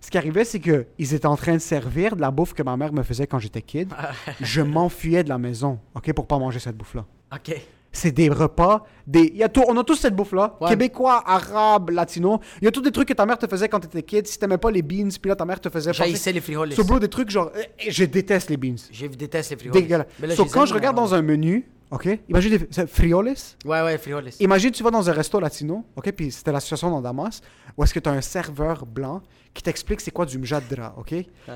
Ce 0.00 0.10
qui 0.10 0.16
arrivait, 0.18 0.44
c'est 0.44 0.60
que 0.60 0.86
ils 0.98 1.14
étaient 1.14 1.26
en 1.26 1.36
train 1.36 1.54
de 1.54 1.58
servir 1.58 2.16
de 2.16 2.20
la 2.20 2.30
bouffe 2.30 2.54
que 2.54 2.62
ma 2.62 2.76
mère 2.76 2.92
me 2.92 3.02
faisait 3.02 3.26
quand 3.26 3.38
j'étais 3.38 3.62
kid. 3.62 3.92
Je 4.40 4.62
m'enfuyais 4.62 5.22
de 5.24 5.28
la 5.28 5.38
maison, 5.38 5.78
ok, 5.94 6.12
pour 6.14 6.26
pas 6.26 6.38
manger 6.38 6.58
cette 6.58 6.76
bouffe-là. 6.76 7.04
OK. 7.34 7.54
C'est 7.92 8.12
des 8.12 8.28
repas, 8.28 8.86
des... 9.04 9.22
il 9.32 9.36
y 9.36 9.42
a 9.42 9.48
tout... 9.48 9.64
on 9.66 9.76
a 9.76 9.82
tous 9.82 9.96
cette 9.96 10.14
bouffe-là, 10.14 10.56
Ouais. 10.60 10.68
québécois, 10.70 11.24
arabe, 11.26 11.90
latino. 11.90 12.38
Il 12.62 12.64
y 12.64 12.68
a 12.68 12.70
tous 12.70 12.82
des 12.82 12.92
trucs 12.92 13.08
que 13.08 13.14
ta 13.14 13.26
mère 13.26 13.36
te 13.36 13.48
faisait 13.48 13.68
quand 13.68 13.80
t'étais 13.80 14.02
kid. 14.04 14.26
Si 14.28 14.38
t'aimais 14.38 14.58
pas 14.58 14.70
les 14.70 14.82
beans, 14.82 15.08
puis 15.20 15.28
là 15.28 15.34
ta 15.34 15.44
mère 15.44 15.60
te 15.60 15.68
faisait 15.68 15.92
J'haïssais 15.92 16.30
les 16.32 16.40
frijoles. 16.40 16.72
So, 16.72 16.84
bro, 16.84 17.00
des 17.00 17.08
trucs 17.08 17.30
genre, 17.30 17.50
eh, 17.80 17.90
je 17.90 18.04
déteste 18.04 18.48
les 18.48 18.56
beans. 18.56 18.76
Je 18.92 19.06
déteste 19.06 19.50
les 19.50 19.56
frijoles. 19.56 19.74
Dégueulasse. 19.82 20.06
So, 20.36 20.44
quand 20.44 20.66
je 20.66 20.74
regarde 20.74 20.94
dans 20.96 21.14
un 21.14 21.22
menu, 21.22 21.68
ok, 21.90 22.08
imagine 22.28 22.56
des 22.58 22.86
frioles. 22.86 23.34
Ouais, 23.64 23.82
ouais, 23.82 23.98
frijoles. 23.98 24.30
Imagine, 24.40 24.70
tu 24.70 24.82
vas 24.82 24.90
dans 24.90 25.08
un 25.08 25.12
resto 25.12 25.40
latino, 25.40 25.84
ok, 25.96 26.12
puis 26.12 26.30
c'était 26.30 26.52
la 26.52 26.60
situation 26.60 26.90
dans 26.90 27.00
Damas, 27.00 27.40
où 27.76 27.84
est-ce 27.84 27.92
que 27.94 28.00
tu 28.00 28.08
as 28.08 28.12
un 28.12 28.20
serveur 28.20 28.86
blanc 28.86 29.22
qui 29.54 29.62
t'explique 29.62 30.00
c'est 30.00 30.10
quoi 30.10 30.26
du 30.26 30.38
mjadra, 30.38 30.94
ok, 30.96 31.14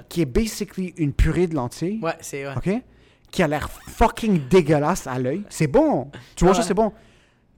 qui 0.09 0.21
est 0.23 0.27
basically 0.27 0.93
une 0.97 1.13
purée 1.13 1.47
de 1.47 1.55
lentilles, 1.55 2.01
Ouais, 2.03 2.17
c'est... 2.21 2.47
Ouais. 2.47 2.55
ok, 2.57 2.83
qui 3.31 3.43
a 3.43 3.49
l'air 3.49 3.69
fucking 3.71 4.49
dégueulasse 4.49 5.07
à 5.07 5.19
l'œil. 5.19 5.43
C'est 5.51 5.67
bon, 5.67 6.11
tu 6.37 6.45
vois, 6.45 6.57
Ouais. 6.57 6.63
c'est 6.63 6.75
bon. 6.75 6.93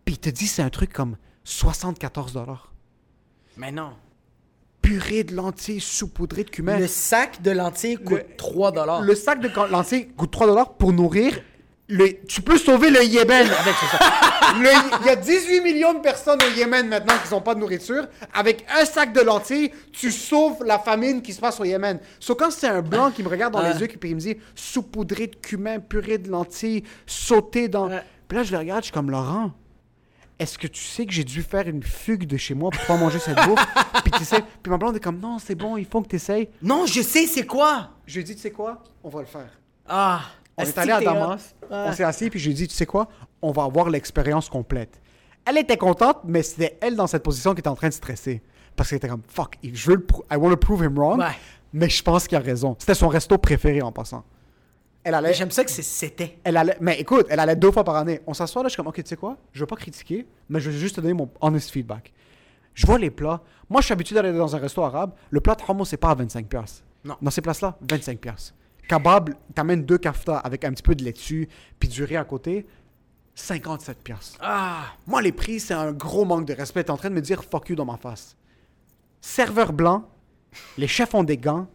Puis 0.05 0.15
il 0.15 0.19
te 0.19 0.31
dit 0.31 0.47
c'est 0.47 0.63
un 0.63 0.71
truc 0.71 0.93
comme 0.93 1.17
74 1.45 2.33
dollars. 2.33 2.73
Mais 3.57 3.73
non. 3.73 3.91
Purée 4.83 5.25
de 5.25 5.35
lentilles 5.35 5.81
saupoudrée 5.81 6.45
de 6.45 6.51
cumin. 6.51 6.79
Le 6.79 6.87
sac 6.87 7.43
de 7.43 7.51
lentilles 7.51 7.97
coûte 7.97 8.19
Le- 8.29 8.37
3 8.37 8.71
dollars. 8.73 9.01
Le 9.03 9.15
sac 9.15 9.41
de 9.41 9.49
lentilles 9.71 10.09
coûte 10.17 10.31
3 10.31 10.47
dollars 10.47 10.75
pour 10.75 10.93
nourrir. 10.93 11.41
Le... 11.89 12.25
Tu 12.27 12.43
peux 12.43 12.59
sauver 12.59 12.91
le 12.91 13.05
Yémen 13.05 13.47
avec. 13.47 13.75
Le- 14.61 14.99
Il 15.03 15.07
y 15.07 15.11
a 15.11 15.17
18 15.17 15.61
millions 15.61 15.95
de 15.95 16.01
personnes 16.01 16.39
au 16.43 16.57
Yémen 16.59 16.89
maintenant 16.89 17.15
qui 17.25 17.33
n'ont 17.33 17.41
pas 17.41 17.55
de 17.55 17.61
nourriture. 17.61 18.07
Avec 18.35 18.67
un 18.77 18.85
sac 18.85 19.13
de 19.13 19.21
lentilles, 19.21 19.71
tu 19.93 20.11
sauves 20.11 20.65
la 20.65 20.79
famine 20.79 21.23
qui 21.23 21.33
se 21.33 21.41
passe 21.41 21.61
au 21.61 21.65
Yémen. 21.65 22.01
Sauf 22.19 22.37
quand 22.39 22.51
c'est 22.51 22.67
un 22.69 22.83
blanc 22.83 23.11
qui 23.13 23.23
me 23.23 23.29
regarde 23.29 23.53
dans 23.53 23.63
les 23.63 23.79
yeux 23.81 23.87
et 23.89 23.99
il 24.09 24.15
me 24.15 24.21
dit 24.21 24.37
saupoudré 24.55 25.29
de 25.29 25.37
cumin, 25.37 25.79
purée 25.79 26.19
de 26.19 26.29
lentilles, 26.31 26.83
sauté 27.07 27.69
dans. 27.69 27.89
Puis 28.29 28.37
là, 28.37 28.43
je 28.43 28.53
le 28.53 28.59
regarde, 28.59 28.81
je 28.83 28.87
suis 28.87 28.93
comme 28.95 29.11
Laurent. 29.11 29.53
Est-ce 30.39 30.59
que 30.59 30.67
tu 30.67 30.83
sais 30.83 31.07
que 31.07 31.13
j'ai 31.13 31.25
dû 31.25 31.43
faire 31.43 31.67
une 31.67 31.83
fugue 31.83 32.27
de 32.27 32.37
chez 32.37 32.53
moi 32.55 32.71
pour 32.71 32.85
pas 32.85 32.97
manger 32.99 33.19
cette 33.19 33.43
bouffe? 33.47 33.65
puis, 34.05 34.11
tu 34.19 34.25
sais, 34.25 34.43
puis 34.63 34.71
ma 34.71 34.77
blonde 34.77 34.97
est 34.97 35.01
comme 35.01 35.19
non, 35.19 35.39
c'est 35.39 35.55
bon, 35.55 35.79
il 35.79 35.87
faut 35.87 36.03
que 36.03 36.09
tu 36.09 36.17
essayes. 36.17 36.51
Non, 36.61 36.85
je 36.85 37.01
sais 37.01 37.27
c'est 37.27 37.47
quoi? 37.47 37.91
Je 38.07 38.15
lui 38.17 38.21
ai 38.21 38.25
dit, 38.25 38.35
tu 38.37 38.43
sais 38.43 38.51
quoi? 38.51 38.83
On 39.03 39.09
va 39.09 39.21
le 39.21 39.27
faire. 39.27 39.49
Ah. 39.89 40.21
On 40.59 40.63
est 40.63 40.79
allé 40.79 40.93
à 40.93 41.01
Damas, 41.01 41.55
on 41.71 41.93
s'est 41.93 42.05
assis, 42.05 42.31
puis 42.31 42.39
je 42.41 42.47
lui 42.47 42.53
ai 42.53 42.55
dit, 42.55 42.69
tu 42.69 42.75
sais 42.75 42.87
quoi, 42.87 43.09
on 43.43 43.53
va 43.53 43.65
avoir 43.65 43.91
l'expérience 43.91 44.49
complète. 44.49 45.01
Elle 45.45 45.59
était 45.59 45.77
contente, 45.77 46.19
mais 46.25 46.43
c'était 46.43 46.79
elle 46.81 46.97
dans 46.97 47.07
cette 47.07 47.23
position 47.23 47.55
qui 47.55 47.61
était 47.61 47.69
en 47.69 47.77
train 47.77 47.89
de 47.89 47.93
stresser. 47.95 48.43
Parce 48.75 48.89
qu'elle 48.91 48.97
était 48.97 49.09
comme, 49.09 49.23
fuck, 49.29 49.57
je 49.63 49.91
veux 49.91 49.97
le 49.97 50.07
I 50.33 50.37
want 50.37 50.51
to 50.51 50.57
prove 50.57 50.83
him 50.83 50.99
wrong, 50.99 51.19
Ouais. 51.21 51.27
mais 51.73 51.89
je 51.89 52.03
pense 52.03 52.27
qu'il 52.27 52.37
a 52.37 52.41
raison. 52.41 52.75
C'était 52.79 52.95
son 52.95 53.09
resto 53.09 53.37
préféré 53.39 53.81
en 53.83 53.93
passant. 53.93 54.25
Elle 55.05 55.15
allait, 55.15 55.35
J'aime 55.35 55.51
ça 55.53 55.65
que 55.65 55.71
c'était. 55.71 56.39
elle 56.43 56.57
allait, 56.57 56.77
mais 56.81 56.99
écoute, 56.99 57.27
elle 57.31 57.39
allait 57.39 57.55
deux 57.55 57.71
fois 57.71 57.85
par 57.85 57.95
année. 57.97 58.21
On 58.27 58.35
s'assoit 58.35 58.63
là, 58.63 58.69
je 58.69 58.73
suis 58.73 58.77
comme, 58.79 58.89
ok, 58.89 58.97
tu 58.97 59.03
sais 59.07 59.17
quoi, 59.17 59.37
je 59.53 59.61
veux 59.61 59.67
pas 59.67 59.77
critiquer, 59.77 60.27
mais 60.49 60.59
je 60.59 60.69
veux 60.71 60.77
juste 60.77 60.97
te 60.97 61.01
donner 61.01 61.15
mon 61.15 61.31
honest 61.41 61.71
feedback. 61.71 62.13
Je 62.75 62.87
vois 62.87 62.99
les 62.99 63.11
plats. 63.11 63.41
Moi, 63.71 63.81
je 63.83 63.87
suis 63.87 63.93
habitué 63.93 64.15
d'aller 64.17 64.33
dans 64.33 64.55
un 64.55 64.59
resto 64.59 64.83
arabe. 64.83 65.13
Le 65.31 65.41
plat 65.41 65.55
de 65.55 65.63
hummus, 65.67 65.87
c'est 65.89 65.97
pas 65.97 66.11
à 66.11 66.15
25 66.15 66.47
pièces. 66.47 66.83
Non. 67.05 67.17
Dans 67.23 67.31
ces 67.31 67.41
places-là, 67.41 67.77
25 67.89 68.19
Kebab, 68.89 69.31
t'amènes 69.55 69.85
deux 69.85 69.99
kafta 69.99 70.39
avec 70.39 70.65
un 70.65 70.73
petit 70.73 70.83
peu 70.83 70.95
de 70.95 71.03
laitue 71.05 71.49
puis 71.79 71.89
du 71.89 72.05
riz 72.05 72.17
à 72.17 72.25
côté. 72.25 72.67
57 73.35 73.99
piastres. 74.03 74.39
Ah! 74.41 74.85
Moi, 75.07 75.21
les 75.23 75.33
prix, 75.33 75.61
c'est 75.61 75.75
un 75.75 75.93
gros 75.93 76.25
manque 76.25 76.47
de 76.47 76.55
respect. 76.55 76.85
T'es 76.85 76.91
en 76.91 76.97
train 76.97 77.11
de 77.11 77.15
me 77.15 77.21
dire 77.21 77.45
fuck 77.45 77.69
you 77.69 77.77
dans 77.77 77.85
ma 77.85 77.97
face. 77.99 78.37
Serveur 79.21 79.73
blanc, 79.73 80.09
les 80.79 80.89
chefs 80.89 81.15
ont 81.15 81.25
des 81.25 81.37
gants. 81.37 81.67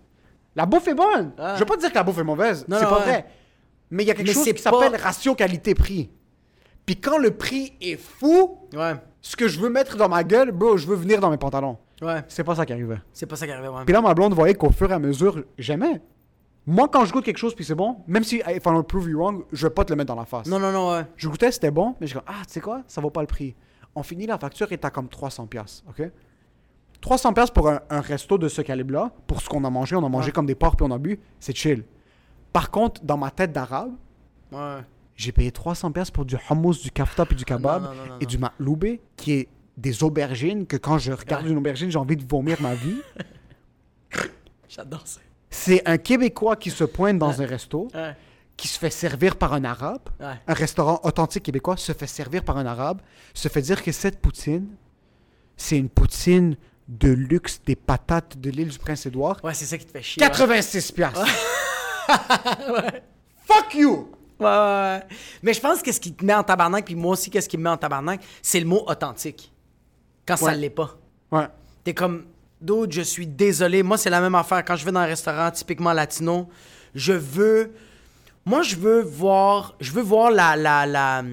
La 0.55 0.65
bouffe 0.65 0.87
est 0.87 0.95
bonne. 0.95 1.33
Ah. 1.37 1.53
Je 1.55 1.59
veux 1.59 1.65
pas 1.65 1.77
dire 1.77 1.89
que 1.89 1.95
la 1.95 2.03
bouffe 2.03 2.17
est 2.17 2.23
mauvaise. 2.23 2.65
C'est 2.67 2.81
pas 2.81 2.97
ouais. 2.99 3.03
vrai. 3.03 3.25
Mais 3.91 4.03
il 4.03 4.07
y 4.07 4.11
a 4.11 4.15
quelque 4.15 4.27
Mais 4.27 4.33
chose 4.33 4.45
qui 4.45 4.57
s'appelle 4.61 4.95
ratio 4.95 5.35
qualité-prix. 5.35 6.09
Puis 6.85 6.95
quand 6.99 7.17
le 7.17 7.31
prix 7.31 7.73
est 7.81 7.97
fou, 7.97 8.57
Ouais. 8.73 8.95
ce 9.21 9.35
que 9.35 9.47
je 9.47 9.59
veux 9.59 9.69
mettre 9.69 9.97
dans 9.97 10.09
ma 10.09 10.23
gueule, 10.23 10.51
bro, 10.51 10.77
je 10.77 10.87
veux 10.87 10.95
venir 10.95 11.19
dans 11.19 11.29
mes 11.29 11.37
pantalons. 11.37 11.77
Ouais. 12.01 12.23
C'est 12.27 12.43
pas 12.43 12.55
ça 12.55 12.65
qui 12.65 12.73
arrivait. 12.73 12.99
C'est 13.13 13.27
pas 13.27 13.35
ça 13.35 13.45
qui 13.45 13.51
arrivait, 13.51 13.67
ouais. 13.67 13.83
Puis 13.85 13.93
là, 13.93 14.01
ma 14.01 14.13
blonde 14.13 14.33
voyait 14.33 14.55
qu'au 14.55 14.71
fur 14.71 14.89
et 14.89 14.93
à 14.93 14.99
mesure, 14.99 15.43
j'aimais. 15.57 16.01
Moi, 16.71 16.87
quand 16.87 17.03
je 17.03 17.11
goûte 17.11 17.25
quelque 17.25 17.37
chose 17.37 17.53
puis 17.53 17.65
c'est 17.65 17.75
bon, 17.75 17.97
même 18.07 18.23
si 18.23 18.37
if 18.37 18.65
I 18.65 18.83
prove 18.87 19.09
you 19.09 19.17
wrong, 19.19 19.43
je 19.51 19.67
vais 19.67 19.73
pas 19.73 19.83
te 19.83 19.91
le 19.91 19.97
mettre 19.97 20.07
dans 20.13 20.19
la 20.19 20.25
face. 20.25 20.47
Non, 20.47 20.57
non, 20.57 20.71
non, 20.71 20.91
ouais. 20.93 21.05
Je 21.17 21.27
goûtais, 21.27 21.51
c'était 21.51 21.69
bon, 21.69 21.95
mais 21.99 22.07
je 22.07 22.13
dis, 22.17 22.23
ah, 22.25 22.43
tu 22.47 22.53
sais 22.53 22.61
quoi, 22.61 22.81
ça 22.87 23.01
vaut 23.01 23.09
pas 23.09 23.19
le 23.19 23.27
prix. 23.27 23.55
On 23.93 24.03
finit 24.03 24.25
la 24.25 24.37
facture 24.39 24.71
et 24.71 24.77
t'as 24.77 24.89
comme 24.89 25.09
300 25.09 25.47
pièces, 25.47 25.83
ok? 25.89 26.09
300 27.01 27.33
pièces 27.33 27.51
pour 27.51 27.67
un, 27.69 27.81
un 27.89 27.99
resto 27.99 28.37
de 28.37 28.47
ce 28.47 28.61
calibre-là, 28.61 29.11
pour 29.27 29.41
ce 29.41 29.49
qu'on 29.49 29.63
a 29.65 29.69
mangé, 29.69 29.97
on 29.97 30.05
a 30.05 30.09
mangé 30.09 30.27
Ouais. 30.27 30.31
comme 30.31 30.45
des 30.45 30.55
porcs 30.55 30.77
puis 30.77 30.85
on 30.87 30.91
a 30.91 30.97
bu, 30.97 31.19
c'est 31.41 31.53
chill. 31.55 31.83
Par 32.53 32.71
contre, 32.71 33.03
dans 33.03 33.17
ma 33.17 33.31
tête 33.31 33.51
d'arabe, 33.51 33.91
Ouais. 34.53 34.79
j'ai 35.15 35.33
payé 35.33 35.51
300 35.51 35.91
pièces 35.91 36.11
pour 36.11 36.23
du 36.23 36.37
hummus, 36.49 36.81
du 36.81 36.91
kafta 36.91 37.25
puis 37.25 37.35
du 37.35 37.43
kebab 37.43 37.83
non, 37.83 37.89
non, 37.89 38.05
non, 38.05 38.17
et 38.21 38.25
du 38.25 38.37
maloubé, 38.37 39.01
qui 39.17 39.33
est 39.33 39.49
des 39.75 40.03
aubergines 40.03 40.65
que 40.67 40.77
quand 40.77 40.99
je 40.99 41.11
regarde 41.11 41.45
une 41.47 41.57
aubergine, 41.57 41.89
j'ai 41.91 41.97
envie 41.99 42.15
de 42.15 42.23
vomir 42.25 42.61
ma 42.61 42.75
vie. 42.75 43.01
J'adore 44.69 45.05
ça. 45.07 45.19
C'est 45.51 45.87
un 45.87 45.97
Québécois 45.97 46.55
qui 46.55 46.71
se 46.71 46.83
pointe 46.85 47.19
dans 47.19 47.41
un 47.41 47.45
resto, 47.45 47.89
Ouais. 47.93 48.15
qui 48.57 48.67
se 48.67 48.79
fait 48.79 48.89
servir 48.89 49.35
par 49.35 49.53
un 49.53 49.63
Arabe. 49.65 50.01
Ouais. 50.19 50.33
Un 50.47 50.53
restaurant 50.53 50.99
authentique 51.03 51.43
québécois 51.43 51.77
se 51.77 51.91
fait 51.91 52.07
servir 52.07 52.43
par 52.43 52.57
un 52.57 52.65
Arabe, 52.65 53.01
se 53.33 53.47
fait 53.49 53.61
dire 53.61 53.83
que 53.83 53.91
cette 53.91 54.19
poutine, 54.21 54.67
c'est 55.57 55.77
une 55.77 55.89
poutine 55.89 56.55
de 56.87 57.09
luxe 57.09 57.61
des 57.65 57.75
patates 57.75 58.37
de 58.39 58.49
l'île 58.49 58.69
du 58.69 58.79
Prince-Édouard. 58.79 59.37
Ouais, 59.43 59.53
c'est 59.53 59.65
ça 59.65 59.77
qui 59.77 59.85
te 59.85 59.91
fait 59.91 60.01
chier. 60.01 60.21
ouais. 60.23 60.29
86 60.29 60.91
piastres. 60.93 61.25
Fuck 63.45 63.73
you! 63.75 64.11
Ouais, 64.39 64.47
ouais, 64.47 64.51
ouais. 64.51 65.03
Mais 65.43 65.53
je 65.53 65.59
pense 65.61 65.81
que 65.81 65.91
ce 65.91 65.99
qui 65.99 66.13
te 66.13 66.25
met 66.25 66.33
en 66.33 66.43
tabarnak, 66.43 66.85
puis 66.85 66.95
moi 66.95 67.11
aussi, 67.11 67.29
qu'est-ce 67.29 67.47
qui 67.47 67.57
me 67.57 67.63
met 67.63 67.69
en 67.69 67.77
tabarnak, 67.77 68.21
c'est 68.41 68.59
le 68.59 68.65
mot 68.65 68.83
authentique. 68.87 69.51
Quand 70.25 70.35
ça 70.37 70.45
Ouais. 70.47 70.55
l'est 70.57 70.69
pas. 70.69 70.97
Ouais. 71.31 71.47
T'es 71.83 71.93
comme, 71.93 72.25
d'autres, 72.61 72.93
je 72.93 73.01
suis 73.01 73.27
désolé. 73.27 73.83
Moi, 73.83 73.97
c'est 73.97 74.09
la 74.09 74.21
même 74.21 74.35
affaire. 74.35 74.63
Quand 74.65 74.75
je 74.75 74.85
vais 74.85 74.91
dans 74.91 74.99
un 75.01 75.05
restaurant 75.05 75.49
typiquement 75.51 75.93
latino, 75.93 76.47
je 76.95 77.13
veux. 77.13 77.71
Moi, 78.45 78.61
je 78.63 78.75
veux 78.75 79.01
voir. 79.01 79.75
Je 79.79 79.91
veux 79.91 80.01
voir 80.01 80.31
la. 80.31 80.55
la, 80.55 80.85
la 80.85 81.23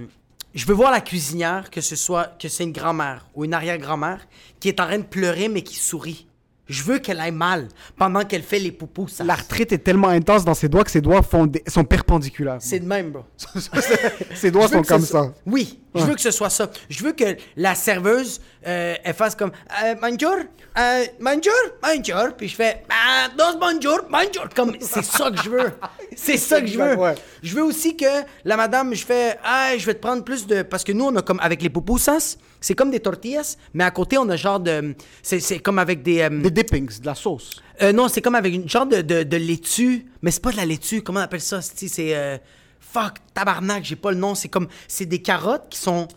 je 0.54 0.64
veux 0.66 0.74
voir 0.74 0.90
la 0.90 1.00
cuisinière, 1.00 1.70
que 1.70 1.80
ce 1.80 1.94
soit. 1.96 2.36
que 2.40 2.48
c'est 2.48 2.64
une 2.64 2.72
grand-mère 2.72 3.26
ou 3.34 3.44
une 3.44 3.54
arrière-grand-mère, 3.54 4.26
qui 4.60 4.68
est 4.68 4.80
en 4.80 4.86
train 4.86 4.98
de 4.98 5.04
pleurer, 5.04 5.48
mais 5.48 5.62
qui 5.62 5.76
sourit. 5.76 6.26
Je 6.66 6.82
veux 6.82 6.98
qu'elle 6.98 7.18
aille 7.18 7.32
mal 7.32 7.68
pendant 7.96 8.24
qu'elle 8.26 8.42
fait 8.42 8.58
les 8.58 8.72
poupous. 8.72 9.06
L'arthrite 9.24 9.72
est 9.72 9.78
tellement 9.78 10.08
intense 10.08 10.44
dans 10.44 10.52
ses 10.52 10.68
doigts 10.68 10.84
que 10.84 10.90
ses 10.90 11.00
doigts 11.00 11.22
font 11.22 11.46
des- 11.46 11.62
sont 11.66 11.82
perpendiculaires. 11.84 12.58
C'est 12.60 12.80
de 12.80 12.84
même, 12.86 13.10
bro. 13.10 13.22
ses 14.34 14.50
doigts 14.50 14.68
sont 14.68 14.82
comme 14.82 15.00
ça. 15.00 15.32
Oui, 15.46 15.80
je 15.94 16.04
veux 16.04 16.14
que 16.14 16.20
ce 16.20 16.30
soit 16.30 16.50
ça. 16.50 16.70
Je 16.90 17.02
veux 17.04 17.12
que 17.12 17.36
la 17.56 17.74
serveuse, 17.74 18.42
euh, 18.68 18.94
elle 19.02 19.14
fasse 19.14 19.34
comme 19.34 19.50
euh, 19.82 19.94
bonjour, 20.00 20.36
euh, 20.78 21.04
bonjour, 21.20 21.52
bonjour, 21.82 22.34
puis 22.36 22.48
je 22.48 22.54
fais 22.54 22.82
ah, 22.90 23.28
dos 23.36 23.58
bonjour, 23.58 24.00
bonjour. 24.10 24.48
Comme 24.54 24.76
c'est 24.80 25.02
ça 25.04 25.30
que 25.30 25.42
je 25.42 25.50
veux. 25.50 25.72
C'est 26.16 26.36
ça 26.36 26.60
que 26.60 26.66
je 26.66 26.78
veux. 26.78 26.96
Je 27.42 27.54
veux 27.54 27.62
aussi 27.64 27.96
que 27.96 28.04
la 28.44 28.56
madame, 28.56 28.94
je 28.94 29.04
fais 29.06 29.38
ah, 29.42 29.70
je 29.76 29.86
vais 29.86 29.94
te 29.94 30.00
prendre 30.00 30.22
plus 30.22 30.46
de 30.46 30.62
parce 30.62 30.84
que 30.84 30.92
nous 30.92 31.06
on 31.06 31.16
a 31.16 31.22
comme 31.22 31.40
avec 31.40 31.62
les 31.62 31.70
pupusas, 31.70 32.36
c'est 32.60 32.74
comme 32.74 32.90
des 32.90 33.00
tortillas, 33.00 33.56
mais 33.74 33.84
à 33.84 33.90
côté 33.90 34.18
on 34.18 34.28
a 34.28 34.36
genre 34.36 34.60
de 34.60 34.94
c'est 35.22 35.58
comme 35.60 35.78
avec 35.78 36.02
des 36.02 36.20
euh, 36.20 36.28
Des 36.42 36.50
dippings, 36.50 37.00
de 37.00 37.06
la 37.06 37.14
sauce. 37.14 37.62
euh, 37.82 37.92
non, 37.92 38.08
c'est 38.08 38.20
comme 38.20 38.34
avec 38.34 38.52
une 38.54 38.68
genre 38.68 38.86
de, 38.86 39.00
de, 39.00 39.22
de 39.22 39.36
laitue, 39.36 40.06
mais 40.22 40.30
c'est 40.30 40.42
pas 40.42 40.50
de 40.52 40.56
la 40.56 40.66
laitue, 40.66 41.02
comment 41.02 41.20
on 41.20 41.22
appelle 41.22 41.40
ça? 41.40 41.62
C'est, 41.62 41.88
c'est 41.88 42.14
euh, 42.16 42.36
fuck, 42.80 43.14
tabarnak, 43.34 43.84
j'ai 43.84 43.96
pas 43.96 44.10
le 44.10 44.16
nom, 44.18 44.34
c'est 44.34 44.48
comme, 44.48 44.68
c'est 44.88 45.06
des 45.06 45.20
carottes 45.22 45.68
qui 45.70 45.78
sont, 45.78 46.08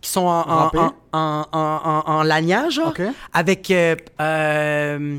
qui 0.00 0.10
sont 0.10 0.20
en, 0.20 0.70
en, 0.74 0.92
en, 1.12 1.46
en, 1.52 2.70
genre, 2.70 2.94
avec, 3.32 3.70
euh, 3.70 3.96
euh, 4.20 5.18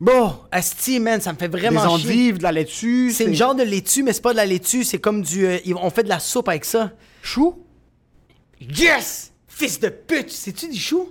bon, 0.00 0.34
asti, 0.52 1.00
man, 1.00 1.20
ça 1.20 1.32
me 1.32 1.38
fait 1.38 1.48
Des 1.48 1.58
vraiment 1.58 1.96
chier. 1.98 2.10
endives, 2.10 2.38
de 2.38 2.42
la 2.42 2.52
laitue. 2.52 3.10
C'est 3.12 3.24
une 3.24 3.34
genre 3.34 3.54
de 3.54 3.62
laitue, 3.62 4.02
mais 4.02 4.12
c'est 4.12 4.22
pas 4.22 4.32
de 4.32 4.36
la 4.36 4.46
laitue, 4.46 4.84
c'est 4.84 4.98
comme 4.98 5.22
du, 5.22 5.46
euh, 5.46 5.58
on 5.76 5.90
fait 5.90 6.02
de 6.02 6.08
la 6.08 6.18
soupe 6.18 6.48
avec 6.48 6.64
ça. 6.64 6.90
Chou? 7.22 7.62
Yes! 8.60 9.32
Fils 9.48 9.80
de 9.80 9.88
pute, 9.88 10.30
c'est-tu 10.30 10.68
du 10.68 10.78
chou? 10.78 11.10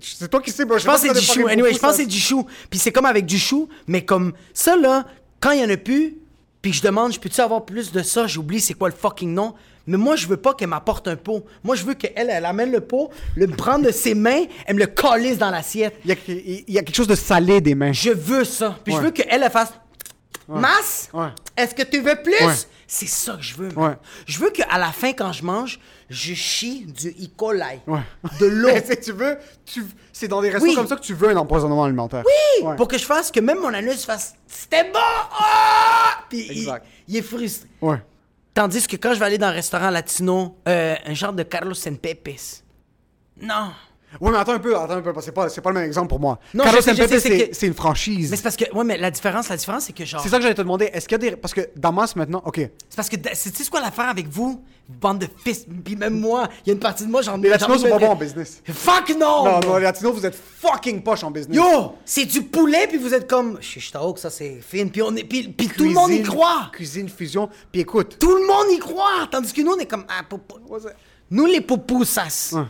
C'est 0.00 0.28
toi 0.28 0.40
qui 0.42 0.50
sais, 0.50 0.64
bro. 0.64 0.78
Je 0.78 0.84
pense 0.84 1.00
que 1.00 1.06
c'est 1.06 1.20
du 1.20 1.24
chou. 1.24 1.46
Anyway, 1.46 1.72
je 1.72 1.78
pense 1.78 1.92
que 1.92 1.96
c'est 1.98 2.06
du 2.06 2.18
chou. 2.18 2.44
Puis 2.68 2.80
c'est 2.80 2.90
comme 2.90 3.06
avec 3.06 3.24
du 3.24 3.38
chou, 3.38 3.68
mais 3.86 4.04
comme 4.04 4.32
ça, 4.52 4.76
là, 4.76 5.06
quand 5.38 5.52
il 5.52 5.60
y 5.60 5.64
en 5.64 5.70
a 5.70 5.76
plus, 5.76 6.16
puis 6.60 6.72
je 6.72 6.82
demande, 6.82 7.12
je 7.12 7.20
peux-tu 7.20 7.40
avoir 7.40 7.64
plus 7.64 7.92
de 7.92 8.02
ça? 8.02 8.26
J'oublie 8.26 8.60
c'est 8.60 8.74
quoi 8.74 8.88
le 8.88 8.94
fucking 8.96 9.32
nom? 9.32 9.54
Mais 9.86 9.96
moi, 9.96 10.16
je 10.16 10.26
veux 10.26 10.36
pas 10.36 10.54
qu'elle 10.54 10.68
m'apporte 10.68 11.06
un 11.08 11.16
pot. 11.16 11.44
Moi, 11.64 11.76
je 11.76 11.84
veux 11.84 11.94
qu'elle, 11.94 12.28
elle 12.30 12.44
amène 12.44 12.72
le 12.72 12.80
pot, 12.80 13.10
le 13.36 13.46
prendre 13.46 13.84
de 13.86 13.90
ses 13.92 14.14
mains, 14.14 14.44
elle 14.66 14.74
me 14.76 14.80
le 14.80 14.86
calisse 14.86 15.38
dans 15.38 15.50
l'assiette. 15.50 15.96
Il 16.04 16.10
y, 16.10 16.12
a, 16.12 16.16
il 16.26 16.74
y 16.74 16.78
a 16.78 16.82
quelque 16.82 16.96
chose 16.96 17.06
de 17.08 17.14
salé 17.14 17.60
des 17.60 17.74
mains. 17.74 17.92
Je 17.92 18.10
veux 18.10 18.44
ça. 18.44 18.76
Puis 18.84 18.94
je 18.94 18.98
veux 19.00 19.10
qu'elle, 19.10 19.42
elle 19.42 19.50
fasse... 19.50 19.72
Masse? 20.48 21.08
Ouais. 21.12 21.28
Est-ce 21.56 21.74
que 21.74 21.82
tu 21.82 22.00
veux 22.00 22.14
plus? 22.22 22.32
Ouais. 22.46 22.54
C'est 22.86 23.08
ça 23.08 23.32
que 23.34 23.42
je 23.42 23.56
veux. 23.56 23.68
Je 24.26 24.38
veux 24.38 24.50
qu'à 24.50 24.78
la 24.78 24.92
fin, 24.92 25.12
quand 25.12 25.32
je 25.32 25.42
mange, 25.44 25.80
je 26.08 26.34
chie 26.34 26.86
du 26.86 27.08
E. 27.08 27.26
coli. 27.36 27.60
Ouais. 27.88 27.98
De 28.38 28.46
l'eau. 28.46 28.68
Tu 29.02 29.10
veux, 29.10 29.38
tu, 29.64 29.84
c'est 30.12 30.28
dans 30.28 30.40
des 30.40 30.50
restos 30.50 30.68
Oui. 30.68 30.74
comme 30.76 30.86
ça 30.86 30.94
que 30.94 31.00
tu 31.00 31.14
veux 31.14 31.30
un 31.30 31.36
empoisonnement 31.36 31.82
alimentaire. 31.82 32.22
Oui, 32.24 32.64
Ouais. 32.64 32.76
pour 32.76 32.86
que 32.86 32.96
je 32.96 33.04
fasse 33.04 33.32
que 33.32 33.40
même 33.40 33.58
mon 33.58 33.74
anus 33.74 34.04
fasse 34.04 34.34
c'était 34.46 34.84
bon. 34.84 35.00
Ah! 35.32 36.20
Puis 36.28 36.46
il, 36.48 36.58
Exact. 36.58 36.86
il 37.08 37.16
est 37.16 37.22
frustré. 37.22 37.68
Ouais. 37.82 37.98
Tandis 38.56 38.86
que 38.88 38.96
quand 38.96 39.12
je 39.12 39.18
vais 39.18 39.26
aller 39.26 39.36
dans 39.36 39.48
un 39.48 39.50
restaurant 39.50 39.90
latino, 39.90 40.56
euh, 40.66 40.96
un 41.04 41.12
genre 41.12 41.34
de 41.34 41.42
Carlos 41.42 41.74
Senpepes. 41.74 42.62
Non. 43.38 43.72
Ouais, 44.20 44.30
mais 44.30 44.38
attends 44.38 44.52
un 44.52 44.58
peu, 44.58 44.76
attends 44.76 44.94
un 44.94 45.00
peu, 45.02 45.12
parce 45.12 45.26
que 45.26 45.30
c'est 45.30 45.34
pas, 45.34 45.48
c'est 45.48 45.60
pas 45.60 45.70
le 45.70 45.74
même 45.80 45.84
exemple 45.86 46.08
pour 46.08 46.20
moi. 46.20 46.38
Non, 46.54 46.64
Carlos 46.64 46.80
sais, 46.80 46.94
c'est 47.20 47.48
que- 47.50 47.66
une 47.66 47.74
franchise. 47.74 48.30
Mais 48.30 48.36
c'est 48.36 48.42
parce 48.42 48.56
que 48.56 48.64
ouais, 48.72 48.84
mais 48.84 48.96
la 48.96 49.10
différence, 49.10 49.48
la 49.48 49.56
différence 49.56 49.84
c'est 49.84 49.92
que 49.92 50.04
genre 50.04 50.22
C'est 50.22 50.28
ça 50.28 50.36
que 50.36 50.42
j'allais 50.42 50.54
te 50.54 50.62
demander. 50.62 50.86
Est-ce 50.92 51.06
qu'il 51.08 51.20
y 51.22 51.26
a 51.26 51.30
des. 51.30 51.36
Parce 51.36 51.52
que 51.52 51.68
Damas 51.76 52.14
maintenant. 52.16 52.42
Ok. 52.46 52.56
c'est 52.88 52.96
parce 52.96 53.08
que 53.08 53.16
c'est 53.34 53.50
tu 53.50 53.64
sais 53.64 53.70
quoi 53.70 53.80
l'affaire 53.80 54.08
avec 54.08 54.28
vous, 54.28 54.62
bande 54.88 55.18
de 55.18 55.28
fils, 55.44 55.66
puis 55.84 55.96
même 55.96 56.18
moi, 56.18 56.48
il 56.64 56.68
y 56.68 56.70
a 56.70 56.74
une 56.74 56.80
partie 56.80 57.04
de 57.04 57.10
moi 57.10 57.20
j'en 57.22 57.36
Les 57.36 57.42
j'ai 57.44 57.48
Latinos 57.50 57.82
sont 57.82 57.88
pas 57.88 57.98
bons 57.98 58.10
en 58.12 58.16
business. 58.16 58.62
Fuck 58.68 59.10
non. 59.18 59.44
Non, 59.44 59.60
non, 59.60 59.76
les 59.76 59.82
Latinos, 59.84 60.14
vous 60.14 60.24
êtes 60.24 60.36
fucking 60.36 61.02
poche 61.02 61.24
en 61.24 61.30
business. 61.30 61.56
Yo, 61.56 61.94
c'est 62.04 62.24
du 62.24 62.42
poulet 62.42 62.86
puis 62.86 62.96
vous 62.98 63.12
êtes 63.12 63.28
comme 63.28 63.58
je 63.60 63.78
que 64.12 64.20
ça 64.20 64.30
c'est 64.30 64.60
fine 64.60 64.90
puis 64.90 65.02
on 65.02 65.14
est 65.16 65.24
puis, 65.24 65.48
puis 65.48 65.68
tout 65.68 65.84
le 65.84 65.90
monde 65.90 66.10
y 66.12 66.22
croit. 66.22 66.70
Cuisine, 66.72 67.08
fusion. 67.08 67.48
Puis 67.72 67.80
écoute. 67.82 68.16
Tout 68.18 68.34
le 68.36 68.46
monde 68.46 68.66
y 68.70 68.78
croit, 68.78 69.26
tandis 69.30 69.52
que 69.52 69.60
nous, 69.62 69.72
on 69.72 69.78
est 69.78 69.86
comme... 69.86 70.04
Ah, 70.08 70.22
pou- 70.28 70.38
pou- 70.38 70.58
Nous, 71.30 71.46
les 71.46 71.60
pupusas, 71.60 72.52
Ouais. 72.54 72.62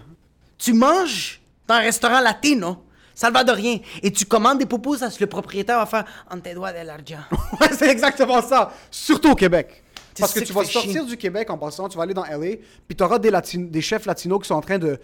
Tu 0.59 0.72
manges 0.72 1.40
dans 1.66 1.74
un 1.76 1.80
restaurant 1.80 2.20
latino, 2.20 2.76
salvadorien, 3.14 3.78
et 4.02 4.11
tu 4.12 4.24
commandes 4.26 4.59
des 4.59 4.66
pupusas, 4.66 5.16
le 5.20 5.26
propriétaire 5.26 5.78
va 5.78 5.86
faire 5.86 6.04
«On 6.30 6.38
te 6.38 6.54
doit 6.54 6.72
de 6.72 6.86
l'argent. 6.86 7.20
Ouais, 7.61 7.68
c'est 7.72 7.88
exactement 7.90 8.42
ça. 8.42 8.72
Surtout 8.90 9.30
au 9.30 9.34
Québec. 9.34 9.82
C'est 10.14 10.20
Parce 10.22 10.32
que 10.32 10.40
tu 10.40 10.52
vas 10.52 10.64
sortir 10.64 10.92
chier. 10.92 11.04
du 11.04 11.16
Québec 11.16 11.50
en 11.50 11.59
passant, 11.59 11.88
tu 11.88 11.96
vas 11.96 12.04
aller 12.04 12.14
dans 12.14 12.24
LA, 12.24 12.57
puis 12.86 12.96
tu 12.96 13.02
auras 13.02 13.18
des, 13.18 13.30
des 13.54 13.80
chefs 13.82 14.07
latinos 14.07 14.40
qui 14.42 14.48
sont 14.48 14.54
en 14.54 14.61
train 14.62 14.78
de 14.78 14.98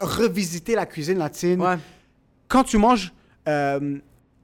revisiter 0.00 0.74
la 0.74 0.86
cuisine 0.86 1.18
latine. 1.18 1.60
Ouais. 1.60 1.76
Quand 2.48 2.64
tu 2.64 2.78
manges, 2.78 3.12
euh, 3.48 3.98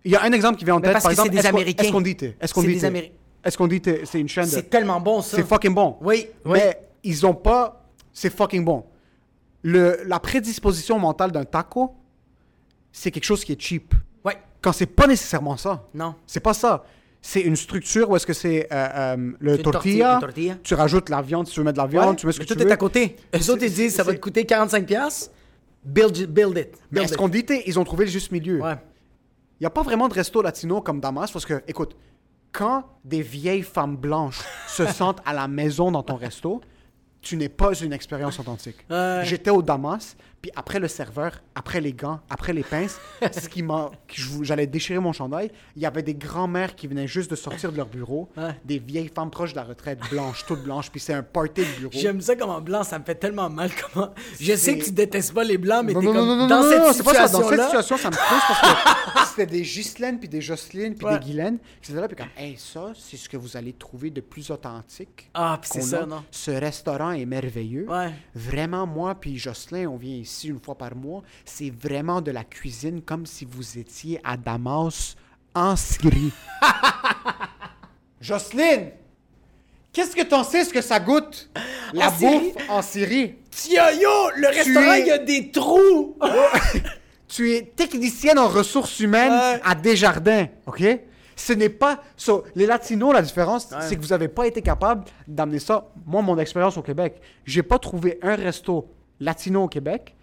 il 0.04 0.12
y 0.12 0.16
a 0.16 0.22
un 0.22 0.32
exemple 0.32 0.58
qui 0.58 0.64
vient 0.64 0.74
en 0.76 0.80
tête, 0.80 0.92
parce 0.92 1.04
par 1.04 1.10
que 1.12 1.16
c'est 1.16 1.22
exemple, 1.26 1.36
des 1.36 1.42
Esco- 1.42 1.48
Américains. 1.48 1.84
Escondite. 1.84 2.20
C'est 2.20 2.36
Escondite. 2.40 2.80
des 2.80 2.84
Améri- 2.86 3.12
Escondite, 3.44 4.06
c'est 4.06 4.20
une 4.20 4.28
chaîne 4.28 4.44
de... 4.44 4.50
C'est 4.50 4.68
tellement 4.70 5.00
bon, 5.00 5.22
ça. 5.22 5.36
C'est 5.36 5.46
fucking 5.46 5.74
bon. 5.74 5.96
Oui, 6.00 6.26
oui. 6.44 6.52
Mais 6.58 6.80
ils 7.02 7.24
ont 7.26 7.34
pas... 7.34 7.84
C'est 8.12 8.34
fucking 8.34 8.64
bon. 8.64 8.84
Le, 9.62 9.98
la 10.06 10.20
prédisposition 10.20 10.98
mentale 10.98 11.32
d'un 11.32 11.44
taco, 11.44 11.94
c'est 12.92 13.10
quelque 13.10 13.24
chose 13.24 13.44
qui 13.44 13.52
est 13.52 13.60
cheap. 13.60 13.94
Ouais. 14.24 14.36
Quand 14.62 14.72
c'est 14.72 14.86
pas 14.86 15.06
nécessairement 15.06 15.56
ça. 15.56 15.86
Non. 15.94 16.14
C'est 16.26 16.40
pas 16.40 16.54
ça. 16.54 16.84
C'est 17.20 17.40
une 17.40 17.56
structure 17.56 18.08
où 18.10 18.16
est-ce 18.16 18.26
que 18.26 18.32
c'est 18.32 18.68
euh, 18.72 18.88
euh, 18.94 19.32
le 19.40 19.58
tortilla, 19.58 19.70
tortilla, 19.70 20.14
une 20.14 20.20
tortilla. 20.20 20.56
Tu 20.62 20.74
rajoutes 20.74 21.08
la 21.08 21.20
viande 21.20 21.46
si 21.48 21.54
tu 21.54 21.60
veux 21.60 21.64
mettre 21.64 21.78
de 21.78 21.82
la 21.82 21.88
viande, 21.88 22.10
Ouais, 22.10 22.16
tu 22.16 22.26
mets 22.26 22.32
ce 22.32 22.38
que 22.38 22.42
mais 22.42 22.46
tu 22.46 22.54
tout 22.54 22.60
veux. 22.60 22.68
est 22.68 22.72
à 22.72 22.76
côté. 22.76 23.16
Eux 23.34 23.50
autres, 23.50 23.62
ils 23.64 23.72
disent, 23.74 23.94
ça 23.96 24.04
va 24.04 24.14
te 24.14 24.20
coûter 24.20 24.44
45$. 24.44 24.84
piastres. 24.84 25.30
Build, 25.84 26.16
it- 26.16 26.30
build 26.30 26.56
it. 26.56 26.76
Mais 26.92 27.02
est-ce 27.02 27.12
it. 27.14 27.18
qu'on 27.18 27.28
dit, 27.28 27.44
ils 27.66 27.78
ont 27.78 27.84
trouvé 27.84 28.04
le 28.04 28.10
juste 28.10 28.30
milieu? 28.30 28.60
Ouais. 28.60 28.74
Il 29.60 29.62
n'y 29.62 29.66
a 29.66 29.70
pas 29.70 29.82
vraiment 29.82 30.06
de 30.08 30.14
resto 30.14 30.40
latino 30.42 30.80
comme 30.80 31.00
Damas 31.00 31.30
parce 31.32 31.44
que, 31.44 31.62
écoute, 31.66 31.96
quand 32.52 32.84
des 33.04 33.22
vieilles 33.22 33.62
femmes 33.62 33.96
blanches 33.96 34.40
se 34.68 34.86
sentent 34.92 35.20
à 35.26 35.32
la 35.32 35.48
maison 35.48 35.90
dans 35.90 36.02
ton 36.04 36.14
resto, 36.16 36.60
tu 37.28 37.36
n'es 37.36 37.50
pas 37.50 37.74
une 37.74 37.92
expérience 37.92 38.40
authentique. 38.40 38.76
Ouais. 38.88 39.20
J'étais 39.24 39.50
au 39.50 39.60
Damas, 39.60 40.16
puis 40.40 40.50
après 40.54 40.78
le 40.78 40.86
serveur, 40.88 41.42
après 41.54 41.80
les 41.80 41.92
gants, 41.92 42.20
après 42.30 42.52
les 42.52 42.62
pinces, 42.62 42.98
ce 43.32 43.48
qui 43.48 43.62
m'a, 43.62 43.90
j'allais 44.42 44.66
déchirer 44.66 44.98
mon 45.00 45.12
chandail, 45.12 45.50
il 45.74 45.82
y 45.82 45.86
avait 45.86 46.02
des 46.02 46.14
grands-mères 46.14 46.74
qui 46.76 46.86
venaient 46.86 47.08
juste 47.08 47.30
de 47.30 47.36
sortir 47.36 47.72
de 47.72 47.76
leur 47.76 47.86
bureau, 47.86 48.28
Ouais. 48.36 48.54
des 48.64 48.78
vieilles 48.78 49.10
femmes 49.12 49.30
proches 49.30 49.50
de 49.52 49.56
la 49.56 49.64
retraite, 49.64 49.98
blanches, 50.10 50.44
toutes 50.46 50.62
blanches, 50.62 50.90
puis 50.90 51.00
c'est 51.00 51.12
un 51.14 51.22
party 51.24 51.62
de 51.62 51.80
bureau. 51.80 51.92
J'aime 51.92 52.20
ça 52.20 52.36
comme 52.36 52.50
en 52.50 52.60
blanc, 52.60 52.84
ça 52.84 52.98
me 52.98 53.04
fait 53.04 53.16
tellement 53.16 53.50
mal. 53.50 53.70
Comment... 53.92 54.12
Je 54.40 54.54
sais 54.54 54.78
que 54.78 54.84
tu 54.84 54.92
détestes 54.92 55.32
pas 55.34 55.42
les 55.44 55.58
blancs, 55.58 55.84
mais 55.84 55.94
t'es 55.94 56.04
comme 56.04 56.14
non, 56.14 56.24
non, 56.36 56.46
dans 56.46 56.62
non, 56.62 56.68
cette 56.70 56.78
non, 56.82 56.92
c'est 56.92 57.02
pas 57.02 57.14
ça. 57.14 57.28
Dans 57.28 57.48
cette 57.48 57.62
situation, 57.64 57.96
ça 57.96 58.10
me 58.10 58.14
pousse 58.14 58.44
parce 59.14 59.24
que 59.24 59.28
c'était 59.30 59.46
des 59.46 59.62
Ghislaine, 59.62 60.18
puis 60.20 60.28
des 60.28 60.40
Jocelyne, 60.40 60.94
puis 60.94 61.06
Ouais. 61.06 61.18
des 61.18 61.24
Guylaine 61.24 61.58
qui 61.82 61.90
étaient 61.90 62.00
là, 62.00 62.06
puis 62.06 62.16
comme, 62.16 62.28
hey, 62.36 62.56
ça, 62.58 62.92
c'est 62.94 63.16
ce 63.16 63.28
que 63.28 63.36
vous 63.36 63.56
allez 63.56 63.72
trouver 63.72 64.10
de 64.10 64.20
plus 64.20 64.50
authentique. 64.50 65.30
Ah, 65.34 65.58
puis 65.60 65.70
c'est 65.72 65.80
ça, 65.82 66.02
a. 66.02 66.06
non? 66.06 66.22
Ce 66.30 66.50
restaurant 66.50 67.10
est 67.12 67.26
merveilleux. 67.26 67.86
Ouais. 67.88 68.12
Vraiment, 68.34 68.86
moi 68.86 69.14
puis 69.16 69.36
Jocelyn, 69.38 69.86
on 69.88 69.96
vient 69.96 70.14
ici 70.14 70.27
une 70.48 70.60
fois 70.60 70.76
par 70.76 70.94
mois. 70.94 71.22
C'est 71.44 71.70
vraiment 71.70 72.20
de 72.20 72.30
la 72.30 72.44
cuisine 72.44 73.02
comme 73.02 73.26
si 73.26 73.44
vous 73.44 73.78
étiez 73.78 74.20
à 74.24 74.36
Damas 74.36 75.16
en 75.54 75.74
Syrie. 75.76 76.32
Jocelyne, 78.20 78.90
qu'est-ce 79.92 80.14
que 80.16 80.22
t'en 80.22 80.44
sais 80.44 80.64
ce 80.64 80.72
que 80.72 80.80
ça 80.80 80.98
goûte? 81.00 81.48
La 81.92 82.08
En 82.08 82.12
Syrie? 82.16 82.38
bouffe 82.52 82.70
en 82.70 82.82
Syrie? 82.82 83.34
Tiens, 83.50 83.90
yo, 83.92 84.10
le 84.36 84.48
restaurant, 84.48 84.92
es- 84.94 85.00
il 85.02 85.06
y 85.06 85.10
a 85.10 85.18
des 85.18 85.50
trous! 85.50 86.16
Tu 87.28 87.52
es 87.52 87.60
technicienne 87.76 88.38
en 88.38 88.48
ressources 88.48 89.00
humaines 89.00 89.30
Ouais. 89.32 89.60
à 89.62 89.74
Desjardins, 89.74 90.46
OK? 90.64 90.82
Ce 91.36 91.52
n'est 91.52 91.68
pas... 91.68 92.02
so, 92.16 92.42
les 92.54 92.64
Latinos, 92.64 93.12
la 93.12 93.20
différence, 93.20 93.70
Ouais. 93.70 93.76
c'est 93.82 93.96
que 93.96 94.00
vous 94.00 94.08
n'avez 94.08 94.28
pas 94.28 94.46
été 94.46 94.62
capable 94.62 95.04
d'amener 95.26 95.58
ça. 95.58 95.88
Moi, 96.06 96.22
mon 96.22 96.38
expérience 96.38 96.78
au 96.78 96.82
Québec, 96.82 97.20
j'ai 97.44 97.62
pas 97.62 97.78
trouvé 97.78 98.18
un 98.22 98.34
resto 98.34 98.88
latino 99.20 99.64
au 99.64 99.68
Québec 99.68 100.16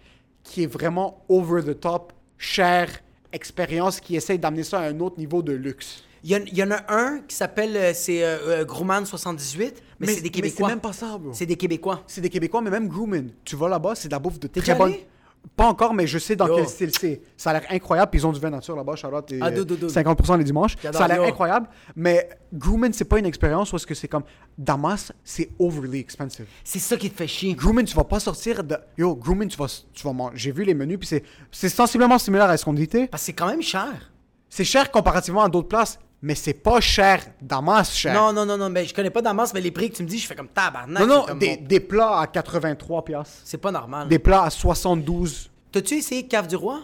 qui 0.48 0.62
est 0.62 0.66
vraiment 0.66 1.24
over 1.28 1.62
the 1.62 1.78
top, 1.78 2.12
cher, 2.38 2.88
expérience, 3.32 4.00
qui 4.00 4.16
essaye 4.16 4.38
d'amener 4.38 4.62
ça 4.62 4.80
à 4.80 4.88
un 4.88 5.00
autre 5.00 5.18
niveau 5.18 5.42
de 5.42 5.52
luxe. 5.52 6.02
Il 6.24 6.30
y, 6.30 6.36
en- 6.36 6.44
il 6.46 6.56
y 6.56 6.62
en 6.62 6.70
a 6.70 6.80
un 6.92 7.20
qui 7.20 7.36
s'appelle, 7.36 7.76
euh, 7.76 7.92
c'est 7.94 8.24
euh, 8.24 8.38
euh, 8.60 8.64
Grumman 8.64 9.04
78, 9.04 9.82
mais, 10.00 10.06
c'est 10.08 10.20
des 10.22 10.30
Québécois. 10.30 10.68
c'est 10.68 10.72
même 10.74 10.80
pas 10.80 10.92
ça, 10.92 11.18
bro. 11.18 11.30
C'est 11.32 11.46
des 11.46 11.56
Québécois. 11.56 12.02
C'est 12.06 12.20
des 12.20 12.30
Québécois, 12.30 12.62
mais 12.62 12.70
même 12.70 12.88
Groomin. 12.88 13.26
Tu 13.44 13.54
vas 13.54 13.68
là-bas, 13.68 13.94
c'est 13.94 14.08
de 14.08 14.12
la 14.12 14.18
bouffe 14.18 14.40
de 14.40 14.48
très 14.48 14.74
bonne. 14.74 14.92
allé? 14.92 15.06
Pas 15.54 15.66
encore, 15.66 15.94
mais 15.94 16.06
je 16.06 16.18
sais 16.18 16.34
dans 16.36 16.48
Yo. 16.48 16.56
quel 16.56 16.68
style 16.68 16.90
c'est. 16.98 17.20
Ça 17.36 17.50
a 17.50 17.52
l'air 17.54 17.62
incroyable, 17.70 18.10
puis 18.10 18.20
ils 18.20 18.26
ont 18.26 18.32
du 18.32 18.40
vin 18.40 18.50
nature 18.50 18.74
là-bas, 18.76 18.96
Charlotte. 18.96 19.30
et, 19.32 19.38
Ah, 19.40 19.46
euh, 19.46 19.50
dude, 19.50 19.66
dude, 19.68 19.78
dude. 19.80 19.90
50% 19.90 20.36
les 20.38 20.44
dimanches. 20.44 20.74
Ça 20.92 21.04
a 21.04 21.08
l'air 21.08 21.22
incroyable, 21.22 21.68
mais 21.94 22.28
Groomin, 22.52 22.90
c'est 22.92 23.04
pas 23.04 23.18
une 23.18 23.26
expérience 23.26 23.70
parce 23.70 23.86
que 23.86 23.94
c'est 23.94 24.08
comme 24.08 24.24
Damas, 24.58 25.12
c'est 25.22 25.50
overly 25.58 26.00
expensive. 26.00 26.46
C'est 26.64 26.78
ça 26.78 26.96
qui 26.96 27.10
te 27.10 27.16
fait 27.16 27.26
chier. 27.28 27.54
Groomin, 27.54 27.84
tu 27.84 27.94
vas 27.94 28.04
pas 28.04 28.18
sortir 28.20 28.64
de. 28.64 28.76
Yo, 28.98 29.14
Groomin, 29.14 29.46
tu 29.46 29.56
vas, 29.56 29.66
tu 29.92 30.02
vas 30.06 30.12
manger. 30.12 30.32
J'ai 30.36 30.52
vu 30.52 30.64
les 30.64 30.74
menus, 30.74 30.98
puis 30.98 31.06
c'est, 31.08 31.22
c'est 31.52 31.68
sensiblement 31.68 32.18
similaire 32.18 32.50
à 32.50 32.56
ce 32.56 32.64
qu'on 32.64 32.72
dit. 32.72 32.86
Parce 32.86 33.08
que 33.10 33.18
c'est 33.26 33.32
quand 33.32 33.46
même 33.48 33.62
cher. 33.62 34.12
C'est 34.48 34.64
cher 34.64 34.90
comparativement 34.90 35.42
à 35.42 35.48
d'autres 35.48 35.68
places, 35.68 35.98
mais 36.26 36.34
c'est 36.34 36.54
pas 36.54 36.80
cher. 36.80 37.22
Damas, 37.40 37.94
cher. 37.94 38.12
Non, 38.12 38.32
non, 38.32 38.44
non, 38.44 38.58
non, 38.58 38.68
mais 38.68 38.84
je 38.84 38.92
connais 38.92 39.10
pas 39.10 39.22
Damas, 39.22 39.54
mais 39.54 39.60
les 39.60 39.70
prix 39.70 39.90
que 39.90 39.96
tu 39.96 40.02
me 40.02 40.08
dis, 40.08 40.18
je 40.18 40.26
fais 40.26 40.34
comme 40.34 40.48
tabarnak. 40.48 41.06
non, 41.06 41.24
non, 41.28 41.34
des, 41.36 41.56
des 41.56 41.78
plats 41.78 42.18
à 42.18 42.26
83 42.26 43.04
piastres. 43.04 43.36
C'est 43.44 43.58
pas 43.58 43.70
normal. 43.70 44.08
Des 44.08 44.18
plats 44.18 44.42
à 44.42 44.50
72. 44.50 45.48
T'as-tu 45.70 45.94
essayé 45.94 46.26
Cave 46.26 46.48
du 46.48 46.56
Roi? 46.56 46.80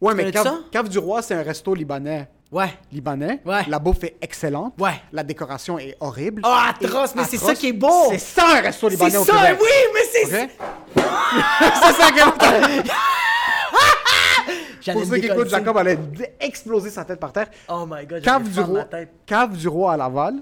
Ouais, 0.00 0.14
mais 0.14 0.30
Cave, 0.30 0.44
ça? 0.44 0.58
Cave 0.70 0.88
du 0.88 0.98
Roi, 0.98 1.20
c'est 1.20 1.34
un 1.34 1.42
resto 1.42 1.74
libanais. 1.74 2.28
Ouais. 2.52 2.72
Libanais. 2.92 3.40
Ouais. 3.44 3.64
La 3.66 3.80
bouffe 3.80 4.04
est 4.04 4.16
excellente. 4.22 4.74
Ouais. 4.78 5.02
La 5.12 5.24
décoration 5.24 5.76
est 5.76 5.96
horrible. 5.98 6.40
Oh, 6.44 6.48
atroce, 6.48 7.16
mais 7.16 7.24
c'est 7.24 7.38
ça 7.38 7.56
qui 7.56 7.70
est 7.70 7.72
beau. 7.72 8.06
C'est 8.10 8.18
ça 8.18 8.56
un 8.56 8.60
resto 8.60 8.88
libanais 8.88 9.10
C'est 9.10 9.24
ça, 9.24 9.56
oui, 9.60 9.68
mais 9.92 10.00
c'est 10.12 10.44
OK? 10.44 10.50
c'est 10.94 12.02
ça 12.02 12.10
que 12.12 12.88
Pour 14.92 15.04
ceux 15.04 15.18
qui 15.18 15.26
écoutent. 15.26 15.48
Jacob 15.48 15.76
allait 15.76 15.98
exploser 16.40 16.90
sa 16.90 17.04
tête 17.04 17.20
par 17.20 17.32
terre. 17.32 17.50
Oh 17.68 17.84
my 17.88 18.06
god, 18.06 18.22
j'allais 18.22 18.44
Cave 18.44 18.48
du, 18.50 18.60
roi, 18.60 18.78
ma 18.78 18.84
tête. 18.84 19.10
Cave 19.26 19.56
du 19.56 19.68
Roi 19.68 19.92
à 19.92 19.96
Laval. 19.96 20.36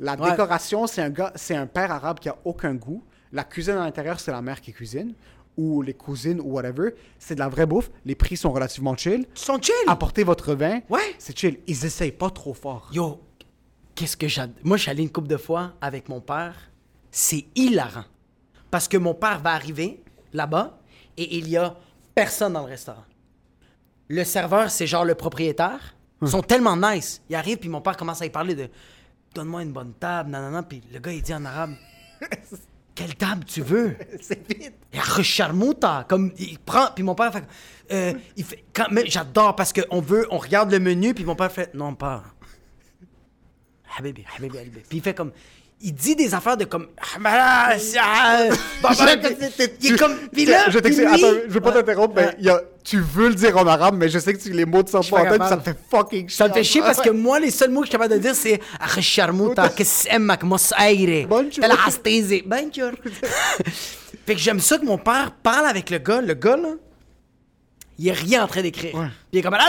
La 0.00 0.14
Ouais. 0.16 0.30
décoration, 0.30 0.86
c'est 0.86 1.02
un 1.02 1.10
gars, 1.10 1.32
c'est 1.36 1.54
un 1.54 1.66
père 1.66 1.90
arabe 1.92 2.18
qui 2.18 2.28
a 2.28 2.36
aucun 2.44 2.74
goût. 2.74 3.02
La 3.32 3.44
cuisine 3.44 3.74
à 3.74 3.84
l'intérieur, 3.84 4.18
c'est 4.20 4.32
la 4.32 4.42
mère 4.42 4.60
qui 4.60 4.72
cuisine. 4.72 5.14
Ou 5.56 5.82
les 5.82 5.94
cousines, 5.94 6.40
ou 6.40 6.54
whatever. 6.54 6.94
C'est 7.18 7.36
de 7.36 7.40
la 7.40 7.48
vraie 7.48 7.66
bouffe. 7.66 7.90
Les 8.04 8.16
prix 8.16 8.36
sont 8.36 8.50
relativement 8.50 8.96
chill. 8.96 9.24
Tu 9.34 9.42
sont 9.44 9.60
chill? 9.60 9.72
Apportez 9.86 10.24
votre 10.24 10.54
vin. 10.54 10.80
Ouais. 10.90 11.14
C'est 11.18 11.38
chill. 11.38 11.60
Ils 11.68 11.84
essayent 11.86 12.10
pas 12.12 12.30
trop 12.30 12.54
fort. 12.54 12.90
Yo, 12.92 13.20
qu'est-ce 13.94 14.16
que 14.16 14.26
j'adore. 14.26 14.56
Moi, 14.64 14.78
allé 14.88 15.04
une 15.04 15.10
couple 15.10 15.28
de 15.28 15.36
fois 15.36 15.74
avec 15.80 16.08
mon 16.08 16.20
père. 16.20 16.54
C'est 17.12 17.44
hilarant. 17.54 18.04
Parce 18.72 18.88
que 18.88 18.96
mon 18.96 19.14
père 19.14 19.38
va 19.38 19.52
arriver 19.52 20.02
là-bas 20.32 20.76
et 21.16 21.36
il 21.38 21.48
y 21.48 21.56
a 21.56 21.76
personne 22.16 22.54
dans 22.54 22.62
le 22.64 22.70
restaurant. 22.70 23.04
Le 24.08 24.24
serveur, 24.24 24.70
c'est 24.70 24.86
genre 24.86 25.04
le 25.04 25.14
propriétaire. 25.14 25.94
Ils 26.22 26.28
sont 26.28 26.42
tellement 26.42 26.76
nice. 26.76 27.22
Il 27.28 27.36
arrive, 27.36 27.58
puis 27.58 27.68
mon 27.68 27.80
père 27.80 27.96
commence 27.96 28.22
à 28.22 28.26
y 28.26 28.30
parler 28.30 28.54
de 28.54 28.68
Donne-moi 29.34 29.62
une 29.62 29.72
bonne 29.72 29.94
table, 29.94 30.30
nanana. 30.30 30.62
Puis 30.62 30.82
le 30.92 30.98
gars, 30.98 31.12
il 31.12 31.22
dit 31.22 31.34
en 31.34 31.44
arabe 31.44 31.74
Quelle 32.94 33.16
table 33.16 33.44
tu 33.44 33.60
veux? 33.60 33.96
C'est 34.20 34.46
vite. 34.46 34.74
Et 34.92 35.22
Charmouta, 35.22 36.06
comme 36.08 36.32
il 36.38 36.58
prend, 36.60 36.86
puis 36.94 37.02
mon 37.02 37.16
père 37.16 37.32
fait, 37.32 37.44
euh, 37.90 38.14
il 38.36 38.44
fait, 38.44 38.64
quand, 38.72 38.86
mais 38.92 39.04
j'adore 39.06 39.56
parce 39.56 39.72
qu'on 39.72 40.00
veut, 40.00 40.28
on 40.30 40.38
regarde 40.38 40.70
le 40.70 40.78
menu, 40.78 41.12
puis 41.12 41.24
mon 41.24 41.34
père 41.34 41.50
fait, 41.50 41.74
non 41.74 41.94
pas, 41.96 42.22
Habibi, 43.98 44.24
Habibi, 44.36 44.58
Habibi. 44.58 44.80
Puis 44.88 44.98
il 44.98 45.02
fait 45.02 45.14
comme, 45.14 45.32
il 45.84 45.92
dit 45.92 46.16
des 46.16 46.34
affaires 46.34 46.56
de 46.56 46.64
comme, 46.64 46.88
ah, 46.98 47.18
mais 47.20 47.30
là, 47.30 47.78
ça, 47.78 48.00
bah, 48.82 48.88
bah, 48.98 49.10
il 49.82 49.92
est 49.92 49.98
comme, 49.98 50.16
puis 50.32 50.46
là, 50.46 50.70
je 50.70 50.78
t'explique, 50.78 51.06
attends, 51.06 51.34
je 51.46 51.52
veux 51.52 51.60
pas 51.60 51.72
t'interrompre, 51.72 52.14
mais 52.16 52.34
il 52.38 52.46
y 52.46 52.48
a, 52.48 52.58
tu 52.82 52.98
veux 52.98 53.28
le 53.28 53.34
dire 53.34 53.54
en 53.58 53.66
arabe, 53.66 53.96
mais 53.98 54.08
je 54.08 54.18
sais 54.18 54.32
que 54.32 54.38
tu, 54.38 54.50
les 54.50 54.64
mots 54.64 54.82
ne 54.82 54.88
sortent 54.88 55.10
pas 55.10 55.20
en 55.20 55.30
tête, 55.30 55.42
ça 55.42 55.56
me 55.56 55.62
fait 55.62 55.76
fucking 55.90 56.30
Ça 56.30 56.48
me 56.48 56.54
fait 56.54 56.64
chier 56.64 56.80
parce 56.80 57.02
que 57.02 57.10
moi, 57.10 57.38
les 57.38 57.50
seuls 57.50 57.70
mots 57.70 57.80
que 57.80 57.86
je 57.86 57.90
suis 57.90 57.98
capable 57.98 58.14
de 58.14 58.18
dire, 58.18 58.34
c'est 58.34 58.60
Charmouta, 59.00 59.68
qu'est-ce 59.68 60.08
que 60.08 60.46
Mos 60.46 60.72
Aire, 60.78 61.26
Bonjour. 61.28 61.64
Fait 64.26 64.34
que 64.34 64.40
j'aime 64.40 64.60
ça 64.60 64.78
que 64.78 64.86
mon 64.86 64.96
père 64.96 65.32
parle 65.42 65.66
avec 65.66 65.90
le 65.90 65.98
gars. 65.98 66.22
Le 66.22 66.32
gars, 66.32 66.56
là, 66.56 66.70
il 67.98 68.08
est 68.08 68.12
rien 68.12 68.44
en 68.44 68.46
train 68.46 68.62
d'écrire. 68.62 68.94
Ouais. 68.94 69.08
Puis 69.30 69.34
il 69.34 69.38
est 69.40 69.42
comme. 69.42 69.52
Ah! 69.54 69.68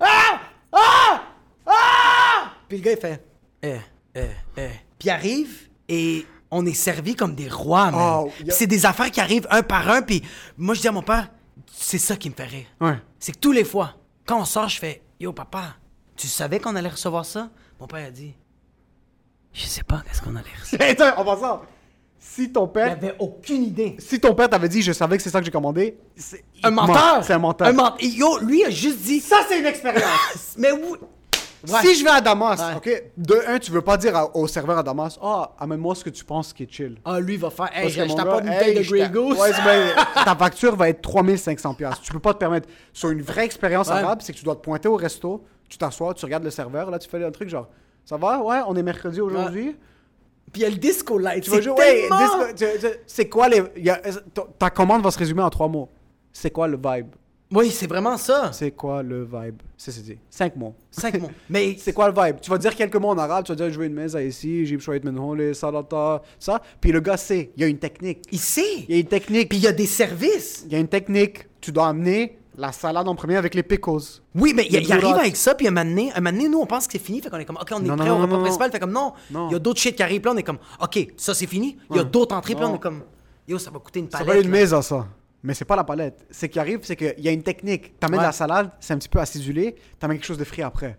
Ah! 0.00 0.40
Ah! 0.72 1.22
Ah! 1.64 2.50
Puis 2.68 2.78
le 2.78 2.84
gars, 2.84 2.92
il 2.92 2.98
fait. 2.98 3.22
Eh, 3.62 3.76
eh, 4.16 4.20
eh. 4.56 4.85
Puis 4.98 5.10
arrive 5.10 5.68
et 5.88 6.26
on 6.50 6.64
est 6.66 6.74
servi 6.74 7.14
comme 7.14 7.34
des 7.34 7.48
rois, 7.48 7.90
man. 7.90 8.24
Oh, 8.26 8.32
C'est 8.48 8.66
des 8.66 8.86
affaires 8.86 9.10
qui 9.10 9.20
arrivent 9.20 9.46
un 9.50 9.62
par 9.62 9.88
un. 9.90 10.02
Puis 10.02 10.22
moi, 10.56 10.74
je 10.74 10.80
dis 10.80 10.88
à 10.88 10.92
mon 10.92 11.02
père, 11.02 11.28
c'est 11.72 11.98
ça 11.98 12.16
qui 12.16 12.30
me 12.30 12.34
fait 12.34 12.44
rire. 12.44 12.66
Ouais. 12.80 12.96
C'est 13.18 13.32
que 13.32 13.38
tous 13.38 13.52
les 13.52 13.64
fois, 13.64 13.94
quand 14.24 14.40
on 14.40 14.44
sort, 14.44 14.68
je 14.68 14.78
fais 14.78 15.02
Yo, 15.18 15.32
papa, 15.32 15.76
tu 16.16 16.26
savais 16.28 16.60
qu'on 16.60 16.76
allait 16.76 16.88
recevoir 16.90 17.24
ça? 17.24 17.50
Mon 17.80 17.86
père 17.86 18.06
a 18.06 18.10
dit 18.10 18.34
Je 19.52 19.64
sais 19.64 19.82
pas 19.82 20.02
qu'est-ce 20.06 20.20
qu'on 20.22 20.36
allait 20.36 20.46
recevoir. 20.60 20.90
Attends, 20.90 21.20
en 21.20 21.24
passant, 21.24 21.62
si 22.18 22.50
ton 22.52 22.66
Il 22.66 22.72
père, 22.72 22.92
avait 22.92 23.14
aucune 23.18 23.62
idée. 23.62 23.96
si 23.98 24.20
ton 24.20 24.34
père 24.34 24.48
t'avait 24.48 24.68
dit, 24.68 24.82
je 24.82 24.92
savais 24.92 25.16
que 25.16 25.22
c'est 25.22 25.30
ça 25.30 25.38
que 25.40 25.44
j'ai 25.46 25.50
commandé, 25.52 25.96
Un 26.62 26.70
menteur 26.70 27.24
C'est 27.24 27.32
un 27.34 27.38
menteur. 27.38 27.68
Un 27.68 27.72
menteur. 27.72 27.98
Yo, 28.02 28.38
lui 28.40 28.64
a 28.64 28.70
juste 28.70 28.98
dit 29.00 29.20
Ça, 29.20 29.36
c'est 29.48 29.58
une 29.58 29.66
expérience. 29.66 30.54
Mais 30.58 30.72
oui 30.72 30.98
Ouais. 31.68 31.80
Si 31.82 31.94
je 31.98 32.04
vais 32.04 32.10
à 32.10 32.20
Damas, 32.20 32.58
Ouais. 32.60 32.76
ok, 32.76 33.02
de 33.16 33.42
un, 33.48 33.58
tu 33.58 33.70
veux 33.72 33.80
pas 33.82 33.96
dire 33.96 34.14
à- 34.16 34.36
au 34.36 34.46
serveur 34.46 34.78
à 34.78 34.82
Damas, 34.82 35.18
ah, 35.22 35.52
amène-moi 35.58 35.94
ce 35.94 36.04
que 36.04 36.10
tu 36.10 36.24
penses 36.24 36.52
qui 36.52 36.62
est 36.64 36.70
chill. 36.72 36.98
Ah, 37.04 37.18
lui 37.20 37.36
va 37.36 37.50
faire 37.50 37.70
Hey, 37.74 37.82
Parce 37.82 37.94
que 37.96 38.02
je 38.04 38.08
mon 38.08 38.14
t'apporte 38.14 38.44
gars, 38.44 38.50
une 38.52 38.52
bouteille 38.58 38.70
hey, 38.72 38.78
de 38.78 38.82
je 38.82 38.90
Grey 38.90 39.00
t'a- 39.00 39.08
Goose. 39.08 39.38
Ouais, 39.38 39.50
c'est 39.52 39.64
ta 40.24 40.36
facture 40.36 40.76
va 40.76 40.88
être 40.88 41.02
3500 41.02 41.74
pièces. 41.74 42.00
Tu 42.02 42.12
peux 42.12 42.18
pas 42.20 42.34
te 42.34 42.38
permettre. 42.38 42.68
Sur 42.92 43.10
une 43.10 43.22
vraie 43.22 43.44
expérience 43.44 43.88
Ouais. 43.88 43.94
arabe, 43.94 44.20
c'est 44.22 44.32
que 44.32 44.38
tu 44.38 44.44
dois 44.44 44.54
te 44.56 44.60
pointer 44.60 44.88
au 44.88 44.96
resto, 44.96 45.44
tu 45.68 45.76
t'assois, 45.78 46.14
tu 46.14 46.24
regardes 46.24 46.44
le 46.44 46.50
serveur, 46.50 46.90
là, 46.90 46.98
tu 46.98 47.08
fais 47.08 47.24
un 47.24 47.30
truc 47.30 47.48
genre, 47.48 47.68
ça 48.04 48.16
va, 48.16 48.40
ouais, 48.40 48.60
on 48.68 48.76
est 48.76 48.82
mercredi 48.82 49.20
aujourd'hui. 49.20 49.76
Puis 50.52 50.62
il 50.62 50.64
y 50.64 50.64
a 50.66 50.70
le 50.70 50.76
disco 50.76 51.18
light. 51.18 51.42
Tu 51.42 51.50
vas 51.50 51.56
C'est 51.56 51.62
jouer, 51.62 51.72
ouais, 51.74 52.00
tellement... 52.08 52.46
dis- 52.54 52.64
tu- 52.64 52.78
tu- 52.80 52.94
c'est 53.08 53.28
quoi 53.28 53.48
les. 53.48 53.62
il 53.76 53.84
y 53.84 53.90
a- 53.90 54.00
ta 54.58 54.70
commande 54.70 55.02
va 55.02 55.10
se 55.10 55.18
résumer 55.18 55.42
en 55.42 55.50
trois 55.50 55.66
mots. 55.66 55.88
C'est 56.32 56.50
quoi 56.50 56.68
le 56.68 56.76
vibe? 56.76 57.08
Oui, 57.56 57.70
c'est 57.70 57.86
vraiment 57.86 58.18
ça. 58.18 58.50
C'est 58.52 58.72
quoi 58.72 59.02
le 59.02 59.24
vibe? 59.24 59.62
C'est 59.78 59.90
c'est 59.90 60.02
dit. 60.02 60.18
Cinq 60.28 60.56
mots. 60.56 60.74
Cinq 60.90 61.18
mots. 61.18 61.30
Mais 61.48 61.74
C'est 61.78 61.94
quoi 61.94 62.10
le 62.10 62.14
vibe? 62.14 62.36
Tu 62.42 62.50
vas 62.50 62.58
dire 62.58 62.76
quelques 62.76 62.96
mots 62.96 63.08
en 63.08 63.16
arabe, 63.16 63.46
tu 63.46 63.52
vas 63.52 63.56
dire 63.56 63.70
je 63.70 63.78
veux 63.78 63.86
une 63.86 63.94
mesa 63.94 64.22
ici, 64.22 64.66
j'ai 64.66 64.78
choisi 64.78 65.00
de 65.00 65.52
salata, 65.54 66.22
ça. 66.38 66.60
Puis 66.82 66.92
le 66.92 67.00
gars 67.00 67.16
sait, 67.16 67.52
il 67.56 67.62
y 67.62 67.64
a 67.64 67.68
une 67.68 67.78
technique. 67.78 68.24
il 68.30 68.38
sait. 68.38 68.84
Il 68.86 68.94
y 68.94 68.98
a 68.98 69.00
une 69.00 69.06
technique. 69.06 69.48
Puis 69.48 69.56
il 69.56 69.64
y 69.64 69.68
a 69.68 69.72
des 69.72 69.86
services. 69.86 70.64
Il 70.66 70.72
y 70.72 70.76
a 70.76 70.78
une 70.78 70.88
technique. 70.88 71.46
Tu 71.62 71.72
dois 71.72 71.88
amener 71.88 72.36
la 72.58 72.72
salade 72.72 73.08
en 73.08 73.14
premier 73.14 73.36
avec 73.36 73.54
les 73.54 73.62
pickles. 73.62 74.20
Oui, 74.34 74.52
mais 74.54 74.66
il, 74.68 74.92
arrive 74.92 75.16
avec 75.16 75.36
ça, 75.36 75.54
puis 75.54 75.66
un 75.66 75.70
moment 75.70 75.88
donné, 75.88 76.12
un 76.12 76.20
moment 76.20 76.36
donné, 76.36 76.48
nous, 76.50 76.58
on 76.58 76.66
pense 76.66 76.86
que 76.86 76.92
c'est 76.92 76.98
fini, 76.98 77.20
fait 77.20 77.30
qu'on 77.30 77.38
est 77.38 77.44
comme, 77.44 77.56
OK, 77.56 77.68
on 77.72 77.84
est 77.84 77.88
Non, 77.88 77.96
prêt 77.96 78.08
non, 78.08 78.18
au 78.18 78.22
repas 78.22 78.36
non, 78.36 78.42
principal, 78.42 78.70
fait 78.70 78.80
comme, 78.80 78.92
non, 78.92 79.12
il 79.30 79.52
y 79.52 79.54
a 79.54 79.58
d'autres 79.58 79.80
shit 79.80 79.94
qui 79.96 80.02
arrivent, 80.02 80.24
là, 80.24 80.32
on 80.34 80.36
est 80.36 80.42
comme, 80.42 80.58
OK, 80.82 81.12
ça, 81.16 81.34
c'est 81.34 81.46
fini. 81.46 81.76
Il 81.90 81.96
y 81.96 82.00
a 82.00 82.04
d'autres 82.04 82.34
entrées, 82.34 82.54
puis 82.54 82.62
là, 82.62 82.70
on 82.70 82.76
est 82.76 82.80
comme, 82.80 83.02
yo, 83.48 83.58
ça 83.58 83.70
va 83.70 83.78
coûter 83.78 84.00
une 84.00 84.10
Ça 84.10 84.18
palette. 84.18 84.26
va 84.26 84.38
être 84.38 84.44
une 84.46 84.50
mesa, 84.50 84.82
ça. 84.82 85.06
Mais 85.46 85.54
c'est 85.54 85.64
pas 85.64 85.76
la 85.76 85.84
palette. 85.84 86.26
Ce 86.30 86.46
qui 86.46 86.58
arrive, 86.58 86.80
c'est 86.82 86.96
qu'il 86.96 87.14
y 87.20 87.28
a 87.28 87.30
une 87.30 87.42
technique. 87.44 87.98
T'amènes 88.00 88.18
Ouais. 88.18 88.26
la 88.26 88.32
salade, 88.32 88.70
c'est 88.80 88.92
un 88.94 88.98
petit 88.98 89.08
peu 89.08 89.20
acidulé, 89.20 89.76
t'amènes 89.98 90.16
quelque 90.18 90.26
chose 90.26 90.38
de 90.38 90.44
frit 90.44 90.62
après. 90.62 90.98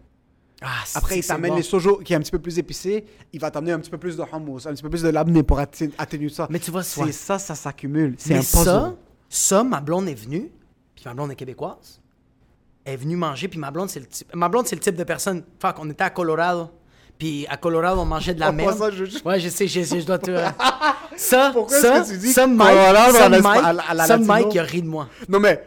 Ah, 0.62 0.68
Après, 0.95 1.20
il 1.20 1.26
t'amène 1.28 1.52
bon. 1.52 1.58
les 1.58 1.64
sojo 1.64 1.98
qui 1.98 2.14
est 2.14 2.16
un 2.16 2.20
petit 2.22 2.32
peu 2.32 2.39
plus 2.39 2.58
épicé. 2.58 3.06
Il 3.34 3.39
va 3.41 3.52
t'amener 3.52 3.74
un 3.74 3.80
petit 3.80 3.91
peu 3.91 3.98
plus 3.98 4.16
de 4.18 4.24
hummus, 4.24 4.66
un 4.66 4.72
petit 4.74 4.82
peu 4.82 4.89
plus 4.89 5.04
de 5.04 5.10
labné 5.10 5.43
pour 5.43 5.60
atténuer 5.60 6.30
ça. 6.30 6.48
Mais 6.50 6.60
tu 6.60 6.72
vois, 6.72 6.82
c'est 6.82 7.04
ouais. 7.04 7.12
ça, 7.12 7.38
ça 7.38 7.54
s'accumule. 7.56 8.16
C'est 8.18 8.34
un 8.36 8.39
puzzle. 8.39 8.64
ça, 8.64 8.95
ça, 9.30 9.64
ma 9.64 9.82
blonde 9.82 10.08
est 10.08 10.16
venue, 10.16 10.50
puis 10.95 11.04
ma 11.06 11.14
blonde 11.14 11.32
est 11.32 11.36
québécoise. 11.36 12.02
Elle 12.86 12.93
est 12.93 12.98
venue 12.98 13.18
manger, 13.18 13.50
puis 13.50 13.60
ma 13.60 13.70
blonde, 13.70 13.89
c'est 13.89 14.00
le 14.00 14.06
type, 14.08 14.34
ma 14.34 14.48
blonde, 14.50 14.66
c'est 14.66 14.76
le 14.78 14.82
type 14.82 14.95
de 14.95 15.04
personne. 15.04 15.43
Fait 15.62 15.76
qu'on 15.76 15.89
était 15.89 16.06
à 16.06 16.10
Colorado, 16.10 16.70
puis 17.18 17.45
à 17.49 17.57
Colorado, 17.57 17.99
on 18.01 18.05
mangeait 18.05 18.34
de 18.34 18.39
la 18.39 18.51
merde. 18.51 18.78
ça, 18.78 18.91
je- 18.91 19.05
je- 19.05 19.24
Ouais, 19.24 19.39
je 19.39 19.49
sais, 19.49 19.68
je 19.68 19.82
sais, 19.84 20.01
je 20.01 20.05
dois 20.05 20.20
te. 20.20 20.32
ça, 21.15 21.51
Pourquoi 21.53 21.78
ça, 21.80 22.01
que 22.01 22.07
tu 22.11 22.18
dis 22.18 22.32
ça, 22.34 22.45
Mike, 22.47 22.70
Colorado 22.78 23.13
ça, 23.18 23.30
Mike, 23.30 23.63
à 23.63 23.74
la- 23.74 23.84
à 23.89 23.93
la 23.93 24.05
ça? 24.05 24.18
Mike, 24.18 24.47
il 24.53 24.59
a 24.59 24.63
ri 24.63 24.82
de 24.82 24.88
moi. 24.88 25.07
Non, 25.28 25.39
mais 25.39 25.63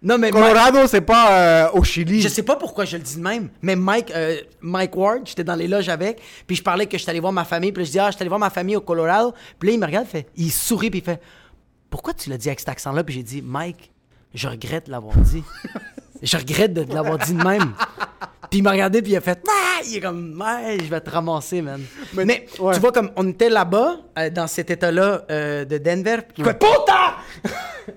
Non, 0.00 0.16
mais 0.16 0.30
Mike- 0.30 0.42
Colorado, 0.42 0.86
c'est 0.86 1.00
pas 1.00 1.32
euh, 1.32 1.68
au 1.72 1.82
Chili. 1.84 2.20
je 2.22 2.28
sais 2.28 2.42
pas 2.44 2.54
pourquoi 2.56 2.84
je 2.84 2.96
le 2.96 3.02
dis 3.02 3.16
de 3.16 3.20
même, 3.22 3.48
mais 3.62 3.74
Mike, 3.74 4.12
euh, 4.14 4.36
Mike 4.60 4.96
Ward, 4.96 5.22
j'étais 5.24 5.42
dans 5.44 5.56
les 5.56 5.66
loges 5.66 5.88
avec, 5.88 6.22
puis 6.46 6.54
je 6.56 6.62
parlais 6.62 6.86
que 6.86 6.96
j'étais 6.96 7.10
allé 7.10 7.18
voir 7.20 7.32
ma 7.32 7.44
famille, 7.44 7.72
puis 7.72 7.84
je 7.84 7.90
dis, 7.90 7.98
ah, 7.98 8.08
j'étais 8.10 8.22
allé 8.22 8.28
voir 8.28 8.38
ma 8.38 8.50
famille 8.50 8.76
au 8.76 8.80
Colorado, 8.80 9.34
puis 9.58 9.68
là, 9.70 9.74
il 9.74 9.80
me 9.80 9.86
regarde, 9.86 10.06
il 10.06 10.10
fait, 10.10 10.26
il 10.36 10.52
sourit, 10.52 10.90
puis 10.90 11.00
il 11.00 11.04
fait, 11.04 11.20
pourquoi 11.90 12.14
tu 12.14 12.30
l'as 12.30 12.38
dit 12.38 12.48
avec 12.48 12.60
cet 12.60 12.68
accent-là? 12.68 13.02
Puis 13.02 13.16
j'ai 13.16 13.22
dit, 13.24 13.42
Mike, 13.42 13.90
je 14.34 14.46
regrette 14.46 14.86
de 14.86 14.92
l'avoir 14.92 15.16
dit. 15.16 15.42
je 16.22 16.36
regrette 16.36 16.72
de, 16.74 16.84
de 16.84 16.94
l'avoir 16.94 17.18
dit 17.18 17.32
de 17.34 17.42
même. 17.42 17.72
Puis 18.50 18.60
il 18.60 18.62
m'a 18.62 18.70
regardé, 18.72 19.02
puis 19.02 19.12
il 19.12 19.16
a 19.16 19.20
fait, 19.20 19.38
ah, 19.48 19.80
il 19.86 19.96
est 19.96 20.00
comme, 20.00 20.40
ouais, 20.40 20.78
je 20.82 20.88
vais 20.88 21.00
te 21.00 21.10
ramasser, 21.10 21.60
man. 21.62 21.82
Mais- 22.14 22.24
Mais, 22.24 22.46
ouais. 22.58 22.74
tu 22.74 22.80
vois, 22.80 22.92
comme 22.92 23.10
on 23.16 23.28
était 23.28 23.50
là-bas, 23.50 23.96
euh, 24.18 24.30
dans 24.30 24.46
cet 24.46 24.70
état-là 24.70 25.22
euh, 25.30 25.64
de 25.64 25.78
Denver, 25.78 26.18
puis 26.34 26.42
fait, 26.44 26.54
putain! 26.58 27.14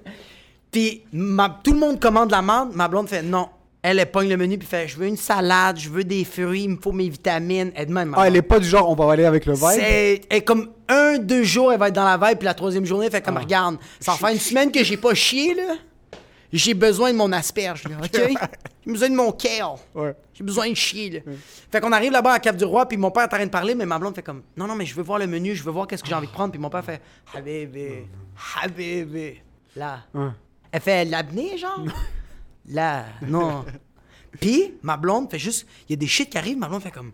Puis 0.72 1.04
ma- 1.12 1.60
tout 1.64 1.74
le 1.74 1.80
monde 1.80 1.99
commande 1.99 2.32
la 2.32 2.41
merde. 2.41 2.70
Ma 2.74 2.88
blonde 2.88 3.10
fait 3.10 3.22
non. 3.22 3.49
Elle, 3.84 3.97
elle 3.99 4.12
pogne 4.12 4.30
le 4.30 4.38
menu 4.38 4.58
puis 4.60 4.68
fait 4.68 4.88
Je 4.88 4.95
veux 4.95 5.08
une 5.08 5.18
salade, 5.18 5.78
je 5.80 5.89
veux 5.89 6.04
des 6.04 6.24
fruits, 6.24 6.64
il 6.64 6.70
me 6.70 6.78
faut 6.78 6.91
mes 6.91 7.10
vitamines. 7.10 7.72
Elle 7.76 7.88
de 7.88 7.93
même. 7.93 8.10
ma 8.10 8.20
Ah, 8.22 8.28
elle 8.28 8.36
est 8.36 8.41
pas 8.43 8.60
du 8.60 8.68
genre, 8.68 8.88
on 8.89 8.93
va 8.95 9.12
aller 9.12 9.26
avec 9.26 9.45
le 9.47 9.54
vibe. 9.54 9.64
C'est 9.72 10.22
elle 10.30 10.43
comme 10.45 10.70
un, 10.88 11.18
deux 11.18 11.43
jours, 11.43 11.74
elle 11.74 11.80
va 11.80 11.88
être 11.88 11.95
dans 11.95 12.06
la 12.06 12.16
vibe, 12.18 12.38
puis 12.38 12.45
la 12.45 12.54
troisième 12.54 12.86
journée, 12.86 13.08
elle 13.08 13.12
fait 13.12 13.22
comme 13.22 13.38
regarde, 13.38 13.78
ça 13.99 14.14
faire 14.14 14.30
une 14.30 14.38
semaine 14.39 14.72
que 14.72 14.84
j'ai 14.84 14.97
pas 14.97 15.14
chié, 15.16 15.56
là. 15.56 15.74
J'ai 16.54 16.74
besoin 16.74 17.12
de 17.14 17.18
mon 17.18 17.32
asperge, 17.32 17.84
là, 17.88 17.97
OK? 18.04 18.12
J'ai 18.86 18.91
besoin 18.91 19.10
de 19.10 19.16
mon 19.16 19.32
kale. 19.32 19.76
Ouais. 19.95 20.16
J'ai 20.34 20.43
besoin 20.43 20.70
de 20.70 20.76
chier, 20.76 21.10
là. 21.10 21.20
Fait 21.72 21.80
qu'on 21.80 21.91
arrive 21.91 22.12
là-bas 22.12 22.34
à 22.34 22.39
Cap 22.39 22.56
du 22.58 22.66
Roi, 22.66 22.86
puis 22.88 22.97
mon 22.97 23.10
père 23.12 23.24
est 23.24 23.28
en 23.28 23.30
train 23.38 23.45
de 23.45 23.52
parler, 23.52 23.74
mais 23.76 23.86
ma 23.86 23.97
blonde 23.99 24.16
fait 24.16 24.22
comme 24.24 24.43
Non, 24.58 24.68
non, 24.68 24.76
mais 24.76 24.86
je 24.86 24.93
veux 24.95 25.04
voir 25.04 25.20
le 25.20 25.28
menu, 25.28 25.56
je 25.56 25.64
veux 25.64 25.72
voir 25.72 25.88
qu'est-ce 25.88 26.04
que 26.04 26.10
j'ai 26.10 26.16
envie 26.16 26.28
de 26.28 26.32
prendre. 26.34 26.52
Puis 26.52 26.60
mon 26.60 26.70
père 26.70 26.84
fait 26.84 27.02
Habibi, 27.34 28.06
Habibi. 28.64 29.39
Là. 29.76 29.99
Ouais. 30.14 30.30
Elle 30.72 30.82
fait 30.82 31.06
l'apnée, 31.06 31.58
genre? 31.58 31.84
Là, 32.68 33.06
non. 33.28 33.66
Puis 34.39 34.76
ma 34.84 34.95
blonde 34.97 35.30
fait 35.32 35.39
juste 35.39 35.68
Il 35.89 35.93
y 35.93 35.93
a 35.93 35.97
des 35.97 36.08
shit 36.08 36.30
qui 36.30 36.38
arrivent, 36.38 36.58
ma 36.58 36.68
blonde 36.70 36.82
fait 36.84 36.91
comme 36.91 37.12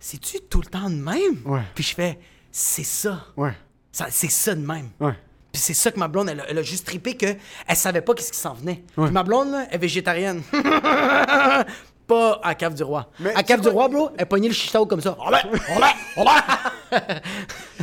C'est-tu 0.00 0.40
tout 0.40 0.60
le 0.60 0.66
temps 0.66 0.90
de 0.90 0.96
même? 0.96 1.40
Ouais. 1.44 1.62
Puis 1.74 1.84
je 1.84 1.94
fais 1.94 2.18
C'est 2.50 2.82
ça. 2.84 3.26
Ouais. 3.36 3.52
Ça- 3.92 4.08
C'est 4.10 4.30
ça 4.30 4.54
de 4.54 4.60
même. 4.66 4.90
Ouais. 5.00 5.14
Puis 5.54 5.62
c'est 5.62 5.72
ça 5.74 5.92
que 5.92 6.00
ma 6.00 6.08
blonde, 6.08 6.28
elle, 6.30 6.40
a- 6.40 6.44
elle 6.48 6.58
a 6.58 6.62
juste 6.62 6.84
trippé 6.84 7.16
que 7.16 7.26
elle 7.68 7.76
savait 7.76 8.00
pas 8.00 8.12
qu'est-ce 8.14 8.32
qui 8.32 8.38
s'en 8.40 8.54
venait. 8.54 8.82
Ouais. 8.96 9.04
Puis 9.04 9.12
ma 9.14 9.22
blonde, 9.22 9.52
là, 9.52 9.66
elle 9.70 9.76
est 9.76 9.78
végétarienne. 9.78 10.42
pas 12.08 12.40
à 12.42 12.54
Cave 12.56 12.74
du 12.74 12.82
Roi. 12.82 13.08
Mais 13.20 13.32
à 13.34 13.42
Cave 13.44 13.60
du 13.62 13.68
Roi, 13.68 13.86
bro, 13.88 14.10
elle 14.18 14.26
pognait 14.26 14.48
le 14.48 14.54
chito 14.54 14.84
comme 14.84 15.00
ça. 15.00 15.16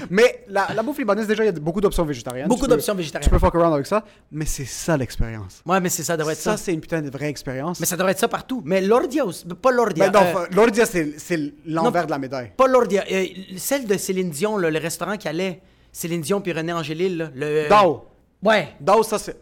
Mais 0.10 0.44
la, 0.48 0.68
la 0.74 0.84
bouffe 0.84 0.98
libanaise, 1.00 1.28
déjà, 1.28 1.44
il 1.44 1.48
y 1.48 1.50
a 1.50 1.54
beaucoup 1.54 1.82
d'options 1.82 2.06
végétariennes. 2.06 2.48
Beaucoup 2.48 2.68
d'options 2.68 2.94
végétariennes. 2.96 3.24
Tu 3.26 3.30
peux 3.30 3.40
fuck 3.40 3.56
around 3.56 3.74
avec 3.74 3.86
ça, 3.88 4.04
mais 4.32 4.46
c'est 4.46 4.66
ça 4.66 4.96
l'expérience. 4.98 5.62
Ouais, 5.66 5.80
mais 5.80 5.90
c'est 5.90 6.04
ça, 6.04 6.16
devrait 6.18 6.34
être 6.34 6.40
ça. 6.40 6.58
Ça, 6.58 6.64
c'est 6.64 6.74
une 6.74 6.82
putain 6.82 7.02
de 7.02 7.10
vraie 7.10 7.30
expérience. 7.30 7.80
Mais 7.80 7.86
ça 7.86 7.96
devrait 7.98 8.12
être 8.14 8.20
ça 8.20 8.28
partout. 8.28 8.62
Mais 8.66 8.82
l'ordia 8.82 9.26
aussi. 9.26 9.46
Pas 9.46 9.72
l'ordia. 9.72 10.10
Ben 10.10 10.20
non, 10.20 10.40
euh, 10.42 10.46
l'ordia, 10.52 10.86
c'est 10.86 11.54
l'envers 11.66 12.06
de 12.06 12.12
la 12.12 12.20
médaille. 12.20 12.52
pas 12.56 12.68
l'ordia. 12.68 13.04
euh, 13.12 13.26
celle 13.58 13.86
de 13.86 13.98
Céline 13.98 14.30
Dion, 14.30 14.58
là, 14.58 14.70
le 14.70 14.80
restaurant 14.80 15.18
qui 15.18 15.28
allait. 15.28 15.62
Céline 15.92 16.22
Dion 16.22 16.42
puis 16.42 16.54
René 16.54 16.74
Angélil. 16.74 17.18
Là, 17.18 17.30
le... 17.34 17.70
Dao. 17.70 18.06
Ouais. 18.44 18.70
Dao, 18.80 19.04
ça, 19.04 19.20
c'est 19.20 19.38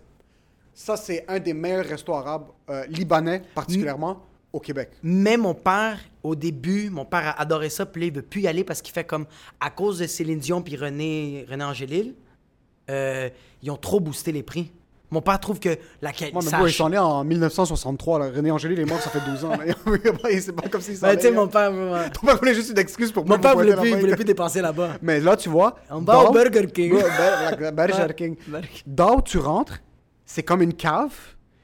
ça, 0.80 0.96
c'est 0.96 1.26
un 1.28 1.40
des 1.40 1.54
meilleurs 1.54 1.86
restos 1.86 2.14
arabes, 2.14 2.48
euh, 2.70 2.86
libanais 2.88 3.42
particulièrement, 3.54 4.24
au 4.54 4.62
Québec. 4.62 4.92
Mais 5.04 5.36
mon 5.36 5.54
père, 5.54 6.00
au 6.24 6.36
début, 6.36 6.90
mon 6.90 7.04
père 7.04 7.28
a 7.28 7.42
adoré 7.42 7.70
ça, 7.70 7.86
puis 7.86 8.02
là, 8.02 8.08
il 8.08 8.14
veut 8.14 8.22
plus 8.22 8.40
y 8.40 8.48
aller 8.48 8.64
parce 8.64 8.82
qu'il 8.82 8.94
fait 8.94 9.04
comme, 9.04 9.26
à 9.60 9.72
cause 9.72 10.00
de 10.00 10.08
Céline 10.08 10.40
Dion 10.40 10.62
puis 10.62 10.78
René, 10.78 11.46
René 11.50 11.66
Angélil, 11.66 12.16
euh, 12.90 13.30
ils 13.62 13.70
ont 13.70 13.76
trop 13.76 14.00
boosté 14.00 14.32
les 14.32 14.42
prix. 14.42 14.72
Mon 15.12 15.22
père 15.22 15.40
trouve 15.40 15.60
que 15.60 15.70
la 16.04 16.12
qualité. 16.12 16.34
Moi, 16.34 16.44
mais 16.64 16.70
ils 16.70 16.74
sont 16.74 16.88
nés 16.90 16.98
en 17.00 17.24
1963. 17.24 18.20
Là. 18.20 18.30
René 18.30 18.52
Angélil 18.52 18.80
est 18.80 18.86
mort, 18.86 19.02
ça 19.02 19.10
fait 19.10 19.20
12 19.28 19.46
ans. 19.46 19.50
là. 19.58 19.74
c'est 20.40 20.52
pas 20.52 20.70
comme 20.70 20.82
s'il 20.82 20.98
s'en 20.98 21.08
Ben, 21.08 21.16
tu 21.16 21.24
sais, 21.24 21.32
mon 21.32 21.46
là. 21.46 21.48
père. 21.48 21.72
ouais. 21.72 22.10
Ton 22.12 22.28
père 22.28 22.38
voulait 22.38 22.54
juste 22.54 22.70
une 22.70 22.78
excuse 22.78 23.12
pour 23.12 23.26
Mon 23.26 23.40
père 23.40 23.56
voulait 23.56 23.76
plus, 23.76 23.90
il 23.90 23.96
voulait 23.98 24.16
plus 24.16 24.24
dépenser 24.26 24.62
là-bas. 24.62 24.98
Mais 25.02 25.20
là, 25.20 25.36
tu 25.36 25.50
vois. 25.50 25.78
On 25.90 26.02
va 26.02 26.20
au 26.30 26.32
Burger 26.32 26.68
King. 26.68 26.92
Ber- 26.94 27.60
la- 27.60 27.72
Burger. 27.72 28.14
King. 28.16 28.36
Burger- 28.48 28.84
Dao, 28.86 29.22
tu 29.22 29.40
rentres, 29.40 29.80
c'est 30.26 30.44
comme 30.44 30.62
une 30.62 30.74
cave. 30.76 31.12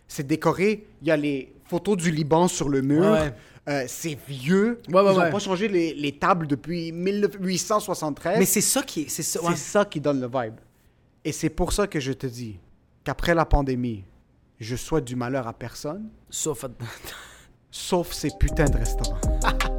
C'est 0.07 0.25
décoré. 0.25 0.85
Il 1.01 1.07
y 1.07 1.11
a 1.11 1.17
les 1.17 1.53
photos 1.69 1.97
du 1.97 2.09
Liban 2.11 2.47
sur 2.47 2.67
le 2.69 2.81
mur. 2.81 3.03
Ouais. 3.11 3.33
Euh, 3.67 3.83
c'est 3.87 4.17
vieux. 4.27 4.79
Ouais, 4.89 5.01
ouais, 5.01 5.11
Ils 5.11 5.17
n'ont 5.17 5.23
ouais. 5.23 5.31
pas 5.31 5.39
changé 5.39 5.67
les, 5.67 5.93
les 5.93 6.11
tables 6.13 6.45
depuis 6.47 6.91
1873. 6.91 8.39
Mais 8.39 8.45
c'est 8.45 8.61
ça 8.61 8.81
qui 8.83 9.01
est. 9.01 9.09
C'est 9.09 9.23
ça, 9.23 9.39
ça 9.55 9.85
qui 9.85 9.99
donne 9.99 10.19
le 10.21 10.27
vibe. 10.27 10.55
Et 11.23 11.31
c'est 11.31 11.49
pour 11.49 11.73
ça 11.73 11.87
que 11.87 11.99
je 11.99 12.11
te 12.11 12.27
dis 12.27 12.59
qu'après 13.05 13.33
la 13.33 13.45
pandémie, 13.45 14.03
je 14.59 14.75
souhaite 14.75 15.05
du 15.05 15.15
malheur 15.15 15.47
à 15.47 15.53
personne, 15.53 16.09
Sauf. 16.29 16.65
sauf 17.71 18.11
ces 18.11 18.31
putains 18.37 18.69
de 18.69 18.77
restaurants. 18.77 19.21